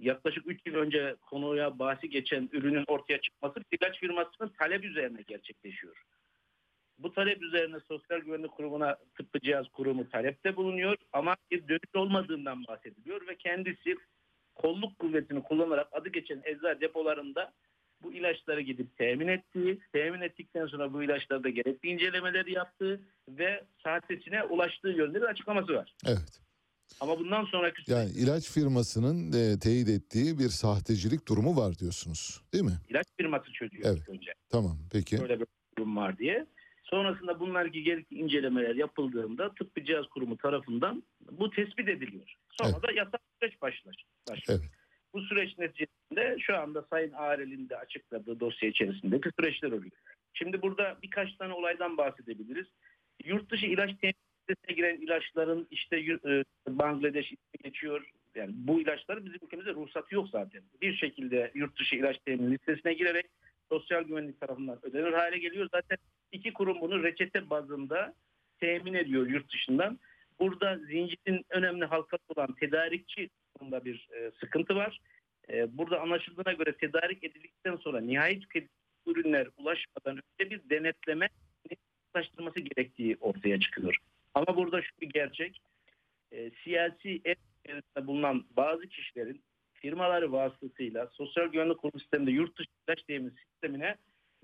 yaklaşık 0.00 0.46
3 0.46 0.60
yıl 0.66 0.74
önce 0.74 1.16
konuya 1.22 1.78
bahsi 1.78 2.10
geçen 2.10 2.48
ürünün 2.52 2.84
ortaya 2.86 3.20
çıkması 3.20 3.60
ilaç 3.72 4.00
firmasının 4.00 4.52
talep 4.58 4.84
üzerine 4.84 5.22
gerçekleşiyor. 5.26 6.02
Bu 6.98 7.12
talep 7.12 7.42
üzerine 7.42 7.76
Sosyal 7.88 8.18
Güvenlik 8.18 8.52
Kurumu'na 8.52 8.96
Tıbbi 9.16 9.40
Cihaz 9.40 9.68
Kurumu 9.68 10.08
talepte 10.10 10.56
bulunuyor 10.56 10.96
ama 11.12 11.36
bir 11.50 11.68
dönüş 11.68 11.94
olmadığından 11.94 12.66
bahsediliyor 12.66 13.26
ve 13.26 13.36
kendisi 13.36 13.96
kolluk 14.54 14.98
kuvvetini 14.98 15.42
kullanarak 15.42 15.88
adı 15.92 16.08
geçen 16.08 16.42
eczacı 16.44 16.80
depolarında 16.80 17.52
bu 18.02 18.12
ilaçları 18.12 18.60
gidip 18.60 18.96
temin 18.98 19.28
ettiği, 19.28 19.78
temin 19.92 20.20
ettikten 20.20 20.66
sonra 20.66 20.92
bu 20.92 21.02
ilaçlarda 21.02 21.48
gerekli 21.48 21.88
incelemeleri 21.88 22.52
yaptığı 22.52 23.00
ve 23.28 23.64
saatesine 23.84 24.42
ulaştığı 24.42 24.88
yönde 24.88 25.20
bir 25.20 25.26
açıklaması 25.26 25.74
var. 25.74 25.94
Evet. 26.06 26.40
Ama 27.00 27.18
bundan 27.18 27.44
sonraki 27.44 27.92
Yani 27.92 28.10
ilaç 28.10 28.50
firmasının 28.50 29.32
e, 29.32 29.58
teyit 29.58 29.88
ettiği 29.88 30.38
bir 30.38 30.48
sahtecilik 30.48 31.28
durumu 31.28 31.56
var 31.56 31.78
diyorsunuz 31.78 32.40
değil 32.52 32.64
mi? 32.64 32.78
ilaç 32.88 33.06
firması 33.16 33.52
çözüyor 33.52 33.82
Evet. 33.86 34.08
önce. 34.08 34.32
Tamam 34.50 34.78
peki. 34.92 35.20
Böyle 35.20 35.40
bir 35.40 35.46
durum 35.78 35.96
var 35.96 36.18
diye. 36.18 36.46
Sonrasında 36.92 37.40
bunlardaki 37.40 37.82
gerekli 37.82 38.16
incelemeler 38.16 38.74
yapıldığında 38.74 39.54
tıbbi 39.54 39.84
cihaz 39.84 40.06
kurumu 40.06 40.36
tarafından 40.36 41.02
bu 41.30 41.50
tespit 41.50 41.88
ediliyor. 41.88 42.34
Sonra 42.50 42.82
da 42.82 42.92
yasal 42.92 43.18
süreç 43.40 43.62
başlar. 43.62 44.04
başlıyor. 44.30 44.60
Bu 45.14 45.20
süreç 45.20 45.58
neticesinde 45.58 46.36
şu 46.40 46.56
anda 46.56 46.86
Sayın 46.90 47.12
Arel'in 47.12 47.68
de 47.68 47.76
açıkladığı 47.76 48.40
dosya 48.40 48.68
içerisindeki 48.68 49.30
süreçler 49.38 49.68
oluyor. 49.68 49.92
Şimdi 50.32 50.62
burada 50.62 50.96
birkaç 51.02 51.36
tane 51.36 51.52
olaydan 51.52 51.96
bahsedebiliriz. 51.96 52.66
Yurt 53.24 53.50
dışı 53.50 53.66
ilaç 53.66 53.90
temin 54.00 54.14
listesine 54.48 54.76
giren 54.76 55.00
ilaçların 55.00 55.68
işte 55.70 55.96
e, 56.00 56.44
Bangladeş 56.68 57.34
geçiyor. 57.64 58.10
Yani 58.34 58.52
bu 58.54 58.80
ilaçların 58.80 59.26
bizim 59.26 59.38
ülkemizde 59.42 59.74
ruhsatı 59.74 60.14
yok 60.14 60.28
zaten. 60.28 60.62
Bir 60.82 60.96
şekilde 60.96 61.50
yurt 61.54 61.78
dışı 61.78 61.96
ilaç 61.96 62.18
temin 62.24 62.52
listesine 62.52 62.94
girerek 62.94 63.26
sosyal 63.72 64.02
güvenlik 64.02 64.40
tarafından 64.40 64.78
ödenir 64.82 65.12
hale 65.12 65.38
geliyor. 65.38 65.68
Zaten 65.72 65.98
iki 66.32 66.52
kurum 66.52 66.80
bunu 66.80 67.02
reçete 67.02 67.50
bazında 67.50 68.14
temin 68.60 68.94
ediyor 68.94 69.26
yurt 69.26 69.52
dışından. 69.52 69.98
Burada 70.40 70.78
zincirin 70.78 71.44
önemli 71.50 71.84
halkası 71.84 72.22
olan 72.28 72.54
tedarikçi 72.54 73.30
konusunda 73.54 73.84
bir 73.84 74.08
e, 74.16 74.30
sıkıntı 74.40 74.76
var. 74.76 75.00
E, 75.48 75.78
burada 75.78 76.00
anlaşıldığına 76.00 76.52
göre 76.52 76.76
tedarik 76.76 77.24
edildikten 77.24 77.76
sonra 77.76 78.00
nihai 78.00 78.40
tüketici 78.40 78.68
ürünler 79.06 79.48
ulaşmadan 79.56 80.16
önce 80.16 80.50
bir 80.50 80.70
denetleme 80.70 81.28
ulaştırması 82.14 82.60
gerektiği 82.60 83.16
ortaya 83.20 83.60
çıkıyor. 83.60 83.96
Ama 84.34 84.56
burada 84.56 84.82
şu 84.82 85.00
bir 85.00 85.08
gerçek. 85.08 85.60
E, 86.32 86.50
siyasi 86.64 87.20
ev 87.24 87.34
bulunan 88.06 88.44
bazı 88.56 88.88
kişilerin 88.88 89.42
firmaları 89.86 90.32
vasıtasıyla 90.32 91.10
sosyal 91.12 91.46
güvenlik 91.52 91.78
kurum 91.78 92.00
sisteminde 92.00 92.30
yurt 92.30 92.58
dışı 92.58 92.68
ilaç 92.88 93.02
temin 93.02 93.34
sistemine 93.52 93.96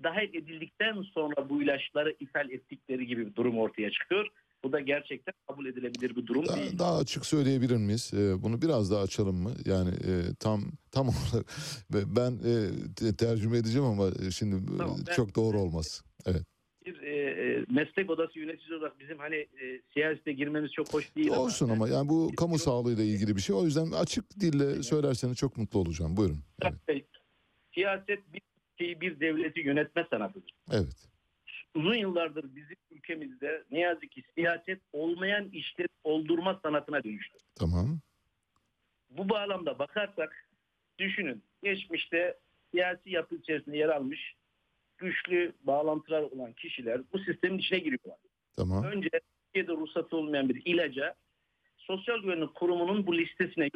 dahil 0.03 0.29
edildikten 0.33 1.01
sonra 1.01 1.49
bu 1.49 1.63
ilaçları 1.63 2.15
ithal 2.19 2.51
ettikleri 2.51 3.07
gibi 3.07 3.27
bir 3.27 3.35
durum 3.35 3.57
ortaya 3.59 3.91
çıkıyor. 3.91 4.27
Bu 4.63 4.71
da 4.71 4.79
gerçekten 4.79 5.33
kabul 5.47 5.65
edilebilir 5.65 6.15
bir 6.15 6.27
durum 6.27 6.45
Daha, 6.47 6.57
değil. 6.57 6.79
daha 6.79 6.97
açık 6.97 7.25
söyleyebilir 7.25 7.77
miyiz? 7.77 8.11
Ee, 8.13 8.43
bunu 8.43 8.61
biraz 8.61 8.91
daha 8.91 9.01
açalım 9.01 9.35
mı? 9.35 9.51
Yani 9.65 9.89
e, 9.89 10.13
tam 10.39 10.61
tam 10.91 11.07
olarak 11.09 11.45
ben 11.93 12.31
e, 12.31 12.53
te- 12.95 13.15
tercüme 13.15 13.57
edeceğim 13.57 13.87
ama 13.87 14.07
e, 14.07 14.31
şimdi 14.31 14.77
Tamam, 14.77 14.97
ben- 15.07 15.13
çok 15.13 15.35
doğru 15.35 15.59
olmaz. 15.59 16.03
Evet. 16.25 16.43
Bir 16.89 17.01
e, 17.01 17.15
e, 17.15 17.65
meslek 17.69 18.09
odası 18.09 18.39
yöneticisi 18.39 18.75
olarak 18.75 18.99
bizim 18.99 19.17
hani 19.17 19.35
e, 19.35 19.81
siyasete 19.93 20.33
girmemiz 20.33 20.71
çok 20.71 20.93
hoş 20.93 21.15
değil 21.15 21.29
Olsun 21.29 21.69
ama 21.69 21.89
yani 21.89 22.09
bu 22.09 22.31
kamu 22.37 22.59
sağlığıyla 22.59 23.03
ilgili 23.03 23.35
bir 23.35 23.41
şey. 23.41 23.55
O 23.55 23.65
yüzden 23.65 23.91
açık 23.91 24.39
dille 24.39 24.83
söylerseniz 24.83 25.37
çok 25.37 25.57
mutlu 25.57 25.79
olacağım. 25.79 26.17
Buyurun. 26.17 26.39
Evet. 26.61 27.05
siyaset 27.73 28.33
bir 28.33 28.41
ülkeyi 28.73 29.01
bir 29.01 29.19
devleti 29.19 29.59
yönetme 29.59 30.07
sanatıdır. 30.09 30.51
Evet. 30.71 31.07
Uzun 31.75 31.95
yıllardır 31.95 32.55
bizim 32.55 32.77
ülkemizde 32.91 33.63
ne 33.71 33.79
yazık 33.79 34.11
ki 34.11 34.23
siyaset 34.35 34.79
olmayan 34.93 35.49
işleri 35.49 35.87
oldurma 36.03 36.59
sanatına 36.63 37.03
dönüştü. 37.03 37.37
Tamam. 37.55 37.99
Bu 39.09 39.29
bağlamda 39.29 39.79
bakarsak 39.79 40.49
düşünün 40.99 41.43
geçmişte 41.63 42.37
siyasi 42.71 43.09
yapı 43.09 43.35
içerisinde 43.35 43.77
yer 43.77 43.89
almış 43.89 44.35
güçlü 44.99 45.53
bağlantılar 45.63 46.21
olan 46.21 46.53
kişiler 46.53 47.01
bu 47.13 47.19
sistemin 47.19 47.57
içine 47.57 47.79
giriyorlar. 47.79 48.17
Tamam. 48.55 48.83
Önce 48.83 49.09
Türkiye'de 49.45 49.81
ruhsatı 49.81 50.17
olmayan 50.17 50.49
bir 50.49 50.61
ilaca 50.65 51.15
Sosyal 51.77 52.21
Güvenlik 52.21 52.55
Kurumu'nun 52.55 53.07
bu 53.07 53.17
listesine, 53.17 53.69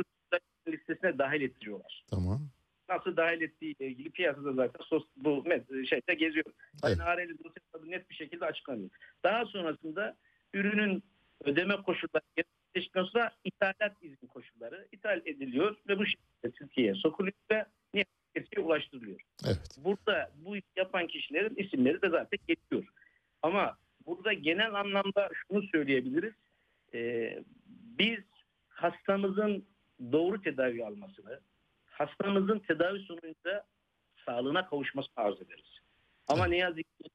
listesine 0.68 1.18
dahil 1.18 1.42
ettiriyorlar. 1.42 2.06
Tamam. 2.10 2.42
Nasıl 2.90 3.18
dahil 3.18 3.42
ettiği 3.42 3.76
ile 3.76 3.88
ilgili 3.88 4.10
piyasada 4.10 4.54
zaten 4.54 4.84
sos, 4.84 5.04
bu 5.16 5.44
şeyde 5.90 6.14
geziyor. 6.14 6.46
Sayın 6.82 7.00
Areli 7.00 7.38
dosyasında 7.44 7.86
net 7.86 8.10
bir 8.10 8.16
şekilde 8.16 8.46
açıklanıyor. 8.46 8.90
Daha 9.24 9.46
sonrasında 9.46 10.18
ürünün 10.54 11.04
ödeme 11.44 11.76
koşulları 11.76 12.24
gerçekleştikten 12.36 13.04
sonra 13.04 13.32
ithalat 13.44 14.04
izni 14.04 14.28
koşulları 14.28 14.88
ithal 14.92 15.22
ediliyor 15.26 15.76
ve 15.88 16.00
bu 16.00 16.06
şekilde 16.06 16.52
Türkiye'ye 16.52 16.94
sokuluyor 16.94 17.34
ve 17.52 17.66
nihayetine 18.36 18.64
ulaştırılıyor. 18.64 19.20
Evet. 19.46 19.78
Burada 19.78 20.32
bu 20.36 20.56
yapan 20.76 21.08
kişilerin 21.08 21.56
isimleri 21.56 22.02
de 22.02 22.10
zaten 22.10 22.40
geçiyor. 22.48 22.84
Ama 23.42 23.78
burada 24.06 24.34
genel 24.34 24.74
anlamda 24.74 25.30
şunu 25.34 25.64
söyleyebiliriz. 25.64 26.34
Ee, 26.94 27.44
biz 27.68 28.20
hastamızın 28.70 29.66
doğru 30.12 30.42
tedavi 30.42 30.86
almasını, 30.86 31.40
hastamızın 31.86 32.60
tedavi 32.60 33.00
sonucunda 33.00 33.66
sağlığına 34.26 34.70
kavuşmasını 34.70 35.14
arz 35.16 35.42
ederiz. 35.42 35.80
Ama 36.28 36.46
ne 36.46 36.58
yazık 36.58 36.98
ki 36.98 37.10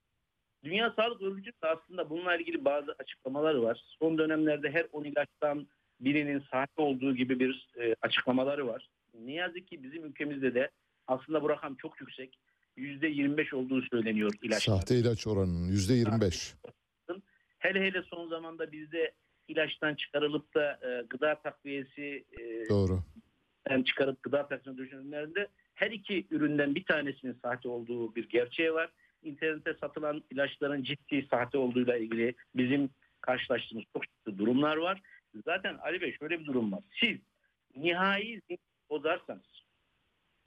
Dünya 0.65 0.93
Sağlık 0.97 1.23
Örgütü 1.23 1.53
de 1.63 1.67
aslında 1.67 2.11
bununla 2.11 2.37
ilgili 2.37 2.65
bazı 2.65 2.95
açıklamaları 2.99 3.63
var. 3.63 3.83
Son 3.99 4.19
dönemlerde 4.19 4.71
her 4.71 4.87
10 4.93 5.05
ilaçtan 5.05 5.67
birinin 6.01 6.45
sahte 6.51 6.83
olduğu 6.83 7.17
gibi 7.17 7.41
bir 7.41 7.69
e, 7.81 7.95
açıklamaları 8.03 8.67
var. 8.67 8.89
Ne 9.15 9.33
yazık 9.33 9.69
ki 9.69 9.83
bizim 9.83 10.05
ülkemizde 10.05 10.55
de 10.55 10.71
aslında 11.09 11.43
bu 11.43 11.49
rakam 11.49 11.75
çok 11.75 12.01
yüksek. 12.01 12.39
%25 12.77 13.55
olduğu 13.55 13.83
söyleniyor 13.83 14.33
ilaçlar. 14.43 14.75
Sahte 14.77 14.99
ilaç 14.99 15.27
oranının 15.27 15.69
yüzde 15.69 15.95
25. 15.95 16.55
Hele 17.59 17.81
hele 17.81 18.03
son 18.03 18.29
zamanda 18.29 18.73
bizde 18.73 19.13
ilaçtan 19.49 19.95
çıkarılıp 19.95 20.55
da 20.55 20.73
e, 20.83 21.07
gıda 21.11 21.35
takviyesi 21.43 22.25
e, 22.41 22.69
Doğru. 22.69 23.01
yani 23.71 23.85
çıkarıp 23.85 24.23
gıda 24.23 24.49
takviyesine 24.49 24.77
düşünenlerinde 24.77 25.49
her 25.75 25.91
iki 25.91 26.27
üründen 26.31 26.75
bir 26.75 26.85
tanesinin 26.85 27.39
sahte 27.43 27.69
olduğu 27.69 28.15
bir 28.15 28.29
gerçeği 28.29 28.73
var. 28.73 28.91
İnternette 29.23 29.75
satılan 29.81 30.25
ilaçların 30.31 30.83
ciddi 30.83 31.27
sahte 31.31 31.59
olduğuyla 31.59 31.97
ilgili 31.97 32.35
bizim 32.55 32.91
karşılaştığımız 33.21 33.85
çok 33.93 34.03
ciddi 34.03 34.39
durumlar 34.39 34.77
var. 34.77 35.03
Zaten 35.45 35.75
Ali 35.75 36.01
Bey 36.01 36.17
şöyle 36.19 36.41
bir 36.41 36.47
durum 36.47 36.73
var. 36.73 36.81
Siz 37.01 37.19
nihai 37.77 38.41
bozarsanız 38.91 39.58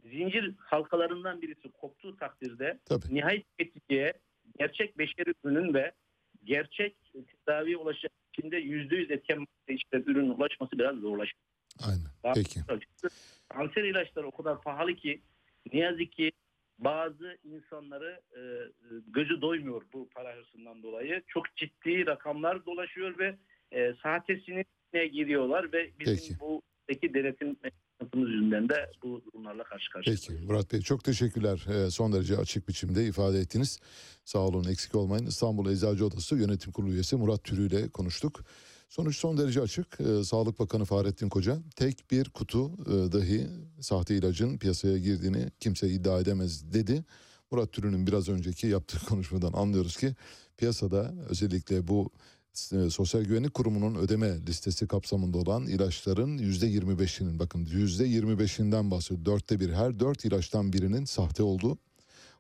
zincir 0.04 0.54
halkalarından 0.58 1.42
birisi 1.42 1.72
koptuğu 1.72 2.18
takdirde 2.18 2.80
Tabii. 2.86 3.16
nihai 3.16 3.44
tüketiciye 3.44 4.14
gerçek 4.60 4.98
beşeri 4.98 5.34
ürünün 5.44 5.74
ve 5.74 5.92
gerçek 6.44 6.96
tedaviye 7.28 7.78
ulaşacak 7.78 8.12
içinde 8.34 8.58
yüzde 8.58 8.96
yüz 8.96 9.12
etken 9.12 9.48
işte 9.68 10.04
ürünün 10.06 10.30
ulaşması 10.30 10.80
biraz 10.80 10.96
zorlaşıyor. 10.96 11.42
Aynen. 11.88 12.06
Daha 12.24 12.34
Peki. 12.34 12.60
Kanser 13.50 13.84
ilaçları 13.84 14.28
o 14.28 14.32
kadar 14.32 14.62
pahalı 14.62 14.96
ki 14.96 15.22
ne 15.74 15.80
yazık 15.80 16.12
ki 16.12 16.32
bazı 16.80 17.38
insanları 17.44 18.22
e, 18.36 18.40
e, 18.40 18.70
gözü 19.08 19.42
doymuyor 19.42 19.82
bu 19.94 20.10
para 20.10 20.36
hırsından 20.36 20.84
dolayı. 20.84 21.24
Çok 21.28 21.56
ciddi 21.56 22.06
rakamlar 22.06 22.66
dolaşıyor 22.66 23.20
ve 23.20 23.36
e, 23.72 23.94
sahtesine 24.04 24.66
giriyorlar 24.94 25.74
ve 25.74 25.92
bizim 26.00 26.16
Peki. 26.16 26.40
bu 26.40 26.62
denetim 27.14 27.56
sıkıntımız 28.02 28.30
yüzünden 28.30 28.70
de 28.70 28.92
bu 29.04 29.22
durumlarla 29.26 29.64
karşı 29.64 29.92
karşıyayız. 29.92 30.28
Peki 30.28 30.46
Murat 30.46 30.74
Bey 30.74 30.82
çok 30.82 31.04
teşekkürler. 31.04 31.66
Ee, 31.70 31.90
son 31.90 32.14
derece 32.14 32.38
açık 32.38 32.68
biçimde 32.68 33.06
ifade 33.06 33.40
ettiniz. 33.40 33.80
Sağ 34.26 34.40
olun 34.40 34.64
eksik 34.64 34.96
olmayın. 34.96 35.26
İstanbul 35.26 35.70
Eczacı 35.70 36.06
Odası 36.06 36.36
Yönetim 36.36 36.72
Kurulu 36.72 36.92
üyesi 36.92 37.16
Murat 37.16 37.44
Türü 37.44 37.68
ile 37.68 37.90
konuştuk. 37.90 38.44
Sonuç 38.90 39.18
son 39.18 39.38
derece 39.38 39.62
açık. 39.62 39.98
Ee, 40.00 40.24
Sağlık 40.24 40.60
Bakanı 40.60 40.86
Fahrettin 40.86 41.30
Koca 41.30 41.58
tek 41.76 42.12
bir 42.12 42.30
kutu 42.30 42.72
e, 42.86 43.12
dahi 43.12 43.48
sahte 43.80 44.16
ilacın 44.16 44.58
piyasaya 44.58 44.98
girdiğini 44.98 45.52
kimse 45.60 45.90
iddia 45.90 46.20
edemez 46.20 46.74
dedi. 46.74 47.06
Murat 47.52 47.72
Türü'nün 47.72 48.08
biraz 48.08 48.30
önceki 48.30 48.68
yaptığı 48.68 49.06
konuşmadan 49.10 49.54
anlıyoruz 49.54 49.98
ki 49.98 50.16
piyasada 50.58 51.14
özellikle 51.30 51.88
bu 51.88 52.10
Sosyal 52.54 53.22
Güvenlik 53.24 53.54
Kurumu'nun 53.54 53.96
ödeme 53.96 54.42
listesi 54.48 54.88
kapsamında 54.88 55.38
olan 55.38 55.68
ilaçların 55.68 56.38
yüzde 56.38 56.68
25'inin 56.68 57.40
bakın 57.40 57.66
yüzde 57.66 58.08
25'inden 58.08 58.92
bahsediyor. 58.92 59.26
Dörtte 59.26 59.60
bir 59.60 59.74
her 59.74 60.00
dört 60.00 60.26
ilaçtan 60.26 60.74
birinin 60.74 61.06
sahte 61.06 61.44
olduğu 61.44 61.78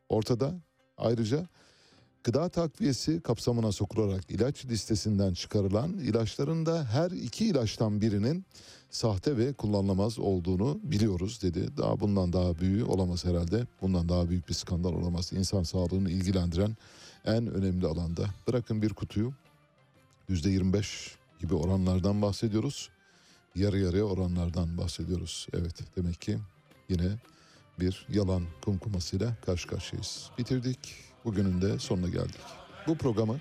ortada. 0.09 0.53
Ayrıca 0.97 1.47
gıda 2.23 2.49
takviyesi 2.49 3.21
kapsamına 3.21 3.71
sokularak 3.71 4.31
ilaç 4.31 4.65
listesinden 4.65 5.33
çıkarılan 5.33 5.93
ilaçların 5.93 6.65
da 6.65 6.85
her 6.85 7.11
iki 7.11 7.45
ilaçtan 7.45 8.01
birinin 8.01 8.45
sahte 8.89 9.38
ve 9.38 9.53
kullanılamaz 9.53 10.19
olduğunu 10.19 10.79
biliyoruz 10.83 11.39
dedi. 11.41 11.77
Daha 11.77 11.99
bundan 11.99 12.33
daha 12.33 12.59
büyüğü 12.59 12.83
olamaz 12.83 13.25
herhalde. 13.25 13.67
Bundan 13.81 14.09
daha 14.09 14.29
büyük 14.29 14.49
bir 14.49 14.53
skandal 14.53 14.93
olamaz. 14.93 15.33
İnsan 15.33 15.63
sağlığını 15.63 16.11
ilgilendiren 16.11 16.77
en 17.25 17.47
önemli 17.47 17.88
alanda. 17.88 18.25
Bırakın 18.47 18.81
bir 18.81 18.89
kutuyu 18.89 19.33
%25 20.30 21.11
gibi 21.39 21.56
oranlardan 21.56 22.22
bahsediyoruz. 22.22 22.89
Yarı 23.56 23.80
yarıya 23.80 24.03
oranlardan 24.03 24.77
bahsediyoruz. 24.77 25.48
Evet 25.53 25.76
demek 25.98 26.22
ki 26.22 26.38
yine 26.89 27.10
bir 27.80 28.06
yalan 28.10 28.43
kumkumasıyla 28.61 29.35
karşı 29.45 29.68
karşıyayız. 29.68 30.30
Bitirdik. 30.38 30.80
Bugünün 31.26 31.61
de 31.61 31.80
sonuna 31.80 32.10
geldik. 32.10 32.41
Bu 32.88 32.98
programı 32.98 33.39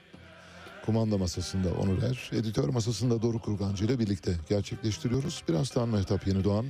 kumanda 0.85 1.19
masasında 1.19 1.75
Onur 1.75 2.03
Er, 2.03 2.31
editör 2.33 2.69
masasında 2.69 3.23
Doruk 3.23 3.43
Kurgancı 3.45 3.85
ile 3.85 3.99
birlikte 3.99 4.37
gerçekleştiriyoruz. 4.49 5.43
Birazdan 5.49 5.89
Mehtap 5.89 6.27
Yeni 6.27 6.45
Doğan 6.45 6.67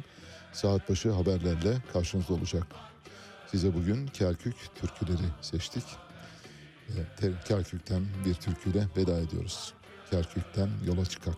saat 0.53 0.91
başı 0.91 1.11
haberlerle 1.11 1.77
karşınızda 1.93 2.35
olacak. 2.35 2.67
Size 3.51 3.75
bugün 3.75 4.07
Kerkük 4.07 4.57
türküleri 4.75 5.27
seçtik. 5.41 5.85
Ter- 7.17 7.45
Kerkük'ten 7.45 8.07
bir 8.25 8.35
türküyle 8.35 8.89
veda 8.97 9.21
ediyoruz. 9.21 9.75
Kerkük'ten 10.11 10.69
yola 10.87 11.05
çıkak. 11.05 11.37